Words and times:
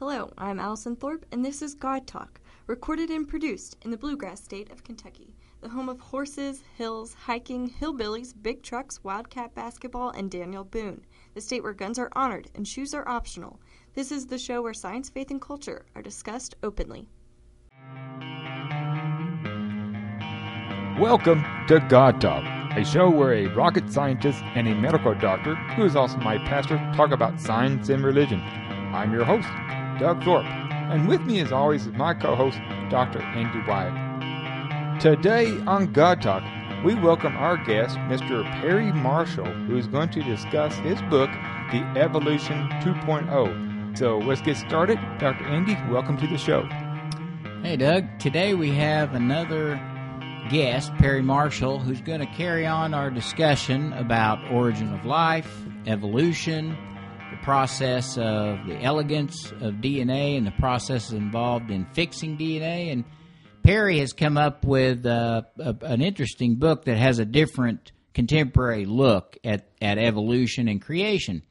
Hello, 0.00 0.32
I'm 0.38 0.58
Allison 0.58 0.96
Thorpe, 0.96 1.26
and 1.30 1.44
this 1.44 1.60
is 1.60 1.74
God 1.74 2.06
Talk, 2.06 2.40
recorded 2.66 3.10
and 3.10 3.28
produced 3.28 3.76
in 3.82 3.90
the 3.90 3.98
bluegrass 3.98 4.42
state 4.42 4.72
of 4.72 4.82
Kentucky, 4.82 5.36
the 5.60 5.68
home 5.68 5.90
of 5.90 6.00
horses, 6.00 6.62
hills, 6.78 7.12
hiking, 7.12 7.68
hillbillies, 7.68 8.32
big 8.40 8.62
trucks, 8.62 9.04
wildcat 9.04 9.54
basketball, 9.54 10.08
and 10.08 10.30
Daniel 10.30 10.64
Boone, 10.64 11.04
the 11.34 11.40
state 11.42 11.62
where 11.62 11.74
guns 11.74 11.98
are 11.98 12.08
honored 12.12 12.48
and 12.54 12.66
shoes 12.66 12.94
are 12.94 13.06
optional. 13.06 13.60
This 13.92 14.10
is 14.10 14.24
the 14.24 14.38
show 14.38 14.62
where 14.62 14.72
science, 14.72 15.10
faith, 15.10 15.30
and 15.30 15.38
culture 15.38 15.84
are 15.94 16.00
discussed 16.00 16.54
openly. 16.62 17.06
Welcome 20.98 21.44
to 21.68 21.86
God 21.90 22.22
Talk, 22.22 22.42
a 22.74 22.86
show 22.86 23.10
where 23.10 23.34
a 23.34 23.48
rocket 23.48 23.92
scientist 23.92 24.42
and 24.54 24.66
a 24.66 24.74
medical 24.74 25.14
doctor, 25.14 25.56
who 25.76 25.84
is 25.84 25.94
also 25.94 26.16
my 26.16 26.38
pastor, 26.38 26.78
talk 26.96 27.10
about 27.10 27.38
science 27.38 27.90
and 27.90 28.02
religion. 28.02 28.40
I'm 28.94 29.12
your 29.12 29.24
host, 29.24 29.46
Doug 30.00 30.24
Thorpe, 30.24 30.46
and 30.46 31.06
with 31.06 31.20
me, 31.20 31.40
as 31.40 31.52
always, 31.52 31.86
is 31.86 31.92
my 31.92 32.14
co 32.14 32.34
host, 32.34 32.58
Dr. 32.88 33.20
Andy 33.20 33.60
Wyant. 33.68 34.98
Today 34.98 35.50
on 35.66 35.92
God 35.92 36.22
Talk, 36.22 36.42
we 36.82 36.94
welcome 36.94 37.36
our 37.36 37.58
guest, 37.58 37.96
Mr. 38.08 38.42
Perry 38.62 38.92
Marshall, 38.92 39.44
who 39.44 39.76
is 39.76 39.86
going 39.86 40.08
to 40.08 40.22
discuss 40.22 40.74
his 40.76 41.02
book, 41.02 41.28
The 41.70 41.84
Evolution 41.96 42.66
2.0. 42.80 43.98
So 43.98 44.16
let's 44.20 44.40
get 44.40 44.56
started. 44.56 44.98
Dr. 45.18 45.44
Andy, 45.44 45.76
welcome 45.92 46.16
to 46.16 46.26
the 46.26 46.38
show. 46.38 46.62
Hey, 47.62 47.76
Doug. 47.76 48.06
Today 48.18 48.54
we 48.54 48.70
have 48.70 49.12
another 49.12 49.78
guest, 50.48 50.94
Perry 50.94 51.20
Marshall, 51.20 51.78
who's 51.78 52.00
going 52.00 52.20
to 52.20 52.26
carry 52.26 52.66
on 52.66 52.94
our 52.94 53.10
discussion 53.10 53.92
about 53.92 54.38
origin 54.50 54.94
of 54.94 55.04
life, 55.04 55.62
evolution, 55.86 56.74
process 57.42 58.16
of 58.16 58.66
the 58.66 58.78
elegance 58.82 59.50
of 59.60 59.74
DNA, 59.74 60.36
and 60.36 60.46
the 60.46 60.52
processes 60.52 61.12
involved 61.12 61.70
in 61.70 61.84
fixing 61.92 62.36
DNA. 62.36 62.92
And 62.92 63.04
Perry 63.62 63.98
has 63.98 64.12
come 64.12 64.36
up 64.36 64.64
with 64.64 65.04
uh, 65.06 65.42
a, 65.58 65.76
an 65.82 66.00
interesting 66.02 66.56
book 66.56 66.84
that 66.84 66.96
has 66.96 67.18
a 67.18 67.24
different 67.24 67.92
contemporary 68.14 68.86
look 68.86 69.38
at, 69.44 69.68
at 69.80 69.98
evolution 69.98 70.68
and 70.68 70.80
creation. 70.80 71.42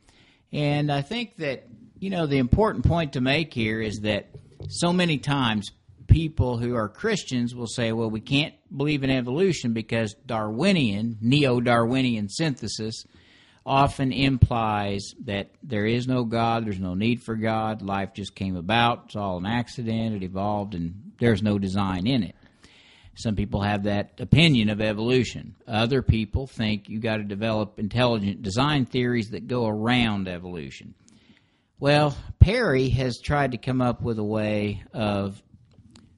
And 0.52 0.92
I 0.92 1.02
think 1.02 1.38
that, 1.38 1.68
you 2.00 2.10
know, 2.10 2.26
the 2.26 2.38
important 2.38 2.86
point 2.86 3.14
to 3.14 3.22
make 3.22 3.54
here 3.54 3.82
is 3.82 4.00
that 4.02 4.30
so 4.68 4.92
many 4.92 5.18
times 5.18 5.72
people 6.08 6.58
who 6.58 6.76
are 6.76 6.90
Christians 6.90 7.56
will 7.56 7.68
say, 7.68 7.92
well, 7.92 8.10
we 8.10 8.20
can't 8.20 8.54
believe 8.76 9.04
in 9.04 9.10
evolution 9.10 9.74
because 9.74 10.16
Darwinian, 10.26 11.18
neo 11.22 11.62
Darwinian 11.62 12.30
synthesis 12.30 13.06
often 13.70 14.12
implies 14.12 15.14
that 15.26 15.52
there 15.62 15.86
is 15.86 16.08
no 16.08 16.24
God, 16.24 16.66
there's 16.66 16.80
no 16.80 16.96
need 16.96 17.22
for 17.22 17.36
God, 17.36 17.84
life 17.84 18.14
just 18.16 18.34
came 18.34 18.56
about, 18.56 19.04
it's 19.06 19.16
all 19.16 19.38
an 19.38 19.46
accident, 19.46 20.16
it 20.16 20.24
evolved, 20.24 20.74
and 20.74 21.12
there's 21.20 21.44
no 21.44 21.60
design 21.60 22.08
in 22.08 22.24
it. 22.24 22.36
Some 23.16 23.36
people 23.36 23.62
have 23.62 23.84
that 23.84 24.14
opinion 24.20 24.70
of 24.70 24.82
evolution. 24.82 25.56
Other 25.68 26.02
people 26.02 26.48
think 26.48 26.90
you 26.90 27.00
got 27.00 27.18
to 27.18 27.24
develop 27.24 27.78
intelligent 27.78 28.42
design 28.42 28.88
theories 28.88 29.30
that 29.32 29.46
go 29.46 29.68
around 29.68 30.28
evolution. 30.28 30.96
Well, 31.80 32.18
Perry 32.40 32.90
has 32.90 33.20
tried 33.20 33.52
to 33.52 33.58
come 33.58 33.82
up 33.82 34.02
with 34.02 34.18
a 34.18 34.24
way 34.24 34.84
of 34.94 35.42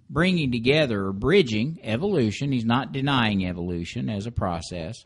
bringing 0.09 0.53
together 0.53 1.07
or 1.07 1.11
bridging 1.11 1.79
evolution. 1.83 2.51
He's 2.51 2.65
not 2.65 2.93
denying 2.93 3.45
evolution 3.45 4.09
as 4.09 4.25
a 4.25 4.31
process, 4.31 5.05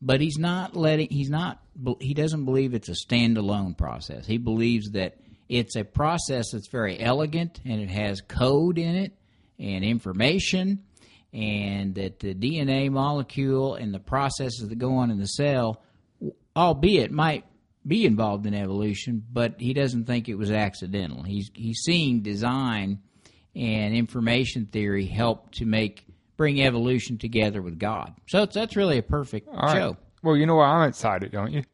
but 0.00 0.20
he's 0.20 0.38
not 0.38 0.76
letting 0.76 1.08
he's 1.10 1.30
not 1.30 1.60
he 2.00 2.14
doesn't 2.14 2.44
believe 2.44 2.74
it's 2.74 2.88
a 2.88 2.92
standalone 2.92 3.76
process. 3.76 4.26
He 4.26 4.38
believes 4.38 4.90
that 4.92 5.16
it's 5.48 5.76
a 5.76 5.84
process 5.84 6.52
that's 6.52 6.68
very 6.68 7.00
elegant 7.00 7.60
and 7.64 7.80
it 7.80 7.90
has 7.90 8.20
code 8.20 8.78
in 8.78 8.96
it 8.96 9.12
and 9.58 9.84
information 9.84 10.84
and 11.32 11.94
that 11.96 12.20
the 12.20 12.34
DNA 12.34 12.90
molecule 12.90 13.74
and 13.74 13.92
the 13.92 13.98
processes 13.98 14.66
that 14.68 14.78
go 14.78 14.96
on 14.96 15.10
in 15.10 15.18
the 15.18 15.26
cell 15.26 15.82
albeit 16.56 17.12
might 17.12 17.44
be 17.86 18.04
involved 18.04 18.46
in 18.46 18.54
evolution, 18.54 19.24
but 19.32 19.54
he 19.58 19.72
doesn't 19.72 20.04
think 20.04 20.28
it 20.28 20.34
was 20.34 20.50
accidental. 20.50 21.22
He's 21.22 21.50
he's 21.54 21.80
seeing 21.80 22.20
design 22.20 23.00
and 23.54 23.94
information 23.94 24.66
theory 24.66 25.06
help 25.06 25.52
to 25.52 25.64
make 25.64 26.04
bring 26.38 26.62
evolution 26.62 27.18
together 27.18 27.60
with 27.60 27.78
God. 27.78 28.14
So 28.28 28.46
that's 28.46 28.76
really 28.76 28.96
a 28.96 29.02
perfect 29.02 29.48
All 29.48 29.74
show. 29.74 29.88
right. 29.88 29.96
Well, 30.22 30.36
you 30.38 30.46
know 30.46 30.54
why 30.54 30.68
I'm 30.68 30.88
excited, 30.88 31.32
don't 31.32 31.52
you? 31.52 31.64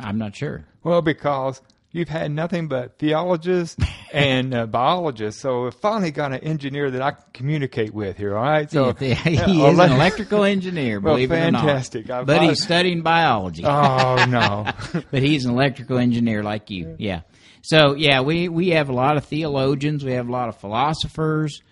I'm 0.00 0.18
not 0.18 0.34
sure. 0.34 0.64
Well, 0.82 1.00
because 1.02 1.62
you've 1.92 2.08
had 2.08 2.32
nothing 2.32 2.66
but 2.66 2.98
theologists 2.98 3.76
and 4.12 4.52
uh, 4.54 4.66
biologists, 4.66 5.40
so 5.40 5.70
finally 5.70 6.10
got 6.10 6.32
an 6.32 6.40
engineer 6.40 6.90
that 6.90 7.00
I 7.02 7.12
can 7.12 7.22
communicate 7.32 7.94
with 7.94 8.16
here. 8.16 8.36
All 8.36 8.42
right, 8.42 8.68
so 8.70 8.92
he 8.94 9.12
is 9.26 9.40
uh, 9.40 9.82
an 9.82 9.92
electrical 9.92 10.42
engineer, 10.42 10.98
Well, 11.00 11.14
believe 11.14 11.28
fantastic. 11.28 12.06
it 12.06 12.10
or 12.10 12.14
not. 12.16 12.26
But 12.26 12.40
I- 12.40 12.46
he's 12.48 12.62
studying 12.62 13.02
biology. 13.02 13.62
Oh 13.64 14.24
no! 14.28 14.66
but 15.10 15.22
he's 15.22 15.44
an 15.44 15.52
electrical 15.52 15.98
engineer 15.98 16.42
like 16.42 16.70
you. 16.70 16.96
Yeah. 16.98 17.20
So 17.62 17.94
yeah, 17.94 18.20
we 18.22 18.48
we 18.48 18.70
have 18.70 18.88
a 18.88 18.92
lot 18.94 19.16
of 19.16 19.24
theologians. 19.26 20.04
We 20.04 20.12
have 20.12 20.28
a 20.28 20.32
lot 20.32 20.48
of 20.48 20.56
philosophers. 20.58 21.62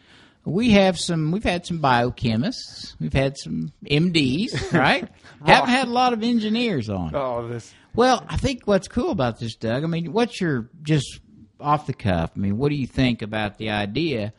We 0.44 0.70
have 0.72 0.98
some. 0.98 1.30
We've 1.30 1.44
had 1.44 1.64
some 1.66 1.78
biochemists. 1.80 2.94
We've 3.00 3.12
had 3.12 3.36
some 3.38 3.72
MDs. 3.84 4.72
Right. 4.72 5.08
Ah. 5.42 5.47
Haven't 5.47 5.70
had 5.70 5.88
a 5.88 5.92
lot 5.92 6.12
of 6.12 6.22
engineers 6.22 6.88
on. 6.88 7.14
oh, 7.14 7.47
this 7.48 7.72
Well, 7.94 8.25
I 8.28 8.36
think 8.36 8.62
what's 8.64 8.88
cool 8.88 9.10
about 9.10 9.38
this, 9.38 9.54
Doug. 9.56 9.84
I 9.84 9.86
mean, 9.86 10.12
what's 10.12 10.41
your 10.41 10.70
just 10.82 11.20
off 11.60 11.86
the 11.86 11.92
cuff? 11.94 12.32
I 12.36 12.38
mean, 12.38 12.58
what 12.58 12.70
do 12.70 12.75
you 12.76 12.86
think 12.86 13.22
about 13.22 13.58
the 13.58 13.70
idea 13.70 14.32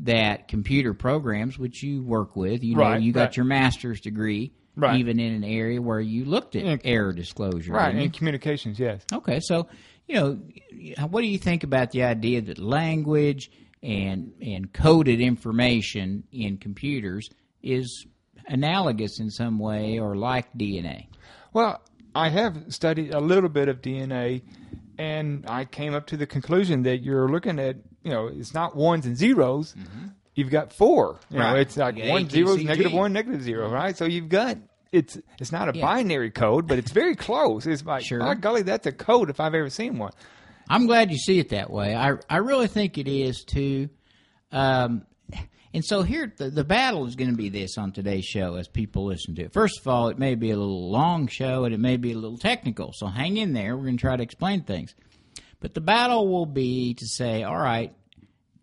that 0.00 0.48
computer 0.48 0.94
programs, 0.94 1.58
which 1.58 1.82
you 1.82 2.02
work 2.02 2.36
with, 2.36 2.62
you 2.64 2.74
know, 2.74 2.80
Right, 2.82 3.02
you 3.02 3.12
got 3.12 3.20
right. 3.20 3.36
your 3.36 3.44
master's 3.44 4.00
degree, 4.00 4.52
Right. 4.76 4.98
even 4.98 5.20
in 5.20 5.34
an 5.34 5.44
area 5.44 5.80
where 5.82 6.00
you 6.00 6.24
looked 6.24 6.56
at 6.56 6.64
Yeah. 6.64 6.76
error 6.84 7.12
disclosure, 7.12 7.72
right 7.74 7.94
in 7.94 8.10
communications. 8.10 8.78
Yes. 8.78 9.04
Okay, 9.12 9.40
so 9.42 9.66
you 10.08 10.14
know, 10.16 10.38
what 11.08 11.20
do 11.20 11.26
you 11.28 11.38
think 11.38 11.62
about 11.64 11.90
the 11.92 12.02
idea 12.04 12.40
that 12.42 12.58
language 12.58 13.50
and 13.82 14.32
and 14.42 14.72
coded 14.72 15.20
information 15.20 16.24
in 16.32 16.58
computers 16.58 17.30
is 17.62 18.06
analogous 18.46 19.20
in 19.20 19.30
some 19.30 19.58
way 19.58 19.98
or 19.98 20.16
like 20.16 20.52
DNA? 20.54 21.06
Well, 21.52 21.80
I 22.14 22.28
have 22.28 22.64
studied 22.68 23.14
a 23.14 23.20
little 23.20 23.48
bit 23.48 23.68
of 23.68 23.80
DNA, 23.80 24.42
and 24.98 25.44
I 25.48 25.64
came 25.64 25.94
up 25.94 26.06
to 26.08 26.16
the 26.16 26.26
conclusion 26.26 26.82
that 26.82 26.98
you're 26.98 27.28
looking 27.28 27.58
at, 27.58 27.76
you 28.02 28.10
know, 28.10 28.26
it's 28.26 28.54
not 28.54 28.76
ones 28.76 29.06
and 29.06 29.16
zeros 29.16 29.74
You've 30.36 30.50
got 30.50 30.72
four. 30.72 31.18
You 31.30 31.38
know, 31.38 31.44
Mm-hmm. 31.44 31.52
Right. 31.54 31.60
it's 31.60 31.76
like 31.76 31.96
one 31.96 32.22
A, 32.22 32.26
Q, 32.26 32.30
zeros, 32.30 32.56
C, 32.56 32.64
negative 32.64 32.92
one, 32.92 33.12
negative 33.12 33.42
zero, 33.42 33.68
right? 33.68 33.96
So 33.96 34.04
you've 34.04 34.28
got 34.28 34.58
it's 34.92 35.18
it's 35.38 35.52
not 35.52 35.68
a 35.68 35.76
Yeah. 35.76 35.84
binary 35.86 36.30
code, 36.30 36.66
but 36.66 36.78
it's 36.78 36.92
very 36.92 37.14
close. 37.14 37.66
It's 37.66 37.84
like, 37.84 38.04
Sure. 38.04 38.34
golly, 38.36 38.62
that's 38.62 38.86
a 38.86 38.92
code 38.92 39.28
if 39.30 39.38
I've 39.40 39.54
ever 39.54 39.70
seen 39.70 39.98
one. 39.98 40.12
I'm 40.70 40.86
glad 40.86 41.10
you 41.10 41.18
see 41.18 41.40
it 41.40 41.48
that 41.48 41.68
way. 41.68 41.96
I 41.96 42.14
I 42.28 42.36
really 42.36 42.68
think 42.68 42.96
it 42.96 43.08
is 43.08 43.42
too. 43.42 43.90
Um, 44.52 45.04
and 45.74 45.84
so 45.84 46.02
here, 46.02 46.32
the, 46.36 46.48
the 46.48 46.64
battle 46.64 47.06
is 47.06 47.16
going 47.16 47.30
to 47.30 47.36
be 47.36 47.48
this 47.48 47.76
on 47.76 47.92
today's 47.92 48.24
show 48.24 48.54
as 48.54 48.68
people 48.68 49.06
listen 49.06 49.34
to 49.36 49.42
it. 49.42 49.52
First 49.52 49.80
of 49.80 49.88
all, 49.88 50.08
it 50.08 50.18
may 50.18 50.36
be 50.36 50.50
a 50.50 50.56
little 50.56 50.90
long 50.90 51.26
show 51.26 51.64
and 51.64 51.74
it 51.74 51.78
may 51.78 51.96
be 51.96 52.12
a 52.12 52.18
little 52.18 52.38
technical, 52.38 52.92
so 52.92 53.06
hang 53.06 53.36
in 53.36 53.52
there. 53.52 53.76
We're 53.76 53.84
going 53.84 53.96
to 53.96 54.00
try 54.00 54.16
to 54.16 54.22
explain 54.22 54.62
things. 54.62 54.94
But 55.58 55.74
the 55.74 55.80
battle 55.80 56.28
will 56.28 56.46
be 56.46 56.94
to 56.94 57.06
say, 57.06 57.42
all 57.42 57.58
right, 57.58 57.92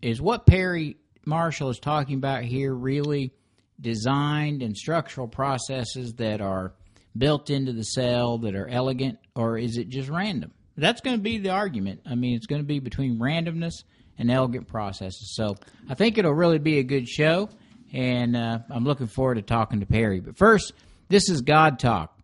is 0.01 0.21
what 0.21 0.45
Perry 0.45 0.97
Marshall 1.25 1.69
is 1.69 1.79
talking 1.79 2.15
about 2.15 2.43
here 2.43 2.73
really 2.73 3.33
designed 3.79 4.63
and 4.63 4.75
structural 4.75 5.27
processes 5.27 6.13
that 6.15 6.41
are 6.41 6.73
built 7.17 7.49
into 7.49 7.73
the 7.73 7.83
cell 7.83 8.37
that 8.39 8.55
are 8.55 8.67
elegant, 8.67 9.19
or 9.35 9.57
is 9.57 9.77
it 9.77 9.89
just 9.89 10.09
random? 10.09 10.51
That's 10.77 11.01
going 11.01 11.17
to 11.17 11.21
be 11.21 11.39
the 11.39 11.49
argument. 11.49 12.01
I 12.05 12.15
mean, 12.15 12.35
it's 12.35 12.45
going 12.45 12.61
to 12.61 12.67
be 12.67 12.79
between 12.79 13.19
randomness 13.19 13.83
and 14.17 14.31
elegant 14.31 14.67
processes. 14.67 15.33
So 15.35 15.55
I 15.89 15.95
think 15.95 16.17
it'll 16.17 16.33
really 16.33 16.59
be 16.59 16.79
a 16.79 16.83
good 16.83 17.07
show, 17.07 17.49
and 17.91 18.35
uh, 18.35 18.59
I'm 18.69 18.83
looking 18.83 19.07
forward 19.07 19.35
to 19.35 19.41
talking 19.41 19.79
to 19.79 19.85
Perry. 19.85 20.19
But 20.19 20.37
first, 20.37 20.73
this 21.09 21.29
is 21.29 21.41
God 21.41 21.79
Talk 21.79 22.17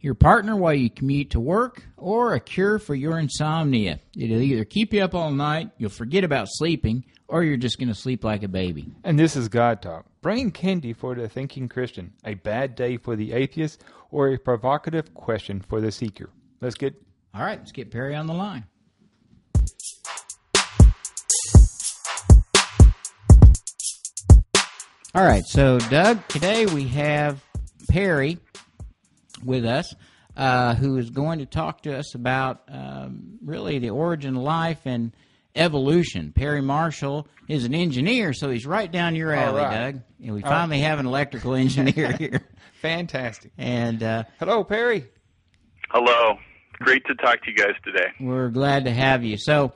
your 0.00 0.14
partner 0.14 0.56
while 0.56 0.74
you 0.74 0.90
commute 0.90 1.30
to 1.30 1.40
work, 1.40 1.82
or 1.96 2.34
a 2.34 2.40
cure 2.40 2.78
for 2.78 2.94
your 2.94 3.18
insomnia. 3.18 4.00
It'll 4.16 4.40
either 4.40 4.64
keep 4.64 4.92
you 4.92 5.02
up 5.02 5.14
all 5.14 5.30
night, 5.30 5.70
you'll 5.78 5.90
forget 5.90 6.24
about 6.24 6.48
sleeping, 6.48 7.04
or 7.28 7.42
you're 7.42 7.56
just 7.56 7.78
going 7.78 7.88
to 7.88 7.94
sleep 7.94 8.22
like 8.22 8.42
a 8.42 8.48
baby. 8.48 8.88
And 9.04 9.18
this 9.18 9.36
is 9.36 9.48
God 9.48 9.82
Talk. 9.82 10.06
Brain 10.22 10.50
candy 10.50 10.92
for 10.92 11.14
the 11.14 11.28
thinking 11.28 11.68
Christian, 11.68 12.12
a 12.24 12.34
bad 12.34 12.74
day 12.74 12.96
for 12.96 13.16
the 13.16 13.32
atheist, 13.32 13.82
or 14.10 14.28
a 14.28 14.38
provocative 14.38 15.12
question 15.14 15.60
for 15.60 15.80
the 15.80 15.90
seeker. 15.90 16.30
Let's 16.60 16.76
get 16.76 16.94
All 17.36 17.44
right, 17.44 17.58
let's 17.58 17.72
get 17.72 17.90
Perry 17.90 18.14
on 18.14 18.26
the 18.26 18.32
line. 18.32 18.64
All 25.14 25.24
right, 25.24 25.44
so 25.44 25.78
Doug, 25.78 26.26
today 26.28 26.64
we 26.64 26.88
have 26.88 27.44
Perry 27.90 28.38
with 29.44 29.66
us, 29.66 29.94
uh, 30.34 30.76
who 30.76 30.96
is 30.96 31.10
going 31.10 31.40
to 31.40 31.46
talk 31.46 31.82
to 31.82 31.94
us 31.98 32.14
about 32.14 32.62
um, 32.68 33.38
really 33.44 33.80
the 33.80 33.90
origin 33.90 34.36
of 34.36 34.42
life 34.42 34.80
and 34.86 35.12
evolution. 35.54 36.32
Perry 36.32 36.62
Marshall 36.62 37.28
is 37.48 37.64
an 37.64 37.74
engineer, 37.74 38.32
so 38.32 38.48
he's 38.48 38.64
right 38.64 38.90
down 38.90 39.14
your 39.14 39.34
alley, 39.34 39.60
right. 39.60 39.92
Doug. 39.92 40.00
And 40.24 40.34
we 40.34 40.40
finally 40.40 40.80
have 40.80 40.98
an 41.00 41.06
electrical 41.06 41.54
engineer 41.54 42.12
here. 42.18 42.48
Fantastic. 42.80 43.52
And 43.58 44.02
uh, 44.02 44.24
Hello, 44.38 44.64
Perry. 44.64 45.06
Hello. 45.90 46.38
Great 46.78 47.04
to 47.06 47.14
talk 47.14 47.42
to 47.42 47.50
you 47.50 47.56
guys 47.56 47.74
today. 47.84 48.08
we're 48.20 48.50
glad 48.50 48.84
to 48.84 48.90
have 48.92 49.24
you. 49.24 49.36
So, 49.38 49.72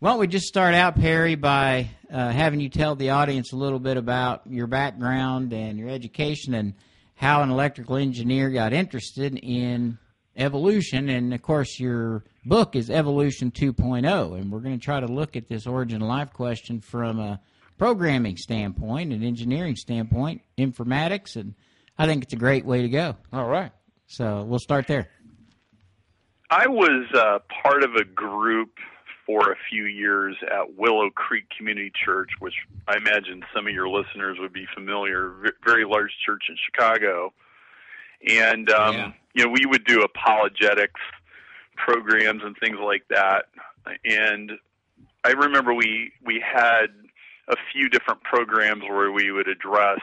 why 0.00 0.10
don't 0.10 0.20
we 0.20 0.28
just 0.28 0.46
start 0.46 0.74
out, 0.74 0.94
Perry, 0.94 1.34
by 1.34 1.90
uh, 2.10 2.30
having 2.30 2.60
you 2.60 2.68
tell 2.68 2.94
the 2.94 3.10
audience 3.10 3.52
a 3.52 3.56
little 3.56 3.80
bit 3.80 3.96
about 3.96 4.42
your 4.46 4.66
background 4.66 5.52
and 5.52 5.78
your 5.78 5.88
education 5.88 6.54
and 6.54 6.74
how 7.16 7.42
an 7.42 7.50
electrical 7.50 7.96
engineer 7.96 8.48
got 8.50 8.72
interested 8.72 9.36
in 9.42 9.98
evolution. 10.36 11.08
And 11.08 11.34
of 11.34 11.42
course, 11.42 11.78
your 11.78 12.24
book 12.46 12.76
is 12.76 12.90
Evolution 12.90 13.50
2.0, 13.50 14.38
and 14.40 14.50
we're 14.52 14.60
going 14.60 14.78
to 14.78 14.84
try 14.84 15.00
to 15.00 15.06
look 15.06 15.36
at 15.36 15.48
this 15.48 15.66
origin 15.66 16.00
of 16.00 16.08
life 16.08 16.32
question 16.32 16.80
from 16.80 17.18
a 17.18 17.40
programming 17.76 18.36
standpoint, 18.36 19.12
an 19.12 19.22
engineering 19.22 19.76
standpoint, 19.76 20.42
informatics, 20.56 21.36
and 21.36 21.54
I 21.98 22.06
think 22.06 22.22
it's 22.22 22.32
a 22.32 22.36
great 22.36 22.64
way 22.64 22.82
to 22.82 22.88
go. 22.88 23.16
All 23.32 23.48
right. 23.48 23.72
So, 24.06 24.44
we'll 24.44 24.60
start 24.60 24.86
there. 24.86 25.08
I 26.50 26.66
was 26.66 27.06
uh, 27.14 27.38
part 27.62 27.82
of 27.82 27.94
a 27.94 28.04
group 28.04 28.70
for 29.26 29.52
a 29.52 29.56
few 29.68 29.84
years 29.84 30.36
at 30.50 30.76
Willow 30.76 31.10
Creek 31.10 31.44
Community 31.56 31.92
Church, 32.04 32.30
which 32.38 32.54
I 32.86 32.96
imagine 32.96 33.44
some 33.54 33.66
of 33.66 33.74
your 33.74 33.88
listeners 33.88 34.38
would 34.40 34.52
be 34.54 34.66
familiar. 34.74 35.30
v- 35.42 35.50
Very 35.64 35.84
large 35.84 36.12
church 36.24 36.44
in 36.48 36.56
Chicago, 36.64 37.32
and 38.26 38.70
um, 38.70 38.94
Yeah. 38.94 39.12
you 39.34 39.44
know 39.44 39.50
we 39.50 39.66
would 39.66 39.84
do 39.84 40.00
apologetics 40.02 41.00
programs 41.76 42.42
and 42.42 42.56
things 42.58 42.78
like 42.82 43.06
that. 43.10 43.46
And 44.04 44.52
I 45.24 45.30
remember 45.32 45.74
we 45.74 46.12
we 46.24 46.40
had 46.44 46.86
a 47.48 47.56
few 47.72 47.88
different 47.90 48.22
programs 48.22 48.82
where 48.84 49.12
we 49.12 49.30
would 49.30 49.48
address 49.48 50.00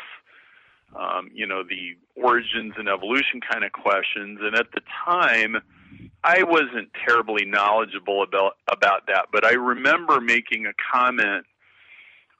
um, 0.95 1.29
you 1.33 1.45
know, 1.45 1.61
the 1.63 1.97
origins 2.15 2.73
and 2.77 2.87
evolution 2.87 3.41
kind 3.41 3.65
of 3.65 3.71
questions. 3.73 4.39
And 4.41 4.55
at 4.55 4.67
the 4.71 4.81
time, 5.05 5.57
I 6.23 6.43
wasn't 6.43 6.89
terribly 7.07 7.45
knowledgeable 7.45 8.23
about 8.23 8.53
about 8.71 9.07
that, 9.07 9.27
but 9.31 9.45
I 9.45 9.53
remember 9.53 10.19
making 10.19 10.65
a 10.65 10.73
comment 10.91 11.45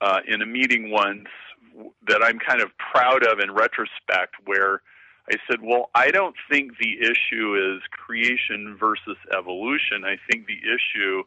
uh, 0.01 0.19
in 0.27 0.41
a 0.41 0.45
meeting 0.45 0.91
once 0.91 1.27
that 2.07 2.23
I'm 2.23 2.39
kind 2.39 2.61
of 2.61 2.69
proud 2.77 3.25
of 3.25 3.39
in 3.39 3.51
retrospect, 3.51 4.35
where 4.45 4.81
I 5.29 5.35
said, 5.49 5.59
"Well, 5.61 5.89
I 5.93 6.11
don't 6.11 6.35
think 6.49 6.77
the 6.79 6.97
issue 6.99 7.55
is 7.55 7.81
creation 7.91 8.75
versus 8.79 9.17
evolution. 9.37 10.03
I 10.03 10.17
think 10.29 10.47
the 10.47 10.59
issue 10.59 11.23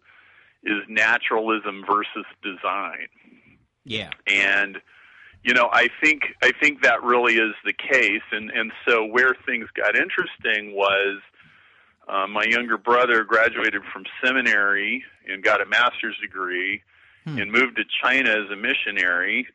is 0.64 0.82
naturalism 0.88 1.84
versus 1.86 2.26
design." 2.42 3.08
Yeah. 3.84 4.10
and 4.26 4.78
you 5.44 5.54
know 5.54 5.68
i 5.72 5.88
think 6.02 6.22
i 6.42 6.52
think 6.60 6.82
that 6.82 7.02
really 7.02 7.34
is 7.36 7.54
the 7.64 7.72
case 7.72 8.22
and 8.32 8.50
and 8.50 8.72
so 8.86 9.04
where 9.04 9.34
things 9.46 9.68
got 9.74 9.96
interesting 9.96 10.74
was 10.74 11.20
uh, 12.08 12.26
my 12.26 12.44
younger 12.44 12.78
brother 12.78 13.24
graduated 13.24 13.82
from 13.92 14.04
seminary 14.24 15.04
and 15.28 15.42
got 15.42 15.60
a 15.60 15.66
master's 15.66 16.16
degree 16.20 16.82
Hmm. 17.24 17.38
and 17.38 17.50
moved 17.52 17.76
to 17.76 17.84
china 18.02 18.30
as 18.30 18.48
a 18.50 18.56
missionary 18.56 19.48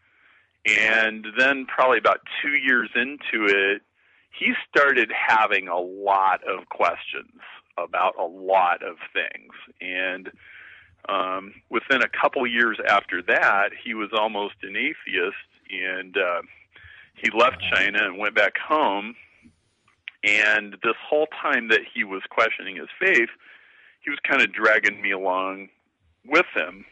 and 0.66 1.26
then 1.38 1.66
probably 1.66 1.98
about 1.98 2.20
two 2.42 2.58
years 2.58 2.90
into 2.94 3.46
it 3.46 3.82
he 4.38 4.54
started 4.70 5.10
having 5.12 5.70
a 5.70 5.80
lot 5.80 6.42
of 6.44 6.68
questions 6.70 7.40
about 7.78 8.16
a 8.20 8.26
lot 8.26 8.84
of 8.84 8.98
things 9.14 9.54
and 9.82 10.30
um, 11.10 11.54
within 11.70 12.02
a 12.02 12.08
couple 12.08 12.46
years 12.48 12.78
after 12.88 13.22
that, 13.24 13.70
he 13.84 13.94
was 13.94 14.10
almost 14.18 14.56
an 14.64 14.76
atheist, 14.78 15.36
and 15.70 16.16
uh, 16.16 16.42
he 17.16 17.30
left 17.38 17.58
China 17.74 18.00
and 18.06 18.18
went 18.18 18.36
back 18.36 18.58
home. 18.58 19.16
And 20.24 20.74
this 20.84 20.96
whole 21.06 21.28
time 21.42 21.68
that 21.68 21.82
he 21.94 22.04
was 22.04 22.22
questioning 22.30 22.78
his 22.78 22.90
faith, 23.00 23.30
he 24.02 24.10
was 24.10 24.20
kind 24.28 24.42
of 24.42 24.54
dragging 24.54 25.02
me 25.02 25.12
along 25.12 25.70
with 26.26 26.46
him. 26.56 26.86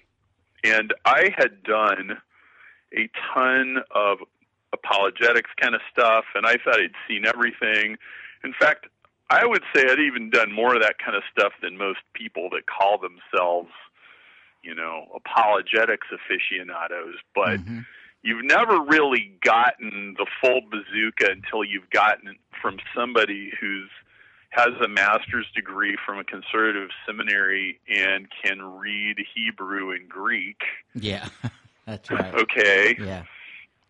And 0.63 0.93
I 1.05 1.29
had 1.37 1.63
done 1.63 2.17
a 2.95 3.09
ton 3.33 3.77
of 3.91 4.19
apologetics 4.73 5.49
kind 5.59 5.75
of 5.75 5.81
stuff, 5.91 6.25
and 6.35 6.45
I 6.45 6.57
thought 6.63 6.79
I'd 6.79 6.91
seen 7.07 7.25
everything. 7.25 7.97
In 8.43 8.53
fact, 8.59 8.87
I 9.29 9.45
would 9.45 9.63
say 9.73 9.83
I'd 9.89 9.99
even 9.99 10.29
done 10.29 10.51
more 10.51 10.75
of 10.75 10.81
that 10.81 10.97
kind 11.03 11.15
of 11.15 11.23
stuff 11.31 11.53
than 11.61 11.77
most 11.77 11.99
people 12.13 12.49
that 12.51 12.67
call 12.67 12.97
themselves, 12.97 13.71
you 14.61 14.75
know, 14.75 15.07
apologetics 15.15 16.07
aficionados. 16.11 17.15
But 17.33 17.59
Mhm. 17.61 17.85
You've 18.23 18.45
never 18.45 18.79
really 18.81 19.31
gotten 19.43 20.15
the 20.17 20.25
full 20.41 20.61
bazooka 20.69 21.31
until 21.31 21.63
you've 21.63 21.89
gotten 21.89 22.29
it 22.29 22.37
from 22.61 22.77
somebody 22.95 23.51
who's 23.59 23.89
has 24.51 24.73
a 24.83 24.87
master's 24.87 25.47
degree 25.55 25.97
from 26.05 26.19
a 26.19 26.23
conservative 26.25 26.89
seminary 27.05 27.79
and 27.89 28.27
can 28.43 28.61
read 28.61 29.15
Hebrew 29.33 29.91
and 29.91 30.09
Greek. 30.09 30.61
Yeah. 30.93 31.29
That's 31.85 32.11
right. 32.11 32.33
Okay. 32.35 32.97
Yeah. 32.99 33.23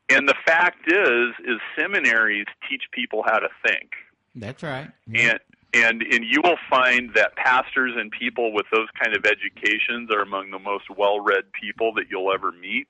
And 0.09 0.27
the 0.27 0.35
fact 0.45 0.87
is 0.87 1.33
is 1.45 1.59
seminaries 1.77 2.45
teach 2.69 2.83
people 2.91 3.23
how 3.25 3.39
to 3.39 3.49
think. 3.65 3.91
That's 4.35 4.63
right. 4.63 4.89
And 5.13 5.39
and 5.73 6.01
and 6.03 6.25
you 6.25 6.41
will 6.43 6.57
find 6.69 7.13
that 7.15 7.35
pastors 7.35 7.93
and 7.97 8.11
people 8.11 8.53
with 8.53 8.65
those 8.71 8.87
kind 9.01 9.15
of 9.15 9.25
educations 9.25 10.09
are 10.11 10.21
among 10.21 10.51
the 10.51 10.59
most 10.59 10.85
well-read 10.95 11.51
people 11.59 11.93
that 11.93 12.05
you'll 12.09 12.33
ever 12.33 12.51
meet, 12.51 12.87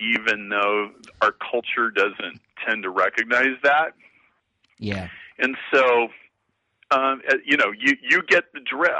even 0.00 0.48
though 0.48 0.90
our 1.22 1.32
culture 1.32 1.90
doesn't 1.94 2.40
tend 2.66 2.82
to 2.82 2.90
recognize 2.90 3.56
that. 3.62 3.92
Yeah. 4.78 5.08
And 5.38 5.56
so, 5.72 6.08
um, 6.90 7.22
uh, 7.28 7.36
you 7.44 7.56
know, 7.56 7.72
you 7.78 7.94
you 8.02 8.22
get 8.28 8.44
the 8.52 8.60
drift. 8.60 8.94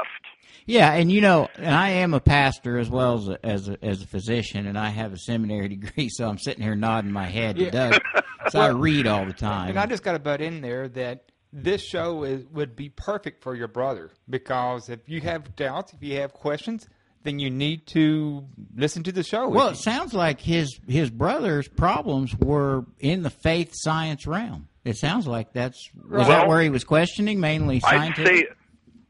Yeah, 0.65 0.93
and 0.93 1.11
you 1.11 1.21
know, 1.21 1.49
and 1.55 1.73
I 1.73 1.89
am 1.89 2.13
a 2.13 2.19
pastor 2.19 2.77
as 2.77 2.89
well 2.89 3.15
as 3.17 3.27
a, 3.27 3.45
as 3.45 3.69
a, 3.69 3.83
as 3.83 4.01
a 4.03 4.07
physician, 4.07 4.67
and 4.67 4.77
I 4.77 4.89
have 4.89 5.11
a 5.13 5.17
seminary 5.17 5.67
degree, 5.75 6.09
so 6.09 6.27
I'm 6.27 6.37
sitting 6.37 6.63
here 6.63 6.75
nodding 6.75 7.11
my 7.11 7.27
head 7.27 7.55
to 7.57 7.63
Yeah. 7.65 7.69
Doug. 7.71 8.01
So 8.49 8.59
I 8.59 8.67
read 8.69 9.07
all 9.07 9.25
the 9.25 9.33
time. 9.33 9.69
And 9.69 9.79
I 9.79 9.85
just 9.87 10.03
got 10.03 10.13
to 10.13 10.19
butt 10.19 10.41
in 10.41 10.61
there 10.61 10.87
that 10.89 11.31
this 11.51 11.81
show 11.83 12.23
is, 12.23 12.45
would 12.47 12.75
be 12.75 12.89
perfect 12.89 13.43
for 13.43 13.55
your 13.55 13.67
brother 13.67 14.11
because 14.29 14.87
if 14.89 15.09
you 15.09 15.19
have 15.21 15.55
doubts, 15.55 15.93
if 15.93 16.01
you 16.01 16.17
have 16.19 16.31
questions, 16.33 16.87
then 17.23 17.39
you 17.39 17.49
need 17.49 17.85
to 17.87 18.45
listen 18.75 19.03
to 19.03 19.11
the 19.11 19.23
show. 19.23 19.47
well, 19.49 19.69
it 19.69 19.77
sounds 19.77 20.13
like 20.13 20.41
his 20.41 20.79
his 20.87 21.09
brother's 21.09 21.67
problems 21.67 22.35
were 22.35 22.85
in 22.99 23.23
the 23.23 23.29
faith 23.29 23.71
science 23.73 24.25
realm. 24.27 24.67
It 24.83 24.97
sounds 24.97 25.27
like 25.27 25.53
that's 25.53 25.89
was 26.09 26.27
that 26.27 26.47
where 26.47 26.61
he 26.61 26.69
was 26.69 26.83
questioning 26.83 27.39
mainly 27.39 27.77
I'd 27.77 27.81
scientific. 28.15 28.27
say 28.37 28.45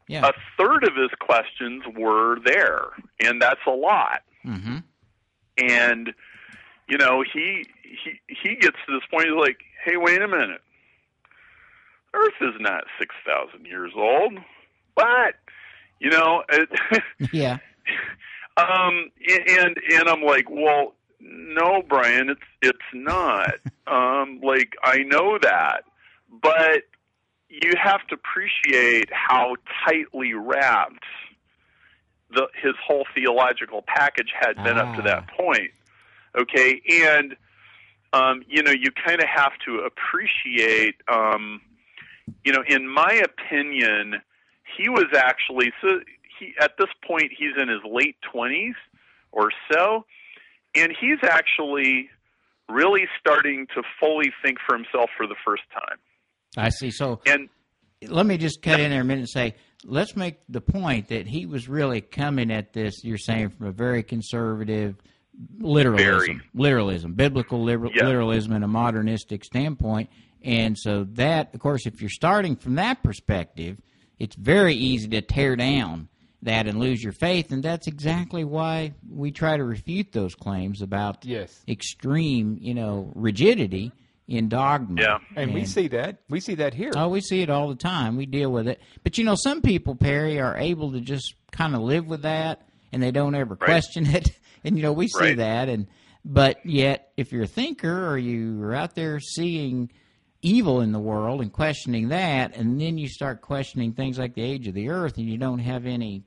yeah. 0.08 0.28
a 0.28 0.34
third 0.58 0.84
of 0.84 0.96
his 0.96 1.10
questions 1.22 1.84
were 1.98 2.38
there, 2.46 2.82
and 3.22 3.42
that's 3.42 3.62
a 3.68 3.72
lot. 3.72 4.22
hmm 4.44 4.78
and 5.58 6.14
you 6.88 6.98
know 6.98 7.24
he 7.34 7.66
he 7.84 8.12
he 8.28 8.56
gets 8.56 8.78
to 8.88 8.94
this 8.94 9.02
point 9.12 9.26
he's 9.28 9.38
like 9.38 9.58
hey 9.86 9.98
wait 9.98 10.22
a 10.22 10.28
minute 10.28 10.62
earth 12.14 12.34
is 12.42 12.54
not 12.60 12.84
six 13.00 13.14
thousand 13.26 13.66
years 13.66 13.92
old 13.96 14.34
but 14.96 15.36
you 16.00 16.10
know 16.10 16.42
it, 16.50 16.70
Yeah. 17.34 17.58
um 18.58 19.10
and 19.58 19.78
and 19.94 20.10
i'm 20.10 20.22
like 20.22 20.50
well 20.50 20.94
no 21.20 21.82
brian 21.88 22.30
it's 22.30 22.42
it's 22.62 22.80
not 22.94 23.54
um 23.88 24.40
like 24.44 24.74
i 24.84 25.00
know 25.00 25.38
that 25.42 25.84
but 26.42 26.84
you 27.50 27.74
have 27.82 28.06
to 28.08 28.16
appreciate 28.16 29.10
how 29.12 29.56
tightly 29.86 30.34
wrapped 30.34 31.04
the 32.34 32.48
his 32.62 32.74
whole 32.86 33.06
theological 33.14 33.84
package 33.86 34.32
had 34.40 34.56
been 34.64 34.78
up 34.78 34.96
to 34.96 35.02
Ah. 35.02 35.06
that 35.06 35.28
point 35.28 35.72
okay 36.38 36.82
and 36.90 37.36
um 38.14 38.44
you 38.48 38.64
know 38.64 38.72
you 38.72 38.90
kind 39.06 39.22
of 39.22 39.28
have 39.28 39.52
to 39.66 39.80
appreciate 39.80 40.96
um 41.12 41.62
you 42.46 42.54
know 42.54 42.64
in 42.68 42.88
my 42.88 43.14
opinion 43.24 44.22
he 44.78 44.88
was 44.88 45.08
actually 45.16 45.74
so 45.82 46.00
he 46.42 46.54
at 46.60 46.72
this 46.78 46.90
point 47.08 47.32
he's 47.38 47.54
in 47.62 47.70
his 47.70 47.80
late 47.90 48.16
20s 48.36 48.74
or 49.32 49.50
so 49.72 50.06
and 50.76 50.92
he's 51.00 51.20
actually 51.24 52.10
really 52.70 53.04
starting 53.20 53.68
to 53.76 53.82
fully 54.00 54.32
think 54.44 54.58
for 54.68 54.76
himself 54.76 55.10
for 55.18 55.28
the 55.28 55.36
first 55.46 55.64
time 55.74 55.98
I 56.58 56.68
see. 56.70 56.92
So 56.92 57.22
and 57.26 57.48
let 58.10 58.26
me 58.26 58.38
just 58.38 58.62
cut 58.62 58.80
in 58.82 58.90
there 58.92 59.02
a 59.02 59.06
minute 59.06 59.22
and 59.22 59.30
say, 59.30 59.56
let's 59.86 60.18
make 60.18 60.36
the 60.50 60.60
point 60.60 61.08
that 61.10 61.28
he 61.28 61.46
was 61.46 61.70
really 61.70 62.02
coming 62.02 62.52
at 62.52 62.74
this. 62.74 63.04
You're 63.06 63.18
saying 63.18 63.52
from 63.52 63.68
a 63.68 63.72
very 63.72 64.04
conservative 64.04 64.96
literalism, 65.60 66.26
Very. 66.26 66.42
literalism, 66.54 67.14
biblical 67.14 67.64
liber- 67.64 67.90
Yeah. 67.96 68.06
literalism, 68.06 68.52
and 68.54 68.64
a 68.66 68.68
modernistic 68.68 69.46
standpoint. 69.46 70.10
And 70.44 70.78
so 70.78 71.06
that, 71.14 71.54
of 71.54 71.60
course, 71.62 71.86
if 71.86 72.02
you're 72.02 72.10
starting 72.10 72.56
from 72.58 72.76
that 72.76 73.02
perspective, 73.04 73.80
it's 74.20 74.36
very 74.36 74.74
easy 74.74 75.08
to 75.10 75.22
tear 75.22 75.56
down 75.56 76.10
that 76.44 76.68
and 76.68 76.80
lose 76.80 77.04
your 77.04 77.14
faith. 77.14 77.52
And 77.52 77.62
that's 77.62 77.88
exactly 77.88 78.44
why 78.44 78.94
we 79.10 79.32
try 79.32 79.58
to 79.58 79.64
refute 79.64 80.12
those 80.12 80.34
claims 80.36 80.82
about 80.82 81.24
Yes. 81.26 81.62
extreme, 81.68 82.58
you 82.60 82.74
know, 82.74 83.12
rigidity 83.16 83.92
in 84.28 84.50
dogma. 84.50 85.02
Yeah. 85.02 85.18
And 85.36 85.54
we 85.54 85.66
see 85.66 85.88
that. 85.90 86.18
We 86.30 86.40
see 86.40 86.56
that 86.56 86.74
here. 86.74 86.92
Oh, 86.96 87.10
we 87.10 87.22
see 87.22 87.42
it 87.42 87.50
all 87.50 87.68
the 87.70 87.76
time. 87.76 88.16
We 88.16 88.26
deal 88.26 88.52
with 88.52 88.68
it. 88.68 88.82
But 89.04 89.18
you 89.18 89.24
know, 89.24 89.36
some 89.36 89.62
people, 89.62 89.96
Perry, 89.96 90.40
are 90.40 90.58
able 90.58 90.92
to 90.94 91.02
just 91.02 91.36
kind 91.52 91.76
of 91.76 91.82
live 91.82 92.08
with 92.08 92.22
that 92.24 92.68
and 92.94 93.04
they 93.04 93.12
don't 93.12 93.36
ever 93.36 93.56
Right. 93.56 93.66
question 93.66 94.06
it. 94.08 94.30
And 94.64 94.78
you 94.78 94.84
know, 94.84 94.94
we 94.94 95.08
see 95.08 95.20
Right. 95.20 95.38
that 95.38 95.70
and 95.70 95.88
but 96.24 96.64
yet 96.64 97.12
if 97.18 97.32
you're 97.32 97.46
a 97.46 97.48
thinker 97.48 98.08
or 98.08 98.16
you're 98.18 98.76
out 98.76 98.94
there 98.94 99.20
seeing 99.20 99.90
evil 100.44 100.82
in 100.82 100.92
the 100.92 101.00
world 101.00 101.42
and 101.42 101.52
questioning 101.52 102.10
that 102.10 102.56
and 102.56 102.80
then 102.80 102.98
you 103.00 103.08
start 103.08 103.42
questioning 103.42 103.94
things 103.94 104.20
like 104.20 104.36
the 104.36 104.42
age 104.44 104.68
of 104.68 104.76
the 104.76 104.90
earth 104.90 105.18
and 105.18 105.28
you 105.28 105.38
don't 105.40 105.58
have 105.60 105.88
any 105.88 106.24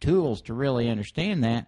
tools 0.00 0.42
to 0.42 0.54
really 0.54 0.88
understand 0.88 1.44
that. 1.44 1.66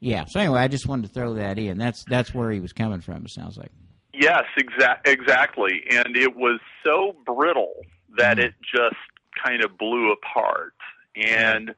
Yeah. 0.00 0.24
So 0.26 0.40
anyway, 0.40 0.60
I 0.60 0.68
just 0.68 0.86
wanted 0.86 1.08
to 1.08 1.14
throw 1.14 1.34
that 1.34 1.58
in. 1.58 1.78
That's 1.78 2.04
that's 2.04 2.34
where 2.34 2.50
he 2.50 2.60
was 2.60 2.72
coming 2.72 3.00
from, 3.00 3.24
it 3.24 3.30
sounds 3.30 3.56
like. 3.56 3.70
Yes, 4.12 4.44
exa- 4.58 5.00
exactly. 5.06 5.82
And 5.90 6.16
it 6.16 6.36
was 6.36 6.60
so 6.84 7.16
brittle 7.26 7.74
that 8.16 8.36
Mhm. 8.38 8.44
it 8.44 8.54
just 8.62 8.96
kind 9.44 9.64
of 9.64 9.76
blew 9.78 10.12
apart. 10.12 10.74
And 11.16 11.74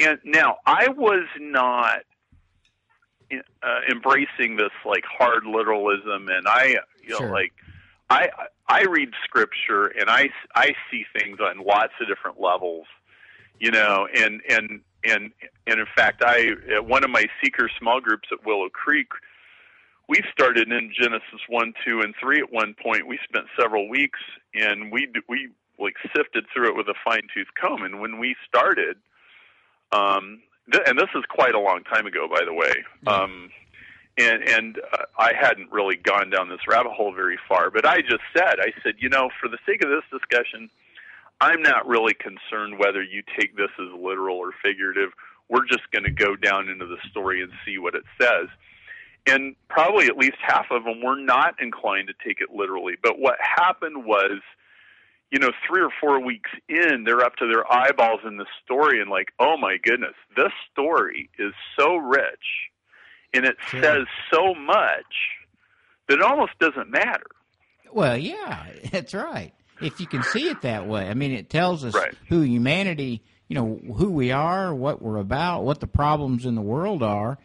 and 0.00 0.18
now 0.24 0.56
I 0.66 0.88
was 0.88 1.26
not 1.38 2.00
uh, 3.62 3.80
embracing 3.90 4.56
this 4.56 4.70
like 4.84 5.04
hard 5.04 5.44
literalism, 5.44 6.28
and 6.28 6.46
I 6.46 6.76
you 7.02 7.10
know 7.10 7.18
Sure. 7.18 7.30
like 7.30 7.52
I 8.08 8.28
I 8.68 8.82
read 8.84 9.10
scripture 9.24 9.86
and 9.86 10.08
I 10.08 10.28
I 10.54 10.74
see 10.90 11.04
things 11.18 11.38
on 11.40 11.58
lots 11.58 11.92
of 12.00 12.06
different 12.08 12.40
levels, 12.40 12.86
you 13.58 13.70
know, 13.72 14.06
and 14.14 14.40
and 14.48 14.80
and 15.10 15.32
and 15.66 15.80
in 15.80 15.86
fact, 15.96 16.22
I 16.24 16.52
at 16.74 16.86
one 16.86 17.04
of 17.04 17.10
my 17.10 17.24
seeker 17.42 17.70
small 17.78 18.00
groups 18.00 18.28
at 18.32 18.44
Willow 18.44 18.68
Creek 18.68 19.08
we 20.08 20.22
started 20.32 20.70
in 20.70 20.92
Genesis 20.98 21.40
one, 21.48 21.72
two, 21.84 22.00
and 22.00 22.14
three 22.20 22.38
at 22.38 22.52
one 22.52 22.74
point. 22.80 23.06
We 23.06 23.18
spent 23.28 23.46
several 23.58 23.88
weeks 23.88 24.20
and 24.54 24.92
we 24.92 25.08
we 25.28 25.48
like 25.78 25.94
sifted 26.16 26.46
through 26.52 26.70
it 26.70 26.76
with 26.76 26.88
a 26.88 26.94
fine 27.04 27.26
tooth 27.34 27.48
comb. 27.60 27.82
And 27.82 28.00
when 28.00 28.18
we 28.18 28.34
started, 28.48 28.96
um, 29.92 30.40
th- 30.72 30.84
and 30.86 30.98
this 30.98 31.10
is 31.14 31.24
quite 31.28 31.54
a 31.54 31.60
long 31.60 31.82
time 31.84 32.06
ago, 32.06 32.28
by 32.28 32.44
the 32.44 32.54
way. 32.54 32.72
Um, 33.06 33.50
and 34.16 34.48
and 34.48 34.80
uh, 34.92 35.04
I 35.18 35.32
hadn't 35.38 35.72
really 35.72 35.96
gone 35.96 36.30
down 36.30 36.48
this 36.48 36.66
rabbit 36.68 36.92
hole 36.92 37.12
very 37.12 37.38
far, 37.48 37.70
but 37.70 37.84
I 37.84 38.00
just 38.00 38.22
said, 38.34 38.60
I 38.60 38.72
said, 38.82 38.94
you 38.98 39.08
know, 39.08 39.28
for 39.40 39.48
the 39.48 39.58
sake 39.66 39.82
of 39.84 39.90
this 39.90 40.04
discussion, 40.10 40.70
I'm 41.40 41.62
not 41.62 41.86
really 41.86 42.14
concerned 42.14 42.78
whether 42.78 43.02
you 43.02 43.22
take 43.38 43.56
this 43.56 43.70
as 43.78 43.88
literal 43.98 44.36
or 44.36 44.52
figurative. 44.62 45.10
We're 45.48 45.66
just 45.66 45.90
going 45.92 46.04
to 46.04 46.10
go 46.10 46.34
down 46.36 46.68
into 46.68 46.86
the 46.86 46.96
story 47.10 47.42
and 47.42 47.52
see 47.64 47.78
what 47.78 47.94
it 47.94 48.04
says 48.20 48.48
and 49.26 49.56
probably 49.68 50.06
at 50.06 50.16
least 50.16 50.36
half 50.40 50.66
of 50.70 50.84
them 50.84 51.02
were 51.02 51.16
not 51.20 51.60
inclined 51.60 52.08
to 52.08 52.14
take 52.26 52.40
it 52.40 52.50
literally. 52.54 52.94
But 53.02 53.18
what 53.18 53.36
happened 53.40 54.04
was, 54.04 54.40
you 55.30 55.40
know, 55.40 55.50
three 55.68 55.82
or 55.82 55.90
four 56.00 56.20
weeks 56.24 56.50
in, 56.68 57.02
they're 57.04 57.22
up 57.24 57.34
to 57.36 57.46
their 57.46 57.70
eyeballs 57.70 58.20
in 58.24 58.36
the 58.36 58.46
story 58.64 59.00
and 59.00 59.10
like, 59.10 59.32
oh 59.40 59.56
my 59.56 59.78
goodness, 59.82 60.14
this 60.36 60.52
story 60.72 61.28
is 61.38 61.52
so 61.78 61.96
rich 61.96 62.70
and 63.34 63.44
it 63.44 63.56
Sure. 63.66 63.82
says 63.82 64.06
so 64.32 64.54
much 64.54 65.14
that 66.08 66.18
it 66.18 66.22
almost 66.22 66.52
doesn't 66.60 66.88
matter. 66.90 67.26
Well, 67.92 68.16
yeah, 68.16 68.66
that's 68.92 69.12
right. 69.12 69.52
If 69.80 70.00
you 70.00 70.06
can 70.06 70.22
see 70.22 70.48
it 70.48 70.62
that 70.62 70.86
way, 70.86 71.08
I 71.08 71.14
mean, 71.14 71.32
it 71.32 71.50
tells 71.50 71.84
us 71.84 71.94
Right. 71.94 72.14
who 72.28 72.40
humanity, 72.42 73.22
you 73.48 73.54
know, 73.54 73.78
who 73.96 74.10
we 74.10 74.32
are, 74.32 74.74
what 74.74 75.02
we're 75.02 75.18
about, 75.18 75.64
what 75.64 75.80
the 75.80 75.86
problems 75.86 76.46
in 76.46 76.54
the 76.54 76.62
world 76.62 77.02
are, 77.02 77.38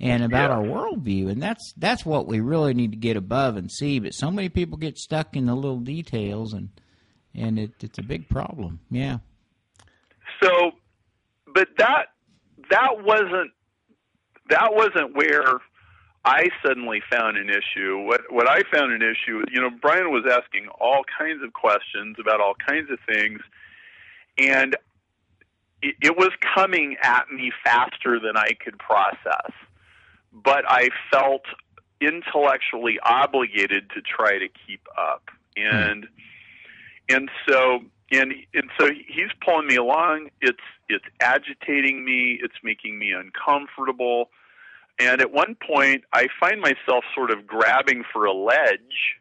and 0.00 0.22
about 0.22 0.50
Yeah. 0.50 0.56
our 0.56 0.62
worldview. 0.62 1.30
And 1.30 1.42
that's 1.42 1.72
that's 1.76 2.04
what 2.06 2.26
we 2.26 2.40
really 2.40 2.74
need 2.74 2.92
to 2.92 2.98
get 2.98 3.16
above 3.16 3.56
and 3.56 3.70
see. 3.70 3.98
But 3.98 4.14
so 4.14 4.30
many 4.30 4.48
people 4.48 4.76
get 4.78 4.98
stuck 4.98 5.36
in 5.36 5.46
the 5.46 5.54
little 5.54 5.80
details, 5.80 6.52
and 6.52 6.68
and 7.34 7.58
it, 7.58 7.72
it's 7.82 7.98
a 7.98 8.02
big 8.02 8.28
problem. 8.28 8.80
Yeah. 8.90 9.18
So, 10.42 10.72
but 11.54 11.68
that 11.78 12.06
that 12.70 13.02
wasn't 13.02 13.50
that 14.50 14.70
wasn't 14.74 15.16
where 15.16 15.58
I 16.28 16.50
suddenly 16.62 17.00
found 17.10 17.38
an 17.38 17.48
issue. 17.48 18.00
What 18.00 18.30
what 18.30 18.46
I 18.46 18.60
found 18.70 18.92
an 18.92 19.00
issue, 19.00 19.42
you 19.50 19.62
know, 19.62 19.70
Brian 19.70 20.10
was 20.10 20.24
asking 20.30 20.68
all 20.78 21.02
kinds 21.18 21.42
of 21.42 21.54
questions 21.54 22.16
about 22.20 22.38
all 22.38 22.52
kinds 22.54 22.90
of 22.90 22.98
things, 23.08 23.40
and 24.36 24.76
it, 25.80 25.94
it 26.02 26.18
was 26.18 26.28
coming 26.54 26.96
at 27.02 27.30
me 27.30 27.50
faster 27.64 28.20
than 28.20 28.36
I 28.36 28.50
could 28.62 28.78
process. 28.78 29.52
But 30.30 30.64
I 30.68 30.90
felt 31.10 31.46
intellectually 31.98 32.98
obligated 33.02 33.88
to 33.94 34.02
try 34.02 34.38
to 34.38 34.48
keep 34.66 34.86
up, 34.98 35.30
and 35.56 36.06
and 37.08 37.30
so 37.48 37.80
and 38.12 38.34
and 38.52 38.70
so 38.78 38.90
he's 38.90 39.32
pulling 39.42 39.66
me 39.66 39.76
along. 39.76 40.28
It's 40.42 40.58
it's 40.90 41.06
agitating 41.22 42.04
me. 42.04 42.38
It's 42.42 42.62
making 42.62 42.98
me 42.98 43.12
uncomfortable. 43.12 44.28
And 45.00 45.20
at 45.20 45.32
one 45.32 45.54
point, 45.54 46.04
I 46.12 46.26
find 46.40 46.60
myself 46.60 47.04
sort 47.14 47.30
of 47.30 47.46
grabbing 47.46 48.04
for 48.12 48.24
a 48.24 48.32
ledge, 48.32 49.16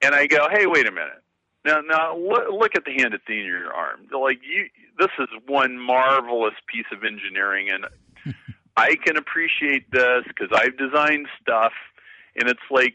and 0.00 0.14
I 0.14 0.26
go, 0.26 0.48
"Hey, 0.50 0.66
wait 0.66 0.88
a 0.88 0.92
minute! 0.92 1.22
Now, 1.64 1.80
now 1.80 2.16
look, 2.16 2.44
look 2.50 2.76
at 2.76 2.84
the 2.84 2.92
hand 2.92 3.14
at 3.14 3.20
the 3.26 3.34
end 3.34 3.42
of 3.42 3.60
your 3.60 3.74
arm. 3.74 4.06
Like 4.10 4.38
you, 4.42 4.68
this 4.98 5.10
is 5.18 5.28
one 5.46 5.78
marvelous 5.78 6.54
piece 6.72 6.86
of 6.92 7.04
engineering, 7.04 7.68
and 7.70 8.34
I 8.76 8.94
can 8.96 9.16
appreciate 9.16 9.90
this 9.90 10.24
because 10.26 10.48
I've 10.54 10.78
designed 10.78 11.26
stuff, 11.40 11.72
and 12.36 12.48
it's 12.48 12.60
like 12.70 12.94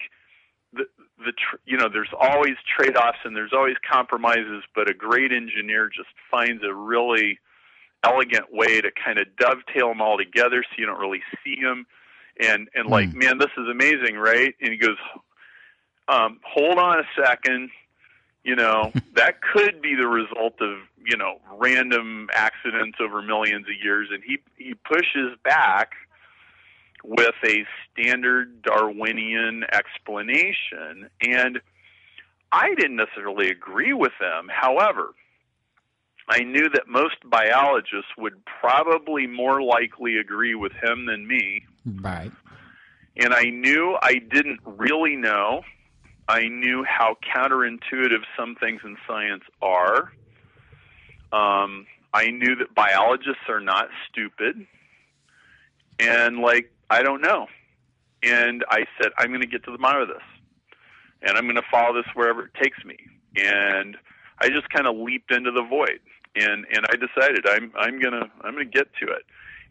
the 0.72 0.86
the 1.20 1.34
tr- 1.34 1.62
you 1.66 1.78
know 1.78 1.90
there's 1.92 2.14
always 2.20 2.56
trade-offs 2.76 3.20
and 3.26 3.36
there's 3.36 3.54
always 3.54 3.76
compromises, 3.90 4.64
but 4.74 4.90
a 4.90 4.94
great 4.94 5.32
engineer 5.32 5.90
just 5.90 6.10
finds 6.32 6.64
a 6.64 6.74
really 6.74 7.40
elegant 8.04 8.54
way 8.54 8.82
to 8.82 8.92
kind 8.92 9.20
of 9.20 9.28
dovetail 9.38 9.90
them 9.90 10.02
all 10.02 10.18
together 10.18 10.64
so 10.64 10.76
you 10.78 10.86
don't 10.86 11.00
really 11.00 11.22
see 11.44 11.62
them 11.62 11.86
and 12.40 12.70
and 12.76 12.90
like 12.90 13.12
Hmm. 13.12 13.18
man 13.18 13.38
this 13.38 13.52
is 13.58 13.68
amazing 13.70 14.16
right? 14.18 14.56
And 14.62 14.72
he 14.72 14.78
goes 14.78 14.98
um 16.08 16.40
hold 16.44 16.78
on 16.78 17.00
a 17.00 17.04
second. 17.22 17.70
You 18.44 18.56
know 18.56 18.94
that 19.16 19.42
could 19.42 19.82
be 19.82 19.96
the 19.96 20.08
result 20.08 20.62
of 20.62 20.80
you 21.06 21.18
know 21.18 21.40
random 21.58 22.30
accidents 22.34 22.98
over 23.02 23.22
millions 23.22 23.68
of 23.68 23.76
years. 23.84 24.10
And 24.12 24.24
he 24.24 24.40
he 24.58 24.74
pushes 24.74 25.38
back 25.44 25.92
with 27.04 27.36
a 27.46 27.66
standard 27.92 28.62
darwinian 28.64 29.64
explanation. 29.72 31.10
And 31.22 31.62
i 32.52 32.74
didn't 32.76 32.98
necessarily 32.98 33.50
agree 33.50 33.94
with 33.94 34.14
them 34.20 34.48
however 34.50 35.14
I 36.30 36.40
knew 36.40 36.70
that 36.70 36.88
most 36.88 37.16
biologists 37.26 38.12
would 38.18 38.44
probably 38.46 39.28
more 39.28 39.62
likely 39.62 40.18
agree 40.18 40.56
with 40.56 40.72
him 40.72 41.06
than 41.06 41.28
me. 41.28 41.66
Right. 41.86 42.32
And 43.18 43.34
I 43.34 43.44
knew 43.44 43.98
I 44.02 44.16
didn't 44.16 44.60
really 44.66 45.16
know. 45.16 45.64
I 46.28 46.48
knew 46.48 46.86
how 46.88 47.18
counterintuitive 47.36 48.24
some 48.38 48.56
things 48.56 48.82
in 48.84 48.96
science 49.06 49.44
are. 49.62 50.14
Um, 51.34 51.86
I 52.14 52.30
knew 52.32 52.56
that 52.56 52.74
biologists 52.74 53.50
are 53.50 53.60
not 53.60 53.90
stupid. 54.10 54.66
And, 56.00 56.40
like, 56.40 56.72
I 56.90 57.04
don't 57.04 57.22
know. 57.22 57.48
And 58.24 58.64
I 58.70 58.86
said, 58.98 59.12
I'm 59.18 59.28
going 59.28 59.42
to 59.42 59.48
get 59.48 59.64
to 59.66 59.72
the 59.72 59.78
bottom 59.78 60.04
of 60.04 60.08
this. 60.08 60.24
And 61.22 61.38
I'm 61.38 61.44
going 61.44 61.56
to 61.56 61.64
follow 61.70 61.94
this 61.94 62.06
wherever 62.14 62.46
it 62.46 62.54
takes 62.62 62.84
me. 62.86 62.98
And 63.36 63.98
I 64.40 64.50
just 64.50 64.70
kind 64.70 64.88
of 64.88 64.96
leaped 64.96 65.32
into 65.32 65.52
the 65.52 65.64
void. 65.64 66.00
And, 66.36 66.66
and 66.72 66.86
I 66.90 66.96
decided 66.96 67.46
I'm, 67.48 67.72
I'm 67.78 68.00
going 68.00 68.14
to, 68.14 68.30
I'm 68.42 68.56
to 68.56 68.66
get 68.66 68.88
to 69.02 69.08
it. 69.08 69.24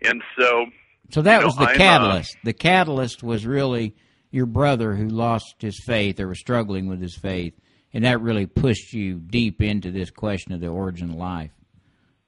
And 0.08 0.22
so, 0.38 0.66
So 1.10 1.22
that 1.22 1.34
You 1.36 1.40
know, 1.40 1.46
was 1.46 1.56
the 1.56 1.62
I'm, 1.64 1.74
uh, 1.74 1.78
catalyst. 1.78 2.36
the 2.44 2.52
catalyst 2.52 3.22
was 3.22 3.46
really 3.46 3.94
your 4.30 4.46
brother 4.46 4.94
who 4.94 5.08
lost 5.08 5.56
his 5.58 5.78
faith 5.84 6.18
or 6.20 6.28
was 6.28 6.38
struggling 6.40 6.86
with 6.88 7.00
his 7.02 7.16
faith, 7.16 7.54
and 7.92 8.04
that 8.04 8.20
really 8.20 8.46
pushed 8.46 8.92
you 8.92 9.14
deep 9.18 9.60
into 9.60 9.90
this 9.90 10.10
question 10.10 10.52
of 10.52 10.60
the 10.60 10.68
origin 10.68 11.10
of 11.10 11.16
life. 11.16 11.50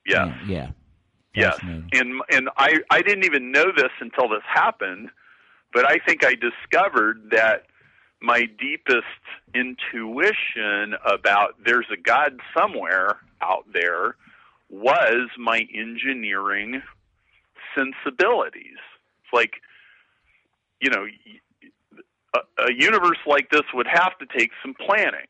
yeah. 0.06 0.36
Yeah. 0.46 0.70
Yes, 1.36 1.58
and 1.92 2.20
and 2.30 2.48
I 2.56 2.74
I 2.92 3.02
didn't 3.02 3.24
even 3.24 3.50
know 3.50 3.64
this 3.76 3.90
until 4.00 4.28
this 4.28 4.42
happened, 4.46 5.08
but 5.72 5.84
I 5.84 5.98
think 6.06 6.24
I 6.24 6.34
discovered 6.34 7.30
that 7.32 7.64
my 8.20 8.46
deepest 8.58 9.04
intuition 9.54 10.94
about 11.04 11.56
there's 11.64 11.86
a 11.92 11.96
God 11.96 12.40
somewhere 12.56 13.18
out 13.42 13.64
there 13.72 14.16
was 14.70 15.28
my 15.38 15.66
engineering 15.74 16.82
sensibilities. 17.76 18.78
It's 19.22 19.32
like, 19.32 19.54
you 20.80 20.90
know, 20.90 21.06
a, 22.34 22.62
a 22.64 22.72
universe 22.72 23.18
like 23.26 23.50
this 23.50 23.62
would 23.72 23.86
have 23.86 24.16
to 24.18 24.26
take 24.36 24.50
some 24.62 24.74
planning. 24.74 25.26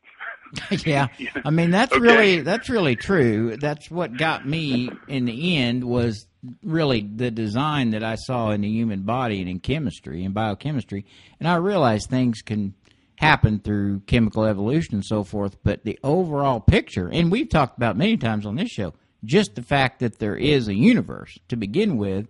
yeah, 0.85 1.07
I 1.43 1.49
mean 1.49 1.71
that's 1.71 1.91
Okay. 1.93 2.01
really 2.01 2.41
that's 2.41 2.69
really 2.69 2.95
true. 2.95 3.57
That's 3.57 3.89
what 3.91 4.15
got 4.17 4.45
me 4.45 4.99
in 5.07 5.25
the 5.25 5.57
end 5.57 5.83
was 5.83 6.27
really 6.63 7.01
the 7.01 7.31
design 7.31 7.91
that 7.91 8.03
I 8.03 8.15
saw 8.15 8.51
in 8.51 8.61
the 8.61 8.69
human 8.69 9.01
body 9.01 9.39
and 9.41 9.49
in 9.49 9.59
chemistry 9.59 10.23
and 10.23 10.33
biochemistry, 10.33 11.05
and 11.39 11.47
I 11.49 11.55
realized 11.55 12.09
things 12.09 12.41
can 12.41 12.73
happen 13.17 13.59
through 13.59 14.01
chemical 14.01 14.43
evolution 14.45 14.95
and 14.95 15.05
so 15.05 15.23
forth. 15.23 15.57
But 15.63 15.83
the 15.85 15.97
overall 16.03 16.59
picture, 16.59 17.09
and 17.11 17.31
we've 17.31 17.49
talked 17.49 17.77
about 17.77 17.97
many 17.97 18.17
times 18.17 18.45
on 18.45 18.55
this 18.55 18.69
show, 18.69 18.93
just 19.23 19.55
the 19.55 19.61
fact 19.63 19.99
that 19.99 20.19
there 20.19 20.35
is 20.35 20.67
a 20.67 20.75
universe 20.75 21.37
to 21.49 21.55
begin 21.55 21.97
with 21.97 22.27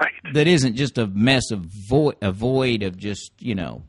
Right. 0.00 0.34
that 0.34 0.46
isn't 0.46 0.76
just 0.76 0.96
a 0.96 1.08
mess 1.08 1.50
of 1.50 1.66
void, 1.88 2.14
a 2.22 2.30
void 2.30 2.84
of 2.84 2.96
just 2.96 3.32
you 3.40 3.56
know 3.56 3.82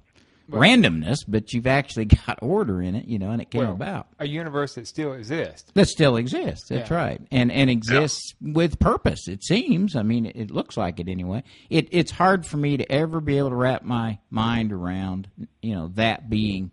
randomness, 0.50 1.18
but 1.28 1.54
you've 1.54 1.68
actually 1.68 2.06
got 2.28 2.40
order 2.42 2.82
in 2.82 2.96
it, 2.96 3.06
you 3.06 3.20
know, 3.20 3.32
and 3.32 3.42
it 3.42 3.50
came 3.52 3.62
Well, 3.62 3.72
about 3.74 4.08
a 4.20 4.28
universe 4.28 4.76
that 4.76 4.88
still 4.88 5.14
exists. 5.14 5.72
that 5.74 5.88
still 5.88 6.18
exists. 6.18 6.70
That's 6.70 6.90
Yeah. 6.90 6.96
right, 6.96 7.22
and 7.32 7.52
and 7.52 7.70
exists 7.70 8.34
with 8.42 8.80
purpose. 8.80 9.28
It 9.28 9.44
seems. 9.44 9.96
I 9.96 10.02
mean, 10.04 10.26
it 10.26 10.52
looks 10.52 10.78
like 10.78 11.00
it 11.00 11.08
anyway. 11.08 11.44
It 11.70 11.88
it's 11.92 12.12
hard 12.12 12.46
for 12.46 12.58
me 12.58 12.78
to 12.78 12.92
ever 12.92 13.22
be 13.22 13.38
able 13.38 13.50
to 13.50 13.56
wrap 13.56 13.84
my 13.84 14.20
mind 14.30 14.72
around, 14.72 15.30
you 15.62 15.76
know, 15.76 15.90
that 15.96 16.30
being 16.30 16.72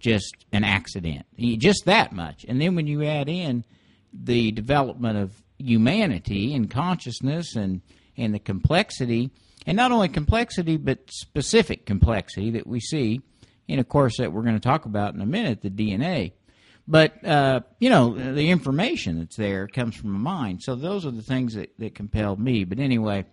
just 0.00 0.34
an 0.52 0.62
accident, 0.64 1.26
just 1.58 1.84
that 1.86 2.12
much. 2.12 2.44
And 2.48 2.60
then 2.60 2.76
when 2.76 2.86
you 2.86 3.02
add 3.04 3.28
in 3.28 3.64
the 4.12 4.52
development 4.52 5.18
of 5.18 5.42
humanity 5.58 6.54
and 6.54 6.70
consciousness 6.70 7.56
and 7.56 7.80
and 8.16 8.34
the 8.34 8.38
complexity, 8.38 9.30
and 9.68 9.76
not 9.76 9.92
only 9.92 10.08
complexity 10.08 10.76
but 10.78 10.98
specific 11.10 11.86
complexity 11.86 12.50
that 12.52 12.66
we 12.66 12.80
see, 12.80 13.20
and 13.68 13.78
of 13.78 13.88
course 13.88 14.16
that 14.16 14.32
we're 14.32 14.42
going 14.42 14.54
to 14.54 14.60
talk 14.60 14.86
about 14.86 15.14
in 15.14 15.20
a 15.20 15.26
minute, 15.26 15.60
the 15.62 15.70
DNA. 15.70 16.32
But 16.88 17.22
uh, 17.24 17.60
you 17.78 17.90
know, 17.90 18.14
the 18.14 18.50
information 18.50 19.18
that's 19.18 19.36
there 19.36 19.68
comes 19.68 19.94
from 19.94 20.14
a 20.14 20.18
mind. 20.18 20.62
So 20.62 20.74
those 20.74 21.04
are 21.04 21.10
the 21.10 21.22
things 21.22 21.54
that, 21.54 21.70
that 21.78 21.94
compelled 21.94 22.40
me. 22.40 22.64
But 22.64 22.78
anyway, 22.78 23.26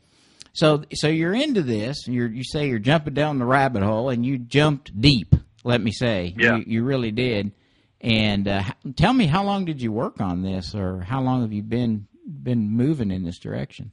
so 0.51 0.83
so 0.93 1.07
you're 1.07 1.33
into 1.33 1.61
this. 1.63 2.05
You're 2.05 2.27
you 2.27 2.43
say 2.43 2.67
you're 2.67 2.79
jumping 2.79 3.13
down 3.13 3.39
the 3.39 3.45
rabbit 3.45 3.81
hole, 3.81 4.09
and 4.09 4.25
you 4.25 4.37
jumped 4.37 4.99
deep. 4.99 5.33
Let 5.63 5.81
me 5.81 5.91
say, 5.91 6.35
Yeah. 6.37 6.57
you, 6.57 6.63
you 6.67 6.83
really 6.83 7.11
did. 7.11 7.53
And 8.01 8.47
uh, 8.47 8.63
tell 8.97 9.13
me, 9.13 9.25
how 9.25 9.43
long 9.45 9.65
did 9.65 9.81
you 9.81 9.91
work 9.91 10.19
on 10.21 10.43
this, 10.43 10.75
or 10.75 10.99
how 10.99 11.21
long 11.21 11.41
have 11.41 11.53
you 11.53 11.63
been 11.63 12.07
been 12.27 12.69
moving 12.71 13.09
in 13.09 13.23
this 13.23 13.39
direction? 13.39 13.89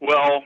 Well, 0.00 0.42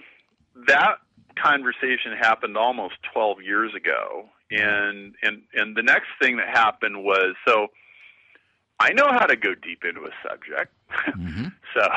that 0.67 0.97
conversation 1.43 2.13
happened 2.19 2.57
almost 2.57 2.95
12 3.13 3.43
years 3.43 3.75
ago, 3.75 4.29
and 4.51 5.15
and 5.23 5.43
and 5.55 5.77
the 5.77 5.83
next 5.83 6.09
thing 6.21 6.37
that 6.37 6.49
happened 6.49 7.03
was 7.05 7.35
so 7.47 7.69
I 8.81 8.93
know 8.93 9.09
how 9.09 9.27
to 9.27 9.37
go 9.37 9.55
deep 9.55 9.85
into 9.85 10.03
a 10.03 10.11
subject. 10.29 10.73
so, 11.75 11.89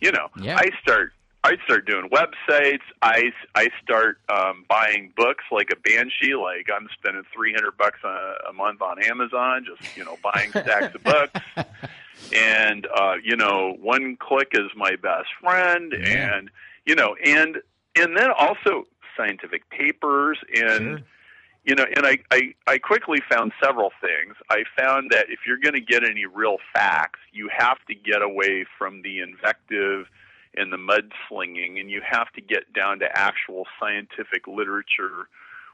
you 0.00 0.12
know, 0.12 0.28
Yeah. 0.40 0.56
I 0.56 0.70
start 0.80 1.12
I 1.44 1.56
start 1.64 1.86
doing 1.86 2.08
websites. 2.10 2.82
I 3.02 3.32
I 3.54 3.68
start 3.82 4.18
um, 4.28 4.64
buying 4.68 5.12
books 5.16 5.44
like 5.50 5.70
a 5.72 5.76
banshee. 5.76 6.34
Like 6.34 6.68
I'm 6.74 6.88
spending 6.98 7.24
300 7.34 7.76
bucks 7.76 7.98
a, 8.04 8.34
a 8.50 8.52
month 8.52 8.82
on 8.82 9.02
Amazon, 9.02 9.64
just 9.66 9.96
you 9.96 10.04
know, 10.04 10.16
buying 10.22 10.50
stacks 10.50 10.94
of 10.94 11.02
books. 11.04 11.40
And 12.34 12.86
uh, 12.94 13.14
you 13.22 13.36
know, 13.36 13.76
one 13.80 14.16
click 14.16 14.48
is 14.52 14.70
my 14.76 14.96
best 14.96 15.28
friend, 15.40 15.94
Yeah. 15.96 16.36
and 16.36 16.50
you 16.84 16.94
know, 16.96 17.14
and 17.24 17.58
and 17.96 18.16
then 18.16 18.30
also 18.38 18.84
scientific 19.16 19.68
papers 19.70 20.38
and 20.54 20.98
Sure. 20.98 21.00
you 21.64 21.74
know, 21.74 21.84
and 21.96 22.06
I, 22.06 22.18
I, 22.30 22.54
I 22.66 22.78
quickly 22.78 23.18
found 23.30 23.52
several 23.62 23.90
things. 24.00 24.36
I 24.50 24.62
found 24.78 25.10
that 25.10 25.26
if 25.28 25.40
you're 25.46 25.58
going 25.58 25.74
to 25.74 25.80
get 25.80 26.02
any 26.04 26.24
real 26.24 26.56
facts, 26.72 27.20
you 27.32 27.50
have 27.56 27.78
to 27.88 27.94
get 27.94 28.22
away 28.22 28.64
from 28.78 29.02
the 29.02 29.20
invective 29.20 30.06
and 30.56 30.72
the 30.72 30.78
mudslinging, 30.78 31.78
and 31.78 31.90
you 31.90 32.00
have 32.08 32.32
to 32.32 32.40
get 32.40 32.72
down 32.72 33.00
to 33.00 33.06
actual 33.16 33.66
scientific 33.78 34.46
literature 34.46 35.28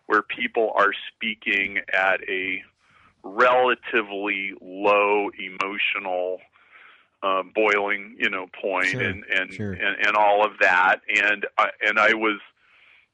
where 0.07 0.23
people 0.23 0.73
are 0.75 0.93
speaking 1.15 1.79
at 1.93 2.21
a 2.29 2.63
relatively 3.23 4.53
low 4.61 5.31
emotional 5.39 6.41
uh, 7.25 7.43
boiling, 7.55 8.17
you 8.19 8.29
know, 8.29 8.47
point 8.61 8.87
Sure, 8.87 9.01
and 9.01 9.25
and, 9.25 9.53
sure. 9.53 9.73
and 9.73 10.07
and 10.07 10.17
all 10.17 10.45
of 10.45 10.53
that. 10.61 11.01
And 11.09 11.47
I, 11.59 11.71
and 11.81 11.99
I 11.99 12.15
was 12.15 12.39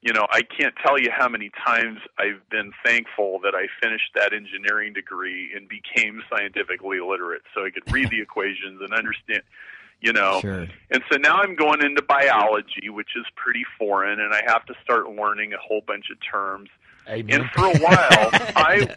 you 0.02 0.14
know, 0.14 0.26
I 0.30 0.40
can't 0.42 0.74
tell 0.84 0.98
you 0.98 1.10
how 1.10 1.28
many 1.28 1.50
times 1.64 1.98
I've 2.18 2.48
been 2.50 2.72
thankful 2.84 3.38
that 3.42 3.54
I 3.54 3.66
finished 3.82 4.10
that 4.14 4.32
engineering 4.32 4.94
degree 4.94 5.50
and 5.54 5.68
became 5.68 6.22
scientifically 6.30 7.00
literate 7.00 7.42
so 7.54 7.66
I 7.66 7.70
could 7.70 7.90
read 7.92 8.10
the 8.10 8.20
equations 8.22 8.80
and 8.80 8.94
understand, 8.94 9.42
you 10.00 10.14
know. 10.14 10.40
Sure. 10.40 10.66
And 10.90 11.02
so 11.12 11.18
now 11.18 11.36
I'm 11.42 11.54
going 11.54 11.82
into 11.84 12.00
biology, 12.00 12.88
which 12.88 13.10
is 13.14 13.26
pretty 13.36 13.64
foreign, 13.78 14.20
and 14.20 14.32
I 14.32 14.40
have 14.46 14.64
to 14.66 14.74
start 14.82 15.10
learning 15.10 15.52
a 15.52 15.58
whole 15.58 15.82
bunch 15.86 16.06
of 16.10 16.16
terms. 16.20 16.70
Amen. 17.06 17.42
And 17.42 17.50
for 17.50 17.66
a 17.66 17.78
while, 17.78 18.30
I 18.56 18.96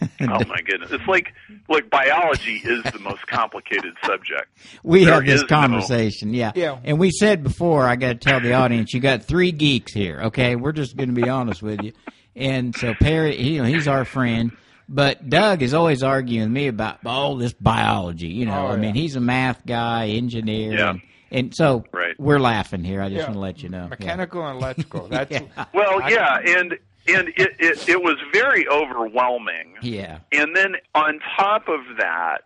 oh 0.29 0.39
my 0.47 0.61
goodness, 0.65 0.91
it's 0.91 1.07
like 1.07 1.33
like 1.69 1.89
biology 1.89 2.57
is 2.63 2.83
the 2.91 2.99
most 2.99 3.25
complicated 3.27 3.93
subject. 4.05 4.49
We 4.83 5.05
There 5.05 5.15
had 5.15 5.25
this 5.25 5.35
is 5.35 5.41
no- 5.43 5.47
conversation, 5.47 6.33
yeah. 6.33 6.51
Yeah. 6.55 6.79
And 6.83 6.99
we 6.99 7.11
said 7.11 7.43
before, 7.43 7.87
I 7.87 7.95
got 7.95 8.07
to 8.09 8.15
tell 8.15 8.39
the 8.39 8.53
audience, 8.53 8.93
you 8.93 8.99
got 8.99 9.23
three 9.23 9.51
geeks 9.51 9.93
here. 9.93 10.19
Okay, 10.25 10.55
we're 10.55 10.71
just 10.73 10.95
going 10.97 11.13
to 11.13 11.19
be 11.21 11.29
honest 11.29 11.61
with 11.63 11.81
you. 11.81 11.93
And 12.35 12.75
so 12.75 12.93
Perry, 12.93 13.39
you 13.41 13.61
know, 13.61 13.67
he's 13.67 13.87
our 13.87 14.05
friend, 14.05 14.51
but 14.87 15.29
Doug 15.29 15.61
is 15.61 15.73
always 15.73 16.01
arguing 16.03 16.43
with 16.43 16.51
me 16.51 16.67
about 16.67 16.99
all 17.05 17.35
this 17.37 17.53
biology. 17.53 18.27
You 18.29 18.45
know, 18.45 18.67
Oh, 18.67 18.71
I 18.71 18.77
mean, 18.77 18.95
he's 18.95 19.15
a 19.15 19.21
math 19.21 19.65
guy, 19.65 20.07
engineer, 20.09 20.73
Yeah. 20.77 20.89
and, 20.91 21.01
and 21.29 21.55
so 21.55 21.83
Right. 21.91 22.17
we're 22.19 22.39
laughing 22.39 22.83
here. 22.83 23.01
I 23.01 23.07
just 23.09 23.17
Yeah. 23.19 23.23
want 23.25 23.33
to 23.35 23.39
let 23.39 23.63
you 23.63 23.69
know. 23.69 23.83
Yeah. 23.83 23.87
Mechanical 23.89 24.45
and 24.47 24.57
electrical. 24.57 25.07
That's 25.11 25.31
Yeah. 25.31 25.65
Well, 25.73 26.01
I- 26.03 26.09
yeah, 26.09 26.37
and 26.59 26.77
and 27.07 27.29
it, 27.29 27.55
it 27.59 27.89
it 27.89 28.03
was 28.03 28.17
very 28.33 28.67
overwhelming. 28.67 29.75
Yeah. 29.81 30.19
And 30.31 30.55
then 30.55 30.75
on 30.93 31.19
top 31.37 31.67
of 31.67 31.81
that, 31.97 32.39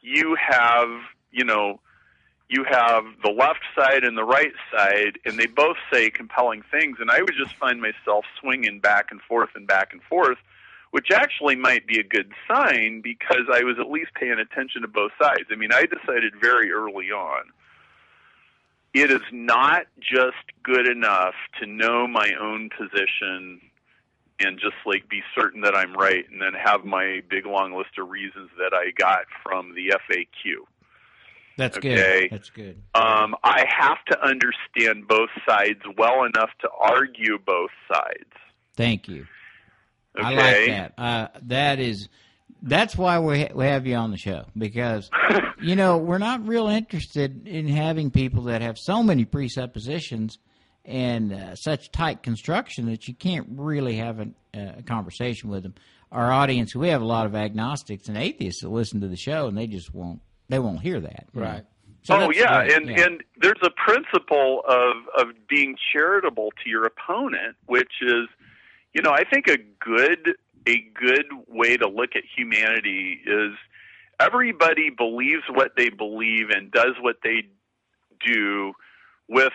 you 0.00 0.36
have, 0.36 0.88
you 1.30 1.44
know, 1.44 1.80
you 2.48 2.64
have 2.64 3.04
the 3.22 3.30
left 3.30 3.60
side 3.76 4.02
and 4.02 4.18
the 4.18 4.24
right 4.24 4.52
side, 4.72 5.18
and 5.24 5.38
they 5.38 5.46
both 5.46 5.76
say 5.92 6.10
compelling 6.10 6.62
things. 6.70 6.98
And 7.00 7.10
I 7.10 7.20
would 7.20 7.34
just 7.38 7.54
find 7.56 7.80
myself 7.80 8.24
swinging 8.40 8.80
back 8.80 9.06
and 9.10 9.20
forth 9.22 9.50
and 9.54 9.66
back 9.66 9.92
and 9.92 10.02
forth, 10.02 10.38
which 10.90 11.10
actually 11.12 11.54
might 11.54 11.86
be 11.86 12.00
a 12.00 12.02
good 12.02 12.32
sign 12.48 13.02
because 13.02 13.46
I 13.52 13.62
was 13.62 13.78
at 13.78 13.88
least 13.88 14.14
paying 14.14 14.38
attention 14.40 14.82
to 14.82 14.88
both 14.88 15.12
sides. 15.20 15.44
I 15.52 15.54
mean, 15.54 15.72
I 15.72 15.86
decided 15.86 16.34
very 16.40 16.72
early 16.72 17.12
on 17.12 17.44
it 18.94 19.10
is 19.10 19.22
not 19.32 19.86
just 20.00 20.36
good 20.62 20.86
enough 20.88 21.34
to 21.60 21.66
know 21.66 22.06
my 22.06 22.30
own 22.40 22.70
position 22.76 23.60
and 24.40 24.58
just 24.58 24.74
like 24.86 25.08
be 25.08 25.22
certain 25.34 25.60
that 25.60 25.76
I'm 25.76 25.92
right 25.94 26.24
and 26.30 26.40
then 26.40 26.52
have 26.54 26.84
my 26.84 27.20
big 27.28 27.46
long 27.46 27.74
list 27.76 27.90
of 27.98 28.08
reasons 28.08 28.50
that 28.58 28.72
I 28.74 28.90
got 28.96 29.20
from 29.42 29.74
the 29.74 29.92
FAQ. 30.08 30.54
That's 31.56 31.76
Okay. 31.76 32.22
good. 32.22 32.30
That's 32.30 32.50
good. 32.50 32.82
Um, 32.94 33.36
I 33.44 33.66
have 33.68 34.02
to 34.06 34.20
understand 34.24 35.06
both 35.06 35.28
sides 35.46 35.80
well 35.98 36.24
enough 36.24 36.50
to 36.62 36.70
argue 36.70 37.38
both 37.38 37.70
sides. 37.92 38.32
Thank 38.76 39.08
you. 39.08 39.26
Okay. 40.18 40.26
I 40.26 40.30
like 40.34 40.66
that. 40.66 40.94
Uh, 40.98 41.28
that 41.42 41.78
is, 41.78 42.08
that's 42.62 42.96
why 42.96 43.18
we 43.18 43.42
ha- 43.42 43.54
we 43.54 43.64
have 43.64 43.86
you 43.86 43.94
on 43.96 44.10
the 44.10 44.16
show 44.16 44.44
because 44.56 45.10
you 45.62 45.76
know 45.76 45.98
we're 45.98 46.18
not 46.18 46.46
real 46.46 46.68
interested 46.68 47.46
in 47.46 47.68
having 47.68 48.10
people 48.10 48.44
that 48.44 48.62
have 48.62 48.78
so 48.78 49.02
many 49.02 49.24
presuppositions 49.24 50.38
and 50.84 51.32
uh, 51.32 51.54
such 51.54 51.90
tight 51.90 52.22
construction 52.22 52.86
that 52.86 53.06
you 53.06 53.14
can't 53.14 53.46
really 53.50 53.96
have 53.96 54.18
an, 54.18 54.34
uh, 54.54 54.72
a 54.78 54.82
conversation 54.82 55.50
with 55.50 55.62
them. 55.62 55.74
Our 56.10 56.32
audience, 56.32 56.74
we 56.74 56.88
have 56.88 57.02
a 57.02 57.06
lot 57.06 57.26
of 57.26 57.34
agnostics 57.36 58.08
and 58.08 58.16
atheists 58.16 58.62
that 58.62 58.70
listen 58.70 59.00
to 59.02 59.08
the 59.08 59.16
show, 59.16 59.46
and 59.46 59.56
they 59.56 59.66
just 59.66 59.94
won't 59.94 60.20
they 60.48 60.58
won't 60.58 60.80
hear 60.80 61.00
that. 61.00 61.26
Right. 61.32 61.64
So 62.02 62.16
oh 62.16 62.30
yeah, 62.30 62.64
great, 62.64 62.76
and 62.76 62.90
and 62.90 63.24
there's 63.40 63.60
a 63.62 63.70
principle 63.70 64.62
of 64.66 64.96
of 65.16 65.34
being 65.48 65.76
charitable 65.92 66.50
to 66.64 66.70
your 66.70 66.86
opponent, 66.86 67.56
which 67.66 67.92
is, 68.00 68.26
you 68.94 69.02
know, 69.02 69.12
I 69.12 69.24
think 69.24 69.46
a 69.48 69.58
good 69.78 70.34
a 70.66 70.78
good 70.94 71.26
way 71.48 71.76
to 71.76 71.88
look 71.88 72.10
at 72.16 72.22
humanity 72.36 73.20
is 73.26 73.52
everybody 74.18 74.90
believes 74.90 75.42
what 75.50 75.72
they 75.76 75.88
believe 75.88 76.50
and 76.50 76.70
does 76.70 76.94
what 77.00 77.16
they 77.24 77.44
do 78.24 78.72
with 79.28 79.52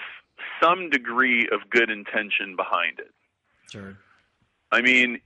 some 0.61 0.89
degree 0.89 1.47
of 1.51 1.69
good 1.69 1.89
intention 1.89 2.55
behind 2.55 2.99
it. 2.99 3.11
sure. 3.71 3.97
I 4.71 4.81
mean, 4.81 5.19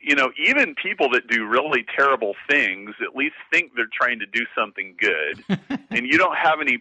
you 0.00 0.16
know, 0.16 0.32
even 0.44 0.74
people 0.74 1.10
that 1.10 1.28
do 1.28 1.46
really 1.46 1.84
terrible 1.96 2.34
things 2.48 2.90
at 3.00 3.14
least 3.14 3.34
think 3.52 3.72
they're 3.76 3.86
trying 3.92 4.18
to 4.20 4.26
do 4.26 4.44
something 4.56 4.96
good, 4.98 5.44
and 5.90 6.06
you 6.06 6.18
don't 6.18 6.36
have 6.36 6.60
any 6.60 6.78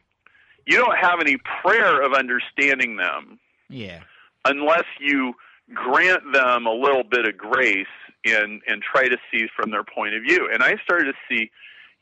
you 0.65 0.77
don't 0.77 0.97
have 0.97 1.19
any 1.19 1.37
prayer 1.61 2.01
of 2.01 2.13
understanding 2.13 2.95
them 2.97 3.39
Yeah. 3.69 3.99
unless 4.45 4.85
you 4.99 5.35
grant 5.73 6.21
them 6.33 6.65
a 6.65 6.73
little 6.73 7.03
bit 7.03 7.27
of 7.27 7.37
grace 7.37 7.87
and 8.25 8.61
and 8.67 8.81
try 8.81 9.07
to 9.07 9.17
see 9.31 9.47
from 9.55 9.71
their 9.71 9.83
point 9.83 10.15
of 10.15 10.23
view. 10.23 10.49
And 10.51 10.63
I 10.63 10.75
started 10.83 11.05
to 11.05 11.13
see, 11.29 11.51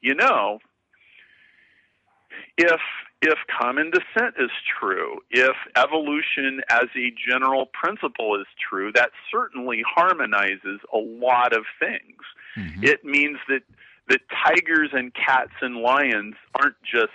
you 0.02 0.16
know, 0.16 0.60
if 2.58 2.80
if 3.22 3.38
common 3.60 3.90
descent 3.90 4.36
is 4.38 4.52
true, 4.80 5.20
if 5.32 5.56
evolution 5.78 6.62
as 6.70 6.88
a 6.96 7.14
general 7.30 7.68
principle 7.68 8.36
is 8.40 8.48
true, 8.70 8.92
that 8.94 9.12
certainly 9.32 9.82
harmonizes 9.88 10.82
a 10.94 10.98
lot 10.98 11.54
of 11.54 11.64
things. 11.80 12.22
Mm-hmm. 12.58 12.84
It 12.84 13.06
means 13.06 13.38
that 13.48 13.62
that 14.10 14.20
tigers 14.46 14.90
and 14.92 15.14
cats 15.14 15.54
and 15.62 15.78
lions 15.78 16.36
aren't 16.60 16.76
just 16.84 17.12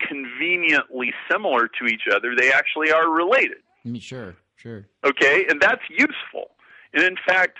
conveniently 0.00 1.12
similar 1.30 1.68
to 1.68 1.86
each 1.86 2.02
other, 2.12 2.34
they 2.36 2.52
actually 2.52 2.92
are 2.92 3.10
related. 3.10 3.58
Mm, 3.86 4.00
sure, 4.00 4.36
sure. 4.58 4.86
Okay, 5.04 5.46
and 5.48 5.60
that's 5.60 5.82
useful. 5.90 6.50
And 6.92 7.02
in 7.02 7.16
fact, 7.26 7.58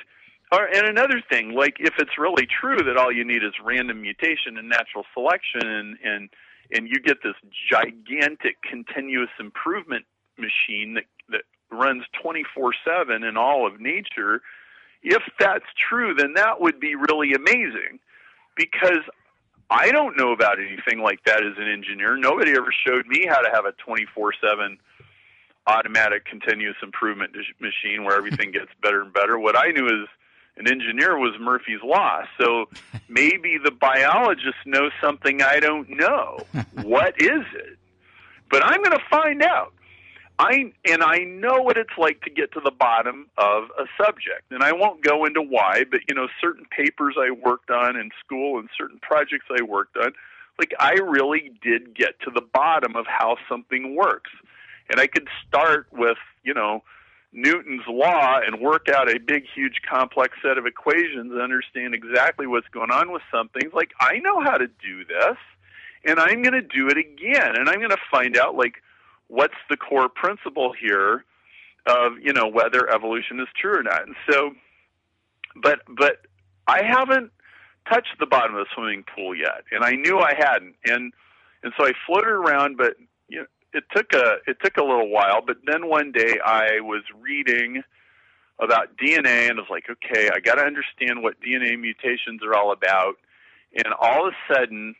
or, 0.53 0.67
and 0.67 0.87
another 0.87 1.23
thing, 1.31 1.53
like 1.53 1.77
if 1.81 1.95
it's 1.99 2.17
really 2.19 2.47
true 2.47 2.79
that 2.79 2.97
all 2.97 3.13
you 3.13 3.25
need 3.25 3.43
is 3.43 3.53
random 3.63 4.01
mutation 4.01 4.57
and 4.57 4.69
natural 4.69 5.05
selection, 5.15 5.67
and 5.67 5.97
and 6.05 6.31
and 6.73 6.89
you 6.89 7.01
get 7.01 7.19
this 7.23 7.35
gigantic 7.71 8.57
continuous 8.63 9.31
improvement 9.39 10.05
machine 10.39 10.95
that 10.95 11.05
that 11.29 11.43
runs 11.71 12.05
24/7 12.25 13.29
in 13.29 13.37
all 13.37 13.67
of 13.67 13.81
nature, 13.81 14.41
if 15.03 15.23
that's 15.39 15.67
true, 15.89 16.15
then 16.15 16.33
that 16.35 16.61
would 16.61 16.81
be 16.81 16.95
really 16.95 17.33
amazing, 17.35 18.01
because 18.57 19.03
I 19.71 19.91
don't 19.91 20.17
know 20.17 20.33
about 20.33 20.59
anything 20.59 21.03
like 21.03 21.25
that 21.27 21.45
as 21.45 21.59
an 21.59 21.69
engineer. 21.69 22.17
Nobody 22.17 22.53
ever 22.53 22.73
showed 22.87 23.07
me 23.07 23.27
how 23.27 23.43
to 23.43 23.51
have 23.53 23.67
a 23.67 23.73
24/7 23.73 24.79
automatic 25.69 26.25
continuous 26.25 26.77
improvement 26.83 27.33
machine 27.61 28.05
where 28.05 28.17
everything 28.17 28.51
gets 28.51 28.71
better 28.83 29.03
and 29.03 29.13
better. 29.13 29.39
What 29.39 29.57
I 29.57 29.71
knew 29.71 29.87
as 29.87 30.09
an 30.57 30.67
engineer 30.67 31.19
was 31.19 31.35
Murphy's 31.39 31.83
Law. 31.85 32.23
So 32.41 32.69
maybe 33.09 33.59
the 33.63 33.71
biologist 33.71 34.57
knows 34.67 34.93
something 35.01 35.43
I 35.43 35.61
don't 35.61 35.89
know. 35.91 36.39
what 36.83 37.21
is 37.21 37.45
it? 37.55 37.79
But 38.51 38.65
I'm 38.65 38.83
going 38.83 38.97
to 38.97 39.05
find 39.11 39.43
out. 39.43 39.73
I 40.41 40.73
and 40.89 41.03
I 41.03 41.19
know 41.25 41.63
what 41.63 41.77
it's 41.77 41.99
like 41.99 42.23
to 42.23 42.31
get 42.31 42.53
to 42.53 42.61
the 42.65 42.71
bottom 42.71 43.27
of 43.37 43.65
a 43.77 43.87
subject. 44.03 44.53
And 44.53 44.63
I 44.63 44.71
won't 44.73 45.03
go 45.03 45.25
into 45.25 45.43
why, 45.43 45.83
but 45.91 46.01
you 46.09 46.15
know, 46.15 46.29
certain 46.41 46.65
papers 46.65 47.17
I 47.19 47.33
worked 47.33 47.71
on 47.71 47.97
in 47.97 48.11
school 48.25 48.61
and 48.61 48.69
certain 48.79 49.01
projects 49.01 49.47
I 49.51 49.63
worked 49.65 49.97
on, 49.97 50.13
like 50.57 50.73
I 50.79 50.93
really 50.93 51.51
did 51.61 51.93
get 51.93 52.21
to 52.21 52.31
the 52.33 52.41
bottom 52.41 52.95
of 52.95 53.05
how 53.07 53.37
something 53.49 53.97
works. 53.97 54.31
And 54.91 55.01
I 55.01 55.07
could 55.07 55.29
start 55.47 55.87
with, 55.93 56.19
you 56.43 56.55
know, 56.55 56.83
Newton's 57.33 57.83
law 57.87 58.41
and 58.45 58.61
work 58.61 58.89
out 58.89 59.11
a 59.11 59.19
big, 59.19 59.45
huge, 59.55 59.83
complex 59.89 60.39
set 60.43 60.57
of 60.57 60.67
equations 60.67 61.31
and 61.31 61.41
understand 61.41 61.95
exactly 61.95 62.47
what's 62.47 62.69
going 62.69 62.91
on 62.91 63.13
with 63.13 63.23
something. 63.31 63.71
Like, 63.75 63.91
I 64.01 64.19
know 64.19 64.41
how 64.41 64.57
to 64.57 64.67
do 64.67 65.05
this, 65.05 65.37
and 66.07 66.19
I'm 66.19 66.43
going 66.43 66.55
to 66.55 66.63
do 66.63 66.89
it 66.89 66.97
again, 66.97 67.55
and 67.55 67.69
I'm 67.69 67.79
going 67.81 67.91
to 67.91 67.99
find 68.11 68.39
out, 68.39 68.57
like, 68.57 68.83
what's 69.27 69.55
the 69.69 69.77
core 69.77 70.09
principle 70.09 70.73
here 70.73 71.25
of, 71.87 72.13
you 72.23 72.33
know, 72.33 72.49
whether 72.49 72.89
evolution 72.91 73.41
is 73.41 73.49
true 73.61 73.79
or 73.79 73.83
not. 73.83 74.07
And 74.07 74.17
so, 74.31 74.53
but, 75.63 75.81
but 75.87 76.27
I 76.67 76.83
haven't 76.83 77.31
touched 77.93 78.19
the 78.19 78.27
bottom 78.27 78.55
of 78.55 78.65
the 78.65 78.75
swimming 78.75 79.05
pool 79.15 79.35
yet, 79.35 79.65
and 79.71 79.85
I 79.85 79.93
knew 79.93 80.19
I 80.19 80.33
hadn't. 80.35 80.77
And, 80.87 81.13
and 81.63 81.75
so 81.79 81.85
I 81.85 81.93
floated 82.07 82.31
around, 82.31 82.79
but, 82.79 82.95
it 83.79 83.85
took 83.95 84.13
a 84.13 84.39
it 84.47 84.59
took 84.63 84.77
a 84.77 84.83
little 84.83 85.09
while, 85.09 85.41
but 85.47 85.59
then 85.65 85.89
one 85.89 86.11
day 86.11 86.39
I 86.45 86.81
was 86.81 87.03
reading 87.21 87.83
about 88.59 88.97
DNA 88.97 89.49
and 89.49 89.59
I 89.59 89.63
was 89.63 89.71
like, 89.71 89.85
okay, 89.89 90.31
I 90.35 90.41
got 90.41 90.57
to 90.57 90.63
understand 90.63 91.23
what 91.23 91.41
DNA 91.41 91.79
mutations 91.81 92.43
are 92.43 92.55
all 92.55 92.73
about. 92.73 93.15
And 93.73 93.95
all 94.01 94.27
of 94.27 94.35
a 94.35 94.53
sudden, 94.53 94.97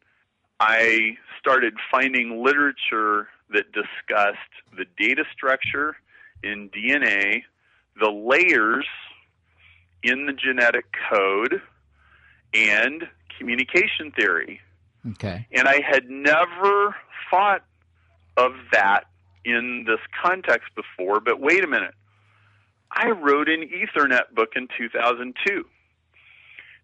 I 0.61 1.17
started 1.41 1.75
finding 1.91 2.45
literature 2.45 3.29
that 3.51 3.73
discussed 3.73 4.39
the 4.77 4.85
data 4.97 5.25
structure 5.33 5.97
in 6.45 6.71
DNA, 6.71 7.43
the 7.99 8.11
layers 8.11 8.87
in 10.05 10.27
the 10.27 10.33
genetic 10.33 10.85
code, 11.11 11.61
and 12.55 13.09
communication 13.37 14.13
theory. 14.17 14.61
Okay. 15.13 15.47
And 15.53 15.67
I 15.67 15.81
had 15.85 16.09
never 16.09 16.95
thought 17.31 17.65
of 18.39 18.53
that 18.73 19.05
in 19.45 19.85
this 19.87 20.01
context 20.25 20.69
before, 20.75 21.21
but 21.21 21.41
wait 21.41 21.65
a 21.65 21.67
minute. 21.67 21.95
I 22.91 23.11
wrote 23.11 23.49
an 23.49 23.69
Ethernet 23.69 24.35
book 24.35 24.51
in 24.57 24.69
2002. 24.79 25.65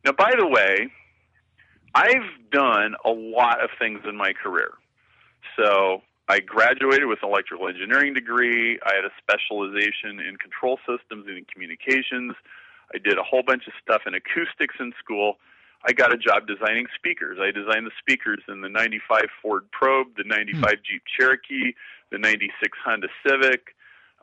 Now, 0.05 0.13
by 0.13 0.33
the 0.39 0.47
way, 0.47 0.89
I've 1.95 2.51
done 2.51 2.95
a 3.05 3.11
lot 3.11 3.63
of 3.63 3.71
things 3.79 4.01
in 4.07 4.17
my 4.17 4.33
career. 4.33 4.73
So, 5.57 6.03
I 6.29 6.41
graduated 6.41 7.07
with 7.07 7.19
an 7.23 7.29
electrical 7.29 7.69
engineering 7.69 8.15
degree. 8.15 8.79
I 8.85 8.95
had 8.97 9.05
a 9.05 9.13
specialization 9.21 10.21
in 10.21 10.37
control 10.37 10.79
systems 10.89 11.27
and 11.29 11.37
in 11.37 11.45
communications. 11.53 12.35
I 12.95 12.99
did 12.99 13.19
a 13.19 13.23
whole 13.23 13.43
bunch 13.47 13.67
of 13.67 13.75
stuff 13.83 14.03
in 14.07 14.15
acoustics 14.15 14.77
in 14.81 14.93
school. 14.99 15.37
I 15.87 15.93
got 15.93 16.13
a 16.13 16.17
job 16.17 16.47
designing 16.47 16.87
speakers. 16.95 17.39
I 17.41 17.51
designed 17.51 17.87
the 17.87 17.93
speakers 17.99 18.41
in 18.49 18.63
the 18.63 18.69
95 18.69 19.25
Ford 19.43 19.71
Probe, 19.71 20.09
the 20.17 20.25
95 20.25 20.63
hmm. 20.63 20.69
Jeep 20.83 21.03
Cherokee, 21.19 21.75
the 22.11 22.19
96 22.19 22.79
Honda 22.85 23.09
Civic, 23.27 23.75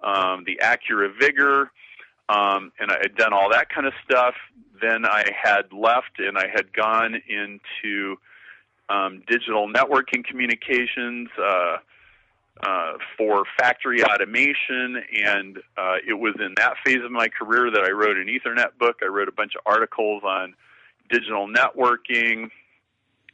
um, 0.03 0.43
the 0.45 0.59
Acura 0.63 1.09
Vigor, 1.19 1.71
um, 2.29 2.71
and 2.79 2.91
I 2.91 2.97
had 3.01 3.15
done 3.15 3.33
all 3.33 3.49
that 3.51 3.69
kind 3.69 3.85
of 3.85 3.93
stuff. 4.03 4.33
Then 4.81 5.05
I 5.05 5.25
had 5.43 5.71
left 5.71 6.19
and 6.19 6.37
I 6.37 6.47
had 6.47 6.73
gone 6.73 7.15
into 7.27 8.15
um, 8.89 9.21
digital 9.27 9.71
networking 9.71 10.23
communications 10.25 11.29
uh, 11.37 11.77
uh, 12.63 12.93
for 13.17 13.43
factory 13.57 14.03
automation, 14.03 15.03
and 15.25 15.57
uh, 15.77 15.95
it 16.07 16.13
was 16.13 16.35
in 16.39 16.53
that 16.57 16.75
phase 16.85 17.03
of 17.03 17.11
my 17.11 17.27
career 17.27 17.71
that 17.71 17.83
I 17.83 17.91
wrote 17.91 18.17
an 18.17 18.27
Ethernet 18.27 18.77
book. 18.79 18.97
I 19.03 19.07
wrote 19.07 19.27
a 19.27 19.31
bunch 19.31 19.53
of 19.55 19.61
articles 19.65 20.23
on 20.23 20.53
digital 21.11 21.47
networking, 21.47 22.49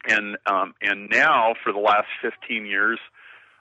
and 0.07 0.37
um, 0.45 0.73
and 0.81 1.09
now 1.09 1.53
for 1.63 1.71
the 1.71 1.79
last 1.79 2.07
15 2.21 2.65
years, 2.65 2.99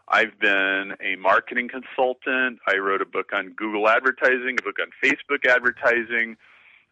I've 0.08 0.38
been 0.40 0.92
a 1.00 1.16
marketing 1.16 1.68
consultant. 1.68 2.60
I 2.66 2.76
wrote 2.76 3.02
a 3.02 3.06
book 3.06 3.30
on 3.32 3.52
Google 3.56 3.88
advertising, 3.88 4.56
a 4.58 4.62
book 4.62 4.76
on 4.80 4.90
Facebook 5.02 5.46
advertising, 5.48 6.36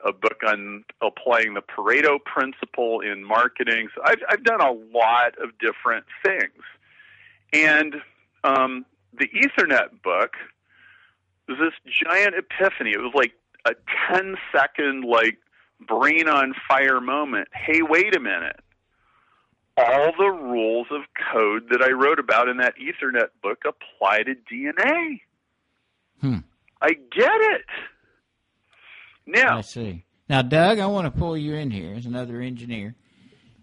a 0.05 0.13
book 0.13 0.41
on 0.47 0.85
applying 1.01 1.55
the 1.55 1.63
Pareto 1.63 2.19
principle 2.25 3.01
in 3.01 3.25
marketing. 3.25 3.89
So 3.95 4.03
I've 4.05 4.23
I've 4.29 4.45
done 4.45 4.61
a 4.61 4.73
lot 4.73 5.39
of 5.43 5.51
different 5.59 6.07
things, 6.25 6.63
and 7.53 7.95
um, 8.43 8.85
the 9.19 9.29
Ethernet 9.29 10.03
book 10.03 10.33
was 11.49 11.59
this 11.59 11.95
giant 12.05 12.35
epiphany. 12.35 12.91
It 12.91 13.01
was 13.01 13.13
like 13.15 13.33
a 13.65 13.73
10 14.13 14.37
second 14.55 15.05
like 15.05 15.39
brain 15.87 16.29
on 16.29 16.55
fire 16.69 17.01
moment 17.01 17.49
hey, 17.55 17.81
wait 17.83 18.15
a 18.17 18.21
minute. 18.21 18.61
All 19.77 20.13
the 20.17 20.31
rules 20.31 20.87
of 20.93 21.03
code 21.33 21.65
that 21.71 21.83
I 21.83 21.91
wrote 21.91 22.21
about 22.21 22.49
in 22.49 22.59
that 22.59 22.75
Ethernet 22.77 23.29
book 23.43 23.65
apply 23.67 24.23
to 24.23 24.35
DNA. 24.35 25.21
Hmm. 26.21 26.39
I 26.81 26.91
get 26.91 27.41
it. 27.41 27.65
Now, 29.27 29.59
I 29.59 29.61
see. 29.63 30.05
Now, 30.29 30.43
Doug, 30.43 30.79
I 30.79 30.87
want 30.87 31.13
to 31.13 31.19
pull 31.19 31.37
you 31.37 31.55
in 31.55 31.71
here 31.71 31.95
as 31.95 32.07
another 32.07 32.41
engineer. 32.41 32.95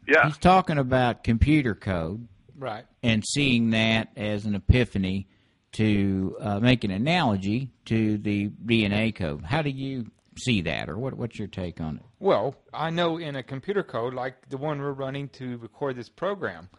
Yeah. 0.07 0.25
He's 0.25 0.37
talking 0.37 0.77
about 0.77 1.23
computer 1.23 1.75
code. 1.75 2.27
Right. 2.57 2.85
And 3.01 3.23
seeing 3.25 3.71
that 3.71 4.09
as 4.15 4.45
an 4.45 4.55
epiphany 4.55 5.27
to 5.73 6.35
uh, 6.39 6.59
make 6.59 6.83
an 6.83 6.91
analogy 6.91 7.69
to 7.85 8.17
the 8.17 8.49
DNA 8.49 9.15
code. 9.15 9.43
How 9.43 9.61
do 9.61 9.69
you 9.69 10.11
see 10.37 10.61
that, 10.61 10.89
or 10.89 10.97
what, 10.97 11.13
what's 11.13 11.39
your 11.39 11.47
take 11.47 11.79
on 11.79 11.97
it? 11.97 12.05
Well, 12.21 12.53
I 12.71 12.91
know 12.91 13.17
in 13.17 13.35
a 13.35 13.41
computer 13.41 13.81
code 13.81 14.13
like 14.13 14.47
the 14.47 14.57
one 14.57 14.79
we're 14.79 14.91
running 14.91 15.27
to 15.29 15.57
record 15.57 15.95
this 15.95 16.07
program, 16.07 16.69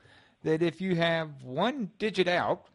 that 0.44 0.62
if 0.62 0.80
you 0.80 0.94
have 0.94 1.42
one 1.42 1.90
digit 1.98 2.28
out, 2.28 2.66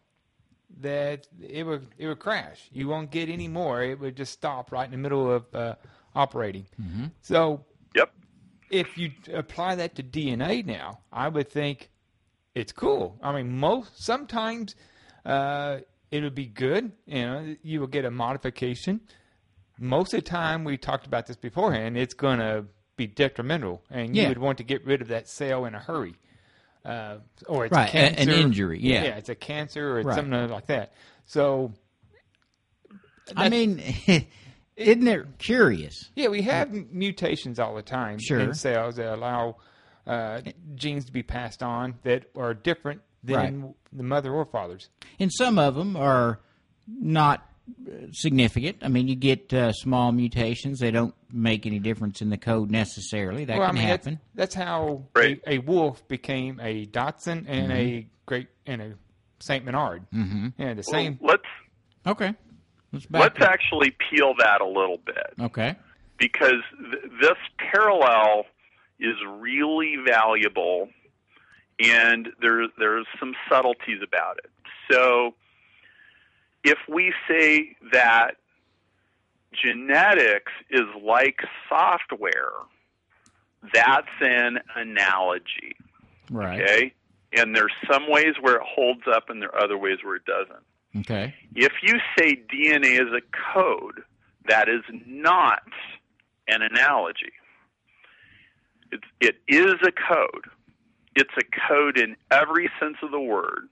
that 0.81 1.27
it 1.41 1.65
would 1.65 1.87
it 1.97 2.07
would 2.07 2.19
crash. 2.19 2.67
You 2.73 2.89
won't 2.89 3.09
get 3.09 3.29
any 3.29 3.47
more. 3.47 3.81
It 3.83 3.97
would 4.01 4.17
just 4.17 4.33
stop 4.33 4.73
right 4.73 4.83
in 4.83 4.91
the 4.91 4.97
middle 4.97 5.31
of 5.31 5.45
uh, 5.55 5.75
operating. 6.13 6.67
Mm-hmm. 6.79 7.05
So, 7.21 7.63
yep. 7.95 8.11
If 8.69 8.97
you 8.97 9.11
apply 9.33 9.75
that 9.75 9.95
to 9.95 10.03
DNA 10.03 10.65
now, 10.65 10.99
I 11.09 11.29
would 11.29 11.47
think 11.47 11.89
it's 12.53 12.73
cool. 12.73 13.17
I 13.23 13.31
mean, 13.31 13.57
most 13.57 14.03
sometimes 14.03 14.75
uh, 15.25 15.77
it 16.11 16.21
would 16.21 16.35
be 16.35 16.47
good. 16.47 16.91
You 17.05 17.21
know, 17.21 17.55
you 17.63 17.79
will 17.79 17.87
get 17.87 18.03
a 18.03 18.11
modification 18.11 18.99
most 19.79 20.13
of 20.13 20.23
the 20.23 20.29
time 20.29 20.63
we 20.63 20.77
talked 20.77 21.05
about 21.05 21.27
this 21.27 21.37
beforehand, 21.37 21.97
it's 21.97 22.13
going 22.13 22.39
to 22.39 22.65
be 22.95 23.07
detrimental, 23.07 23.83
and 23.89 24.15
you 24.15 24.23
yeah. 24.23 24.29
would 24.29 24.37
want 24.39 24.57
to 24.57 24.63
get 24.63 24.85
rid 24.85 25.01
of 25.01 25.09
that 25.09 25.27
cell 25.27 25.65
in 25.65 25.75
a 25.75 25.79
hurry. 25.79 26.15
Uh, 26.83 27.17
or 27.47 27.65
it's 27.65 27.73
right, 27.75 27.89
cancer, 27.89 28.21
an 28.21 28.29
injury. 28.29 28.79
Yeah, 28.81 29.03
yeah, 29.03 29.15
it's 29.17 29.29
a 29.29 29.35
cancer 29.35 29.91
or 29.91 29.99
it's 29.99 30.07
right. 30.07 30.15
something 30.15 30.49
like 30.49 30.67
that. 30.67 30.93
So, 31.25 31.73
I 33.35 33.49
mean, 33.49 33.81
isn't 34.77 35.07
it 35.07 35.25
curious? 35.37 36.09
Yeah, 36.15 36.29
we 36.29 36.43
have 36.43 36.71
mutations 36.71 37.59
all 37.59 37.75
the 37.75 37.81
time 37.81 38.19
sure. 38.19 38.39
in 38.39 38.53
cells 38.53 38.95
that 38.95 39.13
allow 39.13 39.57
uh, 40.05 40.41
genes 40.75 41.05
to 41.05 41.11
be 41.11 41.23
passed 41.23 41.61
on 41.61 41.95
that 42.03 42.29
are 42.35 42.53
different 42.53 43.01
than 43.23 43.63
Right. 43.63 43.73
the 43.91 44.03
mother 44.03 44.31
or 44.33 44.45
father's. 44.45 44.89
and 45.19 45.31
some 45.33 45.59
of 45.59 45.75
them 45.75 45.97
are 45.97 46.39
not 46.87 47.39
uh, 47.39 47.43
significant. 48.11 48.77
I 48.81 48.87
mean, 48.87 49.07
you 49.07 49.15
get 49.15 49.53
uh, 49.53 49.71
small 49.73 50.11
mutations; 50.11 50.79
they 50.79 50.91
don't 50.91 51.13
make 51.31 51.65
any 51.65 51.79
difference 51.79 52.21
in 52.21 52.29
the 52.29 52.37
code 52.37 52.71
necessarily. 52.71 53.45
That 53.45 53.57
well, 53.57 53.67
can 53.69 53.77
I 53.77 53.79
mean, 53.79 53.87
happen. 53.87 54.19
That's, 54.35 54.55
that's 54.55 54.65
how 54.65 55.03
Right. 55.15 55.39
a, 55.45 55.53
a 55.55 55.57
wolf 55.59 56.07
became 56.07 56.59
a 56.61 56.85
dachshund 56.85 57.45
and 57.47 57.71
a 57.71 57.75
Mm-hmm. 57.75 58.07
great 58.25 58.47
and 58.65 58.81
a 58.81 58.93
Saint 59.39 59.65
Bernard. 59.65 60.03
Mm-hmm. 60.13 60.47
And 60.61 60.79
the 60.79 60.83
same. 60.83 61.19
Let's 61.21 61.43
Okay, 62.05 62.33
let's 62.93 63.05
back. 63.05 63.21
let's 63.21 63.41
up. 63.41 63.49
actually 63.49 63.91
peel 64.09 64.33
that 64.39 64.61
a 64.61 64.67
little 64.67 64.97
bit. 65.05 65.33
Okay, 65.39 65.75
because 66.17 66.61
th- 66.91 67.03
this 67.21 67.37
parallel 67.57 68.45
is 68.99 69.15
really 69.39 69.95
valuable 70.07 70.89
and 71.79 72.29
there 72.41 72.65
there's 72.79 73.05
some 73.19 73.33
subtleties 73.49 73.99
about 74.01 74.37
it. 74.39 74.49
So 74.91 75.33
if 76.67 76.77
we 76.89 77.13
say 77.29 77.75
that 77.93 78.35
genetics 79.53 80.51
is 80.69 80.85
like 81.01 81.39
software, 81.69 82.51
that's 83.73 84.07
an 84.21 84.59
analogy, 84.75 85.75
right. 86.29 86.61
okay? 86.61 86.93
And 87.33 87.55
there's 87.55 87.73
some 87.89 88.09
ways 88.09 88.35
where 88.41 88.55
it 88.55 88.63
holds 88.63 89.03
up 89.11 89.29
and 89.29 89.41
there 89.41 89.53
are 89.55 89.63
other 89.63 89.77
ways 89.77 89.99
where 90.03 90.15
it 90.15 90.25
doesn't. 90.25 90.63
Okay, 91.01 91.33
If 91.55 91.73
you 91.83 91.99
say 92.17 92.41
DNA 92.51 92.99
is 92.99 93.13
a 93.13 93.21
code, 93.53 94.01
that 94.47 94.67
is 94.67 94.81
not 95.05 95.63
an 96.47 96.61
analogy. 96.61 97.33
It's, 98.91 99.03
it 99.19 99.35
is 99.47 99.75
a 99.85 99.91
code. 99.91 100.45
It's 101.15 101.33
a 101.37 101.67
code 101.67 101.97
in 101.97 102.15
every 102.31 102.69
sense 102.79 102.97
of 103.03 103.11
the 103.11 103.19
word, 103.19 103.67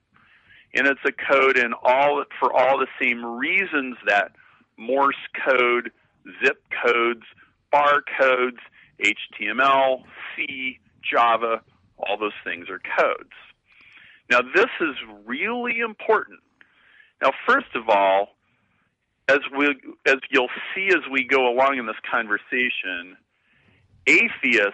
and 0.76 0.88
it's 0.88 1.00
a 1.06 1.12
code 1.12 1.58
in 1.58 1.74
all 1.84 2.24
for 2.40 2.54
all 2.54 2.78
the 2.78 2.88
same 3.02 3.26
reasons 3.26 3.96
that 4.06 4.32
Morse 4.78 5.16
code, 5.48 5.92
zip 6.44 6.62
codes, 6.84 7.24
barcodes, 7.74 8.60
HTML, 9.02 10.04
C, 10.36 10.80
Java, 11.02 11.62
all 11.98 12.18
those 12.18 12.34
things 12.44 12.68
are 12.70 12.82
codes. 13.00 13.32
Now, 14.30 14.42
this 14.42 14.70
is 14.82 14.96
really 15.26 15.80
important. 15.80 16.40
Now, 17.22 17.32
first 17.48 17.74
of 17.76 17.88
all, 17.90 18.30
as 19.28 19.40
we 19.58 19.68
as 20.06 20.18
you'll 20.30 20.50
see 20.76 20.88
as 20.90 21.10
we 21.12 21.24
go 21.24 21.48
along 21.48 21.78
in 21.78 21.86
this 21.86 21.96
conversation, 22.10 23.18
atheists 24.06 24.74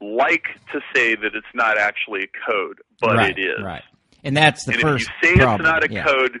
like 0.00 0.46
to 0.72 0.80
say 0.94 1.14
that 1.14 1.34
it's 1.34 1.46
not 1.54 1.78
actually 1.78 2.24
a 2.24 2.50
code, 2.50 2.80
but 3.00 3.16
right, 3.16 3.38
it 3.38 3.40
is. 3.40 3.62
right. 3.62 3.82
And 4.24 4.36
that's 4.36 4.64
the 4.64 4.72
and 4.72 4.80
first 4.80 5.08
if 5.22 5.28
you 5.28 5.36
say 5.36 5.36
problem. 5.36 5.60
it's 5.60 5.70
not 5.70 5.90
a 5.90 5.92
yeah. 5.92 6.04
code, 6.04 6.40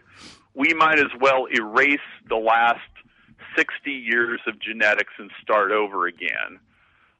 we 0.54 0.72
might 0.74 0.98
as 0.98 1.10
well 1.20 1.46
erase 1.52 1.98
the 2.28 2.36
last 2.36 2.80
60 3.56 3.90
years 3.90 4.40
of 4.46 4.58
genetics 4.58 5.12
and 5.18 5.30
start 5.42 5.70
over 5.70 6.06
again, 6.06 6.58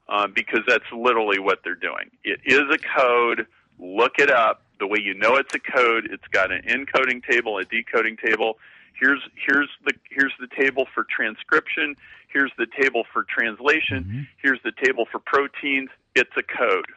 uh, 0.09 0.27
because 0.27 0.61
that's 0.67 0.85
literally 0.91 1.39
what 1.39 1.59
they're 1.63 1.75
doing. 1.75 2.09
It 2.23 2.39
is 2.45 2.63
a 2.71 2.77
code. 2.99 3.45
Look 3.79 4.13
it 4.19 4.31
up. 4.31 4.61
The 4.79 4.87
way 4.87 4.99
you 5.01 5.13
know 5.13 5.35
it's 5.35 5.53
a 5.53 5.59
code, 5.59 6.09
it's 6.11 6.27
got 6.31 6.51
an 6.51 6.63
encoding 6.63 7.23
table, 7.25 7.57
a 7.57 7.63
decoding 7.63 8.17
table. 8.17 8.57
Here's 8.99 9.21
here's 9.47 9.69
the 9.85 9.93
here's 10.09 10.33
the 10.39 10.47
table 10.59 10.85
for 10.93 11.05
transcription. 11.09 11.95
Here's 12.31 12.51
the 12.57 12.67
table 12.81 13.03
for 13.13 13.23
translation. 13.23 14.03
Mm-hmm. 14.03 14.21
Here's 14.41 14.59
the 14.63 14.73
table 14.83 15.05
for 15.09 15.19
proteins. 15.19 15.89
It's 16.15 16.31
a 16.37 16.43
code. 16.43 16.87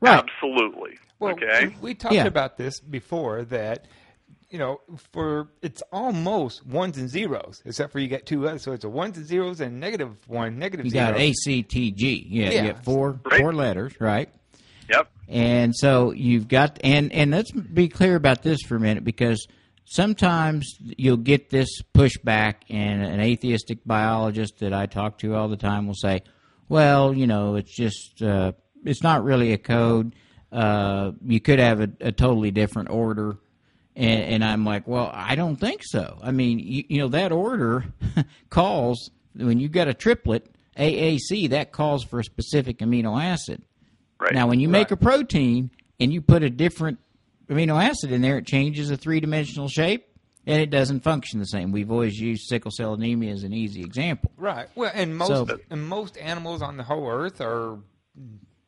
Right. 0.00 0.22
Absolutely. 0.24 0.98
Well, 1.18 1.32
okay. 1.32 1.68
we, 1.68 1.76
we 1.80 1.94
talked 1.94 2.14
Yeah. 2.14 2.26
about 2.26 2.56
this 2.56 2.80
before 2.80 3.44
that. 3.46 3.86
You 4.50 4.58
know, 4.58 4.80
for 5.12 5.48
it's 5.62 5.82
almost 5.92 6.66
ones 6.66 6.98
and 6.98 7.08
zeros, 7.08 7.62
except 7.64 7.90
for 7.90 8.00
you 8.00 8.08
got 8.08 8.26
two 8.26 8.46
others. 8.46 8.62
So 8.62 8.72
it's 8.72 8.84
a 8.84 8.88
ones 8.88 9.16
and 9.16 9.26
zeros 9.26 9.60
and 9.62 9.80
negative 9.80 10.28
one, 10.28 10.58
negative 10.58 10.84
You 10.84 10.90
zero. 10.90 11.12
got 11.12 11.16
ACTG. 11.20 12.26
Yeah, 12.28 12.44
you 12.46 12.52
Yeah. 12.52 12.62
get 12.64 12.84
four 12.84 13.18
Right. 13.24 13.40
four 13.40 13.54
letters, 13.54 13.94
right? 13.98 14.28
Yep. 14.90 15.08
And 15.28 15.74
so 15.74 16.10
you've 16.12 16.48
got 16.48 16.78
and 16.84 17.10
and 17.14 17.30
let's 17.30 17.50
be 17.50 17.88
clear 17.88 18.14
about 18.14 18.42
this 18.42 18.58
for 18.68 18.76
a 18.76 18.80
minute 18.80 19.04
because 19.04 19.46
sometimes 19.86 20.76
you'll 20.98 21.16
get 21.16 21.48
this 21.50 21.80
pushback 21.94 22.56
and 22.68 23.02
an 23.02 23.20
atheistic 23.20 23.78
biologist 23.86 24.58
that 24.58 24.72
I 24.74 24.84
talk 24.86 25.18
to 25.18 25.34
all 25.34 25.48
the 25.48 25.56
time 25.56 25.86
will 25.86 25.94
say, 25.94 26.22
"Well, 26.68 27.14
you 27.14 27.26
know, 27.26 27.56
it's 27.56 27.74
just 27.74 28.22
uh, 28.22 28.52
it's 28.84 29.02
not 29.02 29.24
really 29.24 29.52
a 29.52 29.58
code. 29.58 30.14
Uh, 30.50 31.12
you 31.24 31.40
could 31.40 31.58
have 31.58 31.80
a, 31.80 31.90
a 32.00 32.12
totally 32.12 32.50
different 32.50 32.90
order." 32.90 33.36
And, 33.94 34.22
and 34.22 34.44
I'm 34.44 34.64
like, 34.64 34.88
well, 34.88 35.10
I 35.12 35.34
don't 35.34 35.56
think 35.56 35.82
so. 35.84 36.18
I 36.22 36.30
mean, 36.30 36.58
you, 36.58 36.84
you 36.88 36.98
know, 36.98 37.08
that 37.08 37.30
order 37.30 37.84
calls 38.48 39.10
when 39.36 39.60
you've 39.60 39.72
got 39.72 39.86
a 39.86 39.92
triplet 39.92 40.46
AAC 40.78 41.50
that 41.50 41.72
calls 41.72 42.02
for 42.02 42.18
a 42.20 42.24
specific 42.24 42.78
amino 42.78 43.22
acid. 43.22 43.62
Right. 44.18 44.32
Now, 44.32 44.46
when 44.46 44.60
you 44.60 44.68
make 44.70 44.92
a 44.92 44.96
protein 44.96 45.70
and 46.00 46.10
you 46.10 46.22
put 46.22 46.42
a 46.42 46.48
different 46.48 47.00
amino 47.50 47.82
acid 47.82 48.12
in 48.12 48.22
there, 48.22 48.38
it 48.38 48.46
changes 48.46 48.90
a 48.90 48.96
three 48.96 49.20
dimensional 49.20 49.68
shape 49.68 50.06
and 50.46 50.58
it 50.58 50.70
doesn't 50.70 51.00
function 51.00 51.38
the 51.38 51.44
same. 51.46 51.70
We've 51.70 51.90
always 51.90 52.18
used 52.18 52.44
sickle 52.48 52.70
cell 52.70 52.94
anemia 52.94 53.32
as 53.34 53.42
an 53.42 53.52
easy 53.52 53.82
example. 53.82 54.30
Right. 54.38 54.68
Well, 54.74 54.90
and 54.94 55.14
most 55.18 55.28
So- 55.28 55.58
and 55.68 55.86
most 55.86 56.16
animals 56.16 56.62
on 56.62 56.78
the 56.78 56.82
whole 56.84 57.10
earth 57.10 57.42
are 57.42 57.78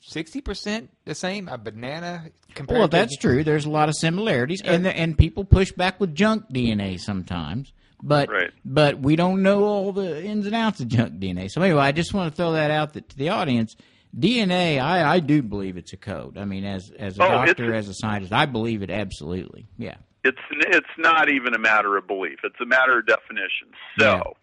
sixty 0.06 0.40
percent 0.40 0.90
the 1.04 1.14
same. 1.14 1.48
A 1.48 1.58
banana 1.58 2.24
compared. 2.54 2.78
Well, 2.78 2.88
to- 2.88 2.96
that's 2.96 3.16
true. 3.16 3.44
There's 3.44 3.64
a 3.64 3.70
lot 3.70 3.88
of 3.88 3.94
similarities, 3.96 4.62
and 4.64 4.84
the, 4.84 4.96
and 4.96 5.16
people 5.16 5.44
push 5.44 5.72
back 5.72 6.00
with 6.00 6.14
junk 6.14 6.48
DNA 6.52 6.98
sometimes. 7.00 7.72
But 8.02 8.28
Right. 8.28 8.50
but 8.64 8.98
we 9.00 9.16
don't 9.16 9.42
know 9.42 9.64
all 9.64 9.92
the 9.92 10.22
ins 10.22 10.44
and 10.46 10.54
outs 10.54 10.80
of 10.80 10.88
junk 10.88 11.14
DNA. 11.20 11.48
So 11.50 11.62
anyway, 11.62 11.80
I 11.80 11.92
just 11.92 12.12
want 12.12 12.30
to 12.32 12.36
throw 12.36 12.52
that 12.52 12.70
out 12.70 12.92
that, 12.94 13.08
to 13.08 13.16
the 13.16 13.30
audience. 13.30 13.76
DNA, 14.16 14.78
I, 14.80 15.14
I 15.14 15.20
do 15.20 15.42
believe 15.42 15.76
it's 15.76 15.92
a 15.92 15.96
code. 15.96 16.36
I 16.38 16.44
mean, 16.44 16.64
as 16.64 16.92
as 16.98 17.18
a 17.18 17.24
Oh, 17.24 17.28
doctor, 17.46 17.74
as 17.74 17.88
a 17.88 17.94
scientist, 17.94 18.32
I 18.32 18.46
believe 18.46 18.82
it 18.82 18.90
absolutely. 18.90 19.66
Yeah. 19.78 19.96
It's 20.22 20.38
it's 20.50 20.86
not 20.98 21.28
even 21.30 21.54
a 21.54 21.58
matter 21.58 21.96
of 21.96 22.06
belief. 22.06 22.38
It's 22.44 22.60
a 22.60 22.66
matter 22.66 22.98
of 22.98 23.06
definition. 23.06 23.68
So 23.98 24.34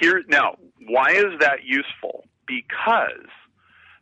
here 0.00 0.22
now, 0.28 0.56
why 0.86 1.10
is 1.10 1.38
that 1.40 1.64
useful? 1.64 2.24
Because 2.46 3.26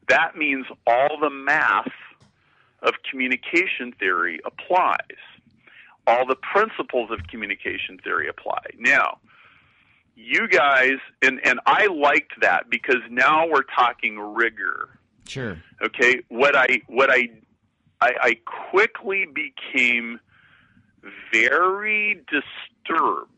that 0.09 0.37
means 0.37 0.67
all 0.87 1.19
the 1.21 1.31
math 1.31 1.93
of 2.83 2.95
communication 3.11 3.93
theory 3.99 4.41
applies. 4.45 4.97
All 6.07 6.27
the 6.27 6.37
principles 6.37 7.11
of 7.11 7.27
communication 7.27 7.99
theory 7.99 8.29
apply. 8.29 8.63
Now, 8.79 9.19
you 10.15 10.49
guys 10.49 10.99
and 11.21 11.41
and 11.45 11.61
I 11.67 11.87
liked 11.87 12.41
that 12.41 12.71
because 12.71 13.03
now 13.11 13.49
we're 13.49 13.65
talking 13.65 14.19
rigor. 14.19 14.89
Sure. 15.29 15.59
Okay, 15.83 16.23
what 16.29 16.57
I 16.57 16.81
what 16.87 17.11
I 17.11 17.29
I, 18.01 18.13
I 18.21 18.39
quickly 18.71 19.27
became 19.27 20.21
very 21.33 22.23
disturbed 22.31 23.31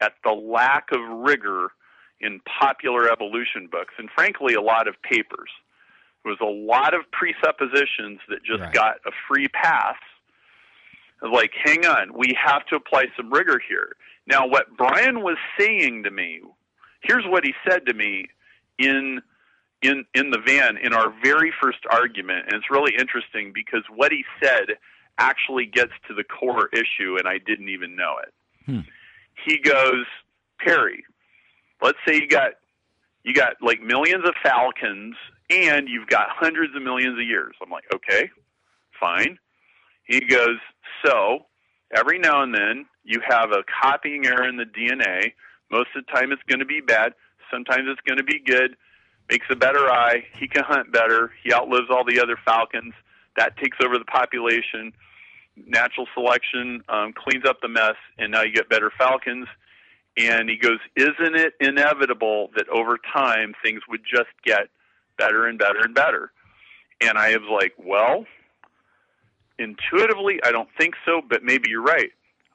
at 0.00 0.14
the 0.24 0.32
lack 0.32 0.88
of 0.92 1.00
rigor 1.00 1.72
in 2.20 2.40
popular 2.60 3.10
evolution 3.10 3.68
books, 3.70 3.94
and 3.98 4.08
frankly, 4.14 4.54
a 4.54 4.60
lot 4.60 4.88
of 4.88 5.00
papers. 5.02 5.50
There 6.22 6.30
was 6.32 6.40
a 6.40 6.44
lot 6.44 6.94
of 6.94 7.10
presuppositions 7.12 8.20
that 8.28 8.42
just 8.42 8.60
Right. 8.60 8.72
got 8.72 8.96
a 9.06 9.12
free 9.26 9.48
pass. 9.48 9.96
Like, 11.22 11.52
hang 11.54 11.86
on, 11.86 12.12
we 12.14 12.34
have 12.34 12.64
to 12.66 12.76
apply 12.76 13.06
some 13.16 13.30
rigor 13.32 13.58
here. 13.58 13.96
Now, 14.26 14.46
what 14.46 14.76
Brian 14.76 15.22
was 15.22 15.36
saying 15.58 16.04
to 16.04 16.10
me, 16.10 16.40
here's 17.00 17.26
what 17.26 17.44
he 17.44 17.54
said 17.68 17.86
to 17.86 17.94
me 17.94 18.26
in 18.78 19.22
in 19.82 20.04
in 20.14 20.30
the 20.30 20.38
van 20.38 20.76
in 20.76 20.92
our 20.92 21.10
very 21.22 21.52
first 21.60 21.78
argument, 21.90 22.44
and 22.46 22.54
it's 22.54 22.70
really 22.70 22.94
interesting 22.98 23.52
because 23.52 23.82
what 23.94 24.12
he 24.12 24.24
said 24.42 24.76
actually 25.18 25.66
gets 25.66 25.92
to 26.08 26.14
the 26.14 26.24
core 26.24 26.68
issue, 26.72 27.16
and 27.18 27.26
I 27.26 27.38
didn't 27.38 27.68
even 27.68 27.96
know 27.96 28.16
it. 28.22 28.34
Hmm. 28.66 28.80
He 29.44 29.58
goes, 29.58 30.04
Perry, 30.58 31.04
let's 31.82 31.98
say 32.06 32.14
you 32.16 32.28
got 32.28 32.52
you 33.24 33.34
got 33.34 33.54
like 33.62 33.82
millions 33.82 34.26
of 34.26 34.34
falcons, 34.42 35.16
and 35.50 35.88
you've 35.88 36.08
got 36.08 36.28
hundreds 36.30 36.74
of 36.76 36.82
millions 36.82 37.18
of 37.18 37.26
years. 37.26 37.54
I'm 37.62 37.70
like, 37.70 37.84
okay, 37.94 38.30
fine. 38.98 39.38
He 40.04 40.20
goes, 40.20 40.58
so 41.04 41.46
every 41.94 42.18
now 42.18 42.42
and 42.42 42.54
then 42.54 42.86
you 43.04 43.20
have 43.28 43.50
a 43.52 43.62
copying 43.82 44.26
error 44.26 44.48
in 44.48 44.56
the 44.56 44.64
DNA. 44.64 45.32
Most 45.70 45.88
of 45.96 46.04
the 46.04 46.12
time 46.12 46.32
it's 46.32 46.42
going 46.48 46.60
to 46.60 46.64
be 46.64 46.80
bad. 46.80 47.14
Sometimes 47.50 47.84
it's 47.88 48.00
going 48.06 48.18
to 48.18 48.24
be 48.24 48.40
good. 48.44 48.76
Makes 49.28 49.46
a 49.50 49.56
better 49.56 49.88
eye. 49.90 50.24
He 50.38 50.48
can 50.48 50.64
hunt 50.64 50.92
better. 50.92 51.32
He 51.42 51.52
outlives 51.52 51.86
all 51.90 52.04
the 52.04 52.20
other 52.20 52.36
falcons. 52.44 52.94
That 53.36 53.56
takes 53.56 53.78
over 53.84 53.98
the 53.98 54.04
population. 54.04 54.92
Natural 55.56 56.06
selection 56.14 56.82
um, 56.88 57.12
cleans 57.12 57.44
up 57.46 57.58
the 57.60 57.68
mess, 57.68 57.94
and 58.18 58.32
now 58.32 58.42
you 58.42 58.52
get 58.52 58.68
better 58.68 58.90
falcons. 58.96 59.46
And 60.16 60.48
he 60.50 60.56
goes, 60.56 60.78
Isn't 60.96 61.36
it 61.36 61.54
inevitable 61.60 62.50
that 62.56 62.68
over 62.68 62.98
time 63.12 63.54
things 63.64 63.82
would 63.88 64.02
just 64.04 64.30
get 64.44 64.68
better 65.20 65.46
and 65.46 65.58
better 65.58 65.80
and 65.80 65.94
better? 65.94 66.32
And 67.00 67.16
I 67.16 67.36
was 67.36 67.48
like, 67.50 67.74
well, 67.78 68.24
intuitively, 69.58 70.40
I 70.42 70.50
don't 70.50 70.68
think 70.78 70.94
so, 71.06 71.22
but 71.28 71.42
maybe 71.42 71.68
you're 71.68 71.82
right. 71.82 72.10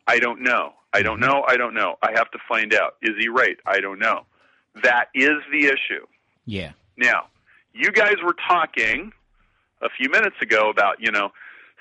I 0.07 0.19
don't 0.19 0.41
know. 0.41 0.73
I 0.93 1.01
don't 1.01 1.19
know. 1.19 1.43
I 1.47 1.57
don't 1.57 1.73
know. 1.73 1.95
I 2.01 2.11
have 2.13 2.29
to 2.31 2.39
find 2.47 2.73
out. 2.73 2.95
Is 3.01 3.15
he 3.19 3.27
right? 3.27 3.57
I 3.65 3.79
don't 3.79 3.99
know. 3.99 4.25
That 4.83 5.05
is 5.13 5.39
the 5.51 5.65
issue. 5.65 6.05
Yeah. 6.45 6.71
Now, 6.97 7.27
you 7.73 7.91
guys 7.91 8.15
were 8.23 8.35
talking 8.47 9.11
a 9.81 9.89
few 9.97 10.09
minutes 10.09 10.37
ago 10.41 10.69
about, 10.69 11.01
you 11.01 11.11
know, 11.11 11.29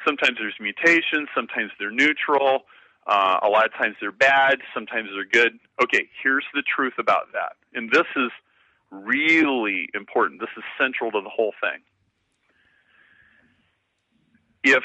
sometimes 0.06 0.36
there's 0.38 0.54
mutations, 0.60 1.28
sometimes 1.34 1.70
they're 1.78 1.90
neutral, 1.90 2.64
uh, 3.06 3.38
a 3.42 3.48
lot 3.48 3.66
of 3.66 3.72
times 3.74 3.96
they're 4.00 4.12
bad, 4.12 4.58
sometimes 4.72 5.08
they're 5.14 5.24
good. 5.42 5.58
Okay, 5.82 6.08
here's 6.22 6.44
the 6.54 6.62
truth 6.62 6.94
about 6.98 7.32
that. 7.32 7.52
And 7.74 7.90
this 7.90 8.06
is 8.16 8.30
really 9.02 9.88
important. 9.94 10.40
This 10.40 10.50
is 10.57 10.64
central 10.78 11.11
to 11.12 11.20
the 11.22 11.30
whole 11.30 11.52
thing. 11.61 11.80
If 14.62 14.85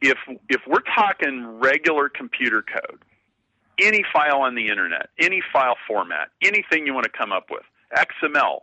if 0.00 0.18
if 0.48 0.60
we're 0.66 0.84
talking 0.94 1.58
regular 1.58 2.08
computer 2.08 2.62
code, 2.62 3.02
any 3.80 4.04
file 4.12 4.40
on 4.42 4.54
the 4.54 4.68
internet, 4.68 5.08
any 5.18 5.42
file 5.52 5.76
format, 5.86 6.28
anything 6.42 6.86
you 6.86 6.94
want 6.94 7.04
to 7.04 7.10
come 7.10 7.32
up 7.32 7.46
with, 7.50 7.62
XML, 7.96 8.60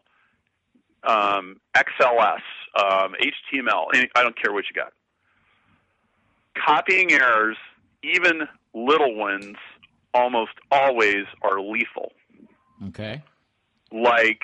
um, 1.04 1.60
XLS, 1.76 2.42
um, 2.80 3.14
HTML, 3.20 3.88
any, 3.94 4.10
I 4.16 4.24
don't 4.24 4.42
care 4.42 4.54
what 4.54 4.66
you 4.70 4.76
got. 4.76 4.94
Copying 6.66 7.12
errors, 7.12 7.58
even 8.04 8.48
little 8.74 9.16
ones, 9.16 9.56
almost 10.14 10.52
always 10.72 11.26
are 11.42 11.60
lethal. 11.62 12.12
Okay. 12.88 13.24
Like 13.92 14.42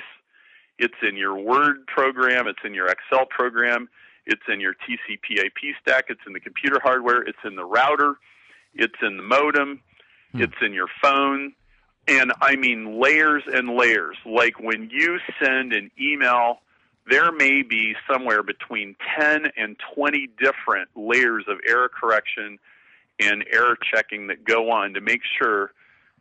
It's 0.77 0.93
in 1.07 1.15
your 1.15 1.37
Word 1.37 1.85
program, 1.87 2.47
it's 2.47 2.59
in 2.65 2.73
your 2.73 2.87
Excel 2.87 3.25
program, 3.29 3.87
it's 4.25 4.41
in 4.47 4.59
your 4.59 4.73
TCP/IP 4.73 5.75
stack, 5.81 6.05
it's 6.09 6.21
in 6.27 6.33
the 6.33 6.39
computer 6.39 6.79
hardware, 6.81 7.21
it's 7.21 7.39
in 7.43 7.55
the 7.55 7.65
router, 7.65 8.15
it's 8.73 8.95
in 9.01 9.17
the 9.17 9.23
modem, 9.23 9.81
Hmm. 10.31 10.43
it's 10.43 10.61
in 10.61 10.73
your 10.73 10.87
phone, 11.01 11.53
and 12.07 12.31
I 12.41 12.55
mean 12.55 12.99
layers 12.99 13.43
and 13.47 13.75
layers. 13.75 14.17
Like 14.25 14.59
when 14.59 14.89
you 14.89 15.19
send 15.41 15.73
an 15.73 15.91
email, 15.99 16.61
there 17.09 17.31
may 17.31 17.63
be 17.63 17.95
somewhere 18.09 18.43
between 18.43 18.95
10 19.19 19.51
and 19.57 19.77
20 19.93 20.27
different 20.39 20.89
layers 20.95 21.45
of 21.47 21.59
error 21.67 21.89
correction 21.89 22.59
and 23.19 23.43
error 23.51 23.77
checking 23.93 24.27
that 24.27 24.43
go 24.45 24.71
on 24.71 24.93
to 24.93 25.01
make 25.01 25.21
sure 25.37 25.73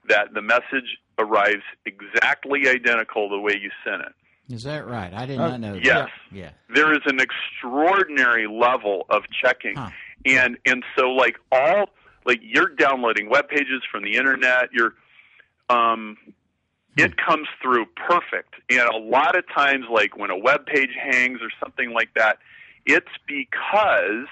that 0.08 0.34
the 0.34 0.42
message 0.42 0.98
arrives 1.18 1.62
exactly 1.84 2.68
identical 2.68 3.28
the 3.28 3.38
way 3.38 3.52
you 3.60 3.70
sent 3.84 4.02
it. 4.02 4.12
Is 4.50 4.64
that 4.64 4.86
right? 4.86 5.12
I 5.14 5.26
did 5.26 5.38
Uh, 5.38 5.48
not 5.50 5.60
know 5.60 5.74
that. 5.74 5.84
yes. 5.84 6.08
Yeah. 6.32 6.50
There 6.74 6.92
is 6.92 7.00
an 7.06 7.20
extraordinary 7.20 8.46
level 8.48 9.06
of 9.10 9.22
checking. 9.30 9.76
Huh. 9.76 9.90
And 10.26 10.58
and 10.66 10.84
so 10.96 11.10
like 11.10 11.36
all 11.52 11.90
like 12.26 12.40
you're 12.42 12.68
downloading 12.68 13.30
web 13.30 13.48
pages 13.48 13.82
from 13.90 14.02
the 14.04 14.16
internet, 14.16 14.70
you're 14.72 14.94
um 15.68 16.16
it 16.96 17.16
comes 17.16 17.46
through 17.62 17.86
perfect. 18.08 18.54
And 18.68 18.80
a 18.80 18.96
lot 18.98 19.36
of 19.38 19.44
times 19.54 19.86
like 19.90 20.16
when 20.18 20.30
a 20.30 20.36
web 20.38 20.66
page 20.66 20.90
hangs 21.00 21.38
or 21.40 21.48
something 21.62 21.92
like 21.92 22.10
that, 22.16 22.38
it's 22.84 23.06
because 23.26 24.26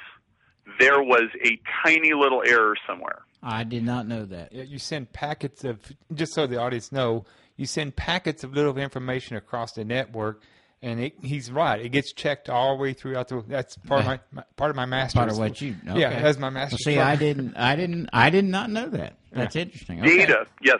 there 0.78 1.02
was 1.02 1.30
a 1.44 1.58
tiny 1.84 2.12
little 2.12 2.42
error 2.44 2.74
somewhere. 2.86 3.20
I 3.42 3.62
did 3.64 3.84
not 3.84 4.06
know 4.08 4.24
that. 4.26 4.52
You 4.52 4.78
send 4.78 5.12
packets 5.12 5.62
of, 5.64 5.78
just 6.12 6.34
so 6.34 6.46
the 6.48 6.56
audience 6.58 6.90
know, 6.90 7.24
you 7.58 7.66
send 7.66 7.94
packets 7.94 8.42
of 8.44 8.54
little 8.54 8.78
information 8.78 9.36
across 9.36 9.72
the 9.72 9.84
network, 9.84 10.40
and 10.80 10.98
it, 11.00 11.14
he's 11.20 11.50
right. 11.50 11.78
It 11.80 11.90
gets 11.90 12.12
checked 12.12 12.48
all 12.48 12.76
the 12.76 12.82
way 12.82 12.92
throughout 12.94 13.28
the. 13.28 13.42
That's 13.46 13.76
part 13.76 14.00
of 14.00 14.06
my, 14.06 14.20
my 14.32 14.44
part 14.56 14.70
of 14.70 14.76
my 14.76 14.86
master's. 14.86 15.18
Part 15.18 15.30
of 15.30 15.38
what 15.38 15.60
you. 15.60 15.74
Okay. 15.86 16.00
Yeah, 16.00 16.22
that's 16.22 16.38
my 16.38 16.46
Well, 16.46 16.52
master's. 16.52 16.84
see, 16.84 16.98
I 16.98 17.16
didn't. 17.16 17.56
I 17.56 17.76
didn't. 17.76 18.08
I 18.14 18.30
did 18.30 18.46
not 18.46 18.70
know 18.70 18.88
that. 18.88 19.16
That's 19.32 19.56
interesting. 19.56 20.00
Okay. 20.00 20.18
Data, 20.18 20.46
yes. 20.62 20.78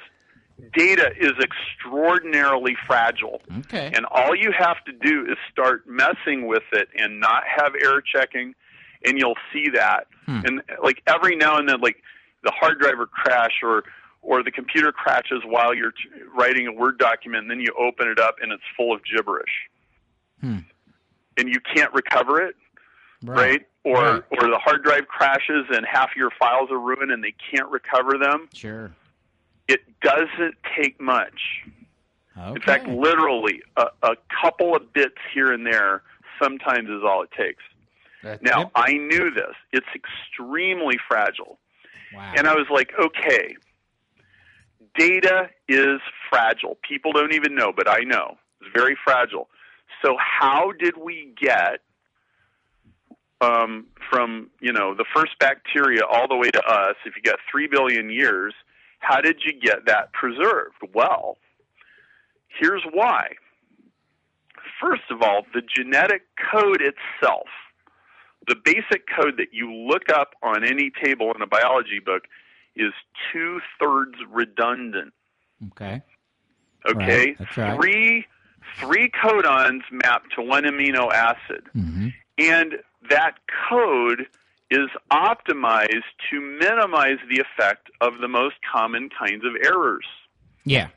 Data 0.77 1.11
is 1.21 1.33
extraordinarily 1.41 2.77
fragile. 2.87 3.41
Okay. 3.61 3.93
And 3.95 4.07
all 4.07 4.35
you 4.35 4.53
have 4.59 4.77
to 4.87 4.93
do 4.93 5.25
is 5.31 5.37
start 5.53 5.85
messing 5.87 6.47
with 6.49 6.65
it 6.73 6.89
and 6.97 7.21
not 7.21 7.43
have 7.47 7.73
error 7.81 8.03
checking, 8.03 8.55
and 9.05 9.19
you'll 9.19 9.37
see 9.53 9.69
that. 9.75 10.07
Hmm. 10.27 10.41
And 10.45 10.63
like 10.83 11.03
every 11.07 11.37
now 11.37 11.59
and 11.59 11.69
then, 11.69 11.81
like 11.81 11.97
the 12.43 12.53
hard 12.55 12.81
drive 12.81 12.99
will 12.99 13.07
crash 13.07 13.53
or 13.63 13.85
or 14.23 14.43
the 14.43 14.51
computer 14.51 14.93
crashes 14.93 15.43
while 15.47 15.75
you're 15.75 15.93
t- 15.93 15.99
writing 16.37 16.67
a 16.67 16.73
Word 16.73 16.99
document, 16.99 17.43
and 17.43 17.51
then 17.51 17.61
you 17.61 17.73
open 17.79 18.09
it 18.09 18.19
up 18.19 18.37
and 18.43 18.53
it's 18.53 18.63
full 18.77 18.93
of 18.93 19.01
gibberish, 19.05 19.69
Hmm. 20.41 20.59
and 21.37 21.49
you 21.49 21.61
can't 21.75 21.93
recover 21.93 22.41
it, 22.43 22.57
right? 23.23 23.67
Or 23.85 23.95
Right. 24.03 24.23
or 24.31 24.49
the 24.51 24.59
hard 24.59 24.83
drive 24.85 25.09
crashes 25.09 25.67
and 25.71 25.87
half 25.87 26.15
your 26.17 26.31
files 26.39 26.71
are 26.71 26.79
ruined 26.79 27.11
and 27.11 27.23
they 27.25 27.33
can't 27.51 27.69
recover 27.71 28.19
them. 28.19 28.49
Sure. 28.53 28.91
It 29.67 29.81
doesn't 30.01 30.57
take 30.77 31.01
much. 31.01 31.63
Okay. 32.37 32.55
In 32.55 32.61
fact, 32.63 32.87
literally 32.89 33.63
a, 33.77 33.87
a 34.03 34.17
couple 34.43 34.75
of 34.77 34.93
bits 34.93 35.17
here 35.33 35.53
and 35.53 35.67
there 35.67 36.03
sometimes 36.43 36.89
is 36.89 37.03
all 37.03 37.23
it 37.23 37.31
takes. 37.33 37.63
That- 38.23 38.43
Now, 38.43 38.59
yep. 38.61 38.71
I 38.75 38.93
knew 38.93 39.31
this. 39.31 39.55
It's 39.73 39.87
extremely 39.95 40.97
fragile. 41.09 41.59
wow. 42.15 42.33
And 42.37 42.47
I 42.47 42.55
was 42.55 42.67
like, 42.71 42.93
okay, 42.99 43.57
data 44.99 45.49
is 45.69 46.01
fragile. 46.29 46.77
People 46.87 47.13
don't 47.13 47.33
even 47.33 47.55
know, 47.55 47.73
but 47.75 47.89
I 47.89 48.01
know. 48.01 48.37
It's 48.61 48.71
very 48.75 48.97
fragile. 49.05 49.49
So 50.05 50.17
how 50.19 50.73
did 50.73 50.97
we 50.97 51.33
get 51.41 51.81
um, 53.41 53.87
from, 54.11 54.51
you 54.61 54.73
know, 54.73 54.95
the 54.95 55.05
first 55.15 55.39
bacteria 55.39 56.05
all 56.05 56.27
the 56.29 56.37
way 56.37 56.51
to 56.51 56.63
us, 56.63 56.97
if 57.07 57.15
you 57.17 57.23
got 57.23 57.39
3 57.51 57.69
billion 57.69 58.11
years, 58.11 58.55
how 58.99 59.21
did 59.21 59.43
you 59.45 59.53
get 59.53 59.87
that 59.87 60.13
preserved? 60.13 60.75
Well, 60.93 61.39
here's 62.61 62.83
why. 62.93 63.29
First 64.81 65.05
of 65.11 65.23
all, 65.23 65.43
the 65.55 65.63
genetic 65.63 66.23
code 66.53 66.83
itself, 66.83 67.47
the 68.47 68.57
basic 68.65 69.05
code 69.17 69.35
that 69.39 69.53
you 69.53 69.73
look 69.73 70.09
up 70.13 70.31
on 70.43 70.65
any 70.65 70.91
table 71.03 71.33
in 71.35 71.43
a 71.43 71.47
biology 71.47 72.01
book, 72.05 72.25
is 72.79 72.93
two 73.33 73.61
thirds 73.81 74.15
redundant. 74.31 75.13
okay. 75.69 76.03
Okay, 76.89 77.35
Right, 77.39 77.57
right. 77.57 77.77
three 77.77 78.27
three 78.79 79.11
codons 79.11 79.81
map 79.91 80.23
to 80.37 80.43
one 80.43 80.63
amino 80.65 81.13
acid, 81.13 81.65
hmm 81.73 82.09
and 82.39 82.75
that 83.11 83.33
code 83.69 84.27
is 84.71 84.89
optimized 85.11 86.05
to 86.31 86.41
minimize 86.41 87.19
the 87.29 87.41
effect 87.43 87.89
of 88.01 88.19
the 88.21 88.29
most 88.29 88.55
common 88.73 89.09
kinds 89.11 89.45
of 89.45 89.53
errors. 89.65 90.05
Yeah. 90.65 90.89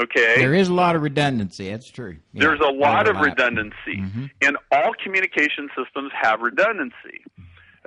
Okay, 0.00 0.36
There 0.38 0.54
is 0.54 0.68
a 0.68 0.74
lot 0.74 0.96
of 0.96 1.02
redundancy. 1.02 1.68
That's 1.70 1.90
true. 1.90 2.16
Yeah. 2.32 2.40
There's 2.44 2.60
a 2.60 2.70
lot 2.72 3.06
of 3.08 3.16
redundancy, 3.20 3.96
Mhm. 3.98 4.30
and 4.40 4.56
all 4.72 4.94
communication 4.94 5.68
systems 5.76 6.10
have 6.14 6.40
redundancy. 6.40 7.22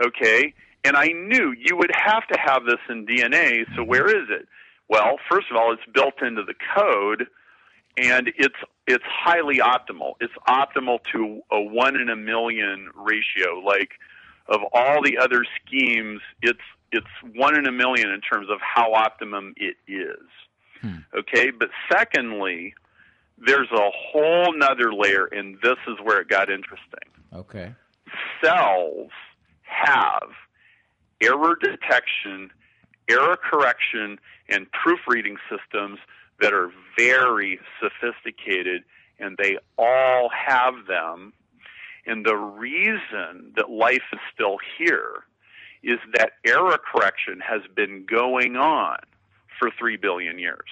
Okay, 0.06 0.54
and 0.84 0.98
I 0.98 1.08
knew 1.08 1.54
you 1.58 1.78
would 1.78 1.92
have 1.94 2.28
to 2.28 2.38
have 2.38 2.66
this 2.66 2.80
in 2.90 3.06
DNA. 3.06 3.66
So 3.76 3.84
where 3.84 4.08
is 4.08 4.30
it? 4.30 4.48
Well, 4.90 5.18
first 5.30 5.48
of 5.50 5.58
all, 5.58 5.72
it's 5.72 5.82
built 5.94 6.22
into 6.22 6.44
the 6.44 6.56
code, 6.76 7.28
and 7.98 8.32
it's 8.38 8.56
it's 8.86 9.04
highly 9.06 9.60
optimal. 9.60 10.14
It's 10.20 10.34
optimal 10.48 11.00
to 11.14 11.42
a 11.52 11.62
one 11.62 11.96
in 11.96 12.10
a 12.10 12.16
million 12.16 12.90
ratio. 12.96 13.60
Like 13.64 13.92
of 14.48 14.62
all 14.74 15.02
the 15.02 15.18
other 15.18 15.46
schemes, 15.62 16.22
it's 16.42 16.60
it's 16.92 17.08
one 17.34 17.58
in 17.58 17.66
a 17.66 17.72
million 17.72 18.10
in 18.10 18.22
terms 18.22 18.50
of 18.50 18.60
how 18.62 18.94
optimum 18.94 19.54
it 19.58 19.78
is. 19.88 20.28
Hmm. 20.82 20.98
Okay, 21.18 21.50
but 21.50 21.70
secondly, 21.92 22.74
there's 23.38 23.72
a 23.72 23.90
whole 23.90 24.54
nother 24.56 24.94
layer, 24.94 25.26
and 25.26 25.58
this 25.64 25.78
is 25.88 25.96
where 26.04 26.20
it 26.20 26.28
got 26.28 26.50
interesting. 26.50 27.10
Okay. 27.34 27.74
Cells 28.44 29.12
have 29.62 30.30
error 31.24 31.56
detection, 31.60 32.52
error 33.10 33.38
correction, 33.38 34.20
and 34.50 34.68
proofreading 34.72 35.38
systems 35.50 36.00
that 36.40 36.54
are 36.54 36.72
very 36.98 37.60
sophisticated, 37.82 38.84
and 39.20 39.38
they 39.38 39.58
all 39.78 40.30
have 40.30 40.74
them. 40.88 41.34
And 42.06 42.26
the 42.26 42.36
reason 42.36 43.54
that 43.56 43.70
life 43.70 44.04
is 44.12 44.20
still 44.34 44.58
here 44.78 45.24
is 45.84 46.00
that 46.16 46.34
error 46.46 46.78
correction 46.78 47.40
has 47.40 47.62
been 47.76 48.06
going 48.10 48.56
on 48.56 48.98
for 49.60 49.70
3 49.78 49.98
billion 49.98 50.40
years. 50.40 50.70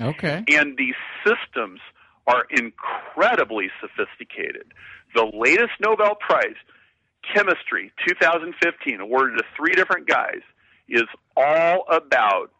Okay. 0.00 0.44
And 0.48 0.76
these 0.76 0.94
systems 1.24 1.80
are 2.26 2.44
incredibly 2.50 3.70
sophisticated. 3.80 4.72
The 5.14 5.30
latest 5.32 5.72
Nobel 5.80 6.16
Prize, 6.16 6.56
chemistry, 7.32 7.92
2015, 8.06 9.00
awarded 9.00 9.38
to 9.38 9.44
three 9.56 9.72
different 9.74 10.06
guys, 10.08 10.40
is 10.88 11.04
all 11.36 11.84
about 11.90 12.50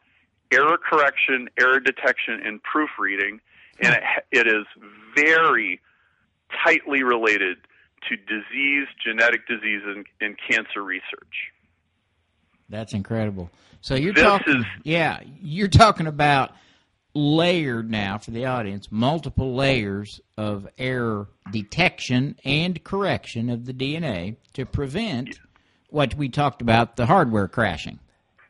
error 0.53 0.79
correction, 0.79 1.49
error 1.59 1.81
detection, 1.81 2.41
and 2.45 2.63
proofreading, 2.63 3.41
and 3.81 3.95
it, 3.95 4.03
it 4.31 4.47
is 4.47 4.65
very 5.17 5.81
tightly 6.65 7.03
related 7.03 7.59
to 8.09 8.17
disease, 8.17 8.87
genetic 9.05 9.47
disease, 9.49 9.83
and, 9.87 10.07
and 10.21 10.37
cancer 10.49 10.83
research. 10.83 11.51
That's 12.69 12.93
incredible. 12.93 13.51
So 13.81 13.95
you're 13.95 14.15
This 14.15 14.23
talking, 14.23 14.59
is- 14.61 14.65
yeah, 14.85 15.21
you're 15.43 15.69
talking 15.69 16.07
about 16.07 16.53
layered 17.15 17.91
now 17.91 18.19
for 18.19 18.33
the 18.33 18.45
audience, 18.45 18.89
multiple 18.91 19.55
layers 19.55 20.21
of 20.37 20.69
error 20.79 21.29
detection 21.53 22.37
and 22.45 22.83
correction 22.83 23.49
of 23.51 23.67
the 23.67 23.73
DNA 23.73 24.37
to 24.55 24.67
prevent 24.67 25.39
what 25.91 26.15
we 26.15 26.29
talked 26.29 26.61
about 26.61 26.97
the 26.97 27.07
hardware 27.07 27.47
crashing, 27.47 28.01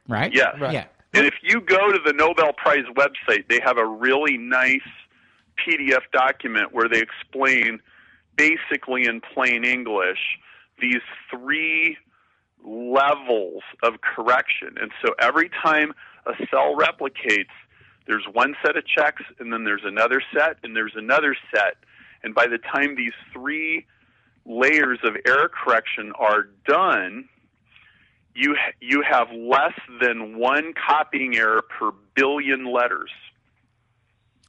right? 0.08 0.32
Yes. 0.34 0.56
Right. 0.58 0.72
Yeah. 0.72 0.84
And 1.12 1.26
if 1.26 1.34
you 1.42 1.60
go 1.60 1.92
to 1.92 1.98
the 2.04 2.12
Nobel 2.12 2.52
Prize 2.54 2.86
website, 2.96 3.48
they 3.48 3.60
have 3.64 3.78
a 3.78 3.86
really 3.86 4.36
nice 4.36 4.80
PDF 5.58 6.02
document 6.12 6.72
where 6.72 6.88
they 6.88 7.00
explain, 7.00 7.78
basically 8.36 9.04
in 9.04 9.20
plain 9.20 9.64
English, 9.64 10.38
these 10.80 11.02
three 11.30 11.96
levels 12.64 13.62
of 13.82 14.00
correction. 14.00 14.74
And 14.80 14.90
so 15.04 15.14
every 15.20 15.50
time 15.62 15.92
a 16.26 16.32
cell 16.50 16.74
replicates, 16.74 17.52
there's 18.06 18.26
one 18.32 18.54
set 18.64 18.76
of 18.76 18.86
checks, 18.86 19.22
and 19.38 19.52
then 19.52 19.64
there's 19.64 19.84
another 19.84 20.22
set, 20.32 20.56
and 20.62 20.76
there's 20.76 20.94
another 20.96 21.36
set. 21.54 21.76
And 22.22 22.34
by 22.34 22.46
the 22.46 22.58
time 22.58 22.96
these 22.96 23.12
three 23.32 23.86
layers 24.46 24.98
of 25.04 25.16
error 25.26 25.48
correction 25.48 26.12
are 26.18 26.48
done, 26.66 27.28
you 28.34 28.56
you 28.80 29.02
have 29.08 29.28
less 29.30 29.78
than 30.00 30.38
one 30.38 30.74
copying 30.74 31.36
error 31.36 31.62
per 31.62 31.92
billion 32.14 32.72
letters. 32.72 33.10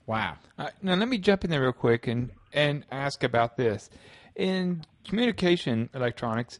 Wow. 0.05 0.37
Uh, 0.57 0.69
now 0.81 0.95
let 0.95 1.07
me 1.07 1.17
jump 1.17 1.43
in 1.43 1.49
there 1.49 1.61
real 1.61 1.71
quick 1.71 2.07
and 2.07 2.31
and 2.53 2.85
ask 2.91 3.23
about 3.23 3.57
this. 3.57 3.89
In 4.35 4.83
communication 5.07 5.89
electronics, 5.93 6.59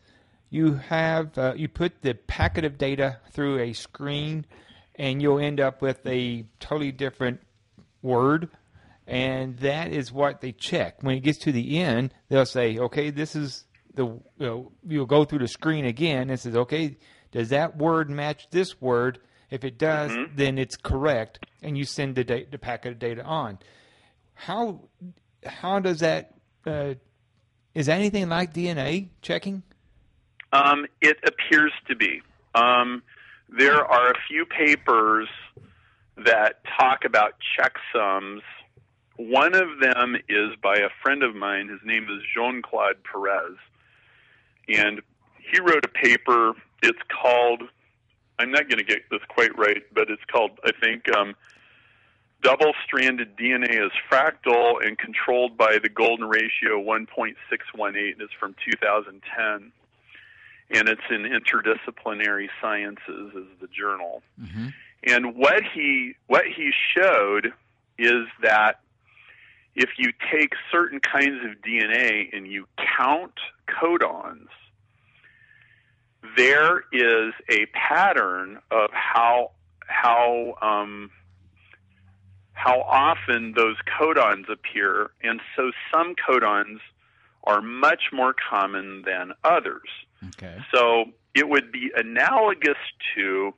you 0.50 0.76
have 0.76 1.38
uh, 1.38 1.54
you 1.56 1.68
put 1.68 2.02
the 2.02 2.14
packet 2.14 2.64
of 2.64 2.78
data 2.78 3.18
through 3.32 3.60
a 3.60 3.74
screen, 3.74 4.46
and 4.98 5.22
you'll 5.22 5.39
end 5.39 5.60
up 5.60 5.82
with 5.82 6.06
a 6.06 6.46
totally 6.60 6.91
different 6.91 7.41
word, 8.02 8.50
and 9.08 9.58
that 9.60 9.91
is 9.91 10.12
what 10.12 10.41
they 10.41 10.52
check. 10.52 11.02
When 11.02 11.16
it 11.16 11.22
gets 11.22 11.39
to 11.39 11.52
the 11.52 11.80
end, 11.80 12.14
they'll 12.30 12.46
say, 12.46 12.78
"Okay, 12.78 13.10
this 13.10 13.36
is 13.36 13.66
the." 13.93 14.06
You 14.06 14.24
know, 14.39 14.72
you'll 14.88 15.06
go 15.06 15.26
through 15.26 15.39
the 15.39 15.48
screen 15.48 15.86
again 15.86 16.30
and 16.30 16.39
says, 16.39 16.56
"Okay, 16.56 16.98
does 17.32 17.50
that 17.50 17.78
word 17.78 18.10
match 18.10 18.50
this 18.50 18.80
word?" 18.82 19.20
If 19.52 19.64
it 19.64 19.78
does, 19.78 20.12
then 20.36 20.58
it's 20.58 20.76
correct, 20.76 21.46
and 21.62 21.78
you 21.78 21.86
send 21.86 22.16
the, 22.16 22.24
da- 22.24 22.48
the 22.50 22.58
packet 22.58 22.93
of 22.93 23.00
data 23.00 23.24
on. 23.24 23.60
How 24.34 24.82
how 25.46 25.80
does 25.80 26.00
that 26.00 26.34
uh, 26.66 26.96
is 27.76 27.88
that 27.88 27.96
anything 27.96 28.30
like 28.30 28.54
DNA 28.54 29.10
checking? 29.22 29.62
Um, 30.52 30.86
it 31.02 31.18
appears 31.26 31.74
to 31.89 31.96
be. 31.96 32.22
Um, 32.56 33.04
there 33.50 33.84
are 33.86 34.12
a 34.12 34.16
few 34.28 34.46
papers 34.46 35.28
that 36.18 36.62
talk 36.80 37.06
about 37.06 37.34
checksums. 37.58 38.41
One 39.18 39.56
of 39.56 39.80
them 39.80 40.16
is 40.28 40.52
by 40.62 40.76
a 40.78 40.89
friend 41.04 41.24
of 41.24 41.36
mine. 41.36 41.70
His 41.70 41.80
name 41.84 42.04
is 42.06 42.22
Jean 42.34 42.62
Claude 42.62 42.98
Perez. 43.04 43.58
And 44.68 45.02
he 45.38 45.60
wrote 45.60 45.86
a 45.86 45.89
paper. 45.89 46.54
It's 46.82 47.00
called, 47.22 47.64
I'm 48.39 48.52
not 48.52 48.70
going 48.70 48.80
to 48.80 48.84
get 48.84 49.10
this 49.10 49.22
quite 49.30 49.58
right, 49.58 49.84
but 49.93 50.10
it's 50.10 50.24
called, 50.32 50.52
I 50.64 50.72
think, 50.82 51.04
um, 51.16 51.36
Double 52.41 52.74
Stranded 52.86 53.36
DNA 53.38 53.86
is 53.86 53.91
Fractal 54.12 54.86
and 54.86 54.98
Controlled 54.98 55.58
by 55.58 55.78
the 55.82 55.89
Golden 55.89 56.28
Ratio 56.28 56.80
1.618. 56.80 57.34
And 58.14 58.22
It's 58.22 58.34
from 58.39 58.56
2010 58.72 59.72
and 60.72 60.89
it's 60.89 61.01
in 61.09 61.24
interdisciplinary 61.24 62.49
sciences 62.61 63.32
is 63.36 63.47
the 63.61 63.68
journal. 63.68 64.22
Mm-hmm. 64.41 64.68
and 65.03 65.36
what 65.36 65.61
he 65.74 66.16
what 66.28 66.45
he 66.45 66.72
showed 66.95 67.53
is 67.97 68.26
that 68.41 68.80
if 69.76 69.91
you 69.97 70.11
take 70.32 70.53
certain 70.72 70.99
kinds 70.99 71.43
of 71.45 71.61
DNA 71.61 72.36
and 72.36 72.47
you 72.47 72.68
count 72.97 73.34
codons 73.68 74.47
there 76.38 76.84
is 76.91 77.34
a 77.49 77.66
pattern 77.74 78.59
of 78.72 78.89
how 78.91 79.51
how 79.88 80.55
um, 80.61 81.11
how 82.53 82.82
often 82.82 83.53
those 83.55 83.76
codons 83.99 84.49
appear. 84.49 85.11
And 85.22 85.41
so 85.55 85.72
some 85.93 86.16
codons 86.16 86.80
are 87.43 87.61
much 87.61 88.05
more 88.11 88.34
common 88.34 89.03
than 89.05 89.34
others 89.43 89.88
Okay. 90.30 90.57
so 90.74 91.05
it 91.34 91.47
would 91.47 91.72
be 91.72 91.91
analogous 91.95 92.78
to, 93.16 93.53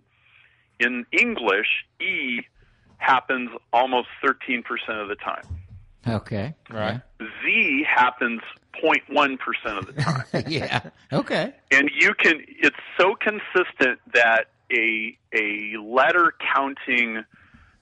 in 0.80 1.06
English, 1.12 1.86
E 2.02 2.42
happens 2.98 3.52
almost 3.72 4.08
13% 4.24 4.64
of 4.90 5.08
the 5.08 5.16
time. 5.16 5.44
Okay. 6.08 6.56
Right. 6.70 7.02
Z 7.20 7.86
happens 7.88 8.42
0.1% 8.84 9.78
of 9.78 9.86
the 9.86 10.02
time. 10.02 10.26
yeah. 10.48 10.82
Okay. 11.14 11.54
and 11.72 11.90
you 11.94 12.14
can, 12.14 12.44
it's 12.48 12.76
so 13.00 13.16
consistent 13.16 14.00
that 14.14 14.46
a, 14.72 15.18
a 15.34 15.78
letter 15.80 16.34
counting 16.54 17.24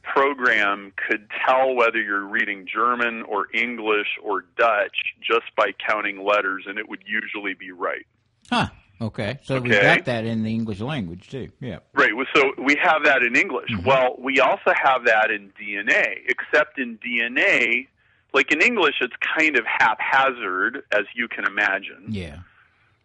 program 0.03 0.93
could 1.07 1.27
tell 1.45 1.73
whether 1.73 2.01
you're 2.01 2.25
reading 2.25 2.67
German 2.71 3.23
or 3.23 3.47
English 3.53 4.07
or 4.23 4.45
Dutch 4.57 5.15
just 5.21 5.55
by 5.55 5.71
counting 5.87 6.23
letters, 6.23 6.65
and 6.67 6.77
it 6.77 6.87
would 6.87 7.03
usually 7.05 7.53
be 7.53 7.71
right. 7.71 8.05
Huh. 8.49 8.67
Okay. 9.01 9.39
So 9.43 9.59
we've 9.59 9.71
got 9.73 10.05
that 10.05 10.25
in 10.25 10.43
the 10.43 10.53
English 10.53 10.79
language 10.79 11.29
too. 11.29 11.51
Yeah. 11.59 11.79
Right. 11.93 12.11
So 12.33 12.51
we 12.57 12.77
have 12.81 13.03
that 13.03 13.23
in 13.23 13.35
English. 13.35 13.69
Well, 13.85 14.15
we 14.19 14.39
also 14.39 14.71
have 14.73 15.05
that 15.05 15.31
in 15.31 15.51
DNA, 15.59 16.21
except 16.29 16.79
in 16.79 16.97
DNA, 16.99 17.87
like 18.33 18.51
in 18.53 18.61
English, 18.61 18.95
it's 19.01 19.13
kind 19.37 19.57
of 19.57 19.65
haphazard, 19.65 20.83
as 20.93 21.03
you 21.13 21.27
can 21.27 21.45
imagine, 21.45 22.05
Yeah. 22.07 22.39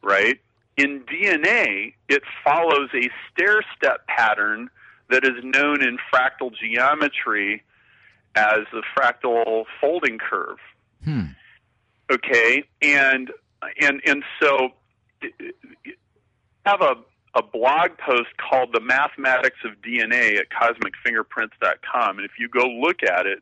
right? 0.03 0.39
In 0.77 1.01
DNA, 1.01 1.95
it 2.09 2.23
follows 2.45 2.89
a 2.95 3.11
stair 3.31 3.61
step 3.77 4.07
pattern 4.07 4.71
that 5.09 5.25
is 5.25 5.43
known 5.43 5.83
in 5.83 5.99
fractal 6.13 6.53
geometry 6.57 7.63
as 8.37 8.61
the 8.73 8.83
fractal 8.97 9.65
folding 9.81 10.19
curve 10.19 10.59
Hmm. 11.05 11.25
okay 12.11 12.63
and 12.81 13.33
and 13.81 14.01
and 14.07 14.23
so 14.41 14.71
have 16.67 16.81
a 16.83 16.95
a 17.37 17.43
blog 17.45 17.91
post 17.97 18.29
called 18.39 18.71
the 18.73 18.81
mathematics 18.81 19.59
of 19.65 19.73
dna 19.83 20.37
at 20.37 20.47
cosmicfingerprints.com 20.51 22.19
and 22.19 22.25
if 22.25 22.33
you 22.41 22.49
go 22.49 22.67
look 22.67 23.05
at 23.05 23.25
it 23.25 23.41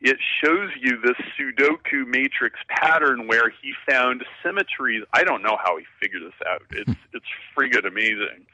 it 0.00 0.18
shows 0.42 0.70
you 0.80 1.00
this 1.00 1.16
sudoku 1.38 2.06
matrix 2.06 2.58
pattern 2.68 3.26
where 3.26 3.50
he 3.62 3.72
found 3.88 4.24
symmetries. 4.42 5.02
I 5.12 5.24
don't 5.24 5.42
know 5.42 5.56
how 5.62 5.78
he 5.78 5.84
figured 6.00 6.22
this 6.22 6.46
out. 6.46 6.62
It's 6.70 6.98
it's 7.12 7.26
friggin 7.56 7.86
amazing. 7.86 8.46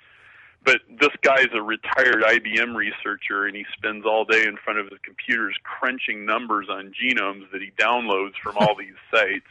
But 0.64 0.78
this 0.88 1.10
guy's 1.22 1.48
a 1.52 1.60
retired 1.60 2.22
IBM 2.22 2.76
researcher, 2.76 3.46
and 3.46 3.56
he 3.56 3.66
spends 3.76 4.06
all 4.06 4.24
day 4.24 4.46
in 4.46 4.56
front 4.56 4.78
of 4.78 4.86
his 4.86 4.98
computers 5.02 5.56
crunching 5.64 6.24
numbers 6.24 6.68
on 6.70 6.92
genomes 6.92 7.50
that 7.50 7.60
he 7.60 7.72
downloads 7.72 8.34
from 8.40 8.56
all 8.58 8.74
these 8.78 8.94
sites. 9.10 9.48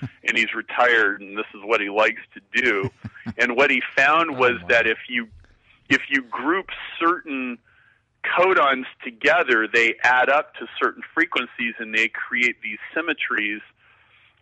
And 0.26 0.36
he's 0.36 0.54
retired, 0.54 1.20
and 1.20 1.36
this 1.36 1.46
is 1.54 1.60
what 1.64 1.80
he 1.80 1.90
likes 1.90 2.22
to 2.34 2.62
do. 2.62 2.90
And 3.36 3.54
what 3.54 3.70
he 3.70 3.82
found 3.96 4.38
was 4.38 4.54
wow. 4.62 4.68
that 4.68 4.86
if 4.86 4.98
you 5.08 5.28
if 5.88 6.02
you 6.08 6.22
group 6.22 6.66
certain 6.98 7.58
codons 8.24 8.84
together, 9.04 9.68
they 9.72 9.94
add 10.02 10.28
up 10.28 10.54
to 10.54 10.66
certain 10.82 11.02
frequencies, 11.14 11.74
and 11.78 11.94
they 11.94 12.08
create 12.08 12.56
these 12.62 12.78
symmetries. 12.94 13.60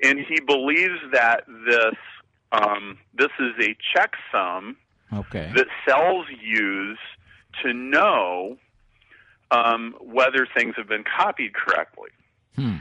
And 0.03 0.21
he 0.21 0.41
believes 0.41 0.99
that 1.13 1.45
this 1.67 1.97
um, 2.53 2.99
this 3.15 3.31
is 3.39 3.53
a 3.61 3.77
checksum 3.95 4.77
Okay. 5.13 5.51
that 5.55 5.67
cells 5.87 6.27
use 6.41 6.99
to 7.63 7.73
know 7.73 8.59
um, 9.51 9.95
whether 10.01 10.47
things 10.55 10.75
have 10.77 10.89
been 10.89 11.05
copied 11.05 11.55
correctly. 11.55 12.11
Hmm. 12.55 12.77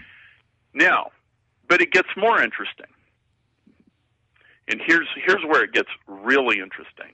Now, 0.73 1.11
but 1.67 1.81
it 1.81 1.91
gets 1.91 2.09
more 2.15 2.41
interesting. 2.41 2.87
And 4.67 4.81
here's 4.85 5.07
here's 5.25 5.43
where 5.43 5.63
it 5.63 5.71
gets 5.73 5.89
really 6.07 6.59
interesting. 6.59 7.13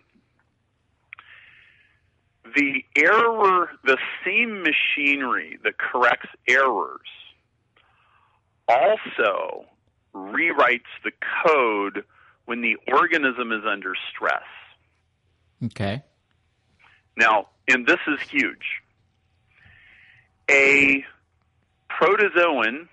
the 2.55 2.83
error, 2.95 3.69
the 3.83 3.97
same 4.25 4.63
machinery 4.63 5.57
that 5.63 5.77
corrects 5.77 6.29
errors, 6.47 7.07
also 8.67 9.65
rewrites 10.13 10.81
the 11.03 11.11
code 11.45 12.03
when 12.45 12.61
the 12.61 12.75
organism 12.91 13.51
is 13.51 13.63
under 13.67 13.93
stress. 14.13 14.43
Okay. 15.65 16.03
Now, 17.17 17.47
and 17.67 17.85
this 17.87 17.99
is 18.07 18.19
huge. 18.29 18.81
A 20.49 21.05
protozoan, 21.89 22.87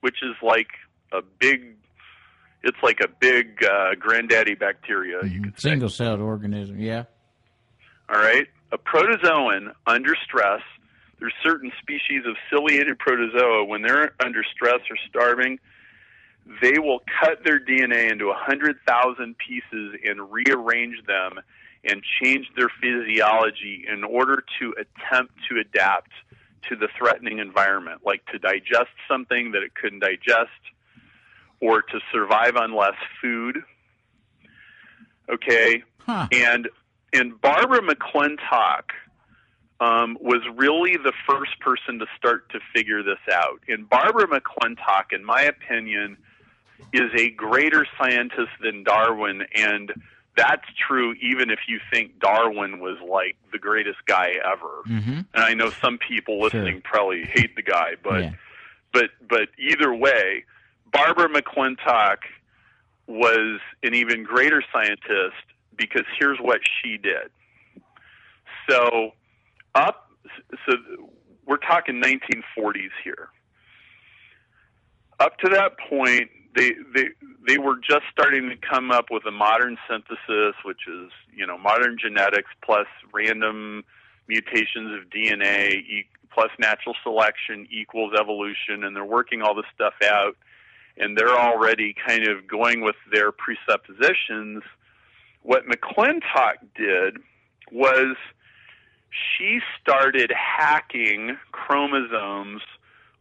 which 0.00 0.22
is 0.22 0.34
like 0.42 0.68
a 1.12 1.22
big, 1.38 1.76
it's 2.62 2.78
like 2.82 3.00
a 3.00 3.08
big 3.08 3.62
uh, 3.64 3.94
granddaddy 3.98 4.54
bacteria, 4.54 5.18
you 5.24 5.40
Mhm. 5.40 5.44
could. 5.44 5.60
Single 5.60 5.88
celled 5.88 6.20
organism. 6.20 6.78
Yeah. 6.80 7.04
All 8.08 8.20
right. 8.20 8.46
A 8.72 8.78
protozoan 8.78 9.74
under 9.86 10.14
stress, 10.24 10.62
there's 11.18 11.34
certain 11.42 11.72
species 11.80 12.24
of 12.26 12.36
ciliated 12.50 12.98
protozoa, 12.98 13.64
when 13.64 13.82
they're 13.82 14.12
under 14.24 14.42
stress 14.44 14.80
or 14.90 14.96
starving, 15.08 15.58
they 16.60 16.78
will 16.78 17.00
cut 17.22 17.44
their 17.44 17.60
DNA 17.60 18.10
into 18.10 18.26
100,000 18.28 19.36
pieces 19.38 19.94
and 20.04 20.32
rearrange 20.32 21.04
them 21.06 21.38
and 21.84 22.02
change 22.22 22.46
their 22.56 22.68
physiology 22.80 23.84
in 23.88 24.04
order 24.04 24.42
to 24.58 24.72
attempt 24.78 25.34
to 25.48 25.58
adapt 25.58 26.10
to 26.68 26.76
the 26.76 26.88
threatening 26.96 27.38
environment, 27.38 28.00
like 28.04 28.24
to 28.26 28.38
digest 28.38 28.90
something 29.08 29.52
that 29.52 29.62
it 29.62 29.74
couldn't 29.74 29.98
digest 30.00 30.50
or 31.62 31.80
to 31.80 32.00
survive 32.12 32.56
on 32.56 32.74
less 32.76 32.96
food. 33.22 33.62
Okay, 35.32 35.82
Huh. 36.00 36.26
and 36.32 36.68
and 37.12 37.40
Barbara 37.40 37.80
McClintock 37.80 38.90
um, 39.80 40.16
was 40.20 40.40
really 40.56 40.96
the 40.96 41.12
first 41.28 41.58
person 41.60 41.98
to 42.00 42.06
start 42.16 42.50
to 42.50 42.58
figure 42.74 43.02
this 43.02 43.18
out. 43.32 43.60
And 43.68 43.88
Barbara 43.88 44.26
McClintock, 44.26 45.12
in 45.12 45.24
my 45.24 45.42
opinion, 45.42 46.16
is 46.92 47.10
a 47.16 47.30
greater 47.30 47.86
scientist 47.98 48.50
than 48.62 48.82
Darwin, 48.84 49.42
and 49.54 49.92
that's 50.36 50.64
true 50.88 51.14
even 51.22 51.50
if 51.50 51.60
you 51.68 51.78
think 51.92 52.18
Darwin 52.18 52.80
was 52.80 52.96
like 53.08 53.36
the 53.52 53.58
greatest 53.58 53.98
guy 54.06 54.32
ever. 54.44 54.82
Mm-hmm. 54.88 55.12
And 55.34 55.44
I 55.44 55.54
know 55.54 55.70
some 55.70 55.98
people 55.98 56.40
listening 56.40 56.80
probably 56.82 57.24
hate 57.24 57.54
the 57.54 57.62
guy, 57.62 57.92
but 58.02 58.20
Yeah. 58.22 58.30
but 58.92 59.10
but 59.28 59.48
either 59.58 59.94
way, 59.94 60.44
Barbara 60.92 61.28
McClintock 61.28 62.18
was 63.06 63.60
an 63.82 63.94
even 63.94 64.24
greater 64.24 64.62
scientist 64.72 65.44
because 65.76 66.04
here's 66.18 66.38
what 66.38 66.60
she 66.82 66.96
did. 66.98 67.30
So 68.68 69.12
up 69.74 70.10
so 70.66 70.76
we're 71.46 71.56
talking 71.56 72.00
1940s 72.00 72.90
here. 73.02 73.28
Up 75.18 75.36
to 75.38 75.48
that 75.50 75.72
point, 75.88 76.30
they 76.54 76.72
they 76.94 77.08
they 77.46 77.58
were 77.58 77.76
just 77.76 78.04
starting 78.10 78.48
to 78.48 78.56
come 78.56 78.90
up 78.90 79.06
with 79.10 79.24
a 79.26 79.30
modern 79.30 79.76
synthesis, 79.88 80.54
which 80.64 80.86
is 80.88 81.10
you 81.34 81.46
know 81.46 81.58
modern 81.58 81.96
genetics 81.98 82.50
plus 82.64 82.86
random 83.12 83.84
mutations 84.28 85.00
of 85.00 85.10
DNA 85.10 86.06
plus 86.32 86.50
natural 86.58 86.94
selection 87.02 87.66
equals 87.70 88.12
evolution, 88.18 88.84
and 88.84 88.96
they're 88.96 89.04
working 89.04 89.42
all 89.42 89.54
this 89.54 89.66
stuff 89.74 89.94
out, 90.04 90.36
and 90.96 91.16
they're 91.16 91.36
already 91.38 91.94
kind 92.06 92.26
of 92.28 92.46
going 92.46 92.80
with 92.82 92.96
their 93.12 93.32
presuppositions. 93.32 94.62
What 95.42 95.64
McClintock 95.66 96.54
did 96.76 97.16
was 97.70 98.16
she 99.38 99.60
started 99.80 100.32
hacking 100.32 101.36
chromosomes 101.52 102.62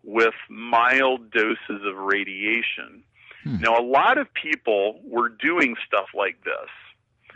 with 0.04 0.34
mild 0.50 1.32
doses 1.32 1.86
of 1.86 1.96
radiation. 1.98 3.04
Hmm. 3.44 3.58
Now, 3.60 3.78
a 3.80 3.84
lot 3.84 4.18
of 4.18 4.28
people 4.34 5.00
were 5.04 5.30
doing 5.30 5.76
stuff 5.88 6.08
like 6.16 6.44
this, 6.44 6.70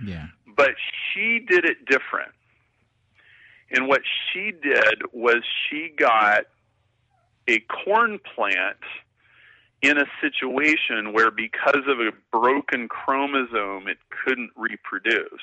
Yeah. 0.07 0.27
but 0.55 0.71
she 1.13 1.39
did 1.39 1.65
it 1.65 1.85
different. 1.85 2.31
And 3.71 3.87
what 3.87 4.01
she 4.31 4.51
did 4.51 5.01
was 5.11 5.37
she 5.69 5.89
got 5.97 6.45
a 7.47 7.59
corn 7.61 8.19
plant 8.35 8.77
in 9.85 9.97
a 9.97 10.05
situation 10.21 11.13
where, 11.13 11.31
because 11.31 11.83
of 11.87 11.99
a 11.99 12.11
broken 12.31 12.87
chromosome, 12.87 13.87
it 13.87 13.97
couldn't 14.25 14.51
reproduce. 14.55 15.41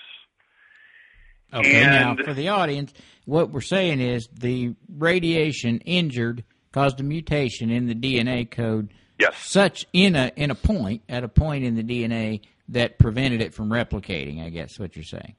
Okay. 1.55 1.82
And- 1.82 2.18
now, 2.18 2.24
for 2.24 2.34
the 2.34 2.49
audience, 2.49 2.93
what 3.24 3.51
we're 3.51 3.61
saying 3.61 4.01
is 4.01 4.28
the 4.32 4.74
radiation 4.88 5.78
injured 5.80 6.45
caused 6.72 7.01
a 7.01 7.03
mutation 7.03 7.70
in 7.70 7.86
the 7.86 7.95
DNA 7.95 8.51
code, 8.51 8.93
Yes. 9.18 9.36
such 9.38 9.86
in 9.93 10.16
a 10.16 10.32
in 10.36 10.51
a 10.51 10.55
point 10.55 11.03
at 11.09 11.22
a 11.22 11.28
point 11.28 11.64
in 11.64 11.74
the 11.76 11.82
DNA 11.82 12.40
that 12.68 12.99
prevented 12.99 13.43
it 13.43 13.53
from 13.55 13.68
replicating. 13.68 14.43
I 14.43 14.49
guess 14.49 14.78
what 14.78 14.97
you're 14.97 15.05
saying. 15.05 15.34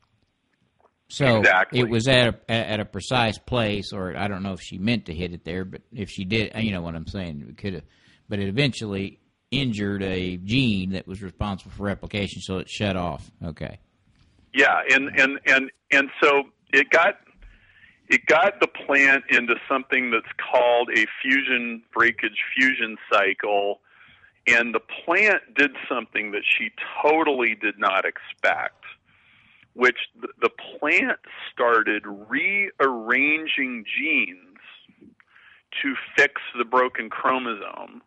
So 1.09 1.39
Exactly. 1.39 1.79
it 1.79 1.89
was 1.89 2.07
at 2.07 2.27
a 2.47 2.51
at 2.51 2.79
a 2.79 2.85
precise 2.85 3.37
place, 3.39 3.91
or 3.91 4.15
I 4.15 4.27
don't 4.27 4.43
know 4.43 4.53
if 4.53 4.61
she 4.61 4.77
meant 4.77 5.07
to 5.07 5.13
hit 5.13 5.33
it 5.33 5.43
there, 5.43 5.65
but 5.65 5.81
if 5.91 6.09
she 6.09 6.23
did, 6.25 6.51
you 6.55 6.71
know 6.71 6.81
what 6.81 6.95
I'm 6.95 7.07
saying. 7.07 7.45
It 7.49 7.57
could 7.57 7.73
have, 7.73 7.83
but 8.29 8.39
it 8.39 8.47
eventually 8.47 9.19
injured 9.51 10.03
a 10.03 10.37
gene 10.37 10.91
that 10.91 11.07
was 11.07 11.21
responsible 11.21 11.71
for 11.71 11.83
replication, 11.83 12.41
so 12.41 12.57
it 12.57 12.69
shut 12.69 12.95
off. 12.95 13.29
Okay. 13.43 13.79
Yeah, 14.53 14.81
and 14.89 15.09
and 15.19 15.39
and 15.45 15.71
and 15.91 16.09
so 16.21 16.43
it 16.71 16.89
got 16.89 17.15
it 18.07 18.25
got 18.25 18.59
the 18.59 18.67
plant 18.67 19.23
into 19.29 19.55
something 19.69 20.11
that's 20.11 20.31
called 20.51 20.89
a 20.95 21.05
fusion 21.21 21.83
breakage 21.93 22.37
fusion 22.55 22.97
cycle, 23.11 23.81
and 24.47 24.73
the 24.73 24.81
plant 25.05 25.41
did 25.55 25.71
something 25.89 26.31
that 26.31 26.43
she 26.45 26.69
totally 27.01 27.55
did 27.59 27.79
not 27.79 28.05
expect, 28.05 28.83
which 29.73 29.97
the, 30.19 30.27
the 30.41 30.49
plant 30.79 31.19
started 31.51 32.03
rearranging 32.05 33.85
genes 33.85 34.39
to 35.81 35.95
fix 36.15 36.41
the 36.57 36.65
broken 36.65 37.09
chromosome 37.09 38.01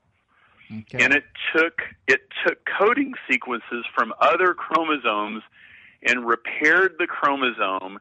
Okay. 0.71 1.05
and 1.05 1.15
it 1.15 1.25
took 1.55 1.81
it 2.09 2.23
took 2.45 2.59
coding 2.79 3.15
sequences 3.31 3.85
from 3.95 4.13
other 4.21 4.53
chromosomes 4.53 5.43
and 6.03 6.27
repaired 6.27 6.95
the 6.99 7.07
chromosome, 7.07 7.99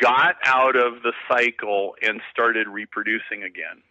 got 0.00 0.36
out 0.44 0.76
of 0.76 1.02
the 1.02 1.12
cycle 1.28 1.94
and 2.02 2.20
started 2.32 2.68
reproducing 2.68 3.42
again. 3.44 3.82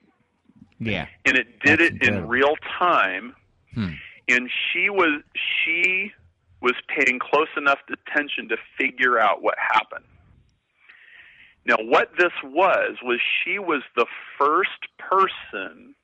yeah. 0.80 1.08
And 1.26 1.38
it 1.38 1.60
did 1.62 1.80
That's 1.80 1.92
it 1.94 2.04
in 2.04 2.28
real 2.28 2.56
time. 2.80 3.36
Hmm. 3.74 3.94
And 4.28 4.50
she 4.50 4.90
was 4.90 5.22
she 5.36 6.12
was 6.62 6.74
paying 6.88 7.20
close 7.20 7.50
enough 7.58 7.80
attention 7.90 8.50
to 8.50 8.58
figure 8.78 9.20
out 9.20 9.42
what 9.42 9.56
happened. 9.58 10.06
Now, 11.66 11.76
what 11.80 12.12
this 12.18 12.34
was 12.44 12.98
was 13.04 13.20
she 13.44 13.60
was 13.60 13.84
the 13.96 14.06
first 14.38 14.88
person 14.98 15.96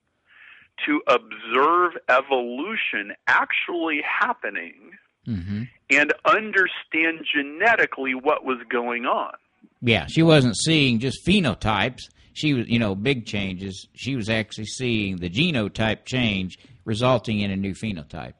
to 0.85 1.01
observe 1.07 1.93
evolution 2.09 3.13
actually 3.27 4.01
happening 4.03 4.91
hmm 5.25 5.63
and 5.89 6.13
understand 6.25 7.25
genetically 7.33 8.13
what 8.13 8.43
was 8.43 8.57
going 8.69 9.05
on. 9.05 9.31
Yeah, 9.81 10.05
she 10.07 10.21
wasn't 10.21 10.57
seeing 10.57 10.99
just 10.99 11.25
phenotypes. 11.25 12.09
She 12.33 12.53
was, 12.53 12.67
you 12.67 12.77
know, 12.77 12.93
big 12.93 13.25
changes. 13.25 13.87
She 13.95 14.15
was 14.17 14.29
actually 14.29 14.65
seeing 14.65 15.15
the 15.17 15.29
genotype 15.29 16.03
change 16.05 16.59
resulting 16.83 17.39
in 17.39 17.51
a 17.51 17.55
new 17.55 17.73
phenotype. 17.73 18.33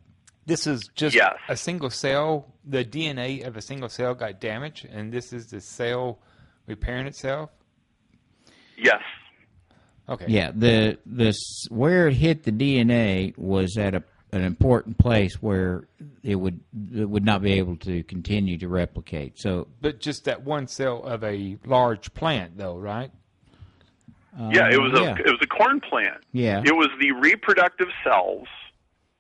This 0.46 0.68
is 0.68 0.90
just 0.96 1.16
Yes. 1.16 1.36
a 1.48 1.56
single 1.56 1.90
cell. 1.90 2.54
The 2.66 2.84
DNA 2.84 3.46
of 3.48 3.56
a 3.58 3.62
single 3.62 3.88
cell 3.90 4.14
got 4.14 4.40
damaged, 4.42 4.86
and 4.92 5.12
this 5.12 5.32
is 5.32 5.48
the 5.48 5.62
cell 5.62 6.20
repairing 6.68 7.08
itself. 7.08 7.50
Yes. 8.78 9.02
Okay. 10.10 10.26
Yeah, 10.28 10.52
the 10.54 10.98
the 11.06 11.34
where 11.70 12.08
it 12.08 12.14
hit 12.14 12.44
the 12.44 12.52
DNA 12.52 13.38
was 13.38 13.78
at 13.78 13.94
a 13.94 14.04
an 14.34 14.44
important 14.44 14.98
place 14.98 15.42
where 15.42 15.88
it 16.24 16.36
would 16.36 16.60
it 16.94 17.10
would 17.10 17.26
not 17.26 17.42
be 17.42 17.54
able 17.54 17.78
to 17.78 18.04
continue 18.04 18.58
to 18.58 18.68
replicate. 18.68 19.40
So 19.40 19.68
But 19.82 20.00
just 20.00 20.26
that 20.26 20.44
one 20.44 20.68
cell 20.68 21.04
of 21.04 21.24
a 21.24 21.58
large 21.66 22.14
plant, 22.14 22.58
though, 22.58 22.78
right? 22.78 23.12
Yeah, 24.38 24.70
it 24.70 24.80
was 24.80 24.94
a 25.00 25.04
yeah. 25.04 25.16
it 25.18 25.32
was 25.32 25.40
a 25.42 25.48
corn 25.48 25.80
plant. 25.82 26.24
yeah. 26.32 26.62
It 26.64 26.76
was 26.76 26.90
the 27.00 27.12
reproductive 27.14 27.88
cells 28.04 28.48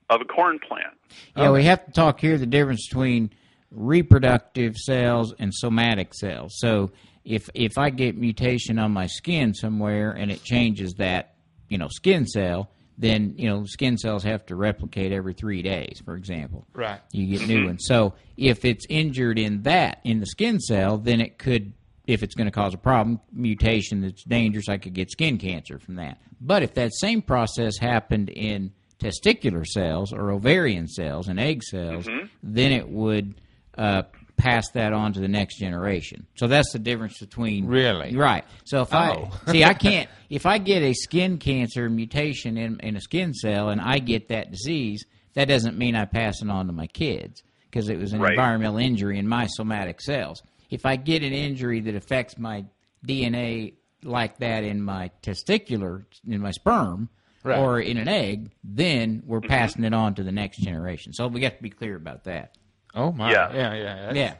of 0.09 0.21
a 0.21 0.25
corn 0.25 0.59
plant. 0.59 0.93
Yeah, 1.35 1.51
we 1.51 1.63
have 1.63 1.85
to 1.85 1.91
talk 1.91 2.19
here 2.19 2.37
the 2.37 2.45
difference 2.45 2.87
between 2.87 3.31
reproductive 3.71 4.75
cells 4.75 5.33
and 5.39 5.53
somatic 5.53 6.13
cells. 6.13 6.53
So 6.57 6.91
if 7.27 7.49
if 7.53 7.77
I 7.77 7.89
get 7.89 8.17
mutation 8.17 8.79
on 8.79 8.91
my 8.91 9.07
skin 9.07 9.53
somewhere 9.53 10.11
and 10.11 10.31
it 10.31 10.43
changes 10.43 10.93
that, 10.95 11.35
you 11.69 11.77
know, 11.77 11.89
skin 11.89 12.25
cell, 12.25 12.71
then, 12.97 13.35
you 13.37 13.47
know, 13.49 13.65
skin 13.65 13.97
cells 13.97 14.23
have 14.23 14.45
to 14.47 14.55
replicate 14.55 15.11
every 15.11 15.33
3 15.33 15.61
days, 15.61 16.01
for 16.03 16.15
example. 16.15 16.65
Right. 16.73 17.01
You 17.11 17.37
get 17.37 17.47
new 17.47 17.65
ones. 17.65 17.83
So 17.85 18.13
if 18.37 18.63
it's 18.65 18.85
injured 18.89 19.37
in 19.37 19.63
that 19.63 19.99
in 20.03 20.19
the 20.21 20.25
skin 20.25 20.59
cell, 20.59 20.97
then 20.97 21.19
it 21.21 21.37
could 21.37 21.73
if 22.07 22.23
it's 22.23 22.35
going 22.35 22.45
to 22.47 22.51
cause 22.51 22.73
a 22.73 22.77
problem, 22.77 23.19
mutation 23.33 23.99
that's 23.99 24.23
dangerous, 24.23 24.69
I 24.69 24.77
could 24.77 24.93
get 24.93 25.11
skin 25.11 25.37
cancer 25.37 25.77
from 25.77 25.95
that. 25.95 26.17
But 26.39 26.63
if 26.63 26.73
that 26.75 26.91
same 26.95 27.21
process 27.21 27.77
happened 27.77 28.29
in 28.29 28.71
testicular 28.99 29.65
cells 29.65 30.13
or 30.13 30.31
ovarian 30.31 30.87
cells 30.87 31.27
and 31.27 31.37
egg 31.39 31.63
cells, 31.63 32.07
Mm-hmm. 32.07 32.27
then 32.41 32.71
it 32.71 32.87
would 32.87 33.41
uh, 33.77 34.03
pass 34.37 34.69
that 34.71 34.93
on 34.93 35.13
to 35.13 35.19
the 35.19 35.27
next 35.27 35.57
generation. 35.57 36.27
So 36.35 36.47
that's 36.47 36.71
the 36.71 36.79
difference 36.79 37.19
between 37.19 37.65
Really? 37.65 38.15
right. 38.15 38.45
So 38.65 38.83
if 38.83 38.93
Oh. 38.93 39.31
I 39.47 39.51
see, 39.51 39.63
I 39.63 39.73
can't 39.73 40.09
if 40.29 40.45
I 40.45 40.57
get 40.59 40.81
a 40.83 40.93
skin 40.93 41.37
cancer 41.37 41.89
mutation 41.89 42.57
in 42.57 42.79
in 42.81 42.95
a 42.95 43.01
skin 43.01 43.33
cell 43.33 43.69
and 43.69 43.81
I 43.81 43.99
get 43.99 44.29
that 44.29 44.51
disease, 44.51 45.05
that 45.33 45.47
doesn't 45.47 45.77
mean 45.77 45.95
I 45.95 46.05
pass 46.05 46.41
it 46.41 46.49
on 46.49 46.67
to 46.67 46.73
my 46.73 46.87
kids 46.87 47.43
because 47.69 47.89
it 47.89 47.97
was 47.99 48.13
an 48.13 48.19
Right. 48.21 48.31
environmental 48.33 48.77
injury 48.77 49.17
in 49.19 49.27
my 49.27 49.47
somatic 49.47 50.01
cells. 50.01 50.41
If 50.69 50.85
I 50.85 50.95
get 50.97 51.23
an 51.23 51.33
injury 51.33 51.81
that 51.81 51.95
affects 51.95 52.37
my 52.37 52.65
DNA 53.05 53.73
like 54.03 54.37
that 54.39 54.63
in 54.63 54.81
my 54.81 55.11
testicular 55.23 56.05
in 56.27 56.41
my 56.41 56.51
sperm 56.51 57.09
Right. 57.43 57.59
or 57.59 57.79
in 57.79 57.97
an 57.97 58.07
egg, 58.09 58.51
then 58.63 59.23
we're 59.25 59.39
mm-hmm. 59.39 59.47
passing 59.47 59.83
it 59.85 59.93
on 59.93 60.15
to 60.15 60.23
the 60.23 60.31
next 60.33 60.57
generation. 60.57 61.13
So 61.13 61.27
we 61.27 61.39
got 61.39 61.55
to 61.57 61.63
be 61.63 61.69
clear 61.69 61.95
about 61.95 62.25
that. 62.25 62.56
Oh 62.95 63.11
my. 63.11 63.31
Yeah. 63.31 63.53
Yeah. 63.53 63.73
Yeah. 63.73 64.13
Yeah. 64.13 64.33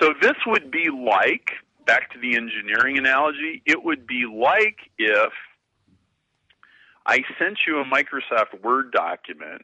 So 0.00 0.14
this 0.20 0.36
would 0.46 0.70
be 0.70 0.88
like, 0.90 1.50
back 1.86 2.12
to 2.12 2.18
the 2.18 2.36
engineering 2.36 2.98
analogy, 2.98 3.62
it 3.66 3.84
would 3.84 4.06
be 4.06 4.24
like 4.26 4.78
if 4.98 5.32
I 7.06 7.20
sent 7.38 7.58
you 7.66 7.78
a 7.78 7.84
Microsoft 7.84 8.62
Word 8.62 8.92
document. 8.92 9.62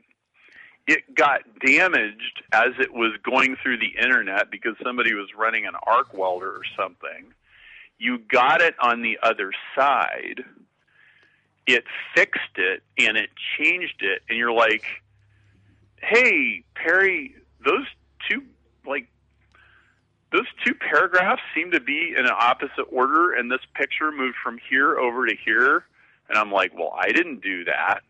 It 0.87 1.15
got 1.15 1.43
damaged 1.65 2.43
as 2.51 2.71
it 2.79 2.95
was 2.95 3.13
going 3.23 3.57
through 3.63 3.79
the 3.79 4.03
internet 4.03 4.51
because 4.51 4.75
somebody 4.83 5.13
was 5.13 5.29
running 5.37 5.67
an 5.67 5.75
arc 5.87 6.15
welder 6.15 6.51
or 6.51 6.63
something. 6.77 7.33
You 7.99 8.19
got 8.19 8.63
it 8.63 8.75
on 8.81 9.03
the 9.03 9.19
other 9.23 9.53
side. 9.77 10.45
It 11.67 11.85
fixed 12.15 12.57
it 12.57 12.83
and 12.97 13.19
it 13.19 13.29
changed 13.59 14.01
it, 14.01 14.23
and 14.31 14.39
you're 14.39 14.53
like, 14.53 14.85
"Hey, 16.01 16.65
Perry, 16.75 17.35
those 17.65 17.87
two 18.31 18.43
like 18.87 19.09
those 20.33 20.47
two 20.65 20.75
paragraphs 20.75 21.43
seem 21.55 21.71
to 21.73 21.81
be 21.81 22.15
in 22.17 22.25
an 22.27 22.33
opposite 22.39 22.87
order, 22.91 23.33
and 23.35 23.51
this 23.51 23.61
picture 23.75 24.11
moved 24.13 24.37
from 24.43 24.59
here 24.71 24.99
over 24.99 25.27
to 25.27 25.35
here. 25.45 25.85
And 26.29 26.37
I'm 26.39 26.53
like, 26.53 26.73
well, 26.77 26.95
I 26.99 27.13
didn't 27.13 27.41
do 27.43 27.65
that. 27.65 28.01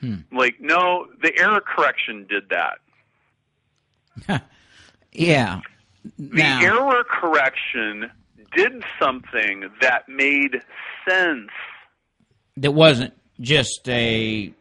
Hmm. 0.00 0.16
Like, 0.30 0.56
no, 0.60 1.06
the 1.22 1.32
error 1.38 1.62
correction 1.62 2.26
did 2.28 2.50
that. 2.50 4.42
Yeah. 5.14 5.60
The 6.18 6.36
Now- 6.36 6.60
error 6.62 7.04
correction 7.04 8.10
did 8.56 8.82
something 8.98 9.70
that 9.82 10.08
made 10.08 10.62
sense. 11.08 11.50
that 12.56 12.72
wasn't 12.72 13.12
just 13.40 13.86
a 13.88 14.52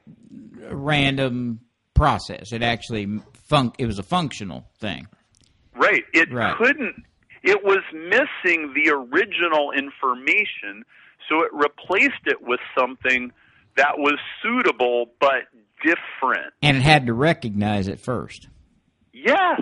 random 0.69 1.61
process. 1.93 2.51
It 2.51 2.63
actually 2.63 3.21
fun- 3.51 3.73
it 3.77 3.85
was 3.85 3.99
a 3.99 4.03
functional 4.03 4.65
thing. 4.79 5.07
Right. 5.75 6.03
It 6.13 6.31
Right. 6.33 6.55
couldn't. 6.57 7.03
It 7.43 7.63
was 7.63 7.79
missing 7.93 8.73
the 8.73 8.91
original 8.91 9.71
information, 9.71 10.83
so 11.29 11.41
it 11.43 11.49
replaced 11.53 12.25
it 12.25 12.41
with 12.41 12.59
something 12.77 13.31
that 13.77 13.97
was 13.97 14.15
suitable 14.43 15.11
but 15.19 15.43
different. 15.83 16.53
And 16.61 16.77
it 16.77 16.81
had 16.83 17.07
to 17.07 17.13
recognize 17.13 17.87
it 17.87 17.99
first. 17.99 18.47
Yes. 19.13 19.61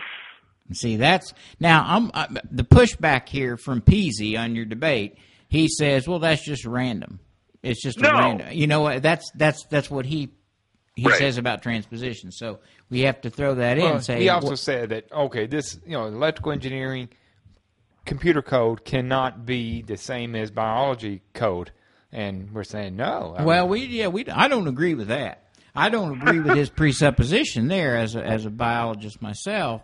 See, 0.73 0.97
that's 0.97 1.33
now 1.59 1.83
I'm 1.87 2.11
I, 2.13 2.27
the 2.51 2.63
pushback 2.63 3.27
here 3.29 3.57
from 3.57 3.81
P.Z. 3.81 4.35
on 4.35 4.55
your 4.55 4.65
debate. 4.65 5.17
He 5.47 5.67
says, 5.67 6.07
"Well, 6.07 6.19
that's 6.19 6.43
just 6.45 6.65
random. 6.65 7.19
It's 7.63 7.81
just 7.81 7.99
No. 7.99 8.11
random." 8.11 8.49
You 8.51 8.67
know 8.67 8.81
what? 8.81 9.01
That's 9.01 9.31
that's 9.35 9.63
that's 9.65 9.89
what 9.89 10.05
he 10.05 10.29
he 10.99 11.07
Right. 11.07 11.17
says 11.17 11.37
about 11.37 11.61
transposition. 11.61 12.31
So 12.31 12.59
we 12.89 13.01
have 13.01 13.21
to 13.21 13.29
throw 13.29 13.55
that 13.55 13.77
in 13.77 13.83
Well, 13.85 13.95
and 13.95 14.03
say, 14.03 14.19
he 14.21 14.29
also 14.29 14.47
"Well, 14.49 14.57
said 14.57 14.89
that 14.89 15.11
okay, 15.11 15.45
this 15.47 15.79
you 15.85 15.93
know 15.93 16.05
electrical 16.07 16.51
engineering 16.51 17.09
computer 18.05 18.41
code 18.41 18.85
cannot 18.85 19.45
be 19.45 19.81
the 19.81 19.97
same 19.97 20.35
as 20.35 20.51
biology 20.51 21.21
code, 21.33 21.71
and 22.11 22.51
we're 22.51 22.63
saying 22.63 22.95
no. 22.95 23.35
I 23.37 23.43
Well, 23.43 23.63
mean, 23.65 23.71
we 23.71 23.85
yeah 23.85 24.07
we 24.07 24.25
I 24.27 24.47
don't 24.47 24.67
agree 24.67 24.93
with 24.95 25.07
that. 25.09 25.43
I 25.75 25.89
don't 25.89 26.19
agree 26.19 26.39
with 26.39 26.55
his 26.57 26.69
presupposition 26.69 27.67
there 27.67 27.95
as 27.95 28.15
a, 28.15 28.23
as 28.25 28.45
a 28.45 28.49
biologist 28.49 29.21
myself. 29.21 29.81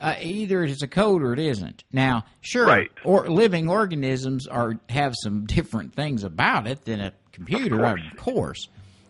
Uh, 0.00 0.14
either 0.20 0.62
it's 0.62 0.82
a 0.82 0.86
code 0.88 1.22
or 1.22 1.32
it 1.32 1.38
isn't. 1.38 1.82
Now, 1.90 2.26
sure, 2.42 2.66
Right. 2.66 2.90
or 3.02 3.28
living 3.28 3.68
organisms 3.68 4.46
are 4.46 4.74
have 4.90 5.14
some 5.16 5.46
different 5.46 5.94
things 5.94 6.22
about 6.22 6.66
it 6.66 6.84
than 6.84 7.00
a 7.00 7.12
computer, 7.32 7.82
Of 7.84 7.98
of 8.12 8.16
course. 8.18 8.68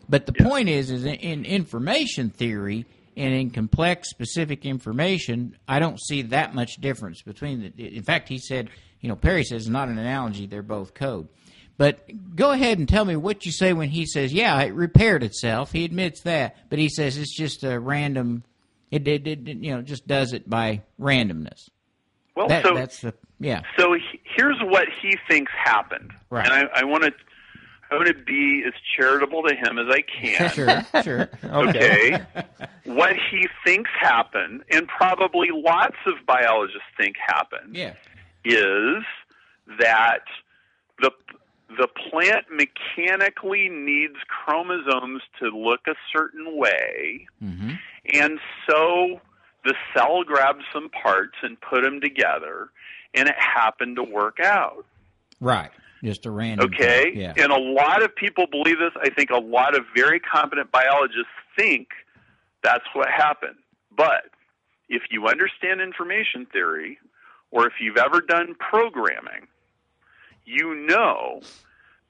But 0.09 0.27
the 0.27 0.33
point 0.33 0.69
is, 0.69 0.91
is 0.91 1.05
in, 1.05 1.15
in 1.15 1.45
information 1.45 2.31
theory 2.31 2.87
and 3.17 3.33
in 3.35 3.51
complex, 3.51 4.09
specific 4.11 4.65
information, 4.65 5.57
I 5.67 5.79
don't 5.79 6.01
see 6.01 6.23
that 6.23 6.55
much 6.55 6.77
difference 6.77 7.23
between 7.23 7.73
the. 7.77 7.97
In 7.97 8.03
fact, 8.03 8.29
he 8.29 8.39
said, 8.39 8.69
you 9.01 9.09
know, 9.09 9.17
Perry 9.17 9.45
says, 9.45 9.69
not 9.69 9.89
an 9.89 9.99
analogy; 9.99 10.47
they're 10.47 10.63
both 10.63 10.95
code. 10.95 11.29
But 11.79 12.09
go 12.35 12.53
ahead 12.53 12.79
and 12.79 12.89
tell 12.89 13.05
me 13.05 13.17
what 13.17 13.45
you 13.45 13.53
say 13.53 13.73
when 13.73 13.91
he 13.91 14.07
says, 14.07 14.33
"Yeah, 14.33 14.61
it 14.63 14.73
repaired 14.75 15.23
itself." 15.23 15.73
He 15.73 15.85
admits 15.85 16.23
that, 16.23 16.57
but 16.71 16.79
he 16.79 16.89
says 16.89 17.19
it's 17.19 17.37
just 17.37 17.65
a 17.65 17.79
random. 17.79 18.45
It, 18.91 19.07
it, 19.09 19.27
it 19.27 19.47
you 19.47 19.75
know 19.75 19.83
just 19.83 20.07
does 20.07 20.33
it 20.33 20.49
by 20.49 20.83
randomness. 21.01 21.69
Well, 22.35 22.49
That, 22.49 22.65
so 22.65 22.75
that's 22.75 23.01
the 23.01 23.13
yeah. 23.41 23.63
so 23.79 23.93
he, 23.95 24.21
here's 24.37 24.59
what 24.63 24.87
he 25.03 25.17
thinks 25.29 25.51
happened, 25.53 26.13
Right. 26.31 26.47
and 26.47 26.55
I, 26.55 26.81
I 26.81 26.85
want 26.85 27.05
to 27.05 27.13
I 27.91 27.95
want 27.97 28.09
to 28.09 28.15
be 28.15 28.65
as 28.67 28.73
charitable 28.97 29.43
to 29.45 29.55
him 29.55 29.79
as 29.79 29.87
I 29.89 30.03
can. 30.03 30.51
sure, 30.95 31.03
sure. 31.03 31.29
Okay. 31.45 32.19
what 32.85 33.15
he 33.31 33.47
thinks 33.65 33.91
happened, 34.01 34.63
and 34.73 34.89
probably 34.89 35.49
lots 35.53 35.97
of 36.07 36.15
biologists 36.27 36.83
think 36.97 37.17
happened, 37.25 37.77
Yeah. 37.77 37.95
is 38.45 39.05
that 39.79 40.21
the 41.01 41.11
the 41.79 41.89
plant 42.11 42.47
mechanically 42.51 43.69
needs 43.69 44.15
chromosomes 44.29 45.21
to 45.41 45.49
look 45.49 45.81
a 45.89 45.95
certain 46.13 46.57
way, 46.57 47.27
hmm 47.41 47.73
and 48.15 48.39
so 48.71 49.21
the 49.65 49.75
cell 49.93 50.23
grabbed 50.23 50.63
some 50.73 50.89
parts 50.91 51.35
and 51.43 51.61
put 51.61 51.83
them 51.83 52.01
together, 52.01 52.69
and 53.15 53.29
it 53.29 53.35
happened 53.37 53.97
to 53.97 54.03
work 54.05 54.39
out. 54.41 54.87
Right. 55.41 55.73
Just 56.03 56.27
a 56.27 56.31
random. 56.31 56.67
Okay? 56.67 57.13
Yeah. 57.15 57.35
And 57.37 57.51
a 57.53 57.59
lot 57.59 58.03
of 58.03 58.15
people 58.15 58.47
believe 58.51 58.79
this. 58.79 58.93
I 59.01 59.11
think 59.11 59.31
a 59.31 59.39
lot 59.39 59.77
of 59.77 59.85
very 59.95 60.21
competent 60.21 60.71
biologists 60.71 61.31
think 61.57 61.89
that's 62.63 62.85
what 62.93 63.09
happened. 63.09 63.57
But 63.97 64.31
if 64.89 65.03
you 65.11 65.27
understand 65.27 65.81
information 65.81 66.47
theory, 66.53 66.99
or 67.51 67.67
if 67.67 67.75
you've 67.81 67.97
ever 67.97 68.21
done 68.21 68.55
programming, 68.59 69.47
you 70.45 70.75
know 70.75 71.41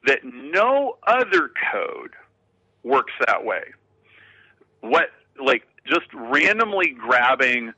that 0.06 0.20
no 0.24 0.98
other 1.06 1.50
code 1.72 2.12
works 2.82 3.12
that 3.26 3.44
way. 3.44 3.62
What, 4.80 5.10
like, 5.42 5.62
just 5.86 6.06
randomly 6.14 6.90
grabbing 6.90 7.72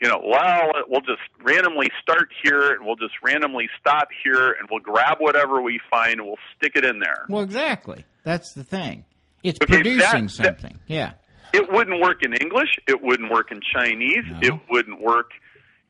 you 0.00 0.08
know, 0.08 0.20
well, 0.24 0.72
we'll 0.88 1.00
just 1.00 1.20
randomly 1.42 1.88
start 2.02 2.28
here 2.42 2.72
and 2.72 2.84
we'll 2.84 2.96
just 2.96 3.14
randomly 3.22 3.68
stop 3.80 4.08
here 4.22 4.52
and 4.58 4.68
we'll 4.70 4.80
grab 4.80 5.18
whatever 5.20 5.62
we 5.62 5.80
find 5.90 6.14
and 6.20 6.26
we'll 6.26 6.38
stick 6.56 6.72
it 6.74 6.84
in 6.84 6.98
there. 6.98 7.24
Well, 7.28 7.42
exactly. 7.42 8.04
That's 8.22 8.52
the 8.52 8.64
thing. 8.64 9.04
It's 9.42 9.58
Okay, 9.62 9.74
producing 9.76 10.00
that- 10.00 10.36
that- 10.36 10.60
something. 10.60 10.78
yeah. 10.86 11.12
It 11.52 11.70
wouldn't 11.72 12.00
work 12.02 12.22
in 12.22 12.34
English. 12.34 12.76
It 12.86 13.00
wouldn't 13.00 13.30
work 13.32 13.50
in 13.52 13.60
Chinese. 13.74 14.24
No. 14.28 14.38
It 14.42 14.60
wouldn't 14.68 15.00
work 15.00 15.30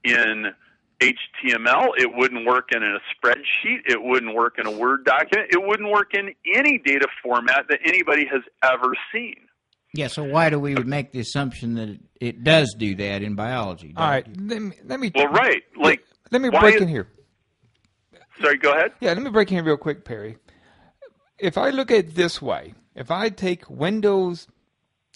in 0.04 0.52
HTML. 1.00 1.88
It 1.98 2.14
wouldn't 2.14 2.46
work 2.46 2.70
in 2.72 2.82
a 2.82 2.98
spreadsheet. 3.14 3.80
It 3.86 4.02
wouldn't 4.02 4.34
work 4.34 4.58
in 4.58 4.66
a 4.66 4.70
Word 4.70 5.04
document. 5.04 5.48
It 5.50 5.62
wouldn't 5.66 5.90
work 5.90 6.14
in 6.14 6.34
any 6.54 6.78
data 6.78 7.08
format 7.22 7.66
that 7.68 7.80
anybody 7.84 8.26
has 8.26 8.42
ever 8.62 8.92
seen. 9.12 9.36
Yeah. 9.94 10.08
So 10.08 10.24
why 10.24 10.50
do 10.50 10.58
we 10.58 10.74
make 10.74 11.12
the 11.12 11.20
assumption 11.20 11.74
that 11.74 11.88
it, 11.88 12.00
it 12.20 12.44
does 12.44 12.74
do 12.78 12.94
that 12.96 13.22
in 13.22 13.34
biology? 13.34 13.94
all 13.96 14.08
right, 14.08 14.26
you? 14.26 14.34
let 14.48 14.60
me 14.62 14.72
let 14.84 15.00
me 15.00 15.12
Well, 15.14 15.28
right. 15.28 15.62
Like, 15.76 16.04
let 16.30 16.42
me 16.42 16.50
break 16.50 16.76
is- 16.76 16.82
in 16.82 16.88
here. 16.88 17.08
sorry, 18.40 18.58
go 18.58 18.72
ahead. 18.72 18.92
Yeah, 19.00 19.12
let 19.12 19.22
me 19.22 19.30
break 19.30 19.50
in 19.52 19.64
real 19.64 19.76
quick, 19.76 20.04
Perry. 20.04 20.36
If 21.38 21.58
I 21.58 21.70
look 21.70 21.90
at 21.90 21.98
it 21.98 22.14
this 22.14 22.40
way, 22.40 22.74
if 22.94 23.10
I 23.10 23.28
take 23.28 23.68
Windows 23.70 24.46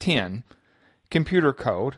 10 0.01 0.45
computer 1.11 1.53
code 1.53 1.97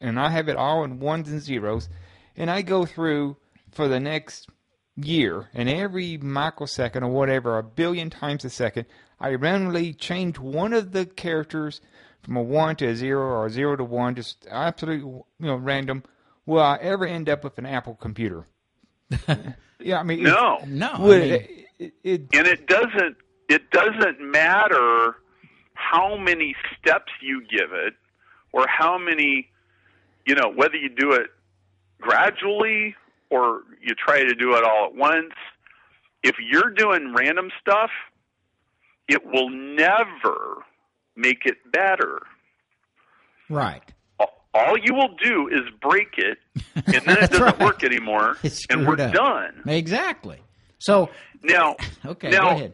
and 0.00 0.18
I 0.18 0.30
have 0.30 0.48
it 0.48 0.56
all 0.56 0.82
in 0.84 0.98
ones 1.00 1.30
and 1.30 1.40
zeros, 1.40 1.88
and 2.36 2.50
I 2.50 2.62
go 2.62 2.84
through 2.84 3.36
for 3.72 3.86
the 3.88 4.00
next 4.00 4.48
year, 4.96 5.48
and 5.54 5.68
every 5.68 6.16
microsecond 6.18 7.04
or 7.04 7.10
whatever, 7.12 7.58
a 7.58 7.62
billion 7.62 8.10
times 8.10 8.44
a 8.44 8.50
second, 8.50 8.86
I 9.20 9.34
randomly 9.34 9.92
change 9.94 10.38
one 10.38 10.72
of 10.72 10.92
the 10.92 11.06
characters 11.06 11.80
from 12.22 12.36
a 12.36 12.42
one 12.42 12.76
to 12.76 12.86
a 12.86 12.94
zero 12.94 13.22
or 13.22 13.46
a 13.46 13.50
zero 13.50 13.76
to 13.76 13.84
one, 13.84 14.14
just 14.14 14.46
absolutely 14.50 15.06
you 15.08 15.24
know 15.40 15.56
random. 15.56 16.02
Will 16.46 16.62
I 16.62 16.76
ever 16.80 17.06
end 17.06 17.28
up 17.28 17.44
with 17.44 17.58
an 17.58 17.66
Apple 17.66 17.94
computer? 17.94 18.46
yeah, 19.80 19.98
I 19.98 20.02
mean, 20.02 20.22
no, 20.22 20.58
no, 20.66 20.96
well, 20.98 21.12
I 21.12 21.18
mean, 21.18 21.32
it, 21.78 21.92
it, 22.02 22.20
and 22.32 22.46
it 22.46 22.66
doesn't. 22.66 23.16
It 23.48 23.70
doesn't 23.70 24.20
matter 24.20 25.16
how 25.74 26.16
many 26.16 26.54
steps 26.78 27.10
you 27.20 27.42
give 27.42 27.72
it, 27.72 27.94
or 28.52 28.66
how 28.68 28.98
many, 28.98 29.48
you 30.26 30.34
know, 30.34 30.48
whether 30.54 30.76
you 30.76 30.88
do 30.88 31.12
it 31.12 31.30
gradually 32.00 32.94
or 33.30 33.62
you 33.80 33.94
try 33.94 34.22
to 34.22 34.34
do 34.34 34.54
it 34.54 34.64
all 34.64 34.86
at 34.86 34.94
once. 34.94 35.32
If 36.22 36.36
you're 36.38 36.70
doing 36.70 37.14
random 37.14 37.50
stuff, 37.60 37.90
it 39.08 39.24
will 39.24 39.48
never 39.48 40.64
make 41.20 41.46
it 41.46 41.58
better. 41.72 42.20
right. 43.48 43.82
All 44.52 44.76
you 44.76 44.94
will 44.94 45.14
do 45.22 45.46
is 45.46 45.60
break 45.80 46.18
it, 46.18 46.38
and 46.74 47.04
then 47.06 47.18
it 47.22 47.30
doesn't 47.30 47.40
right. 47.40 47.60
work 47.60 47.84
anymore, 47.84 48.36
and 48.70 48.84
we're 48.84 49.00
up. 49.00 49.12
done. 49.12 49.62
Exactly. 49.68 50.40
So, 50.78 51.08
Now, 51.44 51.76
okay, 52.04 52.30
Now- 52.30 52.50
go 52.50 52.56
ahead. 52.56 52.72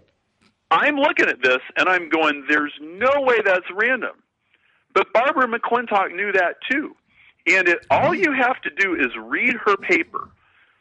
I'm 0.71 0.97
looking 0.97 1.29
at 1.29 1.43
this 1.43 1.61
and 1.77 1.89
I'm 1.89 2.09
going, 2.09 2.45
there's 2.49 2.73
no 2.81 3.21
way 3.21 3.37
that's 3.45 3.67
random. 3.73 4.17
But 4.95 5.13
Barbara 5.13 5.47
McClintock 5.47 6.15
knew 6.15 6.33
that 6.33 6.57
too. 6.69 6.97
And 7.47 7.69
it, 7.69 7.87
all 7.91 8.11
mm-hmm. 8.11 8.23
you 8.25 8.33
have 8.33 8.61
to 8.63 8.71
do 8.71 8.95
is 8.95 9.13
read 9.17 9.55
her 9.65 9.77
paper 9.77 10.29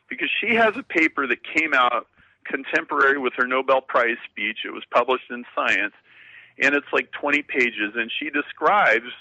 because 0.09 0.30
she 0.41 0.55
has 0.55 0.76
a 0.76 0.84
paper 0.84 1.28
that 1.28 1.39
came 1.43 1.74
out 1.74 2.07
contemporary 2.45 3.20
with 3.20 3.34
her 3.38 3.45
Nobel 3.45 3.82
Prize 3.82 4.18
speech. 4.30 4.59
It 4.66 4.72
was 4.72 4.84
published 4.91 5.30
in 5.30 5.43
Science 5.53 5.93
and 6.59 6.75
it's 6.75 6.87
like 6.93 7.11
20 7.11 7.41
pages 7.43 7.93
and 7.95 8.11
she 8.19 8.29
describes 8.29 9.11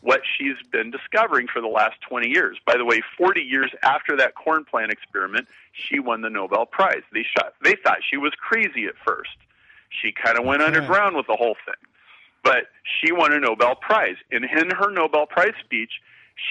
what 0.00 0.20
she's 0.36 0.56
been 0.70 0.90
discovering 0.90 1.46
for 1.48 1.60
the 1.60 1.68
last 1.68 1.96
20 2.08 2.28
years. 2.28 2.58
By 2.66 2.76
the 2.76 2.84
way, 2.84 3.00
40 3.16 3.40
years 3.40 3.70
after 3.82 4.16
that 4.16 4.34
corn 4.34 4.64
plant 4.64 4.92
experiment, 4.92 5.48
she 5.72 5.98
won 5.98 6.20
the 6.20 6.30
Nobel 6.30 6.66
Prize. 6.66 7.02
They 7.12 7.24
shot 7.36 7.54
they 7.62 7.76
thought 7.82 7.98
she 8.08 8.16
was 8.16 8.32
crazy 8.38 8.86
at 8.86 8.94
first. 9.06 9.36
She 10.02 10.12
kind 10.12 10.38
of 10.38 10.44
went 10.44 10.60
right. 10.60 10.74
underground 10.74 11.16
with 11.16 11.26
the 11.26 11.36
whole 11.36 11.56
thing. 11.64 11.74
But 12.42 12.64
she 12.84 13.12
won 13.12 13.32
a 13.32 13.40
Nobel 13.40 13.74
Prize. 13.74 14.16
And 14.30 14.44
in 14.44 14.70
her 14.70 14.90
Nobel 14.90 15.26
Prize 15.26 15.54
speech, 15.64 15.92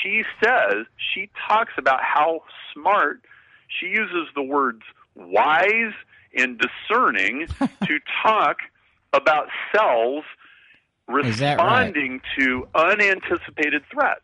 she 0.01 0.23
says, 0.43 0.85
she 1.13 1.29
talks 1.47 1.73
about 1.77 2.01
how 2.01 2.43
smart, 2.73 3.21
she 3.67 3.87
uses 3.87 4.27
the 4.33 4.41
words 4.41 4.81
wise 5.15 5.93
and 6.35 6.59
discerning 6.59 7.47
to 7.85 7.99
talk 8.23 8.57
about 9.13 9.47
cells 9.75 10.23
that 11.39 11.57
right? 11.59 11.85
responding 11.87 12.21
to 12.37 12.67
unanticipated 12.75 13.83
threats. 13.91 14.21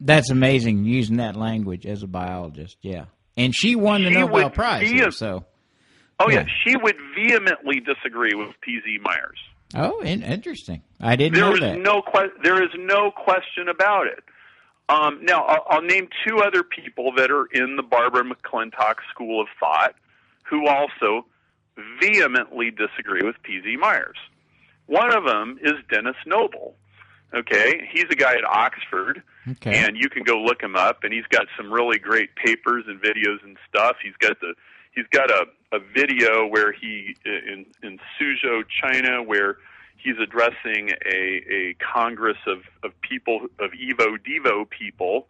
That's 0.00 0.30
amazing 0.30 0.84
using 0.84 1.16
that 1.18 1.36
language 1.36 1.86
as 1.86 2.02
a 2.02 2.06
biologist. 2.06 2.76
Yeah, 2.82 3.06
and 3.36 3.54
she 3.54 3.76
won 3.76 4.02
the 4.02 4.10
She 4.10 4.14
Nobel 4.16 4.50
Prize. 4.50 4.86
so, 5.10 5.44
Oh, 6.18 6.30
yeah. 6.30 6.40
Yeah. 6.40 6.46
she 6.64 6.76
would 6.76 6.96
vehemently 7.14 7.80
disagree 7.80 8.32
with 8.34 8.48
P.Z. 8.62 8.98
Myers. 9.02 9.38
oh, 9.74 10.00
in- 10.00 10.22
interesting. 10.22 10.82
I 11.00 11.16
didn't 11.16 11.34
There 11.34 11.44
know 11.50 11.58
that. 11.60 11.78
no 11.78 12.02
que- 12.02 12.32
there 12.42 12.62
is 12.62 12.70
no 12.78 13.10
question 13.10 13.68
about 13.68 14.06
it. 14.06 14.24
Um, 14.88 15.18
now, 15.22 15.42
I'll, 15.42 15.64
I'll 15.68 15.82
name 15.82 16.08
two 16.26 16.38
other 16.38 16.62
people 16.62 17.12
that 17.16 17.30
are 17.30 17.46
in 17.52 17.76
the 17.76 17.82
Barbara 17.82 18.22
McClintock 18.22 18.94
school 19.12 19.40
of 19.40 19.48
thought 19.58 19.94
who 20.44 20.68
also 20.68 21.26
vehemently 22.00 22.70
disagree 22.70 23.22
with 23.22 23.36
P.Z. 23.42 23.76
Myers. 23.76 24.16
One 24.86 25.14
of 25.14 25.24
them 25.24 25.58
is 25.62 25.74
Denis 25.90 26.16
Noble. 26.26 26.74
Okay, 27.34 27.88
he's 27.92 28.06
a 28.10 28.14
guy 28.14 28.34
at 28.34 28.44
Oxford, 28.44 29.22
okay. 29.50 29.74
and 29.74 29.96
you 29.96 30.08
can 30.08 30.22
go 30.22 30.38
look 30.38 30.62
him 30.62 30.76
up. 30.76 31.02
And 31.02 31.12
he's 31.12 31.26
got 31.28 31.46
some 31.56 31.72
really 31.72 31.98
great 31.98 32.34
papers 32.36 32.84
and 32.86 33.00
videos 33.00 33.42
and 33.42 33.56
stuff. 33.68 33.96
He's 34.02 34.16
got 34.18 34.38
the 34.40 34.54
he's 34.92 35.06
got 35.10 35.30
a, 35.30 35.46
a 35.72 35.78
video 35.80 36.46
where 36.46 36.72
he 36.72 37.16
in 37.24 37.66
in 37.82 37.98
Suzhou, 38.18 38.62
China, 38.80 39.22
where 39.22 39.58
he's 39.96 40.16
addressing 40.22 40.90
a, 41.04 41.42
a 41.50 41.74
congress 41.74 42.38
of, 42.46 42.58
of 42.82 42.98
people 43.00 43.46
of 43.58 43.72
Evo 43.72 44.16
Devo 44.18 44.68
people. 44.70 45.26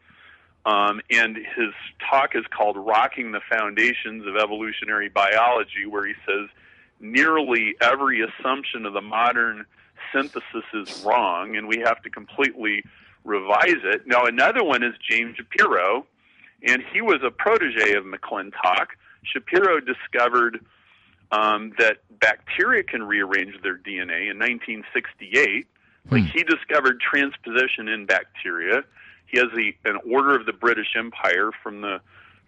Um, 0.66 1.00
and 1.10 1.36
his 1.36 1.72
talk 2.10 2.34
is 2.34 2.44
called 2.50 2.76
"Rocking 2.76 3.30
the 3.30 3.40
Foundations 3.48 4.26
of 4.26 4.36
Evolutionary 4.36 5.08
Biology," 5.08 5.86
where 5.88 6.04
he 6.04 6.14
says 6.26 6.48
nearly 6.98 7.76
every 7.80 8.20
assumption 8.20 8.84
of 8.84 8.92
the 8.92 9.00
modern 9.00 9.64
synthesis 10.12 10.64
is 10.74 10.88
wrong, 11.04 11.56
and 11.56 11.68
we 11.68 11.78
have 11.78 12.02
to 12.02 12.10
completely 12.10 12.84
revise 13.24 13.82
it. 13.84 14.06
Now, 14.06 14.24
another 14.26 14.64
one 14.64 14.82
is 14.82 14.94
James 15.08 15.36
Shapiro, 15.36 16.04
and 16.66 16.82
he 16.92 17.00
was 17.00 17.20
a 17.24 17.30
protege 17.30 17.94
of 17.94 18.04
McClintock. 18.04 18.88
Shapiro 19.22 19.80
discovered 19.80 20.64
um, 21.30 21.72
that 21.78 21.98
bacteria 22.20 22.82
can 22.82 23.04
rearrange 23.04 23.54
their 23.62 23.76
DNA 23.76 24.30
in 24.30 24.38
1968. 24.38 25.66
Like 26.10 26.24
he 26.24 26.44
discovered 26.44 27.00
transposition 27.00 27.88
in 27.88 28.06
bacteria. 28.06 28.84
He 29.26 29.38
has 29.38 29.48
the, 29.54 29.74
an 29.84 29.98
Order 30.10 30.36
of 30.36 30.46
the 30.46 30.52
British 30.52 30.94
Empire 30.96 31.50
from 31.62 31.80
the 31.80 32.00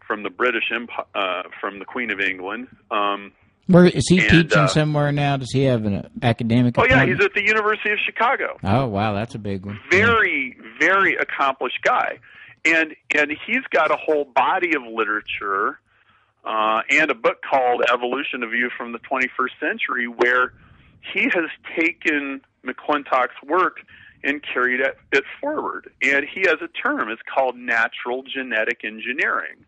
from 0.07 0.22
the 0.22 0.31
British 0.31 0.70
Empire 0.74 1.05
uh, 1.14 1.43
from 1.61 1.79
the 1.79 1.85
Queen 1.85 2.11
of 2.11 2.20
England. 2.20 2.68
Um, 2.91 3.33
Where 3.66 3.85
is 3.85 4.09
he 4.09 4.20
and, 4.20 4.31
teaching 4.31 4.62
uh, 4.62 4.68
somewhere 4.68 5.12
now? 5.12 5.37
Does 5.37 5.53
he 5.53 5.64
have 5.64 5.85
an 5.85 6.09
academic? 6.22 6.79
oh 6.79 6.87
yeah, 6.89 7.05
he's 7.05 7.22
at 7.22 7.35
the 7.35 7.45
University 7.45 7.91
of 7.91 7.99
Chicago. 8.05 8.59
Oh 8.64 8.87
wow, 8.87 9.14
that's 9.14 9.35
a 9.35 9.39
big 9.39 9.66
one. 9.66 9.79
very 9.91 10.57
very 10.81 11.16
accomplished 11.16 11.83
guy 11.83 12.18
and 12.64 12.95
and 13.14 13.33
he's 13.47 13.62
got 13.70 13.91
a 13.91 13.97
whole 13.97 14.24
body 14.24 14.74
of 14.74 14.83
literature 14.83 15.79
uh, 16.45 16.83
and 16.91 17.11
a 17.11 17.14
book 17.14 17.39
called 17.49 17.83
Evolution: 17.93 18.43
A 18.43 18.49
View 18.49 18.70
from 18.76 18.93
the 18.93 18.99
21st 18.99 19.61
century 19.61 20.07
where 20.07 20.53
he 21.12 21.24
has 21.24 21.51
taken 21.76 22.41
mcclintock's 22.64 23.41
work 23.47 23.79
and 24.25 24.43
carried 24.43 24.81
it, 24.81 25.25
forward. 25.41 25.91
And 26.03 26.27
he 26.27 26.41
has 26.41 26.57
a 26.61 26.69
term 26.69 27.09
it's 27.09 27.23
called 27.33 27.57
natural 27.57 28.23
genetic 28.23 28.85
engineering 28.85 29.64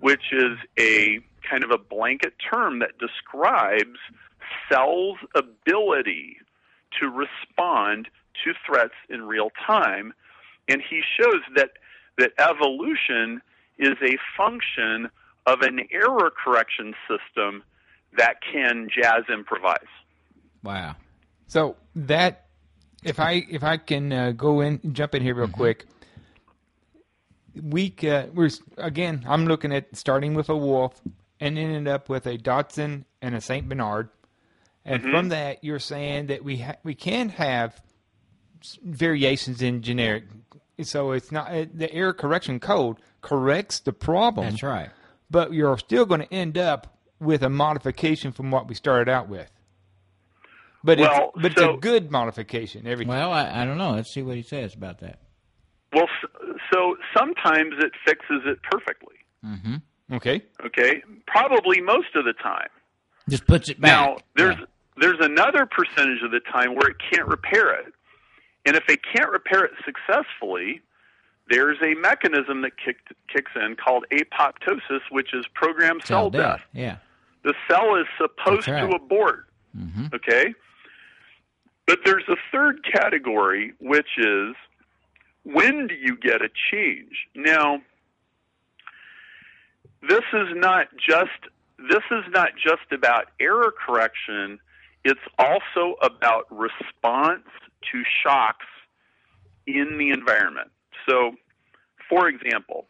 which 0.00 0.32
is 0.32 0.58
a 0.78 1.20
kind 1.48 1.64
of 1.64 1.70
a 1.70 1.78
blanket 1.78 2.34
term 2.50 2.80
that 2.80 2.98
describes 2.98 3.98
cells 4.70 5.18
ability 5.34 6.36
to 7.00 7.08
respond 7.08 8.08
to 8.44 8.52
threats 8.66 8.94
in 9.08 9.22
real 9.22 9.50
time. 9.66 10.12
And 10.68 10.82
he 10.88 11.02
shows 11.18 11.42
that 11.54 11.70
that 12.18 12.32
evolution 12.38 13.40
is 13.78 13.94
a 14.02 14.16
function 14.36 15.08
of 15.46 15.60
an 15.60 15.80
error 15.90 16.32
correction 16.44 16.94
system 17.08 17.62
that 18.16 18.36
can 18.42 18.88
jazz 18.88 19.24
improvise. 19.32 19.78
Wow. 20.62 20.96
So 21.46 21.76
that, 21.94 22.45
if 23.06 23.20
I 23.20 23.46
if 23.48 23.62
I 23.62 23.76
can 23.76 24.12
uh, 24.12 24.32
go 24.32 24.60
in 24.60 24.80
jump 24.92 25.14
in 25.14 25.22
here 25.22 25.34
real 25.34 25.48
quick, 25.48 25.86
we 27.60 27.94
uh, 28.02 28.26
we're 28.34 28.50
again. 28.76 29.24
I'm 29.26 29.46
looking 29.46 29.72
at 29.72 29.96
starting 29.96 30.34
with 30.34 30.48
a 30.48 30.56
wolf 30.56 31.00
and 31.40 31.58
ended 31.58 31.88
up 31.88 32.08
with 32.08 32.26
a 32.26 32.36
dachshund 32.36 33.04
and 33.22 33.34
a 33.34 33.40
Saint 33.40 33.68
Bernard, 33.68 34.08
and 34.84 35.02
from 35.02 35.28
that 35.30 35.62
you're 35.62 35.78
saying 35.78 36.26
that 36.26 36.44
we 36.44 36.58
ha- 36.58 36.76
we 36.82 36.94
can 36.94 37.30
have 37.30 37.80
variations 38.82 39.62
in 39.62 39.82
generic. 39.82 40.24
So 40.82 41.12
it's 41.12 41.32
not 41.32 41.50
uh, 41.50 41.66
the 41.72 41.92
error 41.92 42.12
correction 42.12 42.60
code 42.60 42.98
corrects 43.22 43.80
the 43.80 43.92
problem 43.94 44.50
That's 44.50 44.62
right. 44.62 44.90
but 45.30 45.54
you're 45.54 45.78
still 45.78 46.04
going 46.04 46.20
to 46.20 46.32
end 46.32 46.58
up 46.58 46.98
with 47.18 47.42
a 47.42 47.48
modification 47.48 48.30
from 48.30 48.50
what 48.50 48.68
we 48.68 48.74
started 48.74 49.10
out 49.10 49.28
with. 49.28 49.50
But 50.86 50.98
Well, 51.00 51.32
it's, 51.34 51.42
but 51.42 51.58
so- 51.58 51.70
it's 51.70 51.76
a 51.78 51.80
good 51.80 52.10
modification. 52.10 52.86
Every 52.86 53.04
Well, 53.04 53.32
I, 53.32 53.62
I 53.62 53.64
don't 53.64 53.76
know. 53.76 53.90
Let's 53.92 54.14
see 54.14 54.22
what 54.22 54.36
he 54.36 54.42
says 54.42 54.74
about 54.74 55.00
that. 55.00 55.18
well 55.92 56.08
so 56.72 56.96
sometimes 57.16 57.72
it 57.78 57.92
fixes 58.06 58.42
it 58.44 58.58
perfectly 58.70 59.16
mm-hmm. 59.44 59.76
okay, 60.14 60.42
okay 60.64 61.02
probably 61.26 61.80
most 61.80 62.08
of 62.16 62.24
the 62.24 62.32
time 62.42 62.68
Just 63.28 63.46
puts 63.46 63.68
it 63.68 63.80
back. 63.80 63.90
Now, 63.90 64.16
there's 64.36 64.56
Yeah. 64.58 64.64
there's 64.98 65.18
another 65.20 65.66
percentage 65.66 66.22
of 66.24 66.30
the 66.32 66.40
time 66.52 66.74
where 66.74 66.90
it 66.90 66.96
can't 67.10 67.28
repair 67.28 67.74
it, 67.80 67.92
and 68.64 68.76
if 68.76 68.84
it 68.88 69.00
can't 69.14 69.30
repair 69.30 69.64
it 69.64 69.72
successfully, 69.84 70.80
there's 71.50 71.78
a 71.82 71.94
mechanism 72.00 72.62
that 72.62 72.72
kicked, 72.84 73.12
kicks 73.32 73.52
in 73.54 73.76
called 73.76 74.04
apoptosis, 74.12 75.00
which 75.10 75.32
is 75.34 75.46
programmed 75.54 76.02
cell, 76.04 76.24
cell 76.24 76.30
death. 76.30 76.42
death. 76.58 76.60
Yeah. 76.72 76.96
The 77.44 77.54
cell 77.70 77.94
is 77.96 78.06
supposed 78.20 78.66
right. 78.68 78.88
to 78.88 78.96
abort. 78.96 79.46
Mm-hmm. 79.76 80.06
Okay, 80.14 80.54
but 81.86 82.00
there's 82.04 82.28
a 82.28 82.36
third 82.52 82.84
category, 82.84 83.72
which 83.80 84.18
is 84.18 84.54
when 85.44 85.86
do 85.86 85.94
you 85.94 86.16
get 86.16 86.42
a 86.42 86.48
change? 86.70 87.28
Now, 87.34 87.80
this 90.08 90.24
is 90.32 90.48
not 90.54 90.88
just 90.96 91.30
this 91.78 92.02
is 92.10 92.24
not 92.30 92.50
just 92.56 92.90
about 92.90 93.26
error 93.38 93.72
correction. 93.86 94.58
It's 95.04 95.20
also 95.38 95.94
about 96.02 96.46
response 96.50 97.44
to 97.92 98.02
shocks 98.24 98.66
in 99.66 99.98
the 99.98 100.10
environment. 100.10 100.70
So, 101.08 101.32
for 102.08 102.28
example, 102.28 102.86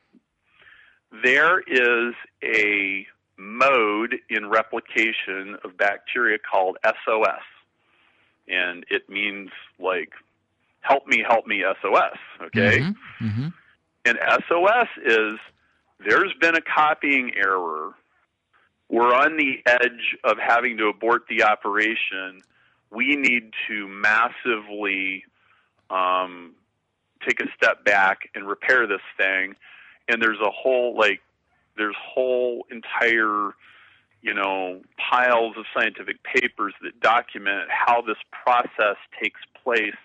there 1.23 1.61
is 1.61 2.15
a 2.45 3.07
mode 3.37 4.17
in 4.31 4.49
replication 4.49 5.57
of 5.65 5.77
bacteria 5.77 6.39
called 6.39 6.79
SOS. 6.85 7.43
And 8.49 8.85
it 8.91 9.09
means 9.09 9.51
like, 9.79 10.13
help 10.81 11.07
me, 11.07 11.25
help 11.27 11.47
me, 11.47 11.65
SOS. 11.83 12.19
Okay? 12.43 12.79
Mm-hmm. 12.81 13.27
Mm-hmm. 13.27 13.49
And 14.05 14.19
SOS 14.49 14.89
is 15.05 15.39
there's 16.05 16.33
been 16.41 16.55
a 16.55 16.61
copying 16.61 17.33
error. 17.37 17.93
We're 18.89 19.13
on 19.13 19.37
the 19.37 19.59
edge 19.67 20.17
of 20.23 20.39
having 20.39 20.77
to 20.79 20.87
abort 20.87 21.23
the 21.29 21.43
operation. 21.43 22.41
We 22.91 23.17
need 23.17 23.51
to 23.69 23.89
massively 23.89 25.25
um, 25.91 26.55
take 27.27 27.41
a 27.41 27.47
step 27.57 27.85
back 27.85 28.31
and 28.35 28.47
repair 28.47 28.87
this 28.87 29.01
thing. 29.17 29.57
And 30.09 30.23
there's 30.23 30.41
a 30.41 30.51
whole 30.51 30.97
like 30.97 31.21
there's 31.77 31.97
whole 31.99 32.65
entire 32.71 33.53
you 34.23 34.35
know 34.35 34.81
piles 35.11 35.55
of 35.57 35.65
scientific 35.75 36.17
papers 36.23 36.75
that 36.83 37.01
document 37.01 37.69
how 37.69 38.03
this 38.03 38.17
process 38.31 38.97
takes 39.23 39.41
place, 39.63 39.97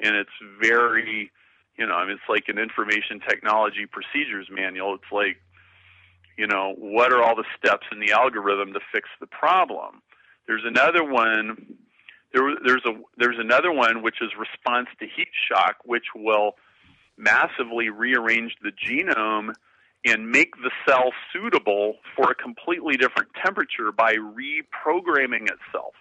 and 0.00 0.14
it's 0.16 0.30
very 0.60 1.30
you 1.78 1.86
know 1.86 1.94
I 1.94 2.06
mean 2.06 2.12
it's 2.12 2.28
like 2.28 2.44
an 2.48 2.58
information 2.58 3.20
technology 3.20 3.86
procedures 3.86 4.48
manual. 4.50 4.94
It's 4.94 5.12
like 5.12 5.38
you 6.36 6.46
know 6.46 6.74
what 6.78 7.12
are 7.12 7.22
all 7.22 7.36
the 7.36 7.46
steps 7.58 7.86
in 7.92 8.00
the 8.00 8.12
algorithm 8.12 8.72
to 8.74 8.80
fix 8.92 9.08
the 9.20 9.26
problem. 9.26 10.02
There's 10.46 10.64
another 10.64 11.02
one 11.02 11.76
there, 12.32 12.54
there's 12.64 12.84
a 12.84 12.92
there's 13.16 13.38
another 13.38 13.72
one 13.72 14.02
which 14.02 14.20
is 14.20 14.30
response 14.38 14.88
to 15.00 15.06
heat 15.06 15.28
shock, 15.48 15.76
which 15.84 16.06
will 16.14 16.52
massively 17.16 17.88
rearrange 17.88 18.56
the 18.62 18.70
genome 18.70 19.54
and 20.06 20.30
make 20.30 20.54
the 20.62 20.70
cell 20.88 21.12
suitable 21.32 21.96
for 22.14 22.30
a 22.30 22.34
completely 22.34 22.96
different 22.96 23.28
temperature 23.44 23.90
by 23.92 24.14
reprogramming 24.14 25.42
itself. 25.50 25.94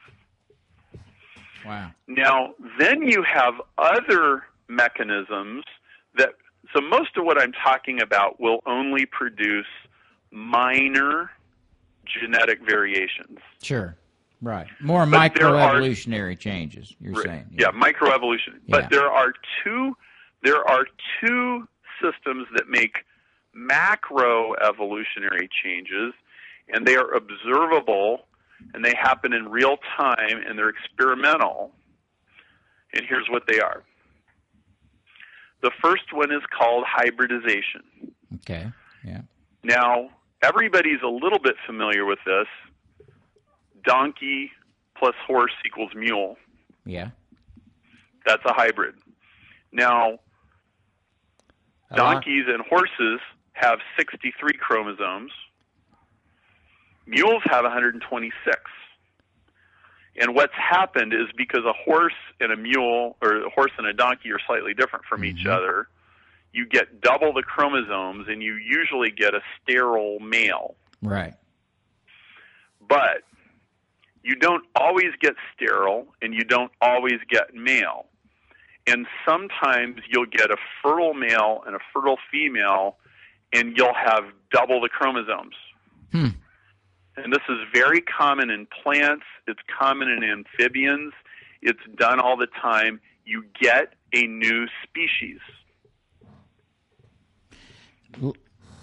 Wow. 1.66 1.92
Now, 2.08 2.54
then 2.78 3.08
you 3.08 3.24
have 3.24 3.56
other 3.78 4.44
mechanisms 4.68 5.64
that 6.18 6.34
so 6.74 6.82
most 6.82 7.18
of 7.18 7.26
what 7.26 7.42
I'm 7.42 7.52
talking 7.52 8.02
about 8.02 8.40
will 8.40 8.60
only 8.66 9.06
produce 9.06 9.68
minor 10.32 11.32
genetic 12.06 12.60
variations. 12.68 13.40
Sure. 13.62 13.96
Right. 14.42 14.68
More 14.80 15.06
But 15.08 15.34
microevolutionary 15.34 16.38
changes, 16.38 16.94
you're 17.00 17.14
Right. 17.14 17.26
saying. 17.26 17.46
Yeah, 17.58 17.70
microevolution. 17.72 18.60
Yeah. 18.66 18.82
But 18.82 18.90
there 18.92 19.10
are 19.10 19.34
two 19.64 19.98
there 20.44 20.64
are 20.70 20.86
two 21.20 21.68
systems 22.00 22.46
that 22.56 22.70
make 22.70 23.04
macroevolutionary 23.56 25.50
changes 25.64 26.14
and 26.68 26.86
they 26.86 26.96
are 26.96 27.14
observable 27.14 28.26
and 28.74 28.84
they 28.84 28.94
happen 29.00 29.34
in 29.34 29.50
real 29.50 29.78
time 29.98 30.42
and 30.46 30.58
they're 30.58 30.70
experimental. 30.70 31.72
And 32.94 33.06
here's 33.08 33.28
what 33.30 33.44
they 33.48 33.60
are. 33.60 33.84
The 35.62 35.72
first 35.82 36.14
one 36.14 36.32
is 36.32 36.42
called 36.58 36.84
hybridization. 36.88 37.84
Okay. 38.36 38.72
Yeah. 39.04 39.22
Now, 39.64 40.10
everybody's 40.42 41.02
a 41.04 41.08
little 41.08 41.40
bit 41.40 41.56
familiar 41.66 42.06
with 42.06 42.20
this. 42.26 42.48
Donkey 43.84 44.52
plus 44.98 45.16
horse 45.26 45.54
equals 45.66 45.92
mule. 45.96 46.38
Yeah. 46.86 47.10
That's 48.26 48.44
a 48.46 48.54
hybrid. 48.54 48.96
Now, 49.72 50.20
donkeys 51.96 52.46
and 52.48 52.64
horses 52.68 53.20
have 53.56 53.80
63 53.98 54.54
chromosomes. 54.60 55.32
Mules 57.08 57.42
have 57.46 57.64
126. 57.64 58.58
And 60.18 60.36
what's 60.36 60.54
happened 60.54 61.14
is 61.14 61.28
because 61.36 61.66
a 61.66 61.74
horse 61.74 62.14
and 62.40 62.52
a 62.52 62.58
mule, 62.58 63.18
or 63.22 63.46
a 63.46 63.50
horse 63.50 63.72
and 63.78 63.88
a 63.88 63.94
donkey, 63.94 64.32
are 64.32 64.40
slightly 64.46 64.74
different 64.74 65.06
from 65.06 65.24
each 65.24 65.46
Mhm. 65.46 65.52
other, 65.52 65.88
you 66.54 66.66
get 66.66 67.02
double 67.02 67.34
the 67.34 67.44
chromosomes 67.44 68.28
and 68.28 68.42
you 68.42 68.56
usually 68.56 69.12
get 69.12 69.34
a 69.34 69.42
sterile 69.62 70.20
male. 70.20 70.76
Right. 71.02 71.34
But 72.82 73.24
you 74.24 74.36
don't 74.36 74.66
always 74.76 75.14
get 75.20 75.36
sterile 75.54 76.14
and 76.22 76.34
you 76.34 76.44
don't 76.44 76.72
always 76.82 77.20
get 77.28 77.54
male. 77.54 78.08
And 78.88 79.08
sometimes 79.26 80.02
you'll 80.08 80.26
get 80.28 80.50
a 80.52 80.58
fertile 80.82 81.14
male 81.14 81.64
and 81.66 81.76
a 81.76 81.80
fertile 81.94 82.20
female 82.32 82.98
and 83.54 83.76
you'll 83.78 83.94
have 83.94 84.24
double 84.52 84.82
the 84.82 84.90
chromosomes. 84.90 85.56
Hmm. 86.12 86.28
And 87.18 87.32
this 87.32 87.42
is 87.50 87.58
very 87.74 88.02
common 88.02 88.50
in 88.50 88.68
plants, 88.84 89.24
it's 89.48 89.60
common 89.80 90.10
in 90.10 90.24
amphibians, 90.24 91.14
it's 91.62 91.80
done 91.98 92.20
all 92.20 92.38
the 92.38 92.48
time. 92.62 93.00
You 93.26 93.44
get 93.60 93.94
a 94.14 94.28
new 94.28 94.68
species. 94.84 95.40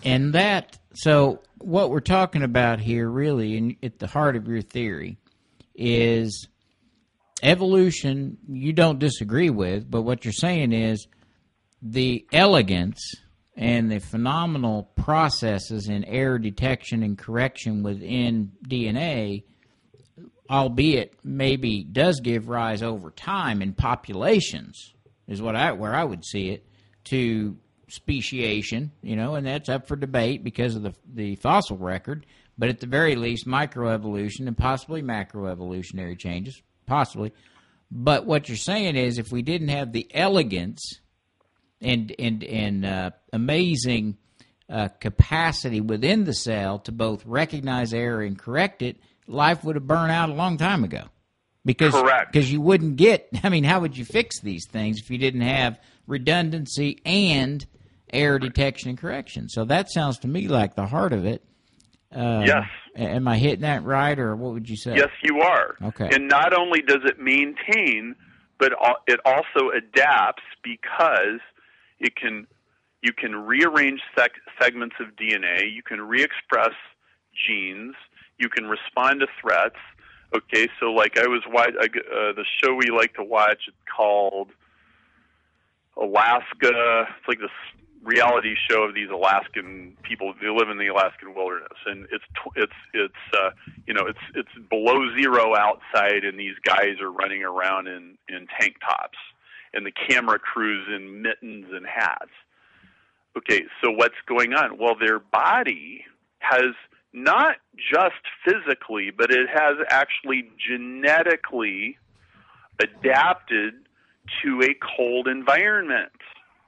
And 0.04 0.32
that, 0.32 0.78
so 0.94 1.40
what 1.58 1.90
we're 1.90 2.00
talking 2.00 2.42
about 2.42 2.80
here, 2.80 3.08
really, 3.08 3.56
and 3.56 3.76
at 3.82 3.98
the 3.98 4.06
heart 4.06 4.34
of 4.36 4.48
your 4.48 4.62
theory, 4.62 5.16
is 5.74 6.48
evolution. 7.42 8.38
You 8.48 8.72
don't 8.72 8.98
disagree 8.98 9.50
with, 9.50 9.90
but 9.90 10.02
what 10.02 10.24
you're 10.24 10.32
saying 10.32 10.72
is 10.72 11.06
the 11.80 12.26
elegance 12.32 13.00
and 13.57 13.90
the 13.90 13.98
phenomenal 13.98 14.84
processes 14.96 15.88
in 15.88 16.05
error 16.05 16.38
detection 16.38 17.03
and 17.03 17.18
correction 17.18 17.82
within 17.82 18.53
DNA, 18.66 19.44
albeit 20.48 21.14
maybe 21.22 21.84
does 21.84 22.20
give 22.20 22.48
rise 22.48 22.82
over 22.82 23.11
time 23.11 23.61
in 23.61 23.74
populations, 23.74 24.94
is 25.28 25.42
what 25.42 25.57
I 25.57 25.72
where 25.72 25.94
I 25.94 26.05
would 26.05 26.24
see 26.24 26.50
it 26.50 26.66
to 27.05 27.57
speciation, 27.88 28.90
you 29.03 29.16
know, 29.16 29.34
and 29.34 29.46
that's 29.46 29.68
up 29.68 29.86
for 29.86 29.96
debate 29.96 30.42
because 30.42 30.74
of 30.74 30.82
the 30.82 30.94
the 31.12 31.36
fossil 31.36 31.76
record. 31.76 32.26
But 32.57 32.68
at 32.68 32.80
the 32.80 32.86
very 32.86 33.16
least, 33.16 33.46
microevolution 33.46 34.46
and 34.46 34.57
possibly 34.57 35.03
macroevolutionary 35.03 36.18
changes, 36.18 36.62
possibly. 36.86 37.32
But 37.90 38.26
what 38.26 38.48
you're 38.48 38.57
saying 38.57 38.96
is, 38.96 39.18
if 39.18 39.30
we 39.30 39.42
didn't 39.42 39.68
have 39.68 39.92
the 39.92 40.11
elegance 40.14 41.00
and 41.82 42.14
and 42.18 42.44
and 42.44 42.84
uh, 42.84 43.10
amazing 43.32 44.16
uh, 44.68 44.88
capacity 45.00 45.80
within 45.80 46.24
the 46.24 46.34
cell 46.34 46.78
to 46.80 46.92
both 46.92 47.24
recognize 47.26 47.92
error 47.92 48.22
and 48.22 48.38
correct 48.38 48.82
it, 48.82 48.96
life 49.26 49.64
would 49.64 49.76
have 49.76 49.86
burned 49.86 50.12
out 50.12 50.30
a 50.30 50.34
long 50.34 50.56
time 50.56 50.84
ago. 50.84 51.04
Because 51.64 51.94
because 52.30 52.50
you 52.52 52.60
wouldn't 52.60 52.96
get. 52.96 53.28
I 53.42 53.48
mean, 53.48 53.64
how 53.64 53.80
would 53.80 53.96
you 53.96 54.04
fix 54.04 54.40
these 54.40 54.66
things 54.68 55.00
if 55.00 55.10
you 55.10 55.18
didn't 55.18 55.42
have 55.42 55.78
redundancy 56.06 57.00
and 57.04 57.64
error 58.12 58.38
detection 58.38 58.90
and 58.90 58.98
correction? 58.98 59.48
So 59.48 59.64
that 59.66 59.90
sounds 59.90 60.18
to 60.20 60.28
me 60.28 60.48
like 60.48 60.74
the 60.74 60.86
heart 60.86 61.12
of 61.12 61.24
it. 61.24 61.44
Uh, 62.14 62.42
Yes. 62.46 62.64
Am 62.94 63.26
I 63.26 63.38
hitting 63.38 63.62
that 63.62 63.84
right, 63.84 64.18
or 64.18 64.36
what 64.36 64.52
would 64.52 64.68
you 64.68 64.76
say? 64.76 64.94
Yes, 64.96 65.08
you 65.24 65.40
are. 65.40 65.76
Okay. 65.82 66.10
And 66.12 66.28
not 66.28 66.52
only 66.52 66.82
does 66.82 67.00
it 67.06 67.18
maintain, 67.18 68.14
but 68.58 68.72
it 69.06 69.18
also 69.24 69.70
adapts 69.74 70.42
because 70.62 71.40
it 72.03 72.16
can 72.16 72.46
you 73.03 73.12
can 73.12 73.34
rearrange 73.34 74.00
sec- 74.16 74.40
segments 74.61 74.96
of 75.00 75.09
DNA, 75.16 75.72
you 75.74 75.82
can 75.82 76.00
re-express 76.00 76.70
genes, 77.46 77.94
you 78.38 78.48
can 78.48 78.66
respond 78.66 79.20
to 79.20 79.26
threats. 79.40 79.76
Okay, 80.34 80.68
so 80.78 80.92
like 80.92 81.18
I 81.18 81.26
was 81.26 81.42
watch 81.48 81.74
uh, 81.74 82.32
the 82.32 82.44
show 82.62 82.74
we 82.74 82.90
like 82.90 83.14
to 83.14 83.24
watch. 83.24 83.64
It's 83.68 83.76
called 83.94 84.50
Alaska. 85.96 87.07
It's 87.18 87.28
like 87.28 87.38
this 87.38 87.50
reality 88.03 88.55
show 88.68 88.82
of 88.82 88.94
these 88.94 89.11
Alaskan 89.11 89.96
people. 90.03 90.32
They 90.40 90.48
live 90.48 90.70
in 90.70 90.78
the 90.78 90.88
Alaskan 90.88 91.34
wilderness, 91.34 91.78
and 91.86 92.07
it's 92.11 92.24
tw- 92.34 92.57
it's 92.57 92.72
it's 92.94 93.36
uh, 93.38 93.50
you 93.86 93.94
know 93.94 94.07
it's 94.07 94.24
it's 94.34 94.68
below 94.70 94.98
zero 95.20 95.55
outside, 95.55 96.24
and 96.24 96.38
these 96.38 96.57
guys 96.64 97.00
are 97.00 97.12
running 97.12 97.44
around 97.44 97.88
in 97.88 98.16
in 98.28 98.46
tank 98.59 98.76
tops, 98.80 99.18
and 99.74 99.86
the 99.86 99.92
camera 99.92 100.38
crews 100.38 100.86
in 100.94 101.22
mittens 101.22 101.66
and 101.72 101.86
hats. 101.86 102.30
Okay, 103.36 103.62
so 103.82 103.90
what's 103.90 104.14
going 104.26 104.52
on? 104.52 104.78
Well, 104.78 104.94
their 104.98 105.18
body 105.18 106.04
has 106.40 106.74
not 107.12 107.56
just 107.76 108.20
physically, 108.44 109.10
but 109.10 109.30
it 109.30 109.48
has 109.48 109.76
actually 109.88 110.50
genetically 110.58 111.98
adapted 112.80 113.74
to 114.42 114.62
a 114.62 114.74
cold 114.96 115.28
environment. 115.28 116.12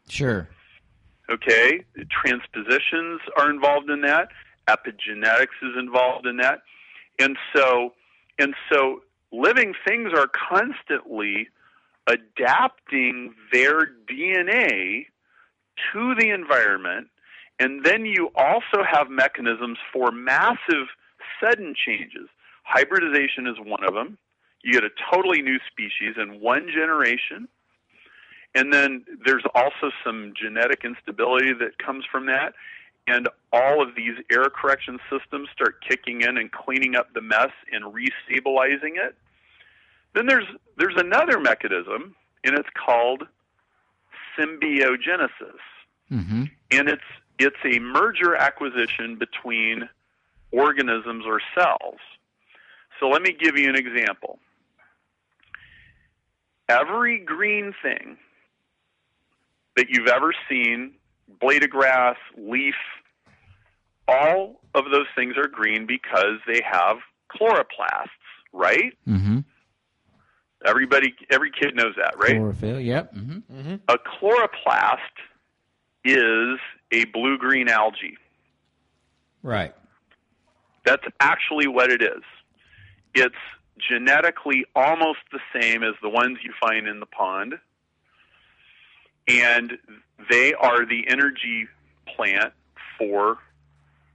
Sure. 0.09 0.48
Okay, 1.30 1.84
transpositions 2.11 3.20
are 3.36 3.50
involved 3.50 3.88
in 3.88 4.02
that. 4.02 4.28
Epigenetics 4.68 5.57
is 5.62 5.76
involved 5.78 6.26
in 6.26 6.38
that, 6.38 6.62
and 7.18 7.36
so 7.55 7.92
and 8.38 8.55
so 8.70 9.02
living 9.32 9.74
things 9.86 10.11
are 10.14 10.26
constantly 10.26 11.48
adapting 12.07 13.34
their 13.52 13.90
DNA 14.11 15.07
to 15.92 16.14
the 16.14 16.30
environment, 16.30 17.09
and 17.59 17.84
then 17.84 18.05
you 18.05 18.30
also 18.34 18.82
have 18.88 19.09
mechanisms 19.09 19.78
for 19.92 20.11
massive 20.11 20.88
sudden 21.42 21.74
changes. 21.74 22.28
Hybridization 22.64 23.46
is 23.46 23.57
one 23.59 23.84
of 23.84 23.94
them. 23.94 24.18
You 24.62 24.72
get 24.72 24.84
a 24.84 24.90
totally 25.12 25.42
new 25.42 25.59
species 25.70 26.16
in 26.20 26.40
one 26.40 26.68
generation. 26.72 27.48
And 28.55 28.72
then 28.72 29.05
there's 29.24 29.44
also 29.55 29.90
some 30.05 30.32
genetic 30.40 30.84
instability 30.84 31.52
that 31.55 31.78
comes 31.78 32.05
from 32.11 32.26
that. 32.26 32.55
And 33.07 33.28
all 33.52 33.82
of 33.82 33.94
these 33.94 34.14
error 34.32 34.50
correction 34.50 34.98
systems 35.11 35.48
start 35.52 35.84
kicking 35.86 36.22
in 36.22 36.38
and 36.38 36.50
cleaning 36.50 36.96
up 36.96 37.12
the 37.12 37.20
mess 37.20 37.50
and 37.70 37.84
restabilizing 37.84 38.96
it. 38.96 39.14
Then 40.14 40.26
there's 40.26 40.46
there's 40.76 40.96
another 40.96 41.38
mechanism, 41.40 42.14
and 42.44 42.56
it's 42.56 42.68
called 42.74 43.24
symbiogenesis, 44.38 45.58
Mm-hmm. 46.12 46.44
and 46.70 46.88
it's 46.88 47.02
it's 47.38 47.56
a 47.64 47.78
merger 47.80 48.36
acquisition 48.36 49.16
between 49.16 49.88
organisms 50.52 51.24
or 51.26 51.40
cells. 51.54 51.98
So 53.00 53.08
let 53.08 53.22
me 53.22 53.32
give 53.32 53.56
you 53.56 53.68
an 53.68 53.74
example. 53.74 54.38
Every 56.68 57.18
green 57.18 57.74
thing 57.82 58.16
that 59.76 59.86
you've 59.88 60.06
ever 60.06 60.32
seen, 60.48 60.92
blade 61.40 61.64
of 61.64 61.70
grass, 61.70 62.16
leaf, 62.38 62.76
all 64.06 64.60
of 64.74 64.84
those 64.92 65.06
things 65.16 65.36
are 65.36 65.48
green 65.48 65.86
because 65.86 66.38
they 66.46 66.60
have 66.70 66.98
chloroplasts, 67.34 68.08
right? 68.52 68.92
Mm-hmm. 69.08 69.38
Everybody, 70.64 71.14
every 71.30 71.50
kid 71.50 71.76
knows 71.76 71.94
that, 71.96 72.18
right? 72.18 72.36
Chlorophyll. 72.36 72.80
Yep. 72.80 73.14
Mm-hmm. 73.14 73.74
A 73.88 73.98
chloroplast 73.98 74.98
is 76.04 76.58
a 76.90 77.04
blue-green 77.12 77.68
algae. 77.68 78.16
Right. 79.42 79.74
That's 80.84 81.04
actually 81.20 81.66
what 81.66 81.90
it 81.90 82.02
is. 82.02 82.22
It's 83.14 83.34
genetically 83.78 84.64
almost 84.74 85.20
the 85.32 85.40
same 85.58 85.82
as 85.82 85.94
the 86.02 86.08
ones 86.08 86.38
you 86.42 86.52
find 86.60 86.86
in 86.86 87.00
the 87.00 87.06
pond, 87.06 87.54
and 89.28 89.78
they 90.30 90.54
are 90.54 90.86
the 90.86 91.06
energy 91.08 91.68
plant 92.06 92.52
for 92.98 93.38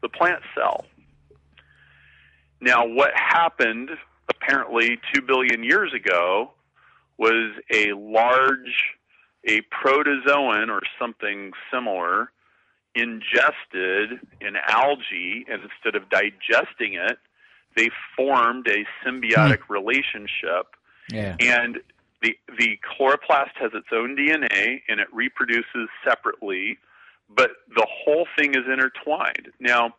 the 0.01 0.09
plant 0.09 0.41
cell. 0.55 0.85
Now, 2.61 2.85
what 2.85 3.11
happened 3.15 3.89
apparently 4.49 4.99
two 5.13 5.21
billion 5.21 5.63
years 5.63 5.93
ago 5.93 6.51
was 7.17 7.51
a 7.71 7.93
large, 7.93 8.95
a 9.45 9.61
protozoan 9.61 10.69
or 10.69 10.81
something 10.99 11.51
similar 11.71 12.31
ingested 12.95 14.19
an 14.41 14.55
algae, 14.67 15.45
and 15.47 15.61
instead 15.61 15.95
of 15.95 16.09
digesting 16.09 16.95
it, 16.95 17.17
they 17.75 17.89
formed 18.15 18.67
a 18.67 18.85
symbiotic 19.05 19.59
hmm. 19.59 19.73
relationship. 19.73 20.75
Yeah. 21.11 21.35
And 21.39 21.79
the 22.21 22.35
the 22.57 22.77
chloroplast 22.83 23.55
has 23.55 23.71
its 23.73 23.87
own 23.91 24.15
DNA, 24.17 24.81
and 24.89 24.99
it 24.99 25.07
reproduces 25.13 25.87
separately, 26.03 26.77
but 27.29 27.51
the 27.73 27.87
whole 27.87 28.27
thing 28.37 28.51
is 28.51 28.63
intertwined. 28.71 29.49
Now, 29.59 29.95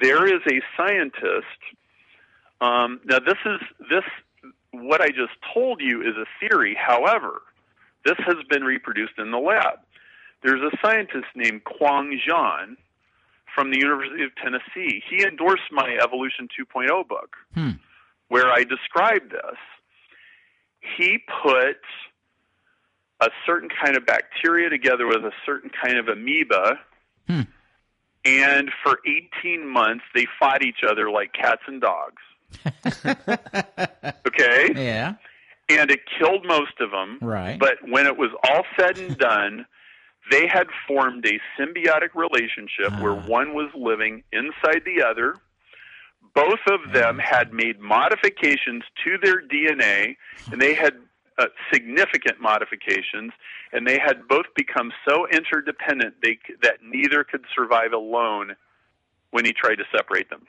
there 0.00 0.26
is 0.26 0.40
a 0.48 0.60
scientist. 0.76 1.60
Um, 2.60 3.00
now, 3.04 3.18
this 3.18 3.38
is 3.44 3.60
this 3.90 4.04
what 4.70 5.00
I 5.00 5.08
just 5.08 5.32
told 5.52 5.80
you 5.80 6.02
is 6.02 6.14
a 6.16 6.26
theory. 6.40 6.76
However, 6.78 7.42
this 8.04 8.16
has 8.26 8.36
been 8.50 8.64
reproduced 8.64 9.14
in 9.18 9.30
the 9.30 9.38
lab. 9.38 9.78
There's 10.42 10.60
a 10.60 10.76
scientist 10.84 11.26
named 11.34 11.64
Kwang 11.64 12.18
Jeon 12.26 12.76
from 13.54 13.70
the 13.70 13.78
University 13.78 14.24
of 14.24 14.30
Tennessee. 14.36 15.02
He 15.08 15.24
endorsed 15.24 15.70
my 15.70 15.96
Evolution 16.02 16.48
2.0 16.58 17.04
book, 17.08 17.36
Hmm. 17.54 17.70
where 18.28 18.50
I 18.50 18.64
described 18.64 19.30
this. 19.30 19.56
He 20.96 21.18
put 21.42 21.78
a 23.20 23.30
certain 23.46 23.68
kind 23.70 23.96
of 23.96 24.04
bacteria 24.04 24.68
together 24.68 25.06
with 25.06 25.24
a 25.24 25.32
certain 25.46 25.70
kind 25.70 25.96
of 25.98 26.08
amoeba, 26.08 26.80
Hmm. 27.28 27.42
and 28.24 28.70
for 28.82 28.98
18 29.06 29.66
months 29.66 30.04
they 30.14 30.26
fought 30.38 30.62
each 30.62 30.82
other 30.86 31.10
like 31.10 31.32
cats 31.32 31.62
and 31.66 31.80
dogs. 31.80 32.22
Okay? 34.26 34.68
Yeah. 34.74 35.14
and 35.68 35.90
it 35.90 36.00
killed 36.18 36.44
most 36.44 36.80
of 36.80 36.90
them. 36.90 37.18
Right. 37.22 37.58
But 37.58 37.76
when 37.88 38.06
it 38.06 38.16
was 38.18 38.30
all 38.48 38.64
said 38.78 38.98
and 38.98 39.16
done, 39.16 39.66
they 40.30 40.46
had 40.46 40.66
formed 40.86 41.24
a 41.26 41.38
symbiotic 41.58 42.14
relationship 42.14 42.92
where 43.00 43.12
Ah. 43.12 43.26
one 43.26 43.54
was 43.54 43.70
living 43.74 44.22
inside 44.32 44.82
the 44.84 45.02
other. 45.02 45.36
Both 46.34 46.60
of 46.66 46.92
them 46.92 47.18
had 47.18 47.52
made 47.52 47.80
modifications 47.80 48.82
to 49.04 49.18
their 49.22 49.40
DNA, 49.42 50.16
and 50.50 50.60
they 50.60 50.74
had 50.74 50.94
uh, 51.38 51.46
significant 51.72 52.40
modifications, 52.40 53.32
and 53.72 53.86
they 53.86 53.98
had 53.98 54.26
both 54.28 54.46
become 54.56 54.92
so 55.08 55.26
interdependent 55.28 56.14
they, 56.22 56.38
that 56.62 56.78
neither 56.82 57.24
could 57.24 57.44
survive 57.54 57.92
alone 57.92 58.54
when 59.30 59.44
he 59.44 59.52
tried 59.52 59.76
to 59.76 59.84
separate 59.96 60.30
them. 60.30 60.42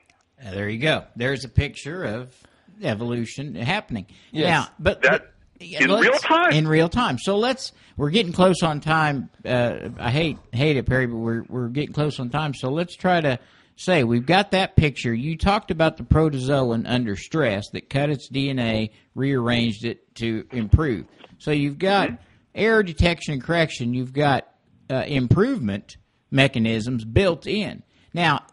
Uh, 0.43 0.51
there 0.51 0.69
you 0.69 0.79
go. 0.79 1.03
There's 1.15 1.45
a 1.45 1.49
picture 1.49 2.03
of 2.03 2.33
evolution 2.81 3.55
happening. 3.55 4.05
Yes. 4.31 4.49
Now, 4.49 4.67
but, 4.79 5.01
That- 5.01 5.11
but- 5.11 5.31
in 5.59 5.89
real 5.89 6.13
time. 6.19 6.51
In 6.51 6.67
real 6.67 6.89
time. 6.89 7.17
So 7.17 7.37
let's. 7.37 7.71
We're 7.95 8.09
getting 8.09 8.33
close 8.33 8.61
on 8.61 8.81
time. 8.81 9.29
Uh, 9.45 9.87
I 9.97 10.11
hate 10.11 10.37
hate 10.51 10.75
it, 10.75 10.85
Perry, 10.85 11.05
but 11.07 11.15
we're 11.15 11.43
we're 11.47 11.69
getting 11.69 11.93
close 11.93 12.19
on 12.19 12.29
time. 12.29 12.53
So 12.53 12.69
let's 12.69 12.93
try 12.97 13.21
to 13.21 13.39
say 13.77 14.03
we've 14.03 14.25
got 14.25 14.51
that 14.51 14.75
picture. 14.75 15.13
You 15.13 15.37
talked 15.37 15.71
about 15.71 15.95
the 15.95 16.03
protozoan 16.03 16.83
under 16.85 17.15
stress 17.15 17.69
that 17.71 17.89
cut 17.89 18.09
its 18.09 18.29
DNA, 18.29 18.89
rearranged 19.15 19.85
it 19.85 20.13
to 20.15 20.45
improve. 20.51 21.05
So 21.37 21.51
you've 21.51 21.79
got 21.79 22.09
Mm-hmm. 22.09 22.23
error 22.55 22.83
detection 22.83 23.35
and 23.35 23.41
correction. 23.43 23.93
You've 23.93 24.11
got 24.13 24.45
uh, 24.89 25.03
improvement 25.07 25.95
mechanisms 26.31 27.05
built 27.05 27.47
in. 27.47 27.81
Now, 28.13 28.45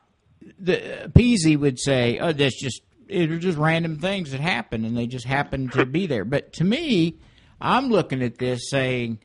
the 0.63 1.05
uh, 1.05 1.09
PZ 1.09 1.59
would 1.59 1.79
say, 1.79 2.19
"Oh, 2.19 2.33
that's 2.33 2.59
just 2.61 2.81
it 3.09 3.31
are 3.31 3.39
just 3.39 3.59
random 3.59 3.99
things 3.99 4.31
that 4.31 4.41
happen, 4.41 4.85
and 4.85 4.97
they 4.97 5.07
just 5.07 5.27
happen 5.27 5.69
to 5.71 5.85
be 5.85 6.07
there." 6.07 6.25
But 6.25 6.55
to 6.55 6.65
me, 6.65 7.19
I'm 7.61 7.91
looking 7.91 8.23
at 8.23 8.39
this 8.39 8.71
saying, 8.71 9.19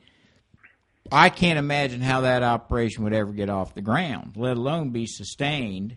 I 1.10 1.30
can't 1.30 1.58
imagine 1.58 2.00
how 2.00 2.22
that 2.22 2.42
operation 2.42 3.04
would 3.04 3.14
ever 3.14 3.32
get 3.32 3.48
off 3.48 3.74
the 3.74 3.80
ground, 3.80 4.32
let 4.36 4.56
alone 4.56 4.90
be 4.90 5.06
sustained, 5.06 5.96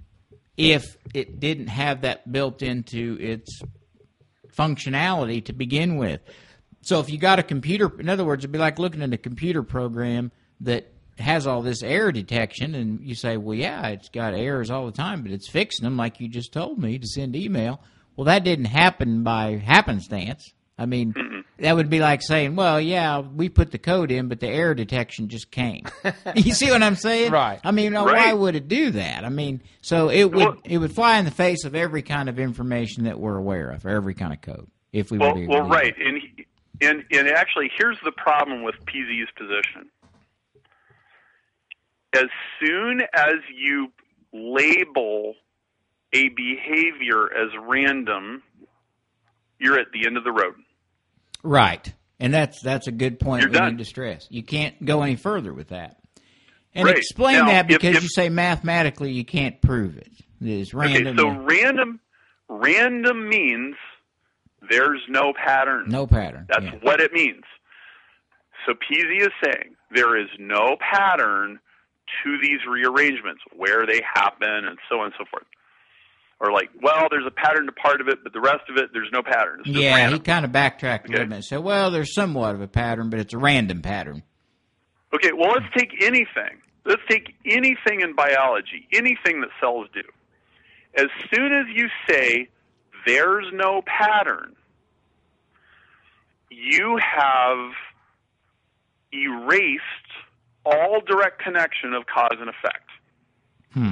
if 0.58 0.96
it 1.14 1.39
didn't 1.39 1.68
have 1.68 2.02
that 2.02 2.32
built 2.32 2.62
into 2.62 3.18
its 3.20 3.62
functionality 4.56 5.44
to 5.46 5.54
begin 5.54 5.98
with. 5.98 6.22
So 6.82 7.00
if 7.00 7.10
you 7.10 7.18
got 7.18 7.39
a 7.39 7.44
computer, 7.44 7.92
in 8.00 8.10
other 8.10 8.26
words, 8.26 8.44
it'd 8.44 8.52
be 8.52 8.60
like 8.60 8.80
looking 8.80 9.02
at 9.02 9.14
a 9.14 9.18
computer 9.18 9.64
program 9.64 10.32
that 10.62 10.91
has 11.22 11.48
all 11.48 11.62
this 11.62 11.82
error 11.84 12.12
detection, 12.12 12.76
and 12.76 13.00
you 13.02 13.16
say, 13.16 13.38
well, 13.38 13.56
yeah, 13.56 13.88
it's 13.88 14.10
got 14.10 14.34
errors 14.34 14.70
all 14.70 14.86
the 14.86 14.92
time, 14.92 15.22
but 15.22 15.32
it's 15.32 15.50
fixing 15.50 15.84
them 15.84 15.98
like 15.98 16.20
you 16.20 16.28
just 16.28 16.52
told 16.54 16.80
me 16.80 16.98
to 17.00 17.08
send 17.08 17.36
email. 17.36 17.82
Well, 18.16 18.26
that 18.26 18.44
didn't 18.44 18.66
happen 18.66 19.24
by 19.24 19.58
happenstance. 19.58 20.54
I 20.78 20.86
mean, 20.86 21.14
that 21.60 21.76
would 21.76 21.90
be 21.90 22.00
like 22.00 22.22
saying, 22.24 22.56
well, 22.56 22.82
yeah, 22.82 23.20
we 23.20 23.50
put 23.50 23.72
the 23.72 23.78
code 23.78 24.10
in, 24.12 24.28
but 24.30 24.40
the 24.40 24.48
error 24.48 24.74
detection 24.74 25.28
just 25.30 25.52
came. 25.52 25.84
you 26.36 26.54
see 26.54 26.72
what 26.72 26.82
I'm 26.82 26.96
saying? 26.96 27.32
Right. 27.32 27.60
I 27.64 27.72
mean, 27.72 27.94
now, 27.94 28.06
why 28.06 28.14
Right. 28.14 28.34
would 28.38 28.56
it 28.56 28.68
do 28.68 28.92
that? 28.92 29.24
I 29.24 29.30
mean, 29.30 29.62
so 29.82 30.10
it 30.10 30.24
would 30.26 30.36
Well- 30.36 30.58
it 30.66 30.78
would 30.80 30.92
fly 30.94 31.20
in 31.20 31.26
the 31.26 31.32
face 31.32 31.66
of 31.66 31.76
every 31.76 32.02
kind 32.02 32.30
of 32.30 32.40
information 32.40 33.04
that 33.04 33.20
we're 33.20 33.38
aware 33.38 33.70
of, 33.70 33.86
every 33.86 34.16
kind 34.16 34.34
of 34.34 34.42
code, 34.42 34.68
if 34.92 35.12
we 35.12 35.20
Well, 35.20 35.36
were 35.36 35.42
to 35.42 35.48
well, 35.48 35.70
right, 35.70 35.94
and 36.00 36.20
and 36.82 37.04
and 37.12 37.28
actually, 37.28 37.70
here's 37.78 38.00
the 38.04 38.12
problem 38.14 38.64
with 38.64 38.76
PZ's 38.86 39.30
position. 39.38 39.88
As 42.14 42.26
soon 42.59 43.01
as 43.14 43.36
you 43.55 43.91
label 44.34 45.36
a 46.14 46.30
behavior 46.30 47.32
as 47.34 47.49
random, 47.68 48.43
you're 49.59 49.80
at 49.80 49.91
the 49.93 50.05
end 50.05 50.18
of 50.18 50.24
the 50.24 50.32
road. 50.32 50.55
Right. 51.43 51.91
And 52.20 52.34
that's 52.34 52.62
that's 52.62 52.88
a 52.88 52.91
good 52.91 53.20
point 53.20 53.41
You're 53.41 53.51
we 53.51 53.57
done. 53.57 53.70
need 53.72 53.78
to 53.80 53.86
stress. 53.86 54.28
You 54.30 54.43
can't 54.43 54.84
go 54.86 55.01
any 55.01 55.16
further 55.16 55.53
with 55.53 55.70
that. 55.70 55.97
And 56.76 56.86
Right. 56.86 56.97
explain 56.97 57.39
Now, 57.39 57.45
that 57.47 57.68
because 57.68 57.97
if- 57.97 58.03
you 58.03 58.09
say 58.09 58.30
mathematically 58.30 59.12
you 59.12 59.26
can't 59.26 59.59
prove 59.62 59.97
it. 59.97 60.12
It's 60.41 60.74
random. 60.74 61.18
Okay, 61.20 61.38
so 61.38 61.43
random 61.43 61.99
random 62.49 63.30
means 63.30 63.76
there's 64.70 65.01
no 65.07 65.34
pattern. 65.34 65.86
no 65.88 66.05
pattern. 66.05 66.45
That's 66.49 66.66
yeah. 66.66 66.76
what 66.82 66.99
it 66.99 67.14
means. 67.14 67.43
So 68.66 68.74
PZ 68.74 69.22
is 69.22 69.30
saying 69.43 69.76
there 69.89 70.16
is 70.18 70.28
no 70.38 70.76
pattern 70.80 71.59
to 72.24 72.38
these 72.41 72.59
rearrangements, 72.70 73.41
where 73.55 73.86
they 73.86 74.01
happen, 74.14 74.49
and 74.49 74.78
so 74.89 74.99
on 74.99 75.05
and 75.05 75.14
so 75.18 75.26
forth. 75.30 75.45
Or 76.39 76.51
like, 76.51 76.70
well, 76.82 77.07
there's 77.12 77.26
a 77.28 77.32
pattern 77.32 77.68
to 77.68 77.72
part 77.72 78.01
of 78.01 78.07
it, 78.07 78.20
but 78.24 78.34
the 78.34 78.41
rest 78.41 78.70
of 78.70 78.78
it, 78.78 78.89
there's 78.93 79.12
no 79.14 79.22
pattern. 79.22 79.62
Yeah, 79.66 80.09
he 80.09 80.20
kind 80.20 80.43
of 80.43 80.51
backtracked 80.51 81.07
a 81.07 81.12
little 81.12 81.28
bit 81.28 81.36
and 81.36 81.45
said, 81.45 81.59
well, 81.59 81.91
there's 81.91 82.14
somewhat 82.16 82.55
of 82.55 82.62
a 82.62 82.68
pattern, 82.68 83.09
but 83.09 83.20
it's 83.20 83.34
a 83.34 83.38
random 83.38 83.82
pattern. 83.82 84.24
Okay, 85.14 85.32
well, 85.38 85.51
let's 85.51 85.72
take 85.78 86.01
anything. 86.01 86.62
Let's 86.84 87.01
take 87.07 87.36
anything 87.45 88.01
in 88.01 88.16
biology, 88.16 88.88
anything 88.91 89.41
that 89.41 89.49
cells 89.59 89.88
do, 89.93 90.01
as 90.95 91.07
soon 91.34 91.53
as 91.53 91.66
you 91.74 91.88
say 92.09 92.49
there's 93.05 93.45
no 93.53 93.82
pattern, 93.86 94.55
you 96.49 96.99
have 96.99 97.72
erased 99.14 99.84
all 100.66 101.01
direct 101.05 101.41
connection 101.41 101.93
of 101.93 102.05
cause 102.05 102.38
and 102.39 102.49
effect. 102.49 102.89
Hmm. 103.74 103.91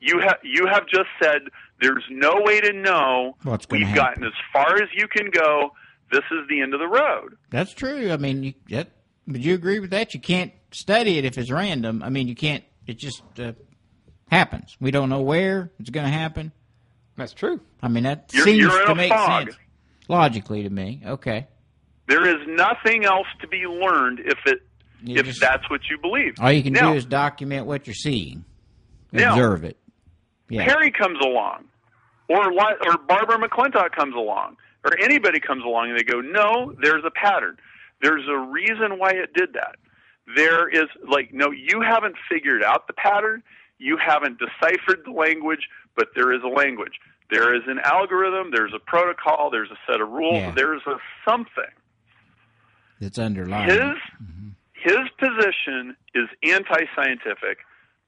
You 0.00 0.18
have 0.20 0.38
you 0.42 0.66
have 0.66 0.86
just 0.88 1.08
said 1.22 1.42
there's 1.80 2.04
no 2.10 2.40
way 2.44 2.60
to 2.60 2.72
know. 2.72 3.36
What's 3.44 3.66
gonna 3.66 3.80
We've 3.80 3.88
happen. 3.88 4.04
gotten 4.22 4.24
as 4.24 4.32
far 4.52 4.76
as 4.76 4.88
you 4.94 5.06
can 5.08 5.30
go. 5.30 5.72
This 6.10 6.24
is 6.30 6.46
the 6.48 6.60
end 6.60 6.74
of 6.74 6.80
the 6.80 6.88
road. 6.88 7.36
That's 7.50 7.72
true. 7.72 8.10
I 8.10 8.18
mean, 8.18 8.42
you, 8.42 8.54
that, 8.68 8.90
would 9.26 9.42
you 9.42 9.54
agree 9.54 9.80
with 9.80 9.90
that? 9.90 10.12
You 10.12 10.20
can't 10.20 10.52
study 10.70 11.16
it 11.16 11.24
if 11.24 11.38
it's 11.38 11.50
random. 11.50 12.02
I 12.02 12.10
mean, 12.10 12.28
you 12.28 12.34
can't. 12.34 12.62
It 12.86 12.98
just 12.98 13.22
uh, 13.40 13.52
happens. 14.30 14.76
We 14.78 14.90
don't 14.90 15.08
know 15.08 15.22
where 15.22 15.70
it's 15.80 15.88
going 15.88 16.04
to 16.04 16.12
happen. 16.12 16.52
That's 17.16 17.32
true. 17.32 17.60
I 17.82 17.88
mean, 17.88 18.02
that 18.04 18.28
You're- 18.32 18.44
seems 18.44 18.58
you're 18.60 18.86
to 18.88 18.94
make 18.94 19.10
fog. 19.10 19.44
sense 19.52 19.56
logically 20.06 20.64
to 20.64 20.68
me. 20.70 21.00
Okay. 21.06 21.46
There 22.08 22.26
is 22.28 22.46
nothing 22.46 23.06
else 23.06 23.28
to 23.40 23.48
be 23.48 23.64
learned 23.66 24.20
if 24.20 24.38
it 24.44 24.60
You 25.02 25.16
if 25.16 25.26
just- 25.26 25.40
that's 25.40 25.68
what 25.70 25.80
you 25.90 25.98
believe. 25.98 26.34
All 26.40 26.52
you 26.52 26.62
can 26.62 26.72
now, 26.72 26.92
do 26.92 26.96
is 26.96 27.04
document 27.04 27.66
what 27.66 27.86
you're 27.86 27.94
seeing, 27.94 28.44
Now- 29.10 29.32
observe 29.32 29.64
it. 29.64 29.76
Yeah. 30.48 30.66
Perry 30.66 30.90
comes 30.90 31.18
along, 31.24 31.64
or 32.28 32.52
or 32.52 32.98
Barbara 33.08 33.38
McClintock 33.38 33.92
comes 33.92 34.14
along, 34.14 34.58
or 34.84 34.92
anybody 35.00 35.40
comes 35.40 35.64
along, 35.64 35.90
and 35.90 35.98
they 35.98 36.02
go, 36.02 36.20
"No, 36.20 36.74
there's 36.78 37.04
a 37.04 37.10
pattern. 37.10 37.58
There's 38.02 38.28
a 38.28 38.36
reason 38.36 38.98
why 38.98 39.10
it 39.10 39.32
did 39.32 39.54
that. 39.54 39.76
There 40.36 40.68
is 40.68 40.88
like, 41.08 41.32
no, 41.32 41.50
you 41.50 41.80
haven't 41.80 42.16
figured 42.30 42.62
out 42.62 42.86
the 42.86 42.92
pattern. 42.92 43.42
You 43.78 43.96
haven't 43.96 44.38
deciphered 44.38 45.04
the 45.04 45.10
language, 45.12 45.68
but 45.96 46.08
there 46.14 46.32
is 46.32 46.42
a 46.42 46.48
language. 46.48 47.00
There 47.30 47.54
is 47.54 47.62
an 47.66 47.80
algorithm. 47.84 48.50
There's 48.50 48.72
a 48.74 48.78
protocol. 48.78 49.50
There's 49.50 49.70
a 49.70 49.78
set 49.90 50.00
of 50.00 50.10
rules. 50.10 50.34
Yeah. 50.34 50.52
There's 50.54 50.82
a 50.86 50.96
something." 51.26 51.72
That's 53.00 53.18
underlying. 53.18 53.68
His 53.68 53.78
mm-hmm. 53.78 54.48
His 54.82 54.98
position 55.18 55.96
is 56.14 56.28
anti-scientific. 56.42 57.58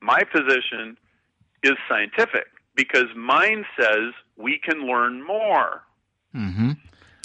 My 0.00 0.22
position 0.24 0.96
is 1.62 1.74
scientific 1.88 2.46
because 2.74 3.06
mine 3.16 3.64
says 3.78 4.12
we 4.36 4.58
can 4.62 4.86
learn 4.86 5.24
more. 5.26 5.82
hmm 6.32 6.72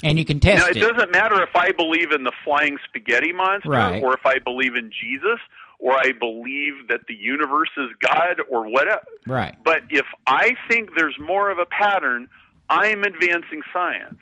And 0.02 0.18
you 0.18 0.24
can 0.24 0.36
Now 0.42 0.56
test 0.56 0.70
it 0.70 0.76
it. 0.76 0.80
doesn't 0.80 1.12
matter 1.12 1.42
if 1.42 1.54
I 1.54 1.72
believe 1.72 2.12
in 2.12 2.24
the 2.24 2.32
flying 2.44 2.78
spaghetti 2.88 3.32
monster 3.32 3.68
Right. 3.70 4.02
or 4.02 4.14
if 4.14 4.24
I 4.24 4.38
believe 4.38 4.74
in 4.76 4.90
Jesus 4.90 5.40
or 5.78 5.92
I 5.94 6.12
believe 6.18 6.88
that 6.88 7.00
the 7.08 7.14
universe 7.14 7.70
is 7.76 7.88
God 8.00 8.40
or 8.48 8.68
whatever. 8.70 9.02
Right. 9.26 9.56
But 9.64 9.82
if 9.90 10.06
I 10.26 10.50
think 10.68 10.90
there's 10.96 11.18
more 11.18 11.50
of 11.50 11.58
a 11.58 11.66
pattern, 11.66 12.28
I'm 12.68 13.02
advancing 13.02 13.62
science. 13.72 14.18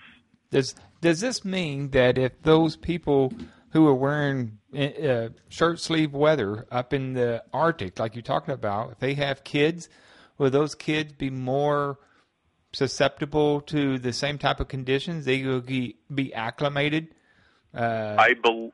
Does 0.51 0.75
does 1.01 1.21
this 1.21 1.45
mean 1.45 1.91
that 1.91 2.17
if 2.19 2.43
those 2.43 2.75
people 2.77 3.33
who 3.71 3.87
are 3.87 3.95
wearing 3.95 4.59
uh, 4.77 5.29
shirt 5.49 5.81
sleeve 5.81 6.13
weather 6.13 6.67
up 6.71 6.93
in 6.93 7.15
the 7.15 7.43
Arctic, 7.53 7.99
like 7.99 8.15
you're 8.15 8.23
talking 8.23 8.55
about, 8.55 8.93
if 8.93 8.99
they 8.99 9.15
have 9.15 9.45
kids, 9.45 9.89
will 10.39 10.51
those 10.51 10.75
kids 10.75 11.13
be 11.13 11.31
more 11.31 11.99
susceptible 12.73 13.61
to 13.63 13.99
the 13.99 14.13
same 14.13 14.39
type 14.39 14.61
of 14.61 14.69
conditions? 14.69 15.25
They 15.25 15.45
will 15.45 15.61
be, 15.61 15.97
be 16.13 16.33
acclimated. 16.35 17.09
Uh, 17.75 18.17
I 18.19 18.35
bel 18.43 18.73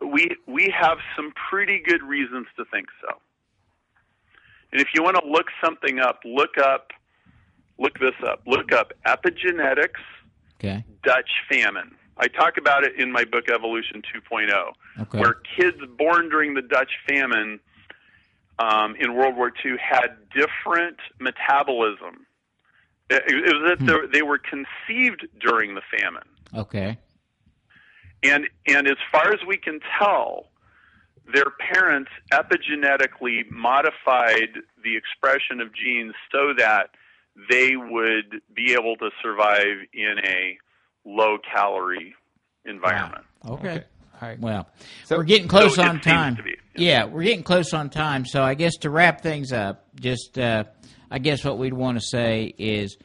we 0.00 0.36
we 0.48 0.74
have 0.76 0.98
some 1.14 1.32
pretty 1.48 1.80
good 1.84 2.02
reasons 2.02 2.48
to 2.56 2.64
think 2.72 2.86
so. 3.00 3.18
And 4.72 4.80
if 4.80 4.88
you 4.94 5.02
want 5.04 5.16
to 5.16 5.24
look 5.24 5.46
something 5.64 6.00
up, 6.00 6.20
look 6.24 6.58
up 6.58 6.90
look 7.78 7.98
this 8.00 8.14
up. 8.26 8.42
Look 8.46 8.72
up 8.72 8.92
epigenetics 9.06 10.00
Okay. 10.62 10.84
Dutch 11.02 11.30
famine. 11.50 11.90
I 12.18 12.28
talk 12.28 12.56
about 12.58 12.84
it 12.84 12.98
in 12.98 13.10
my 13.10 13.24
book 13.24 13.48
Evolution 13.48 14.02
2.0, 14.14 14.72
Okay. 15.00 15.18
where 15.18 15.34
kids 15.56 15.78
born 15.98 16.28
during 16.28 16.54
the 16.54 16.62
Dutch 16.62 16.90
famine 17.08 17.58
um, 18.58 18.94
in 18.96 19.14
World 19.14 19.36
War 19.36 19.50
II 19.64 19.76
had 19.78 20.16
different 20.34 20.98
metabolism. 21.18 22.26
It, 23.08 23.22
it 23.26 23.54
was 23.56 23.76
that 23.78 23.86
they- 23.86 24.18
they 24.18 24.22
were 24.22 24.38
conceived 24.38 25.26
during 25.40 25.74
the 25.74 25.82
famine. 25.98 26.28
Okay. 26.54 26.98
And 28.22 28.48
and 28.68 28.86
as 28.86 28.98
far 29.10 29.32
as 29.32 29.40
we 29.46 29.56
can 29.56 29.80
tell, 29.98 30.50
their 31.32 31.50
parents 31.58 32.10
epigenetically 32.30 33.50
modified 33.50 34.58
the 34.84 34.96
expression 34.96 35.60
of 35.60 35.72
genes 35.74 36.14
so 36.30 36.52
that 36.56 36.90
they 37.50 37.74
would 37.76 38.42
be 38.54 38.74
able 38.74 38.96
to 38.96 39.10
survive 39.22 39.78
in 39.92 40.18
a 40.24 40.58
low 41.04 41.38
calorie 41.38 42.14
environment. 42.64 43.24
Okay. 43.46 43.68
okay. 43.70 43.84
All 44.20 44.28
right. 44.28 44.38
Well, 44.40 44.68
So- 45.04 45.16
we're 45.16 45.24
getting 45.24 45.48
close 45.48 45.74
So 45.76 45.82
on 45.82 46.00
time. 46.00 46.36
to 46.36 46.42
be, 46.42 46.56
yeah, 46.76 47.04
we're 47.06 47.24
getting 47.24 47.42
close 47.42 47.72
on 47.74 47.90
time. 47.90 48.24
So 48.24 48.42
I 48.42 48.54
guess 48.54 48.76
to 48.78 48.90
wrap 48.90 49.20
things 49.20 49.52
up, 49.52 49.84
just 49.96 50.38
uh, 50.38 50.64
I 51.10 51.18
guess 51.18 51.44
what 51.44 51.58
we'd 51.58 51.74
want 51.74 51.98
to 51.98 52.04
say 52.06 52.54
is, 52.56 52.96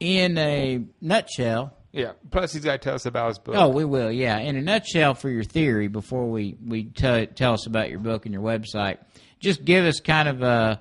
in 0.00 0.36
a 0.38 0.84
nutshell. 1.00 1.72
Yeah. 1.92 2.12
Plus, 2.30 2.52
he's 2.52 2.64
got 2.64 2.72
to 2.72 2.78
tell 2.78 2.94
us 2.94 3.06
about 3.06 3.28
his 3.28 3.38
book. 3.38 3.54
Oh, 3.56 3.68
we 3.68 3.84
will. 3.86 4.12
Yeah, 4.12 4.38
in 4.38 4.56
a 4.56 4.60
nutshell, 4.62 5.14
for 5.14 5.30
your 5.30 5.44
theory, 5.44 5.88
before 5.88 6.26
we 6.30 6.56
we 6.66 6.84
t- 6.84 7.26
tell 7.26 7.54
us 7.54 7.66
about 7.66 7.88
your 7.90 7.98
book 8.00 8.26
and 8.26 8.34
your 8.34 8.42
website, 8.42 8.98
just 9.40 9.64
give 9.64 9.84
us 9.86 10.00
kind 10.00 10.28
of 10.28 10.42
a 10.42 10.80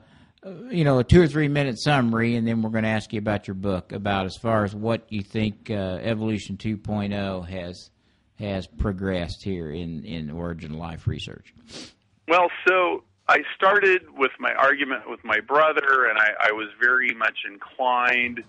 you 0.69 0.83
know 0.83 0.99
a 0.99 1.03
two 1.03 1.21
or 1.21 1.27
three 1.27 1.47
minute 1.47 1.79
summary, 1.79 2.35
and 2.35 2.47
then 2.47 2.61
we're 2.61 2.69
going 2.69 2.83
to 2.83 2.89
ask 2.89 3.13
you 3.13 3.19
about 3.19 3.47
your 3.47 3.55
book 3.55 3.91
about 3.91 4.25
as 4.25 4.37
far 4.37 4.63
as 4.63 4.75
what 4.75 5.05
you 5.09 5.21
think 5.23 5.69
uh, 5.69 5.99
Evolution 6.01 6.57
2.0 6.57 7.47
has 7.47 7.89
has 8.39 8.67
progressed 8.67 9.43
here 9.43 9.71
in 9.71 10.03
in 10.03 10.29
origin 10.29 10.77
life 10.77 11.07
research. 11.07 11.53
Well, 12.27 12.49
so 12.67 13.03
I 13.27 13.39
started 13.55 14.03
with 14.17 14.31
my 14.39 14.53
argument 14.53 15.09
with 15.09 15.23
my 15.23 15.39
brother, 15.39 16.05
and 16.09 16.17
I, 16.17 16.49
I 16.49 16.51
was 16.51 16.67
very 16.79 17.13
much 17.13 17.39
inclined, 17.49 18.43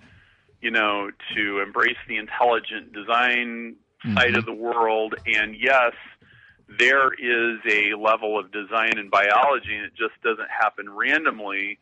you 0.61 0.71
know, 0.71 1.11
to 1.35 1.61
embrace 1.61 1.97
the 2.09 2.17
intelligent 2.17 2.93
design 2.93 3.77
side 4.15 4.37
of 4.37 4.45
the 4.45 4.53
world. 4.53 5.15
And 5.27 5.57
yes, 5.59 5.93
there 6.69 7.13
is 7.13 7.59
a 7.71 7.95
level 7.95 8.39
of 8.39 8.51
design 8.51 8.99
in 8.99 9.09
biology, 9.09 9.77
and 9.77 9.85
it 9.85 9.95
just 9.95 10.21
doesn't 10.23 10.51
happen 10.51 10.91
randomly. 10.91 11.79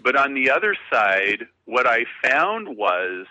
But 0.00 0.16
on 0.16 0.34
the 0.34 0.50
other 0.50 0.74
side, 0.92 1.46
what 1.64 1.86
I 1.86 2.04
found 2.22 2.76
was 2.76 3.26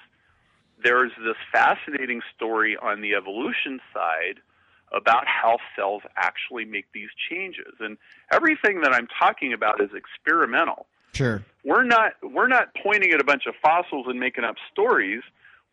there's 0.83 1.11
this 1.23 1.37
fascinating 1.51 2.21
story 2.35 2.77
on 2.77 3.01
the 3.01 3.15
evolution 3.15 3.79
side 3.93 4.39
about 4.91 5.25
how 5.27 5.57
cells 5.75 6.03
actually 6.15 6.65
make 6.65 6.85
these 6.93 7.09
changes. 7.29 7.73
And 7.79 7.97
everything 8.31 8.81
that 8.81 8.93
I'm 8.93 9.07
talking 9.19 9.53
about 9.53 9.81
is 9.81 9.89
experimental. 9.93 10.85
Sure. 11.13 11.43
We're 11.63 11.83
not 11.83 12.13
we're 12.21 12.47
not 12.47 12.75
pointing 12.83 13.11
at 13.11 13.19
a 13.19 13.23
bunch 13.23 13.45
of 13.47 13.55
fossils 13.61 14.05
and 14.07 14.19
making 14.19 14.43
up 14.43 14.55
stories. 14.71 15.23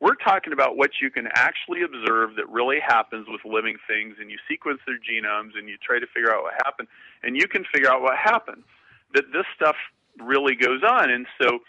We're 0.02 0.16
talking 0.16 0.52
about 0.52 0.76
what 0.76 0.90
you 1.00 1.10
can 1.10 1.28
actually 1.32 1.82
observe 1.82 2.34
that 2.34 2.48
really 2.48 2.80
happens 2.84 3.28
with 3.28 3.40
living 3.44 3.76
things 3.86 4.16
and 4.20 4.32
you 4.32 4.36
sequence 4.48 4.80
their 4.84 4.98
genomes 4.98 5.56
and 5.56 5.68
you 5.68 5.76
try 5.80 6.00
to 6.00 6.06
figure 6.08 6.34
out 6.34 6.42
what 6.42 6.54
happened 6.64 6.88
and 7.22 7.36
you 7.36 7.46
can 7.46 7.64
figure 7.72 7.88
out 7.88 8.02
what 8.02 8.16
happened. 8.16 8.64
That 9.14 9.30
this 9.32 9.44
stuff 9.54 9.76
really 10.18 10.56
goes 10.56 10.82
on. 10.82 11.08
And 11.08 11.26
so 11.40 11.60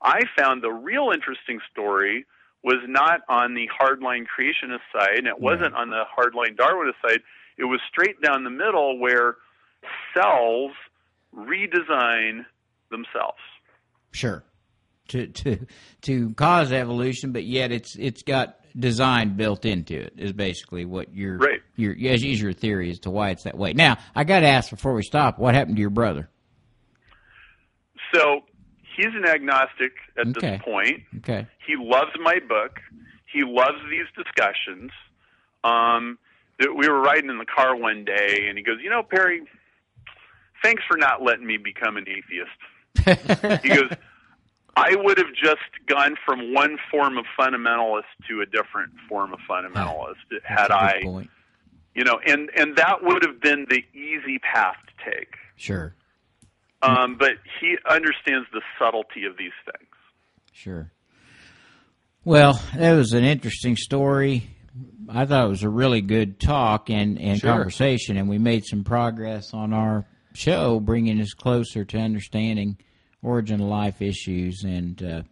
I 0.00 0.22
found 0.38 0.62
the 0.62 0.72
real 0.72 1.10
interesting 1.12 1.60
story 1.70 2.24
was 2.62 2.78
not 2.86 3.20
on 3.28 3.52
the 3.52 3.68
hardline 3.68 4.24
creationist 4.24 4.80
side, 4.90 5.18
and 5.18 5.26
it 5.26 5.40
wasn't 5.40 5.74
on 5.74 5.90
the 5.90 6.04
hardline 6.16 6.56
Darwinist 6.56 6.94
side. 7.06 7.20
It 7.58 7.64
was 7.64 7.80
straight 7.90 8.22
down 8.22 8.44
the 8.44 8.50
middle 8.50 8.98
where 8.98 9.36
cells 10.14 10.72
redesign 11.36 12.46
themselves. 12.90 13.40
Sure. 14.12 14.44
To 15.12 15.26
to 15.26 15.66
to 16.02 16.30
cause 16.34 16.72
evolution, 16.72 17.32
but 17.32 17.44
yet 17.44 17.70
it's 17.70 17.96
it's 17.96 18.22
got 18.22 18.56
design 18.78 19.36
built 19.36 19.66
into 19.66 19.94
it. 20.00 20.14
Is 20.16 20.32
basically 20.32 20.86
what 20.86 21.14
your 21.14 21.36
Right. 21.36 21.60
your 21.76 21.94
as 22.10 22.24
is 22.24 22.40
your 22.40 22.54
theory 22.54 22.90
as 22.90 23.00
to 23.00 23.10
why 23.10 23.28
it's 23.30 23.42
that 23.42 23.58
way. 23.58 23.74
Now, 23.74 23.98
I 24.14 24.24
got 24.24 24.40
to 24.40 24.46
ask 24.48 24.70
before 24.70 24.94
we 24.94 25.02
stop, 25.02 25.38
what 25.38 25.54
happened 25.54 25.76
to 25.76 25.80
your 25.80 25.90
brother? 25.90 26.30
So 28.14 28.40
he's 28.96 29.14
an 29.14 29.26
agnostic 29.26 29.92
at 30.18 30.28
Okay. 30.28 30.50
this 30.52 30.60
point. 30.64 31.02
Okay. 31.18 31.46
He 31.66 31.76
loves 31.78 32.12
my 32.22 32.38
book. 32.48 32.80
He 33.30 33.42
loves 33.44 33.78
these 33.90 34.06
discussions. 34.16 34.90
Um, 35.64 36.18
that 36.58 36.74
we 36.74 36.88
were 36.88 37.00
riding 37.00 37.28
in 37.30 37.38
the 37.38 37.46
car 37.46 37.76
one 37.76 38.04
day, 38.04 38.46
and 38.48 38.56
he 38.56 38.64
goes, 38.64 38.78
"You 38.82 38.90
know, 38.90 39.02
Perry, 39.02 39.42
thanks 40.62 40.82
for 40.88 40.96
not 40.96 41.22
letting 41.22 41.46
me 41.46 41.56
become 41.56 41.96
an 41.96 42.06
atheist." 42.08 42.50
he 43.62 43.68
goes, 43.70 43.90
"I 44.76 44.94
would 44.96 45.18
have 45.18 45.32
just 45.34 45.60
gone 45.86 46.16
from 46.24 46.52
one 46.54 46.78
form 46.90 47.18
of 47.18 47.24
fundamentalist 47.38 48.04
to 48.28 48.40
a 48.40 48.46
different 48.46 48.92
form 49.08 49.32
of 49.32 49.38
fundamentalist 49.48 50.16
That's 50.30 50.44
had 50.44 50.70
I, 50.70 51.00
point. 51.02 51.30
you 51.94 52.04
know, 52.04 52.18
and 52.26 52.50
and 52.56 52.76
that 52.76 53.02
would 53.02 53.24
have 53.24 53.40
been 53.40 53.66
the 53.68 53.82
easy 53.96 54.38
path 54.38 54.76
to 54.86 55.10
take." 55.10 55.34
Sure. 55.56 55.94
Um, 56.82 57.16
but 57.16 57.34
he 57.60 57.76
understands 57.88 58.48
the 58.52 58.60
subtlety 58.78 59.24
of 59.24 59.36
these 59.36 59.52
things. 59.64 59.88
Sure. 60.52 60.90
Well, 62.24 62.60
that 62.74 62.94
was 62.96 63.12
an 63.12 63.24
interesting 63.24 63.76
story. 63.76 64.48
I 65.08 65.26
thought 65.26 65.44
it 65.46 65.48
was 65.48 65.62
a 65.62 65.68
really 65.68 66.00
good 66.00 66.40
talk 66.40 66.88
and, 66.90 67.20
and 67.20 67.38
Sure. 67.38 67.50
conversation, 67.50 68.16
and 68.16 68.28
we 68.28 68.38
made 68.38 68.64
some 68.64 68.84
progress 68.84 69.52
on 69.54 69.72
our 69.72 70.06
show, 70.34 70.80
bringing 70.80 71.20
us 71.20 71.34
closer 71.34 71.84
to 71.84 71.98
understanding 71.98 72.78
origin 73.22 73.60
of 73.60 73.66
life 73.68 74.02
issues 74.02 74.62
and 74.64 75.02
uh, 75.02 75.22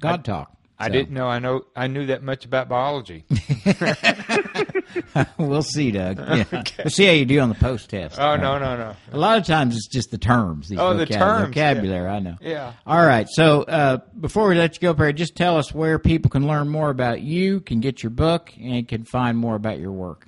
God 0.00 0.24
talk. 0.24 0.52
I 0.78 0.88
So, 0.88 0.92
didn't 0.92 1.12
know 1.12 1.26
I 1.26 1.38
know 1.38 1.62
I 1.74 1.86
knew 1.86 2.06
that 2.06 2.22
much 2.22 2.44
about 2.44 2.68
biology. 2.68 3.24
we'll 5.38 5.62
see, 5.62 5.90
Doug. 5.90 6.18
Yeah. 6.36 6.44
We'll 6.78 6.90
see 6.90 7.06
how 7.06 7.12
you 7.12 7.24
do 7.24 7.40
on 7.40 7.48
the 7.48 7.54
post 7.54 7.90
test. 7.90 8.18
oh 8.20 8.36
no 8.36 8.58
no 8.58 8.76
no. 8.76 8.94
A 9.12 9.18
lot 9.18 9.38
of 9.38 9.46
times 9.46 9.74
it's 9.76 9.88
just 9.88 10.10
the 10.10 10.18
terms. 10.18 10.68
These 10.68 10.78
Oh, 10.78 10.94
the 10.94 11.06
terms, 11.06 11.48
vocabulary. 11.48 12.08
I 12.08 12.18
know. 12.20 12.36
Yeah. 12.40 12.72
All 12.86 13.04
right. 13.04 13.26
So 13.30 13.62
uh, 13.62 13.98
before 14.20 14.48
we 14.48 14.54
let 14.56 14.74
you 14.74 14.80
go, 14.80 14.94
Perry, 14.94 15.12
just 15.14 15.34
tell 15.36 15.56
us 15.56 15.72
where 15.72 15.98
people 15.98 16.30
can 16.30 16.46
learn 16.46 16.68
more 16.68 16.90
about 16.90 17.20
you, 17.22 17.60
can 17.60 17.80
get 17.80 18.02
your 18.02 18.10
book, 18.10 18.52
and 18.60 18.86
can 18.86 19.04
find 19.04 19.38
more 19.38 19.54
about 19.54 19.78
your 19.78 19.92
work. 19.92 20.26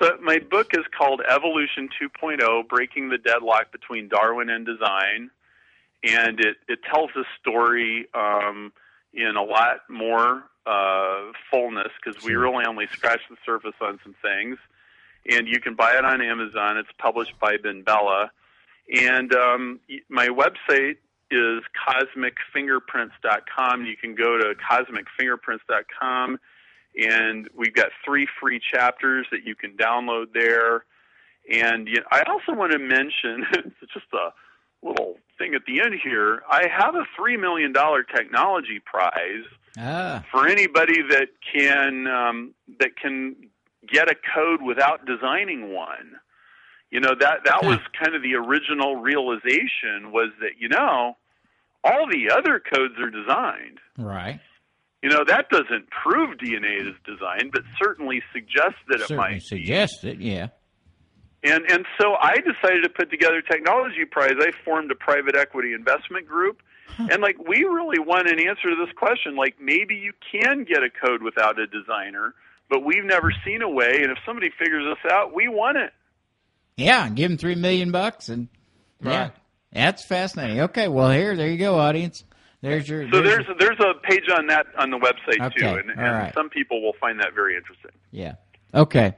So 0.00 0.10
my 0.22 0.38
book 0.50 0.68
is 0.72 0.84
called 0.96 1.22
Evolution 1.28 1.88
2.0: 2.02 2.68
Breaking 2.68 3.08
the 3.08 3.18
Deadlock 3.18 3.72
Between 3.72 4.08
Darwin 4.08 4.50
and 4.50 4.66
Design, 4.66 5.30
and 6.04 6.40
it 6.40 6.56
it 6.68 6.80
tells 6.82 7.10
the 7.14 7.24
story 7.40 8.06
um, 8.14 8.72
in 9.12 9.36
a 9.36 9.42
lot 9.42 9.80
more 9.88 10.44
uh, 10.66 11.32
fullness 11.50 11.92
because 12.02 12.22
we 12.24 12.34
really 12.34 12.64
only 12.66 12.86
scratched 12.92 13.28
the 13.30 13.36
surface 13.44 13.74
on 13.80 13.98
some 14.02 14.14
things. 14.22 14.58
And 15.30 15.48
you 15.48 15.58
can 15.60 15.74
buy 15.74 15.96
it 15.96 16.04
on 16.04 16.20
Amazon. 16.20 16.76
It's 16.76 16.92
published 16.98 17.40
by 17.40 17.56
BenBella, 17.56 18.28
and 18.92 19.32
um, 19.34 19.80
my 20.10 20.28
website 20.28 20.98
is 21.30 21.62
cosmicfingerprints.com. 21.88 23.86
You 23.86 23.96
can 23.96 24.14
go 24.14 24.36
to 24.36 24.54
cosmicfingerprints.com 24.70 26.38
and 26.96 27.48
we've 27.56 27.74
got 27.74 27.88
three 28.04 28.28
free 28.40 28.60
chapters 28.72 29.26
that 29.30 29.44
you 29.44 29.54
can 29.54 29.76
download 29.76 30.32
there. 30.32 30.84
And 31.50 31.88
you 31.88 31.96
know, 31.96 32.06
I 32.10 32.22
also 32.22 32.52
want 32.52 32.72
to 32.72 32.78
mention, 32.78 33.46
it's 33.52 33.92
just 33.92 34.06
a 34.12 34.32
little 34.86 35.18
thing 35.38 35.54
at 35.54 35.62
the 35.66 35.80
end 35.80 35.94
here. 36.02 36.42
I 36.50 36.66
have 36.68 36.94
a 36.94 37.04
three 37.16 37.36
million 37.36 37.72
dollar 37.72 38.02
technology 38.02 38.80
prize 38.84 39.44
Ah, 39.76 40.24
for 40.30 40.46
anybody 40.46 41.02
that 41.10 41.28
can 41.52 42.06
um, 42.06 42.54
that 42.78 42.96
can 42.96 43.34
get 43.92 44.08
a 44.10 44.14
code 44.34 44.62
without 44.62 45.04
designing 45.04 45.72
one. 45.72 46.12
You 46.90 47.00
know 47.00 47.14
that 47.18 47.40
that 47.44 47.64
was 47.64 47.78
kind 48.00 48.14
of 48.14 48.22
the 48.22 48.34
original 48.36 48.96
realization 48.96 50.12
was 50.12 50.30
that 50.40 50.52
you 50.60 50.68
know 50.68 51.16
all 51.82 52.06
the 52.08 52.30
other 52.32 52.60
codes 52.60 52.94
are 52.98 53.10
designed. 53.10 53.78
right. 53.98 54.40
You 55.02 55.10
know, 55.10 55.22
that 55.26 55.50
doesn't 55.50 55.90
prove 55.90 56.38
DNA 56.38 56.80
is 56.80 56.94
designed, 57.04 57.52
but 57.52 57.60
certainly 57.78 58.22
suggests 58.32 58.78
that 58.88 59.02
it 59.02 59.08
Certainly 59.08 59.32
might. 59.32 59.42
suggest 59.42 60.02
it. 60.04 60.18
Yeah. 60.18 60.46
And 61.44 61.64
and 61.70 61.84
so 62.00 62.14
I 62.20 62.36
decided 62.36 62.82
to 62.84 62.88
put 62.88 63.10
together 63.10 63.42
Technology 63.42 64.04
Prize. 64.10 64.34
I 64.38 64.50
formed 64.64 64.90
a 64.90 64.94
private 64.94 65.36
equity 65.36 65.72
investment 65.74 66.26
group. 66.26 66.62
And 66.98 67.20
like 67.22 67.36
we 67.38 67.64
really 67.64 67.98
want 67.98 68.28
an 68.30 68.38
answer 68.38 68.70
to 68.70 68.76
this 68.76 68.94
question. 68.96 69.36
Like 69.36 69.56
maybe 69.60 69.96
you 69.96 70.12
can 70.32 70.64
get 70.64 70.82
a 70.82 70.90
code 70.90 71.22
without 71.22 71.58
a 71.58 71.66
designer, 71.66 72.34
but 72.70 72.84
we've 72.84 73.04
never 73.04 73.32
seen 73.44 73.62
a 73.62 73.68
way 73.68 74.00
and 74.02 74.10
if 74.12 74.18
somebody 74.24 74.50
figures 74.58 74.84
this 74.84 75.12
out, 75.12 75.34
we 75.34 75.48
want 75.48 75.76
it. 75.76 75.92
Yeah. 76.76 77.08
Give 77.08 77.30
him 77.30 77.36
three 77.36 77.54
million 77.56 77.90
bucks, 77.92 78.28
and 78.28 78.48
yeah, 79.02 79.22
Right. 79.22 79.32
that's 79.72 80.04
fascinating. 80.04 80.60
Okay. 80.62 80.88
Well, 80.88 81.10
here, 81.10 81.36
there 81.36 81.48
you 81.48 81.58
go, 81.58 81.78
audience. 81.78 82.24
There's 82.62 82.88
your. 82.88 83.10
So 83.10 83.20
there's 83.20 83.44
there's 83.58 83.76
there's 83.78 83.80
a 83.80 83.94
page 84.08 84.24
on 84.34 84.46
that 84.46 84.66
on 84.78 84.90
the 84.90 84.96
website 84.98 85.54
too, 85.54 85.66
and, 85.66 85.90
and 85.90 85.98
right. 86.00 86.32
some 86.34 86.48
people 86.48 86.82
will 86.82 86.94
find 86.98 87.20
that 87.20 87.34
very 87.34 87.56
interesting. 87.56 87.90
Yeah. 88.10 88.34
Okay. 88.72 89.14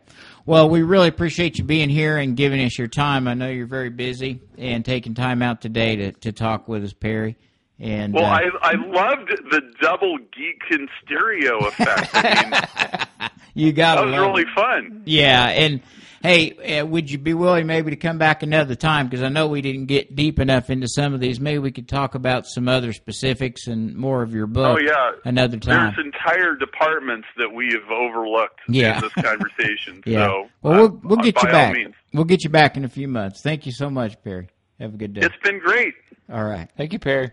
Well, 0.46 0.68
we 0.70 0.82
really 0.82 1.08
appreciate 1.08 1.58
you 1.58 1.64
being 1.64 1.88
here 1.88 2.16
and 2.18 2.36
giving 2.36 2.64
us 2.64 2.78
your 2.78 2.86
time. 2.86 3.26
I 3.26 3.34
know 3.34 3.48
you're 3.48 3.66
very 3.66 3.90
busy 3.90 4.40
and 4.56 4.84
taking 4.84 5.12
time 5.12 5.42
out 5.42 5.60
today 5.60 5.96
to, 5.96 6.12
to 6.12 6.30
talk 6.30 6.68
with 6.68 6.84
us, 6.84 6.92
Perry. 6.92 7.36
And 7.80 8.14
Well, 8.14 8.24
uh, 8.24 8.28
I 8.28 8.42
I 8.62 8.74
loved 8.74 9.28
the 9.50 9.60
double 9.82 10.16
geek 10.18 10.62
and 10.70 10.88
stereo 11.04 11.58
effect. 11.66 12.10
I 12.14 13.10
mean, 13.20 13.30
you 13.54 13.72
got 13.72 13.96
that 13.96 14.06
was 14.06 14.14
really 14.14 14.46
fun. 14.54 15.02
Yeah, 15.04 15.48
and 15.48 15.82
hey, 16.26 16.80
uh, 16.80 16.86
would 16.86 17.10
you 17.10 17.18
be 17.18 17.34
willing 17.34 17.66
maybe 17.66 17.90
to 17.90 17.96
come 17.96 18.18
back 18.18 18.42
another 18.42 18.74
time? 18.74 19.06
Because 19.08 19.22
I 19.22 19.28
know 19.28 19.46
we 19.48 19.60
didn't 19.62 19.86
get 19.86 20.14
deep 20.16 20.38
enough 20.40 20.70
into 20.70 20.88
some 20.88 21.14
of 21.14 21.20
these. 21.20 21.38
Maybe 21.40 21.58
we 21.58 21.70
could 21.70 21.88
talk 21.88 22.14
about 22.14 22.46
some 22.46 22.68
other 22.68 22.92
specifics 22.92 23.66
and 23.66 23.94
more 23.94 24.22
of 24.22 24.34
your 24.34 24.46
book. 24.46 24.78
Oh 24.78 24.82
yeah, 24.84 25.12
another 25.24 25.56
time. 25.58 25.94
There's 25.94 26.06
entire 26.06 26.56
departments 26.56 27.28
that 27.36 27.52
we 27.54 27.66
have 27.72 27.90
overlooked 27.90 28.60
Yeah. 28.68 28.96
in 28.96 29.02
this 29.02 29.24
conversation. 29.24 30.02
yeah. 30.06 30.26
So, 30.26 30.48
well, 30.62 30.72
uh, 30.74 30.76
we'll 30.88 31.00
we'll 31.04 31.18
get 31.18 31.40
you 31.42 31.48
back. 31.48 31.74
means. 31.74 31.94
We'll 32.12 32.24
get 32.24 32.44
you 32.44 32.50
back 32.50 32.76
in 32.76 32.84
a 32.84 32.88
few 32.88 33.08
months. 33.08 33.40
Thank 33.42 33.66
you 33.66 33.72
so 33.72 33.88
much, 33.90 34.20
Perry. 34.22 34.48
Have 34.80 34.94
a 34.94 34.96
good 34.96 35.14
day. 35.14 35.20
It's 35.22 35.36
been 35.42 35.58
great. 35.58 35.94
All 36.32 36.44
right. 36.44 36.68
Thank 36.76 36.92
you, 36.92 36.98
Perry. 36.98 37.30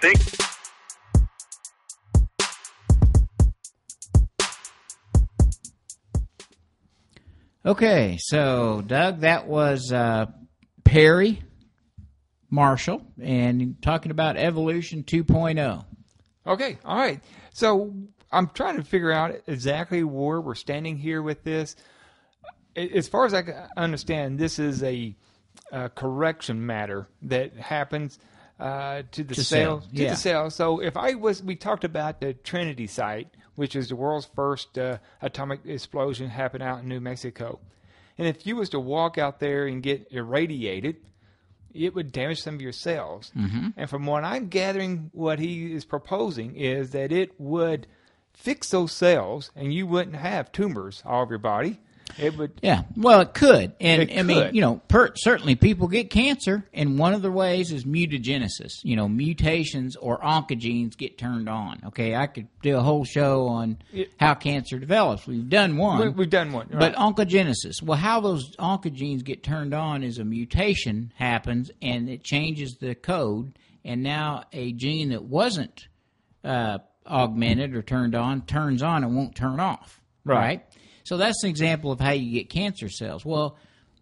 Thank. 0.00 0.18
Okay, 7.64 8.16
so 8.18 8.82
Doug, 8.86 9.20
that 9.20 9.46
was 9.46 9.92
uh, 9.92 10.26
Perry 10.84 11.42
Marshall, 12.48 13.02
and 13.20 13.76
talking 13.82 14.10
about 14.10 14.36
evolution 14.38 15.04
oh. 15.06 15.10
2.0. 15.10 15.84
Okay, 16.46 16.78
all 16.84 16.96
right. 16.96 17.20
So 17.52 17.92
I'm 18.32 18.48
trying 18.48 18.76
to 18.76 18.82
figure 18.82 19.12
out 19.12 19.34
exactly 19.46 20.02
where 20.02 20.40
we're 20.40 20.54
standing 20.54 20.96
here 20.96 21.20
with 21.20 21.44
this. 21.44 21.76
As 22.74 23.08
far 23.08 23.26
as 23.26 23.34
I 23.34 23.44
understand, 23.76 24.38
this 24.38 24.58
is 24.58 24.82
a, 24.82 25.14
uh 25.72 25.88
correction 25.88 26.64
matter 26.66 27.06
that 27.22 27.54
happens 27.56 28.18
uh, 28.58 29.02
to 29.12 29.24
the 29.24 29.34
To 29.34 29.44
cell. 29.44 29.80
cells, 29.80 29.86
To 29.92 30.02
yeah. 30.02 30.10
the 30.10 30.16
cell. 30.16 30.50
So 30.50 30.80
if 30.80 30.96
I 30.96 31.14
was, 31.14 31.42
we 31.42 31.56
talked 31.56 31.84
about 31.84 32.20
the 32.20 32.34
Trinity 32.34 32.86
site, 32.86 33.28
which 33.60 33.76
is 33.76 33.90
the 33.90 33.94
world's 33.94 34.24
first 34.34 34.78
uh, 34.78 34.96
atomic 35.20 35.60
explosion 35.66 36.30
happened 36.30 36.62
out 36.62 36.80
in 36.80 36.88
New 36.88 36.98
Mexico. 36.98 37.60
And 38.16 38.26
if 38.26 38.46
you 38.46 38.56
was 38.56 38.70
to 38.70 38.80
walk 38.80 39.18
out 39.18 39.38
there 39.38 39.66
and 39.66 39.82
get 39.82 40.06
irradiated, 40.10 40.96
it 41.74 41.94
would 41.94 42.10
damage 42.10 42.40
some 42.40 42.54
of 42.54 42.62
your 42.62 42.72
cells. 42.72 43.30
Mm-hmm. 43.36 43.68
And 43.76 43.90
from 43.90 44.06
what 44.06 44.24
I'm 44.24 44.48
gathering, 44.48 45.10
what 45.12 45.38
he 45.38 45.74
is 45.74 45.84
proposing 45.84 46.56
is 46.56 46.92
that 46.92 47.12
it 47.12 47.38
would 47.38 47.86
fix 48.32 48.70
those 48.70 48.92
cells, 48.92 49.50
and 49.54 49.74
you 49.74 49.86
wouldn't 49.86 50.16
have 50.16 50.52
tumors 50.52 51.02
all 51.04 51.20
over 51.20 51.34
your 51.34 51.38
body. 51.38 51.80
It 52.18 52.36
would. 52.36 52.52
Yeah, 52.62 52.82
well, 52.96 53.20
it 53.20 53.34
could, 53.34 53.72
and 53.80 54.02
It 54.02 54.18
I 54.18 54.22
mean, 54.22 54.54
you 54.54 54.60
know, 54.60 54.80
per, 54.88 55.12
certainly 55.16 55.54
people 55.54 55.88
get 55.88 56.10
cancer, 56.10 56.66
and 56.72 56.98
one 56.98 57.14
of 57.14 57.22
the 57.22 57.30
ways 57.30 57.72
is 57.72 57.84
mutagenesis. 57.84 58.72
You 58.82 58.96
know, 58.96 59.08
mutations 59.08 59.96
or 59.96 60.18
oncogenes 60.18 60.96
get 60.96 61.18
turned 61.18 61.48
on. 61.48 61.80
Okay, 61.86 62.14
I 62.14 62.26
could 62.26 62.48
do 62.62 62.76
a 62.76 62.82
whole 62.82 63.04
show 63.04 63.46
on 63.48 63.78
how 64.18 64.34
cancer 64.34 64.78
develops. 64.78 65.26
We've 65.26 65.48
done 65.48 65.76
one, 65.76 66.00
We, 66.00 66.08
we've 66.08 66.30
done 66.30 66.52
one, 66.52 66.68
But 66.70 66.94
oncogenesis, 66.94 67.82
well, 67.82 67.98
how 67.98 68.20
those 68.20 68.56
oncogenes 68.56 69.24
get 69.24 69.42
turned 69.42 69.74
on 69.74 70.02
is 70.02 70.18
a 70.18 70.24
mutation 70.24 71.12
happens 71.16 71.70
and 71.82 72.08
it 72.08 72.22
changes 72.24 72.76
the 72.80 72.94
code, 72.94 73.58
and 73.84 74.02
now 74.02 74.44
a 74.52 74.72
gene 74.72 75.10
that 75.10 75.24
wasn't 75.24 75.88
uh, 76.44 76.78
augmented 77.06 77.74
or 77.74 77.82
turned 77.82 78.14
on 78.14 78.42
turns 78.42 78.82
on 78.82 79.04
and 79.04 79.16
won't 79.16 79.34
turn 79.34 79.60
off. 79.60 80.00
Right. 80.24 80.62
So 81.10 81.16
that's 81.16 81.42
an 81.42 81.50
example 81.50 81.90
of 81.90 81.98
how 81.98 82.12
you 82.12 82.30
get 82.30 82.50
cancer 82.50 82.88
cells. 82.88 83.24
Well, 83.24 83.56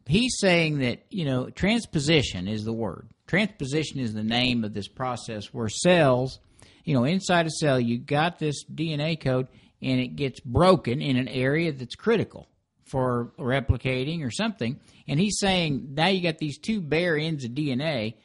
he's 0.04 0.36
saying 0.38 0.80
that 0.80 1.06
you 1.08 1.24
know 1.24 1.48
transposition 1.48 2.46
is 2.46 2.66
the 2.66 2.72
word. 2.74 3.08
Transposition 3.26 3.98
is 3.98 4.12
the 4.12 4.22
name 4.22 4.62
of 4.62 4.74
this 4.74 4.88
process 4.88 5.46
where 5.46 5.70
cells, 5.70 6.38
you 6.84 6.92
know, 6.92 7.04
inside 7.04 7.46
a 7.46 7.50
cell, 7.50 7.80
you 7.80 7.96
got 7.96 8.38
this 8.38 8.62
DNA 8.62 9.18
code 9.18 9.48
and 9.80 9.98
it 9.98 10.16
gets 10.16 10.40
broken 10.40 11.00
in 11.00 11.16
an 11.16 11.28
area 11.28 11.72
that's 11.72 11.94
critical 11.94 12.46
for 12.84 13.32
replicating 13.38 14.22
or 14.22 14.30
something. 14.30 14.78
And 15.08 15.18
he's 15.18 15.38
saying 15.38 15.94
now 15.94 16.08
you 16.08 16.22
got 16.22 16.36
these 16.36 16.58
two 16.58 16.82
bare 16.82 17.16
ends 17.16 17.42
of 17.42 17.52
DNA, 17.52 18.16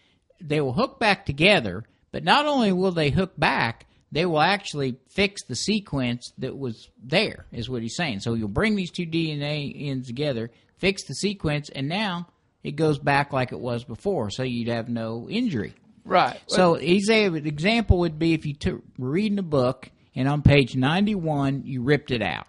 they 0.42 0.60
will 0.60 0.74
hook 0.74 1.00
back 1.00 1.26
together, 1.26 1.86
but 2.12 2.26
not 2.26 2.48
only 2.48 2.74
will 2.74 2.92
they 2.92 3.12
hook 3.12 3.32
back, 3.38 3.86
they 4.14 4.28
will 4.28 4.42
actually 4.42 4.96
fix 5.10 5.44
the 5.44 5.56
sequence 5.56 6.32
that 6.38 6.56
was 6.56 6.88
there, 7.04 7.48
is 7.52 7.68
what 7.68 7.82
he's 7.82 7.96
saying. 7.96 8.20
So 8.20 8.36
you'll 8.36 8.48
bring 8.48 8.76
these 8.76 8.92
two 8.92 9.08
DNA 9.08 9.90
ends 9.90 10.06
together, 10.06 10.52
fix 10.78 11.04
the 11.06 11.16
sequence, 11.16 11.70
and 11.74 11.90
now 11.90 12.28
it 12.64 12.76
goes 12.76 13.00
back 13.00 13.34
like 13.34 13.52
it 13.52 13.60
was 13.60 13.84
before, 13.84 14.30
so 14.30 14.44
you'd 14.44 14.68
have 14.68 14.88
no 14.88 15.28
injury. 15.30 15.74
right. 16.06 16.40
So 16.46 16.76
he's 16.76 17.10
a, 17.10 17.26
an 17.26 17.48
example 17.48 18.00
would 18.00 18.20
be 18.20 18.34
if 18.34 18.46
you 18.46 18.54
took 18.54 18.84
were 19.00 19.10
reading 19.10 19.40
a 19.40 19.44
book 19.44 19.90
and 20.16 20.28
on 20.28 20.44
page 20.44 20.76
ninety 20.76 21.16
one 21.16 21.64
you 21.66 21.82
ripped 21.82 22.12
it 22.12 22.22
out, 22.22 22.46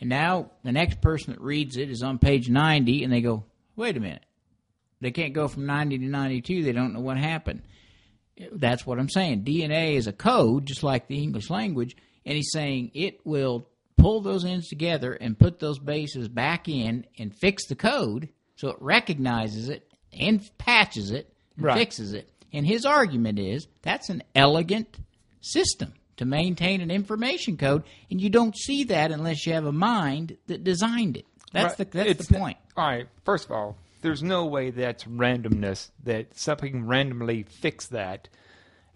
and 0.00 0.10
now 0.10 0.50
the 0.64 0.72
next 0.72 1.00
person 1.00 1.32
that 1.32 1.40
reads 1.40 1.76
it 1.76 1.90
is 1.90 2.02
on 2.02 2.18
page 2.18 2.48
ninety, 2.48 3.04
and 3.04 3.12
they 3.12 3.20
go, 3.20 3.44
"Wait 3.76 3.96
a 3.96 4.00
minute, 4.00 4.24
they 5.00 5.12
can't 5.12 5.32
go 5.32 5.46
from 5.46 5.64
ninety 5.64 5.96
to 5.96 6.06
ninety 6.06 6.40
two. 6.40 6.64
They 6.64 6.72
don't 6.72 6.92
know 6.92 7.00
what 7.00 7.18
happened." 7.18 7.62
That's 8.52 8.84
what 8.86 8.98
I'm 8.98 9.08
saying. 9.08 9.44
DNA 9.44 9.94
is 9.94 10.06
a 10.06 10.12
code, 10.12 10.66
just 10.66 10.82
like 10.82 11.06
the 11.06 11.22
English 11.22 11.50
language, 11.50 11.96
and 12.26 12.34
he's 12.36 12.50
saying 12.52 12.90
it 12.94 13.20
will 13.24 13.68
pull 13.96 14.20
those 14.20 14.44
ends 14.44 14.68
together 14.68 15.12
and 15.12 15.38
put 15.38 15.60
those 15.60 15.78
bases 15.78 16.28
back 16.28 16.68
in 16.68 17.06
and 17.18 17.34
fix 17.34 17.66
the 17.68 17.76
code 17.76 18.28
so 18.56 18.68
it 18.68 18.76
recognizes 18.80 19.68
it 19.68 19.88
and 20.12 20.42
patches 20.58 21.10
it 21.10 21.32
and 21.56 21.64
Right. 21.66 21.78
fixes 21.78 22.12
it. 22.12 22.28
And 22.52 22.66
his 22.66 22.84
argument 22.84 23.38
is 23.38 23.66
that's 23.82 24.08
an 24.10 24.22
elegant 24.34 24.98
system 25.40 25.92
to 26.16 26.24
maintain 26.24 26.80
an 26.80 26.90
information 26.90 27.56
code, 27.56 27.82
and 28.10 28.20
you 28.20 28.30
don't 28.30 28.56
see 28.56 28.84
that 28.84 29.10
unless 29.10 29.46
you 29.46 29.52
have 29.52 29.64
a 29.66 29.72
mind 29.72 30.36
that 30.46 30.62
designed 30.64 31.16
it. 31.16 31.24
That's 31.52 31.78
Right. 31.78 31.90
the 31.90 31.98
that's 31.98 32.10
It's 32.10 32.26
the 32.28 32.38
point. 32.38 32.56
All 32.76 32.84
right. 32.86 33.06
First 33.24 33.46
of 33.46 33.52
all, 33.52 33.76
there's 34.04 34.22
no 34.22 34.44
way 34.46 34.70
that's 34.70 35.04
randomness 35.04 35.90
that 36.04 36.38
something 36.38 36.86
randomly 36.86 37.42
fixed 37.42 37.90
that. 37.90 38.28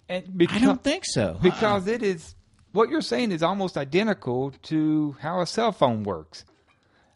And 0.08 0.24
I 0.26 0.30
because, 0.36 0.62
don't 0.62 0.84
think 0.84 1.04
so. 1.06 1.38
because 1.42 1.86
it 1.88 2.02
is 2.02 2.34
what 2.72 2.90
you're 2.90 3.00
saying 3.00 3.32
is 3.32 3.42
almost 3.42 3.76
identical 3.76 4.52
to 4.64 5.16
how 5.20 5.40
a 5.40 5.46
cell 5.46 5.72
phone 5.72 6.04
works. 6.04 6.44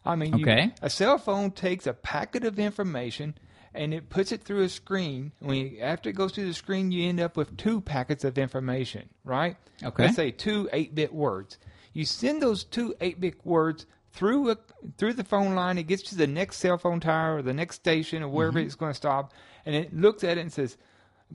I 0.05 0.15
mean, 0.15 0.37
you- 0.37 0.43
Okay. 0.45 0.73
a 0.81 0.89
cell 0.89 1.17
phone 1.17 1.51
takes 1.51 1.87
a 1.87 1.93
packet 1.93 2.43
of 2.43 2.59
information 2.59 3.35
and 3.75 3.93
it 3.93 4.09
puts 4.09 4.31
it 4.31 4.43
through 4.43 4.63
a 4.63 4.69
screen. 4.69 5.31
When 5.39 5.55
you, 5.57 5.79
after 5.79 6.09
it 6.09 6.13
goes 6.13 6.33
through 6.33 6.45
the 6.47 6.53
screen, 6.53 6.91
you 6.91 7.07
end 7.07 7.19
up 7.19 7.37
with 7.37 7.55
two 7.57 7.79
packets 7.81 8.23
of 8.23 8.37
information, 8.37 9.09
right? 9.23 9.55
Okay. 9.83 10.03
Let's 10.05 10.15
say 10.15 10.31
two 10.31 10.67
eight-bit 10.73 11.13
words. 11.13 11.57
You 11.93 12.05
send 12.05 12.41
those 12.41 12.63
two 12.63 12.95
eight-bit 13.01 13.45
words 13.45 13.85
through 14.13 14.51
a, 14.51 14.57
through 14.97 15.13
the 15.13 15.23
phone 15.23 15.55
line. 15.55 15.77
It 15.77 15.87
gets 15.87 16.03
to 16.03 16.15
the 16.15 16.27
next 16.27 16.57
cell 16.57 16.77
phone 16.77 16.99
tower 16.99 17.37
or 17.37 17.41
the 17.41 17.53
next 17.53 17.75
station 17.75 18.23
or 18.23 18.29
wherever 18.29 18.59
Mm-hmm. 18.59 18.65
it's 18.67 18.75
going 18.75 18.91
to 18.91 18.95
stop, 18.97 19.33
and 19.65 19.75
it 19.75 19.93
looks 19.95 20.23
at 20.23 20.37
it 20.37 20.41
and 20.41 20.53
says, 20.53 20.77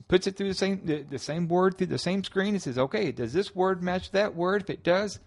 puts 0.07 0.27
it 0.27 0.37
through 0.37 0.47
the 0.47 0.53
same 0.53 0.81
the, 0.85 1.01
the 1.03 1.19
same 1.19 1.47
word 1.49 1.77
through 1.77 1.87
the 1.87 1.97
same 1.97 2.23
screen. 2.23 2.55
It 2.55 2.61
says, 2.61 2.77
okay, 2.77 3.11
does 3.11 3.33
this 3.33 3.53
word 3.53 3.83
match 3.83 4.11
that 4.11 4.33
word? 4.35 4.61
If 4.63 4.69
it 4.69 4.83
does, 4.83 5.19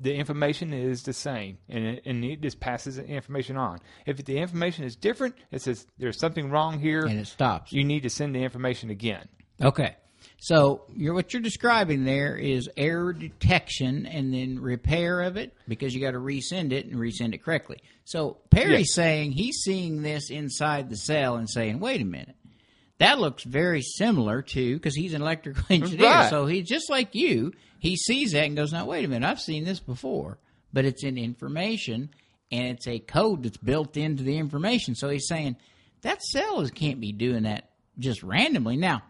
the 0.00 0.14
information 0.14 0.72
is 0.72 1.02
the 1.02 1.12
same, 1.12 1.58
and 1.68 1.84
it, 1.84 2.02
and 2.06 2.24
it 2.24 2.40
just 2.40 2.58
passes 2.60 2.96
the 2.96 3.04
information 3.06 3.56
on. 3.56 3.80
If 4.06 4.24
the 4.24 4.38
information 4.38 4.84
is 4.84 4.96
different, 4.96 5.34
it 5.50 5.60
says 5.60 5.86
there's 5.98 6.18
something 6.18 6.50
wrong 6.50 6.78
here. 6.78 7.04
and 7.04 7.18
it 7.18 7.26
stops. 7.26 7.72
you 7.72 7.84
need 7.84 8.04
to 8.04 8.10
send 8.10 8.34
the 8.34 8.42
information 8.42 8.90
again. 8.90 9.28
Okay. 9.60 9.96
So 10.40 10.84
you're, 10.94 11.14
what 11.14 11.32
you're 11.32 11.42
describing 11.42 12.04
there 12.04 12.36
is 12.36 12.70
error 12.76 13.12
detection 13.12 14.06
and 14.06 14.32
then 14.32 14.60
repair 14.60 15.22
of 15.22 15.36
it 15.36 15.52
because 15.66 15.94
you 15.94 16.00
got 16.00 16.12
to 16.12 16.18
resend 16.20 16.70
it 16.72 16.86
and 16.86 16.94
resend 16.96 17.34
it 17.34 17.42
correctly. 17.42 17.78
So 18.04 18.38
Perry's 18.50 18.88
Yes. 18.90 18.94
saying 18.94 19.32
he's 19.32 19.56
seeing 19.64 20.02
this 20.02 20.30
inside 20.30 20.90
the 20.90 20.96
cell 20.96 21.36
and 21.36 21.50
saying, 21.50 21.80
"Wait 21.80 22.00
a 22.00 22.04
minute, 22.04 22.36
that 22.98 23.18
looks 23.18 23.42
very 23.42 23.82
similar 23.82 24.42
to 24.42 24.74
because 24.74 24.94
he's 24.94 25.12
an 25.12 25.22
electrical 25.22 25.64
engineer. 25.70 26.06
Right. 26.08 26.30
So 26.30 26.46
he's 26.46 26.68
just 26.68 26.88
like 26.88 27.14
you. 27.14 27.52
He 27.80 27.96
sees 27.96 28.32
that 28.32 28.44
and 28.44 28.56
goes, 28.56 28.72
"Now 28.72 28.86
wait 28.86 29.04
a 29.04 29.08
minute, 29.08 29.28
I've 29.28 29.40
seen 29.40 29.64
this 29.64 29.80
before, 29.80 30.38
but 30.72 30.84
it's 30.84 31.02
in 31.02 31.18
information 31.18 32.10
and 32.52 32.68
it's 32.68 32.86
a 32.86 32.98
code 33.00 33.42
that's 33.42 33.56
built 33.56 33.96
into 33.96 34.22
the 34.22 34.38
information." 34.38 34.94
So 34.94 35.08
he's 35.08 35.26
saying 35.26 35.56
that 36.02 36.22
cell 36.22 36.60
is, 36.60 36.70
can't 36.70 37.00
be 37.00 37.10
doing 37.12 37.42
that 37.42 37.70
just 37.98 38.22
randomly. 38.22 38.76
Now 38.76 39.02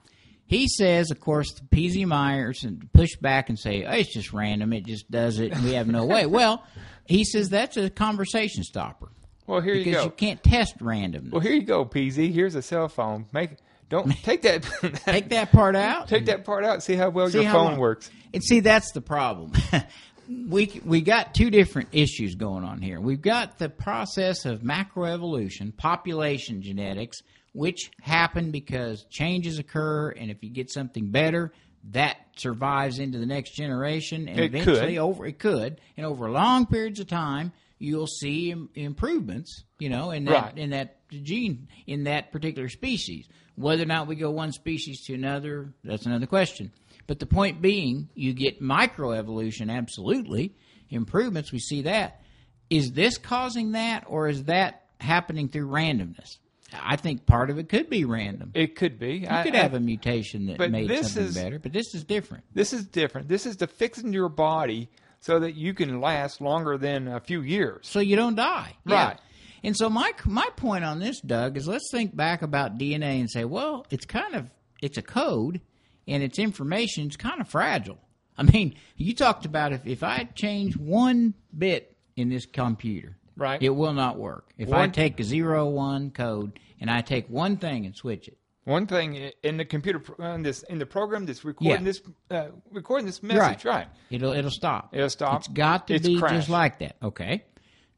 he 0.48 0.66
says, 0.66 1.10
of 1.12 1.20
course, 1.20 1.52
the 1.54 1.62
PZ 1.76 2.04
Myers 2.06 2.64
and 2.64 2.92
push 2.92 3.14
back 3.20 3.48
and 3.48 3.58
say, 3.58 3.84
oh, 3.84 3.92
"It's 3.92 4.12
just 4.12 4.32
random. 4.32 4.72
It 4.72 4.84
just 4.86 5.10
does 5.10 5.38
it, 5.38 5.52
and 5.52 5.62
we 5.64 5.74
have 5.74 5.86
no 5.86 6.04
way." 6.06 6.26
well, 6.26 6.64
he 7.06 7.22
says 7.24 7.48
that's 7.50 7.76
a 7.76 7.88
conversation 7.90 8.64
stopper 8.64 9.08
Well, 9.46 9.60
here 9.60 9.74
you 9.74 9.84
because 9.84 10.00
go. 10.00 10.04
you 10.06 10.10
can't 10.10 10.42
test 10.42 10.78
randomness. 10.78 11.30
well, 11.30 11.40
here 11.40 11.52
you 11.52 11.62
go, 11.62 11.84
PZ. 11.84 12.32
Here's 12.32 12.54
a 12.54 12.62
cell 12.62 12.88
phone. 12.88 13.26
Make 13.32 13.56
don't 13.90 14.10
take 14.24 14.42
that 14.42 14.62
Take 15.04 15.28
that 15.30 15.52
part 15.52 15.76
out. 15.76 16.08
take 16.08 16.26
that 16.26 16.44
part 16.44 16.64
out. 16.64 16.82
See 16.82 16.94
how 16.94 17.10
well 17.10 17.28
See 17.30 17.38
your 17.42 17.46
how 17.48 17.52
phone 17.54 17.64
long- 17.72 17.78
works. 17.78 18.10
And 18.34 18.42
see, 18.42 18.60
that's 18.60 18.92
the 18.92 19.00
problem. 19.00 19.52
we 20.28 20.80
we 20.84 21.00
got 21.00 21.34
two 21.34 21.50
different 21.50 21.88
issues 21.92 22.34
going 22.34 22.64
on 22.64 22.82
here. 22.82 23.00
We've 23.00 23.20
got 23.22 23.58
the 23.58 23.68
process 23.70 24.44
of 24.44 24.60
macroevolution, 24.60 25.74
population 25.76 26.60
genetics, 26.62 27.18
which 27.58 27.90
happen 28.00 28.50
because 28.52 29.04
changes 29.10 29.58
occur, 29.58 30.10
and 30.10 30.30
if 30.30 30.42
you 30.44 30.48
get 30.50 30.70
something 30.70 31.10
better, 31.10 31.52
that 31.90 32.16
survives 32.36 32.98
into 33.00 33.18
the 33.18 33.26
next 33.26 33.50
generation, 33.56 34.28
and 34.28 34.38
It 34.38 34.44
eventually 34.54 34.94
could. 34.94 34.98
over 34.98 35.26
it 35.26 35.38
could, 35.40 35.80
and 35.96 36.06
over 36.06 36.30
long 36.30 36.66
periods 36.66 37.00
of 37.00 37.08
time, 37.08 37.52
you'll 37.80 38.06
see 38.06 38.50
Im- 38.52 38.68
improvements. 38.74 39.64
You 39.80 39.88
know, 39.88 40.10
in 40.12 40.24
that 40.26 40.32
Right. 40.44 40.58
in 40.58 40.70
that 40.70 40.96
gene 41.10 41.66
in 41.86 42.04
that 42.04 42.30
particular 42.32 42.68
species. 42.68 43.26
Whether 43.56 43.82
or 43.82 43.86
not 43.86 44.06
we 44.06 44.14
go 44.14 44.30
one 44.30 44.52
species 44.52 45.00
to 45.06 45.14
another, 45.14 45.72
that's 45.82 46.06
another 46.06 46.26
question. 46.26 46.70
But 47.08 47.18
the 47.18 47.26
point 47.26 47.60
being, 47.60 48.08
you 48.14 48.34
get 48.34 48.60
microevolution, 48.62 49.68
absolutely. 49.70 50.54
Improvements, 50.90 51.50
we 51.50 51.58
see 51.58 51.82
that. 51.82 52.22
Is 52.70 52.92
this 52.92 53.18
causing 53.18 53.72
that, 53.72 54.04
or 54.06 54.28
is 54.28 54.44
that 54.44 54.84
happening 55.00 55.48
through 55.48 55.68
randomness? 55.68 56.38
I 56.72 56.96
think 56.96 57.24
part 57.26 57.50
of 57.50 57.58
it 57.58 57.68
could 57.68 57.88
be 57.88 58.04
random. 58.04 58.50
It 58.54 58.76
could 58.76 58.98
be. 58.98 59.18
You 59.18 59.28
could 59.42 59.54
have 59.54 59.74
a 59.74 59.80
mutation 59.80 60.46
that 60.46 60.58
but 60.58 60.70
made 60.70 60.88
this 60.88 61.12
something 61.12 61.28
is- 61.28 61.34
better, 61.34 61.58
but 61.58 61.72
this 61.72 61.94
is 61.94 62.04
different. 62.04 62.44
This 62.52 62.72
is 62.72 62.84
different. 62.84 63.28
This 63.28 63.46
is 63.46 63.56
to 63.56 63.66
fixing 63.66 64.12
your 64.12 64.28
body 64.28 64.90
so 65.20 65.40
that 65.40 65.54
you 65.54 65.74
can 65.74 66.00
last 66.00 66.40
longer 66.40 66.76
than 66.78 67.08
a 67.08 67.20
few 67.20 67.40
years. 67.42 67.88
so 67.88 68.00
you 68.00 68.16
don't 68.16 68.34
die. 68.36 68.76
Yeah. 68.86 69.06
Right. 69.08 69.18
And 69.64 69.76
so 69.76 69.90
my 69.90 70.12
my 70.24 70.46
point 70.56 70.84
on 70.84 71.00
this, 71.00 71.20
Doug, 71.20 71.56
is 71.56 71.66
let's 71.66 71.88
think 71.90 72.14
back 72.14 72.42
about 72.42 72.78
DNA 72.78 73.18
and 73.20 73.28
say, 73.30 73.44
well, 73.44 73.84
it's 73.90 74.06
kind 74.06 74.34
of 74.34 74.50
it's 74.80 74.96
a 74.98 75.02
code 75.02 75.60
and 76.06 76.22
its 76.22 76.38
information 76.38 77.08
is 77.08 77.16
kind 77.16 77.40
of 77.40 77.48
fragile. 77.48 77.98
I 78.36 78.44
mean, 78.44 78.76
you 78.96 79.14
talked 79.14 79.44
about 79.44 79.72
if 79.72 79.84
if 79.86 80.02
I 80.04 80.28
change 80.34 80.76
one 80.76 81.34
bit 81.56 81.96
in 82.14 82.28
this 82.28 82.46
computer, 82.46 83.16
Right. 83.38 83.62
it 83.62 83.70
will 83.70 83.94
not 83.94 84.18
work. 84.18 84.52
If 84.58 84.72
I 84.72 84.88
take 84.88 85.18
a 85.20 85.24
zero 85.24 85.66
one 85.68 86.10
code 86.10 86.58
and 86.80 86.90
I 86.90 87.00
take 87.00 87.30
one 87.30 87.56
thing 87.56 87.86
and 87.86 87.94
switch 87.96 88.28
it, 88.28 88.36
One 88.64 88.86
thing 88.86 89.30
in 89.42 89.56
the 89.56 89.64
computer 89.64 90.02
in 90.34 90.42
this 90.42 90.62
in 90.64 90.78
the 90.78 90.86
program 90.86 91.24
that's 91.24 91.44
recording 91.44 91.70
Yeah. 91.78 91.84
this 91.90 92.02
uh, 92.30 92.48
recording 92.70 93.06
this 93.06 93.22
message, 93.22 93.64
right? 93.64 93.86
It'll 94.10 94.32
it'll 94.32 94.50
stop. 94.50 94.90
It'll 94.92 95.08
stop. 95.08 95.38
It's 95.40 95.48
got 95.48 95.86
to 95.88 95.94
It's 95.94 96.06
be 96.06 96.18
crashed. 96.18 96.34
just 96.34 96.48
like 96.50 96.78
that. 96.80 96.96
Okay. 97.02 97.44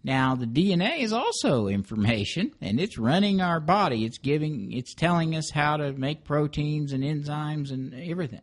Now 0.05 0.35
the 0.35 0.47
DNA 0.47 1.01
is 1.01 1.13
also 1.13 1.67
information, 1.69 2.53
and 2.61 2.79
it's 2.81 2.97
running 2.99 3.41
our 3.43 3.61
body. 3.61 4.05
It's 4.07 4.17
giving, 4.19 4.73
it's 4.73 4.95
telling 4.95 5.35
us 5.37 5.51
how 5.51 5.77
to 5.77 5.93
make 5.93 6.25
proteins 6.25 6.93
and 6.93 7.03
enzymes 7.05 7.71
and 7.71 7.93
everything. 7.95 8.41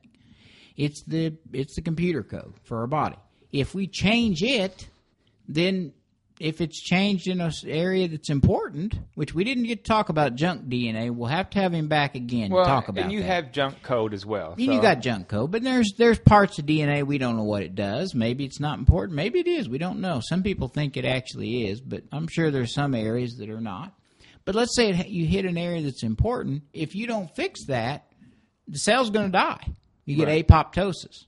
It's 0.75 1.01
the 1.07 1.33
it's 1.53 1.75
the 1.75 1.81
computer 1.81 2.21
code 2.23 2.53
for 2.63 2.79
our 2.81 2.87
body. 2.87 3.15
If 3.51 3.73
we 3.73 3.87
change 3.87 4.43
it, 4.43 4.87
then 5.47 5.93
if 6.39 6.61
it's 6.61 6.79
changed 6.79 7.27
in 7.27 7.41
an 7.41 7.51
area 7.65 8.07
that's 8.07 8.29
important, 8.29 8.93
which 9.15 9.33
we 9.33 9.43
didn't 9.43 9.63
get 9.63 9.83
to 9.83 9.87
talk 9.87 10.09
about 10.09 10.35
junk 10.35 10.67
DNA, 10.69 11.09
we'll 11.09 11.27
have 11.29 11.49
to 11.51 11.59
have 11.59 11.73
him 11.73 11.87
back 11.87 12.13
again 12.15 12.51
Well, 12.51 12.63
to 12.63 12.69
talk 12.69 12.87
about 12.89 13.05
and 13.05 13.11
you 13.11 13.21
that. 13.21 13.25
have 13.27 13.51
junk 13.51 13.81
code 13.81 14.13
as 14.13 14.25
well. 14.25 14.55
So- 14.55 14.61
you 14.63 14.79
got 14.81 15.01
junk 15.01 15.27
code, 15.27 15.51
but 15.51 15.63
there's 15.63 15.93
there's 15.97 16.19
parts 16.19 16.59
of 16.59 16.65
DNA 16.65 17.03
we 17.03 17.17
don't 17.17 17.37
know 17.37 17.43
what 17.43 17.63
it 17.63 17.73
does. 17.75 18.13
Maybe 18.13 18.45
it's 18.45 18.59
not 18.59 18.77
important. 18.77 19.15
Maybe 19.15 19.39
it 19.39 19.47
is. 19.47 19.67
We 19.67 19.77
don't 19.79 19.99
know. 19.99 20.21
Some 20.23 20.43
people 20.43 20.67
think 20.67 20.95
it 20.95 21.05
actually 21.05 21.67
is, 21.67 21.81
but 21.81 22.03
I'm 22.11 22.27
sure 22.27 22.51
there's 22.51 22.73
some 22.73 22.93
areas 22.93 23.37
that 23.37 23.49
are 23.49 23.61
not. 23.61 23.93
But 24.45 24.55
let's 24.55 24.75
say 24.75 24.89
it, 24.91 25.07
you 25.07 25.25
hit 25.25 25.45
an 25.45 25.57
area 25.57 25.81
that's 25.81 26.03
important. 26.03 26.63
If 26.71 26.95
you 26.95 27.05
don't 27.07 27.35
fix 27.35 27.65
that, 27.65 28.05
the 28.67 28.77
cell's 28.77 29.09
going 29.09 29.25
to 29.25 29.31
die. 29.31 29.65
You 30.05 30.15
get 30.15 30.27
Right. 30.29 30.47
apoptosis, 30.47 31.25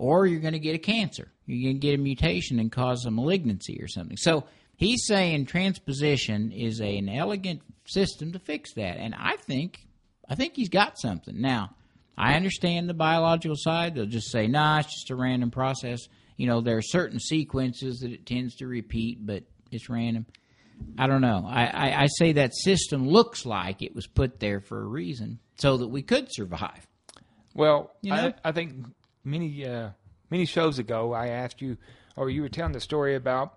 or 0.00 0.26
you're 0.26 0.40
going 0.40 0.54
to 0.54 0.58
get 0.58 0.74
a 0.74 0.78
cancer. 0.78 1.30
You're 1.44 1.70
going 1.70 1.80
to 1.80 1.86
get 1.86 1.94
a 1.94 2.02
mutation 2.02 2.58
and 2.58 2.72
cause 2.72 3.04
a 3.04 3.10
malignancy 3.10 3.78
or 3.82 3.86
something. 3.86 4.16
So 4.16 4.44
he's 4.76 5.04
saying 5.06 5.44
transposition 5.44 6.52
is 6.52 6.80
a, 6.80 6.96
an 6.96 7.10
elegant 7.10 7.60
system 7.84 8.32
to 8.32 8.38
fix 8.38 8.72
that, 8.74 8.96
and 8.96 9.14
I 9.14 9.36
think 9.36 9.86
I 10.26 10.36
think 10.36 10.56
he's 10.56 10.70
got 10.70 10.98
something. 10.98 11.38
Now, 11.38 11.76
I 12.16 12.34
understand 12.34 12.88
the 12.88 12.94
biological 12.94 13.56
side. 13.58 13.94
They'll 13.94 14.06
just 14.06 14.30
say, 14.32 14.46
"Nah, 14.46 14.78
it's 14.78 14.88
just 14.88 15.10
a 15.10 15.16
random 15.16 15.50
process." 15.50 16.00
You 16.38 16.46
know, 16.46 16.62
there 16.62 16.78
are 16.78 16.82
certain 16.82 17.20
sequences 17.20 17.98
that 17.98 18.10
it 18.10 18.24
tends 18.24 18.56
to 18.56 18.66
repeat, 18.66 19.26
but 19.26 19.42
it's 19.70 19.90
random. 19.90 20.24
I 20.96 21.08
don't 21.08 21.20
know. 21.20 21.44
I, 21.46 21.64
I, 21.66 22.02
I 22.04 22.06
say 22.06 22.32
that 22.32 22.54
system 22.54 23.06
looks 23.06 23.44
like 23.44 23.82
it 23.82 23.94
was 23.94 24.06
put 24.06 24.40
there 24.40 24.60
for 24.60 24.80
a 24.80 24.86
reason, 24.86 25.40
so 25.58 25.76
that 25.76 25.88
we 25.88 26.00
could 26.00 26.28
survive. 26.30 26.86
Well, 27.54 27.90
You 28.00 28.12
know? 28.12 28.32
I, 28.44 28.48
I 28.48 28.52
think 28.52 28.86
many 29.24 29.66
uh, 29.66 29.90
many 30.30 30.44
shows 30.44 30.78
ago, 30.78 31.12
I 31.12 31.28
asked 31.28 31.60
you, 31.62 31.76
or 32.16 32.30
you 32.30 32.42
were 32.42 32.48
telling 32.48 32.72
the 32.72 32.80
story 32.80 33.14
about 33.14 33.54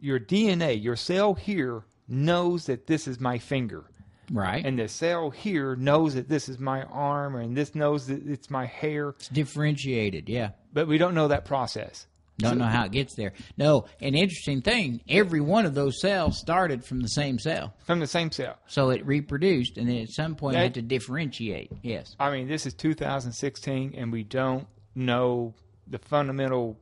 your 0.00 0.20
DNA. 0.20 0.82
Your 0.82 0.96
cell 0.96 1.34
here 1.34 1.82
knows 2.08 2.66
that 2.66 2.86
this 2.86 3.06
is 3.06 3.20
my 3.20 3.38
finger, 3.38 3.84
Right. 4.30 4.64
and 4.64 4.78
the 4.78 4.88
cell 4.88 5.30
here 5.30 5.76
knows 5.76 6.14
that 6.14 6.28
this 6.28 6.48
is 6.48 6.58
my 6.58 6.82
arm, 6.84 7.34
and 7.36 7.56
this 7.56 7.74
knows 7.74 8.06
that 8.06 8.26
it's 8.26 8.48
my 8.50 8.66
hair. 8.66 9.10
it's 9.10 9.28
differentiated, 9.28 10.28
yeah. 10.28 10.50
But 10.72 10.86
we 10.88 10.98
don't 10.98 11.14
know 11.14 11.28
that 11.28 11.44
process. 11.44 12.06
Don't 12.38 12.58
know 12.58 12.66
how 12.66 12.84
it 12.84 12.92
gets 12.92 13.14
there. 13.16 13.32
No, 13.56 13.86
an 14.00 14.14
interesting 14.14 14.62
thing, 14.62 15.00
every 15.08 15.40
one 15.40 15.66
of 15.66 15.74
those 15.74 16.00
cells 16.00 16.38
started 16.38 16.84
from 16.84 17.00
the 17.00 17.08
same 17.08 17.38
cell. 17.38 17.74
From 17.84 17.98
the 17.98 18.06
same 18.06 18.30
cell. 18.30 18.56
So 18.68 18.90
it 18.90 19.04
reproduced 19.04 19.76
and 19.76 19.88
then 19.88 19.96
at 19.96 20.10
some 20.10 20.36
point 20.36 20.54
That- 20.54 20.62
had 20.62 20.74
to 20.74 20.82
differentiate. 20.82 21.72
Yes. 21.82 22.14
I 22.20 22.30
mean, 22.30 22.46
this 22.46 22.64
is 22.64 22.74
2016, 22.74 23.94
and 23.96 24.12
we 24.12 24.22
don't 24.22 24.66
know 24.94 25.54
the 25.88 25.98
fundamental. 25.98 26.76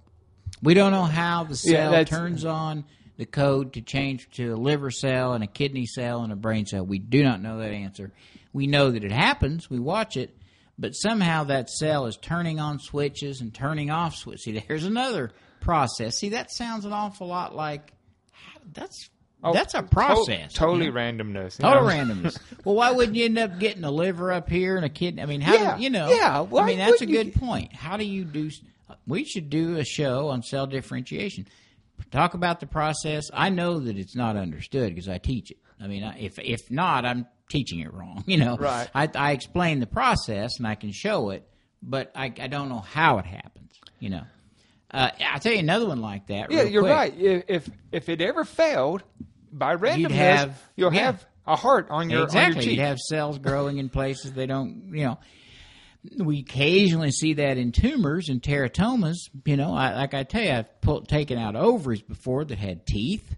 We 0.62 0.74
don't 0.74 0.92
know 0.92 1.04
how 1.04 1.44
the 1.44 1.60
Yeah, 1.64 1.84
cell 1.84 1.90
that's- 1.92 2.08
turns 2.10 2.44
on 2.44 2.84
the 3.16 3.26
code 3.26 3.72
to 3.74 3.80
change 3.80 4.28
to 4.32 4.50
a 4.54 4.56
liver 4.56 4.90
cell 4.90 5.32
and 5.32 5.42
a 5.42 5.46
kidney 5.46 5.86
cell 5.86 6.22
and 6.22 6.32
a 6.32 6.36
brain 6.36 6.66
cell. 6.66 6.84
We 6.84 6.98
do 6.98 7.22
not 7.24 7.40
know 7.40 7.58
that 7.58 7.72
answer. 7.72 8.12
We 8.52 8.66
know 8.66 8.90
that 8.90 9.04
it 9.04 9.12
happens. 9.12 9.70
We 9.70 9.78
watch 9.78 10.16
it, 10.18 10.36
but 10.78 10.90
somehow 10.92 11.44
that 11.44 11.70
cell 11.70 12.04
is 12.06 12.18
turning 12.18 12.60
on 12.60 12.78
switches 12.78 13.40
and 13.40 13.54
turning 13.54 13.90
off 13.90 14.14
switches. 14.16 14.44
See, 14.44 14.62
there's 14.68 14.84
another 14.84 15.32
process. 15.60 16.16
See, 16.18 16.30
that 16.30 16.50
sounds 16.50 16.84
an 16.84 16.92
awful 16.92 17.26
lot 17.26 17.54
like 17.54 17.92
that's 18.72 19.10
Oh, 19.44 19.52
that's 19.52 19.74
a 19.74 19.82
to- 19.82 19.88
process. 19.88 20.54
totally 20.54 20.86
you 20.86 20.92
know? 20.92 20.98
randomness. 20.98 21.58
Total 21.58 21.82
know? 21.82 21.88
randomness. 21.88 22.38
Well, 22.64 22.74
why 22.74 22.90
wouldn't 22.90 23.16
you 23.16 23.26
end 23.26 23.38
up 23.38 23.58
getting 23.60 23.84
a 23.84 23.90
liver 23.90 24.32
up 24.32 24.48
here 24.48 24.76
and 24.76 24.84
a 24.84 24.88
kidney? 24.88 25.22
I 25.22 25.26
mean, 25.26 25.40
how 25.42 25.54
Yeah, 25.54 25.76
do, 25.76 25.82
you 25.82 25.90
know? 25.90 26.08
yeah, 26.10 26.40
I 26.40 26.64
mean, 26.64 26.78
that's 26.78 26.88
a 27.02 27.04
wouldn't 27.04 27.10
you 27.10 27.24
good 27.24 27.34
point. 27.34 27.72
How 27.74 27.96
do 27.96 28.04
you 28.04 28.24
do? 28.24 28.50
We 29.06 29.24
should 29.24 29.50
do 29.50 29.76
a 29.76 29.84
show 29.84 30.28
on 30.28 30.42
cell 30.42 30.66
differentiation. 30.66 31.46
Talk 32.10 32.34
about 32.34 32.60
the 32.60 32.66
process. 32.66 33.24
I 33.32 33.50
know 33.50 33.78
that 33.80 33.96
it's 33.98 34.16
not 34.16 34.36
understood 34.36 34.94
because 34.94 35.08
I 35.08 35.18
teach 35.18 35.50
it. 35.50 35.58
I 35.80 35.86
mean, 35.86 36.02
if 36.18 36.38
if 36.38 36.70
not, 36.70 37.04
I'm 37.04 37.26
teaching 37.50 37.80
it 37.80 37.92
wrong. 37.92 38.24
You 38.26 38.38
know, 38.38 38.56
Right. 38.56 38.88
I, 38.94 39.08
I 39.14 39.32
explain 39.32 39.80
the 39.80 39.86
process 39.86 40.58
and 40.58 40.66
I 40.66 40.74
can 40.76 40.92
show 40.92 41.30
it, 41.30 41.46
but 41.82 42.10
I, 42.16 42.32
I 42.40 42.46
don't 42.48 42.68
know 42.70 42.80
how 42.80 43.18
it 43.18 43.26
happens. 43.26 43.72
You 44.00 44.10
know, 44.10 44.22
uh, 44.96 45.10
I'll 45.32 45.40
tell 45.40 45.52
you 45.52 45.58
another 45.58 45.86
one 45.86 46.00
like 46.00 46.26
that. 46.28 46.50
Yeah, 46.50 46.62
you're 46.62 46.82
quick. 46.82 46.92
right. 46.92 47.14
If, 47.16 47.68
if 47.92 48.08
it 48.08 48.20
ever 48.20 48.44
failed 48.44 49.02
by 49.52 49.76
randomness, 49.76 50.10
have- 50.12 50.62
you'll 50.76 50.92
yeah. 50.94 51.02
have 51.06 51.26
a 51.46 51.56
heart 51.56 51.88
on 51.90 52.10
your 52.10 52.24
exactly. 52.24 52.46
on 52.48 52.54
your 52.54 52.62
cheek. 52.62 52.70
You'd 52.78 52.82
have 52.84 52.98
cells 52.98 53.38
growing 53.38 53.78
in 53.78 53.88
places 53.88 54.32
they 54.32 54.46
don't, 54.46 54.90
you 54.94 55.04
know. 55.04 55.18
We 56.18 56.40
occasionally 56.40 57.10
see 57.10 57.34
that 57.34 57.58
in 57.58 57.72
tumors 57.72 58.28
and 58.28 58.40
teratomas. 58.40 59.16
You 59.44 59.56
know, 59.56 59.74
I, 59.74 59.94
like 59.94 60.14
I 60.14 60.22
tell 60.22 60.42
you, 60.42 60.52
I've 60.52 60.80
pulled, 60.80 61.08
taken 61.08 61.36
out 61.36 61.56
ovaries 61.56 62.02
before 62.02 62.44
that 62.44 62.58
had 62.58 62.86
teeth, 62.86 63.34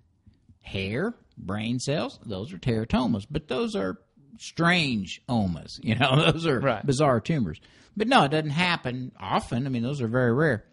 hair, 0.60 1.14
brain 1.36 1.78
cells. 1.78 2.18
Those 2.26 2.52
are 2.52 2.58
teratomas, 2.58 3.24
but 3.30 3.48
those 3.48 3.74
are 3.74 3.98
strange 4.38 5.20
omas. 5.28 5.80
You 5.82 5.94
know, 5.96 6.30
those 6.30 6.46
are 6.46 6.60
Right. 6.60 6.84
bizarre 6.84 7.20
tumors. 7.20 7.58
But 7.96 8.06
no, 8.08 8.24
it 8.24 8.30
doesn't 8.30 8.50
happen 8.50 9.12
often. 9.18 9.66
I 9.66 9.70
mean, 9.70 9.82
those 9.82 10.00
are 10.02 10.08
very 10.08 10.32
rare. 10.32 10.64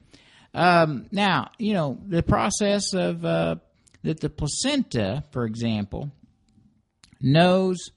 Um, 0.56 1.08
now, 1.12 1.52
you 1.60 1.74
know, 1.74 2.00
the 2.08 2.24
process 2.24 2.94
of 2.94 3.26
uh, 3.26 3.58
that 4.04 4.22
the 4.22 4.30
placenta, 4.30 5.26
for 5.32 5.44
example, 5.44 6.12
knows 7.20 7.90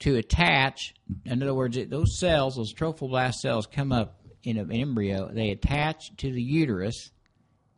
to 0.00 0.16
attach. 0.16 0.92
In 1.24 1.42
other 1.42 1.54
words, 1.54 1.78
it, 1.78 1.88
those 1.88 2.18
cells, 2.18 2.56
those 2.56 2.74
trophoblast 2.74 3.36
cells, 3.36 3.66
come 3.66 3.92
up 3.92 4.20
in 4.44 4.58
an 4.58 4.70
embryo. 4.70 5.30
They 5.32 5.50
attach 5.50 6.14
to 6.18 6.30
the 6.30 6.42
uterus, 6.42 7.10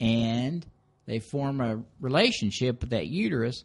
and 0.01 0.67
they 1.07 1.21
form 1.21 1.61
a 1.61 1.85
relationship 2.01 2.81
with 2.81 2.91
that 2.91 3.07
uterus, 3.07 3.63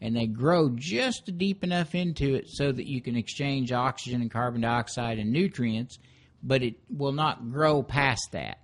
and 0.00 0.14
they 0.14 0.28
grow 0.28 0.70
just 0.70 1.36
deep 1.36 1.64
enough 1.64 1.96
into 1.96 2.36
it 2.36 2.44
so 2.46 2.70
that 2.70 2.86
you 2.86 3.02
can 3.02 3.16
exchange 3.16 3.72
oxygen 3.72 4.20
and 4.20 4.30
carbon 4.30 4.60
dioxide 4.60 5.18
and 5.18 5.32
nutrients, 5.32 5.98
but 6.44 6.62
it 6.62 6.76
will 6.88 7.12
not 7.12 7.50
grow 7.50 7.82
past 7.82 8.28
that. 8.30 8.58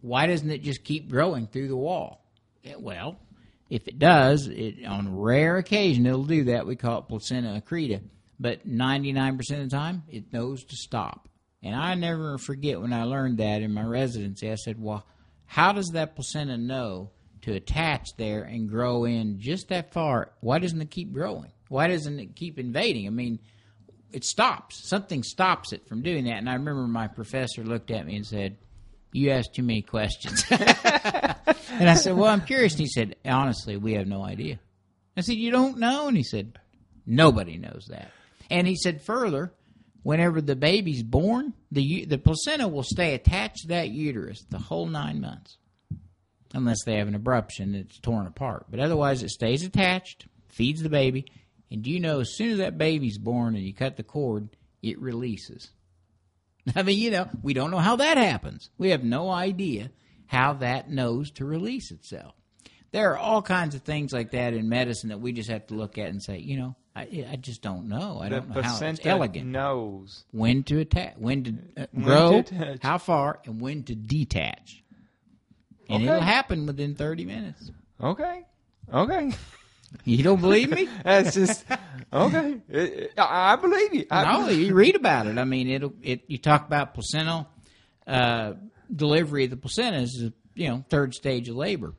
Why 0.00 0.26
doesn't 0.26 0.50
it 0.50 0.62
just 0.62 0.84
keep 0.84 1.10
growing 1.10 1.46
through 1.46 1.68
the 1.68 1.76
wall? 1.76 2.24
Well, 2.78 3.16
if 3.70 3.88
it 3.88 3.98
does, 3.98 4.46
it 4.46 4.84
on 4.84 5.16
rare 5.16 5.56
occasion 5.56 6.06
it'll 6.06 6.24
do 6.24 6.44
that. 6.44 6.66
We 6.66 6.76
call 6.76 7.00
it 7.00 7.08
placenta 7.08 7.60
accreta. 7.60 8.02
But 8.38 8.68
99% 8.68 9.38
of 9.38 9.46
the 9.46 9.68
time, 9.68 10.02
it 10.08 10.32
knows 10.32 10.62
to 10.64 10.76
stop. 10.76 11.28
And 11.62 11.74
I 11.74 11.94
never 11.94 12.38
forget 12.38 12.80
when 12.80 12.92
I 12.92 13.04
learned 13.04 13.38
that 13.38 13.62
in 13.62 13.72
my 13.72 13.82
residency. 13.82 14.50
I 14.50 14.56
said, 14.56 14.80
"Well, 14.80 15.06
how 15.46 15.72
does 15.72 15.90
that 15.90 16.14
placenta 16.14 16.58
know 16.58 17.10
to 17.42 17.54
attach 17.54 18.08
there 18.16 18.42
and 18.42 18.68
grow 18.68 19.04
in 19.04 19.40
just 19.40 19.68
that 19.68 19.92
far? 19.92 20.32
Why 20.40 20.58
doesn't 20.58 20.80
it 20.80 20.90
keep 20.90 21.12
growing? 21.12 21.50
Why 21.68 21.88
doesn't 21.88 22.20
it 22.20 22.36
keep 22.36 22.58
invading? 22.58 23.06
I 23.06 23.10
mean, 23.10 23.40
it 24.12 24.24
stops. 24.24 24.88
Something 24.88 25.22
stops 25.22 25.72
it 25.72 25.88
from 25.88 26.02
doing 26.02 26.24
that." 26.24 26.38
And 26.38 26.48
I 26.48 26.54
remember 26.54 26.86
my 26.86 27.08
professor 27.08 27.64
looked 27.64 27.90
at 27.90 28.06
me 28.06 28.16
and 28.16 28.26
said, 28.26 28.58
"You 29.16 29.30
ask 29.30 29.52
too 29.52 29.62
many 29.62 29.82
questions." 29.82 30.44
And 31.78 31.90
I 31.90 31.94
said, 31.94 32.16
Well, 32.16 32.30
I'm 32.30 32.40
curious. 32.40 32.72
And 32.72 32.80
he 32.80 32.88
said, 32.88 33.16
Honestly, 33.24 33.76
we 33.76 33.94
have 33.94 34.06
no 34.06 34.24
idea. 34.24 34.58
I 35.16 35.20
said, 35.20 35.36
You 35.36 35.50
don't 35.50 35.78
know? 35.78 36.08
And 36.08 36.16
he 36.16 36.22
said, 36.22 36.58
Nobody 37.04 37.58
knows 37.58 37.86
that. 37.90 38.10
And 38.50 38.66
he 38.66 38.76
said 38.76 39.02
further, 39.02 39.52
whenever 40.02 40.40
the 40.40 40.56
baby's 40.56 41.02
born, 41.02 41.52
the 41.70 42.04
the 42.06 42.18
placenta 42.18 42.68
will 42.68 42.82
stay 42.82 43.14
attached 43.14 43.62
to 43.62 43.68
that 43.68 43.90
uterus 43.90 44.44
the 44.48 44.58
whole 44.58 44.86
nine 44.86 45.20
months, 45.20 45.58
unless 46.54 46.84
they 46.84 46.96
have 46.96 47.08
an 47.08 47.18
abruption 47.18 47.74
it's 47.74 47.98
torn 48.00 48.26
apart. 48.26 48.66
But 48.70 48.80
otherwise, 48.80 49.22
it 49.22 49.30
stays 49.30 49.64
attached, 49.64 50.26
feeds 50.48 50.82
the 50.82 50.88
baby, 50.88 51.26
and 51.70 51.82
do 51.82 51.90
you 51.90 52.00
know 52.00 52.20
as 52.20 52.36
soon 52.36 52.52
as 52.52 52.58
that 52.58 52.78
baby's 52.78 53.18
born 53.18 53.54
and 53.54 53.64
you 53.64 53.74
cut 53.74 53.96
the 53.96 54.02
cord, 54.02 54.48
it 54.82 55.00
releases. 55.00 55.70
I 56.74 56.82
mean, 56.82 56.98
you 56.98 57.10
know, 57.10 57.28
we 57.42 57.54
don't 57.54 57.70
know 57.70 57.78
how 57.78 57.96
that 57.96 58.16
happens. 58.16 58.70
We 58.78 58.90
have 58.90 59.04
no 59.04 59.30
idea 59.30 59.90
how 60.26 60.54
that 60.54 60.90
knows 60.90 61.30
to 61.32 61.44
release 61.44 61.90
itself. 61.90 62.34
There 62.92 63.12
are 63.12 63.18
all 63.18 63.42
kinds 63.42 63.74
of 63.74 63.82
things 63.82 64.12
like 64.12 64.30
that 64.32 64.54
in 64.54 64.68
medicine 64.68 65.10
that 65.10 65.20
we 65.20 65.32
just 65.32 65.50
have 65.50 65.66
to 65.68 65.74
look 65.74 65.98
at 65.98 66.08
and 66.08 66.22
say, 66.22 66.38
you 66.38 66.56
know, 66.56 66.76
I, 66.94 67.26
I 67.30 67.36
just 67.36 67.60
don't 67.62 67.88
know. 67.88 68.20
I 68.20 68.28
the 68.28 68.36
don't 68.36 68.48
know 68.48 68.62
how 68.62 68.78
it's 68.80 69.00
elegant. 69.06 69.46
knows. 69.48 70.24
When 70.32 70.62
to 70.64 70.78
attach, 70.80 71.14
when 71.18 71.44
to 71.44 71.50
uh, 71.82 71.86
When 71.92 72.04
grow, 72.04 72.42
to 72.42 72.78
how 72.80 72.98
far, 72.98 73.40
and 73.44 73.60
when 73.60 73.82
to 73.84 73.94
detach. 73.94 74.82
And 75.88 76.02
Okay. 76.02 76.08
it'll 76.10 76.20
happen 76.22 76.64
within 76.66 76.94
30 76.94 77.26
minutes. 77.26 77.70
Okay, 78.02 78.42
okay. 78.92 79.32
You 80.04 80.22
don't 80.22 80.40
believe 80.40 80.70
me? 80.70 80.88
That's 81.04 81.34
just 81.34 81.64
okay. 82.12 82.60
It- 82.68 82.92
it- 82.92 83.12
I 83.18 83.56
believe 83.56 83.94
you. 83.94 84.06
I 84.10 84.24
no, 84.40 84.48
you 84.48 84.74
read 84.74 84.96
about 84.96 85.26
it. 85.26 85.38
I 85.38 85.44
mean, 85.44 85.68
it'll. 85.68 85.94
It 86.02 86.22
you 86.28 86.38
talk 86.38 86.66
about 86.66 86.94
placental 86.94 87.48
uh, 88.06 88.54
delivery 88.94 89.44
of 89.44 89.50
the 89.50 89.56
placenta 89.56 89.98
is 89.98 90.30
you 90.54 90.68
know 90.68 90.84
third 90.88 91.14
stage 91.14 91.48
of 91.48 91.56
labor. 91.56 91.94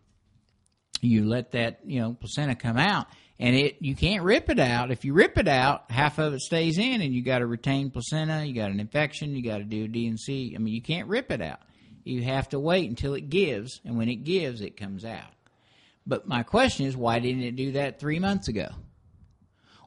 You 1.01 1.25
let 1.25 1.51
that 1.51 1.79
you 1.85 1.99
know 1.99 2.13
placenta 2.13 2.55
come 2.55 2.77
out, 2.77 3.07
and 3.39 3.55
it 3.55 3.77
you 3.81 3.95
can't 3.95 4.23
rip 4.23 4.49
it 4.49 4.59
out. 4.59 4.89
If 4.91 5.05
you 5.05 5.13
rip 5.13 5.37
it 5.37 5.47
out, 5.47 5.91
half 5.91 6.17
of 6.17 6.33
it 6.33 6.39
stays 6.41 6.77
in, 6.77 7.01
and 7.01 7.13
you 7.13 7.21
got 7.21 7.39
to 7.39 7.45
retain 7.45 7.91
placenta. 7.91 8.45
You 8.45 8.53
got 8.55 8.71
an 8.71 8.79
infection. 8.79 9.35
You 9.35 9.43
got 9.43 9.59
to 9.59 9.63
do 9.63 9.83
a 9.83 9.87
D&C. 9.87 10.53
I 10.55 10.59
mean, 10.59 10.73
you 10.73 10.81
can't 10.81 11.07
rip 11.07 11.31
it 11.31 11.41
out. 11.41 11.59
You 12.03 12.23
have 12.23 12.49
to 12.49 12.59
wait 12.59 12.89
until 12.89 13.13
it 13.15 13.29
gives, 13.29 13.79
and 13.85 13.97
when 13.97 14.07
it 14.09 14.23
gives, 14.23 14.61
it 14.61 14.77
comes 14.77 15.03
out. 15.05 15.33
But 16.07 16.27
my 16.27 16.43
question 16.43 16.85
is, 16.85 16.95
why 16.95 17.19
didn't 17.19 17.43
it 17.43 17.55
do 17.57 17.73
that 17.73 17.99
three 17.99 18.17
months 18.19 18.47
ago? 18.47 18.69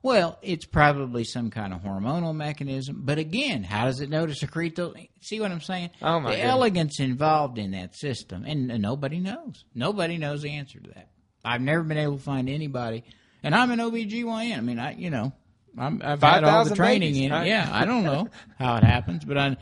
Well, 0.02 0.38
it's 0.40 0.64
probably 0.64 1.24
some 1.24 1.51
kind 1.51 1.74
of 1.74 1.80
hormonal 1.82 2.34
mechanism. 2.34 3.02
But 3.05 3.18
again, 3.18 3.64
how 3.64 3.84
does 3.84 4.01
it 4.01 4.09
know 4.09 4.26
to 4.26 4.34
secrete 4.34 4.76
those? 4.76 4.94
See 5.20 5.40
what 5.40 5.51
I'm 5.51 5.60
saying? 5.60 5.90
Oh, 6.01 6.20
my 6.20 6.30
The 6.30 6.36
goodness. 6.36 6.52
elegance 6.52 7.01
involved 7.01 7.59
in 7.59 7.72
that 7.72 7.94
system, 7.94 8.44
and, 8.47 8.70
and 8.70 8.80
nobody 8.82 9.18
knows. 9.18 9.64
Nobody 9.74 10.16
knows 10.16 10.42
the 10.42 10.51
answer 10.51 10.80
to 10.80 10.90
that. 10.94 11.09
I've 11.44 11.60
never 11.60 11.82
been 11.82 11.98
able 11.98 12.16
to 12.16 12.22
find 12.22 12.48
anybody. 12.48 13.05
And 13.42 13.55
I'm 13.55 13.70
an 13.70 13.78
OBGYN. 13.78 14.56
I 14.56 14.60
mean, 14.60 14.78
I 14.78 14.92
you 14.92 15.10
know, 15.10 15.32
I'm, 15.78 16.01
I've 16.05 16.22
had 16.22 16.44
all 16.44 16.64
the 16.64 16.74
training 16.74 17.14
babies, 17.14 17.26
in 17.26 17.32
it. 17.32 17.47
Yeah, 17.47 17.68
I 17.70 17.84
don't 17.84 18.05
know 18.05 18.28
how 18.59 18.76
it 18.76 18.84
happens, 18.84 19.24
but 19.24 19.36
I, 19.38 19.56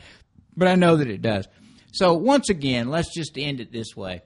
but 0.55 0.67
I 0.67 0.75
know 0.75 0.97
that 0.97 1.07
it 1.07 1.21
does. 1.21 1.47
So 1.91 2.13
once 2.13 2.49
again, 2.49 2.89
let's 2.89 3.13
just 3.13 3.37
end 3.37 3.59
it 3.61 3.71
this 3.71 3.95
way. 3.95 4.21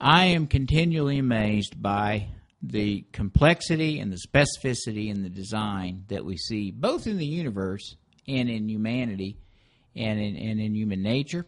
I 0.00 0.26
am 0.26 0.46
continually 0.46 1.18
amazed 1.18 1.80
by 1.80 2.28
the 2.62 3.04
complexity 3.12 3.98
and 4.00 4.12
the 4.12 4.18
specificity 4.18 5.10
and 5.10 5.24
the 5.24 5.28
design 5.28 6.04
that 6.08 6.24
we 6.24 6.36
see 6.36 6.70
both 6.70 7.06
in 7.06 7.18
the 7.18 7.26
universe 7.26 7.96
and 8.26 8.48
in 8.48 8.68
humanity 8.68 9.38
and 9.96 10.20
in, 10.20 10.36
and 10.36 10.60
in 10.60 10.74
human 10.74 11.02
nature 11.02 11.46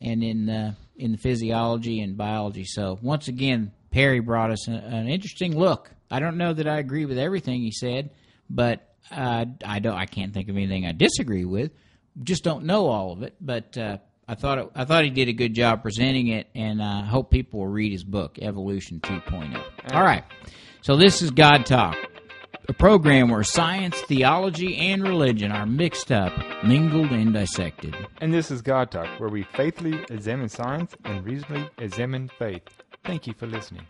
and 0.00 0.22
in 0.22 0.50
uh, 0.50 0.74
in 0.96 1.12
the 1.12 1.18
physiology 1.18 2.00
and 2.00 2.16
biology. 2.16 2.64
So 2.64 2.98
once 3.00 3.28
again, 3.28 3.72
Perry 3.90 4.20
brought 4.20 4.50
us 4.50 4.68
a, 4.68 4.72
an 4.72 5.08
interesting 5.08 5.58
look. 5.58 5.90
I 6.10 6.18
don't 6.20 6.36
know 6.36 6.52
that 6.52 6.68
I 6.68 6.78
agree 6.78 7.06
with 7.06 7.18
everything 7.18 7.62
he 7.62 7.72
said, 7.72 8.10
but 8.50 8.94
uh, 9.10 9.46
I 9.64 9.78
don't. 9.78 9.96
I 9.96 10.06
can't 10.06 10.34
think 10.34 10.48
of 10.48 10.56
anything 10.56 10.86
I 10.86 10.92
disagree 10.92 11.44
with. 11.44 11.72
Just 12.22 12.44
don't 12.44 12.64
know 12.64 12.88
all 12.88 13.12
of 13.12 13.22
it. 13.22 13.34
But 13.40 13.78
uh, 13.78 13.98
I 14.28 14.34
thought 14.34 14.58
it, 14.58 14.70
I 14.74 14.84
thought 14.84 15.04
he 15.04 15.10
did 15.10 15.28
a 15.28 15.32
good 15.32 15.54
job 15.54 15.82
presenting 15.82 16.28
it, 16.28 16.48
and 16.54 16.82
I 16.82 17.02
hope 17.02 17.30
people 17.30 17.60
will 17.60 17.68
read 17.68 17.92
his 17.92 18.04
book, 18.04 18.38
Evolution 18.40 19.00
2.0. 19.00 19.62
All 19.92 20.02
right. 20.02 20.24
So 20.80 20.96
this 20.96 21.22
is 21.22 21.30
God 21.30 21.66
Talk. 21.66 21.96
a 22.68 22.72
program 22.72 23.28
where 23.28 23.42
science, 23.42 24.00
theology, 24.02 24.76
and 24.76 25.02
religion 25.02 25.50
are 25.52 25.66
mixed 25.66 26.12
up, 26.12 26.32
mingled, 26.64 27.10
and 27.10 27.32
dissected. 27.34 27.94
And 28.20 28.32
this 28.32 28.50
is 28.50 28.62
God 28.62 28.90
Talk, 28.90 29.08
where 29.20 29.28
we 29.28 29.42
faithfully 29.42 30.04
examine 30.10 30.48
science 30.48 30.94
and 31.04 31.24
reasonably 31.24 31.68
examine 31.78 32.30
faith. 32.38 32.62
Thank 33.04 33.26
you 33.26 33.34
for 33.34 33.46
listening. 33.46 33.86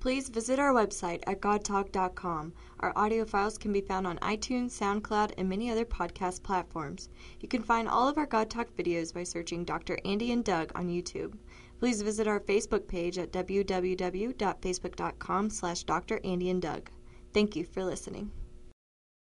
Please 0.00 0.28
visit 0.28 0.60
our 0.60 0.72
website 0.72 1.22
at 1.26 1.40
godtalk.com. 1.40 2.52
Our 2.80 2.92
audio 2.94 3.24
files 3.24 3.58
can 3.58 3.72
be 3.72 3.80
found 3.80 4.06
on 4.06 4.18
iTunes, 4.18 4.70
SoundCloud, 4.70 5.32
and 5.36 5.48
many 5.48 5.70
other 5.70 5.84
podcast 5.84 6.44
platforms. 6.44 7.08
You 7.40 7.48
can 7.48 7.62
find 7.62 7.88
all 7.88 8.06
of 8.06 8.16
our 8.16 8.26
God 8.26 8.48
Talk 8.48 8.68
videos 8.76 9.12
by 9.12 9.24
searching 9.24 9.64
Dr. 9.64 9.98
Andy 10.04 10.30
and 10.30 10.44
Doug 10.44 10.70
on 10.76 10.88
YouTube. 10.88 11.36
Please 11.80 12.02
visit 12.02 12.28
our 12.28 12.40
Facebook 12.40 12.86
page 12.86 13.18
at 13.18 13.32
www.facebook.com 13.32 15.50
slash 15.50 15.82
Dr. 15.82 16.20
Andy 16.22 16.50
and 16.50 16.62
Doug. 16.62 16.90
Thank 17.32 17.56
you 17.56 17.64
for 17.64 17.84
listening. 17.84 18.30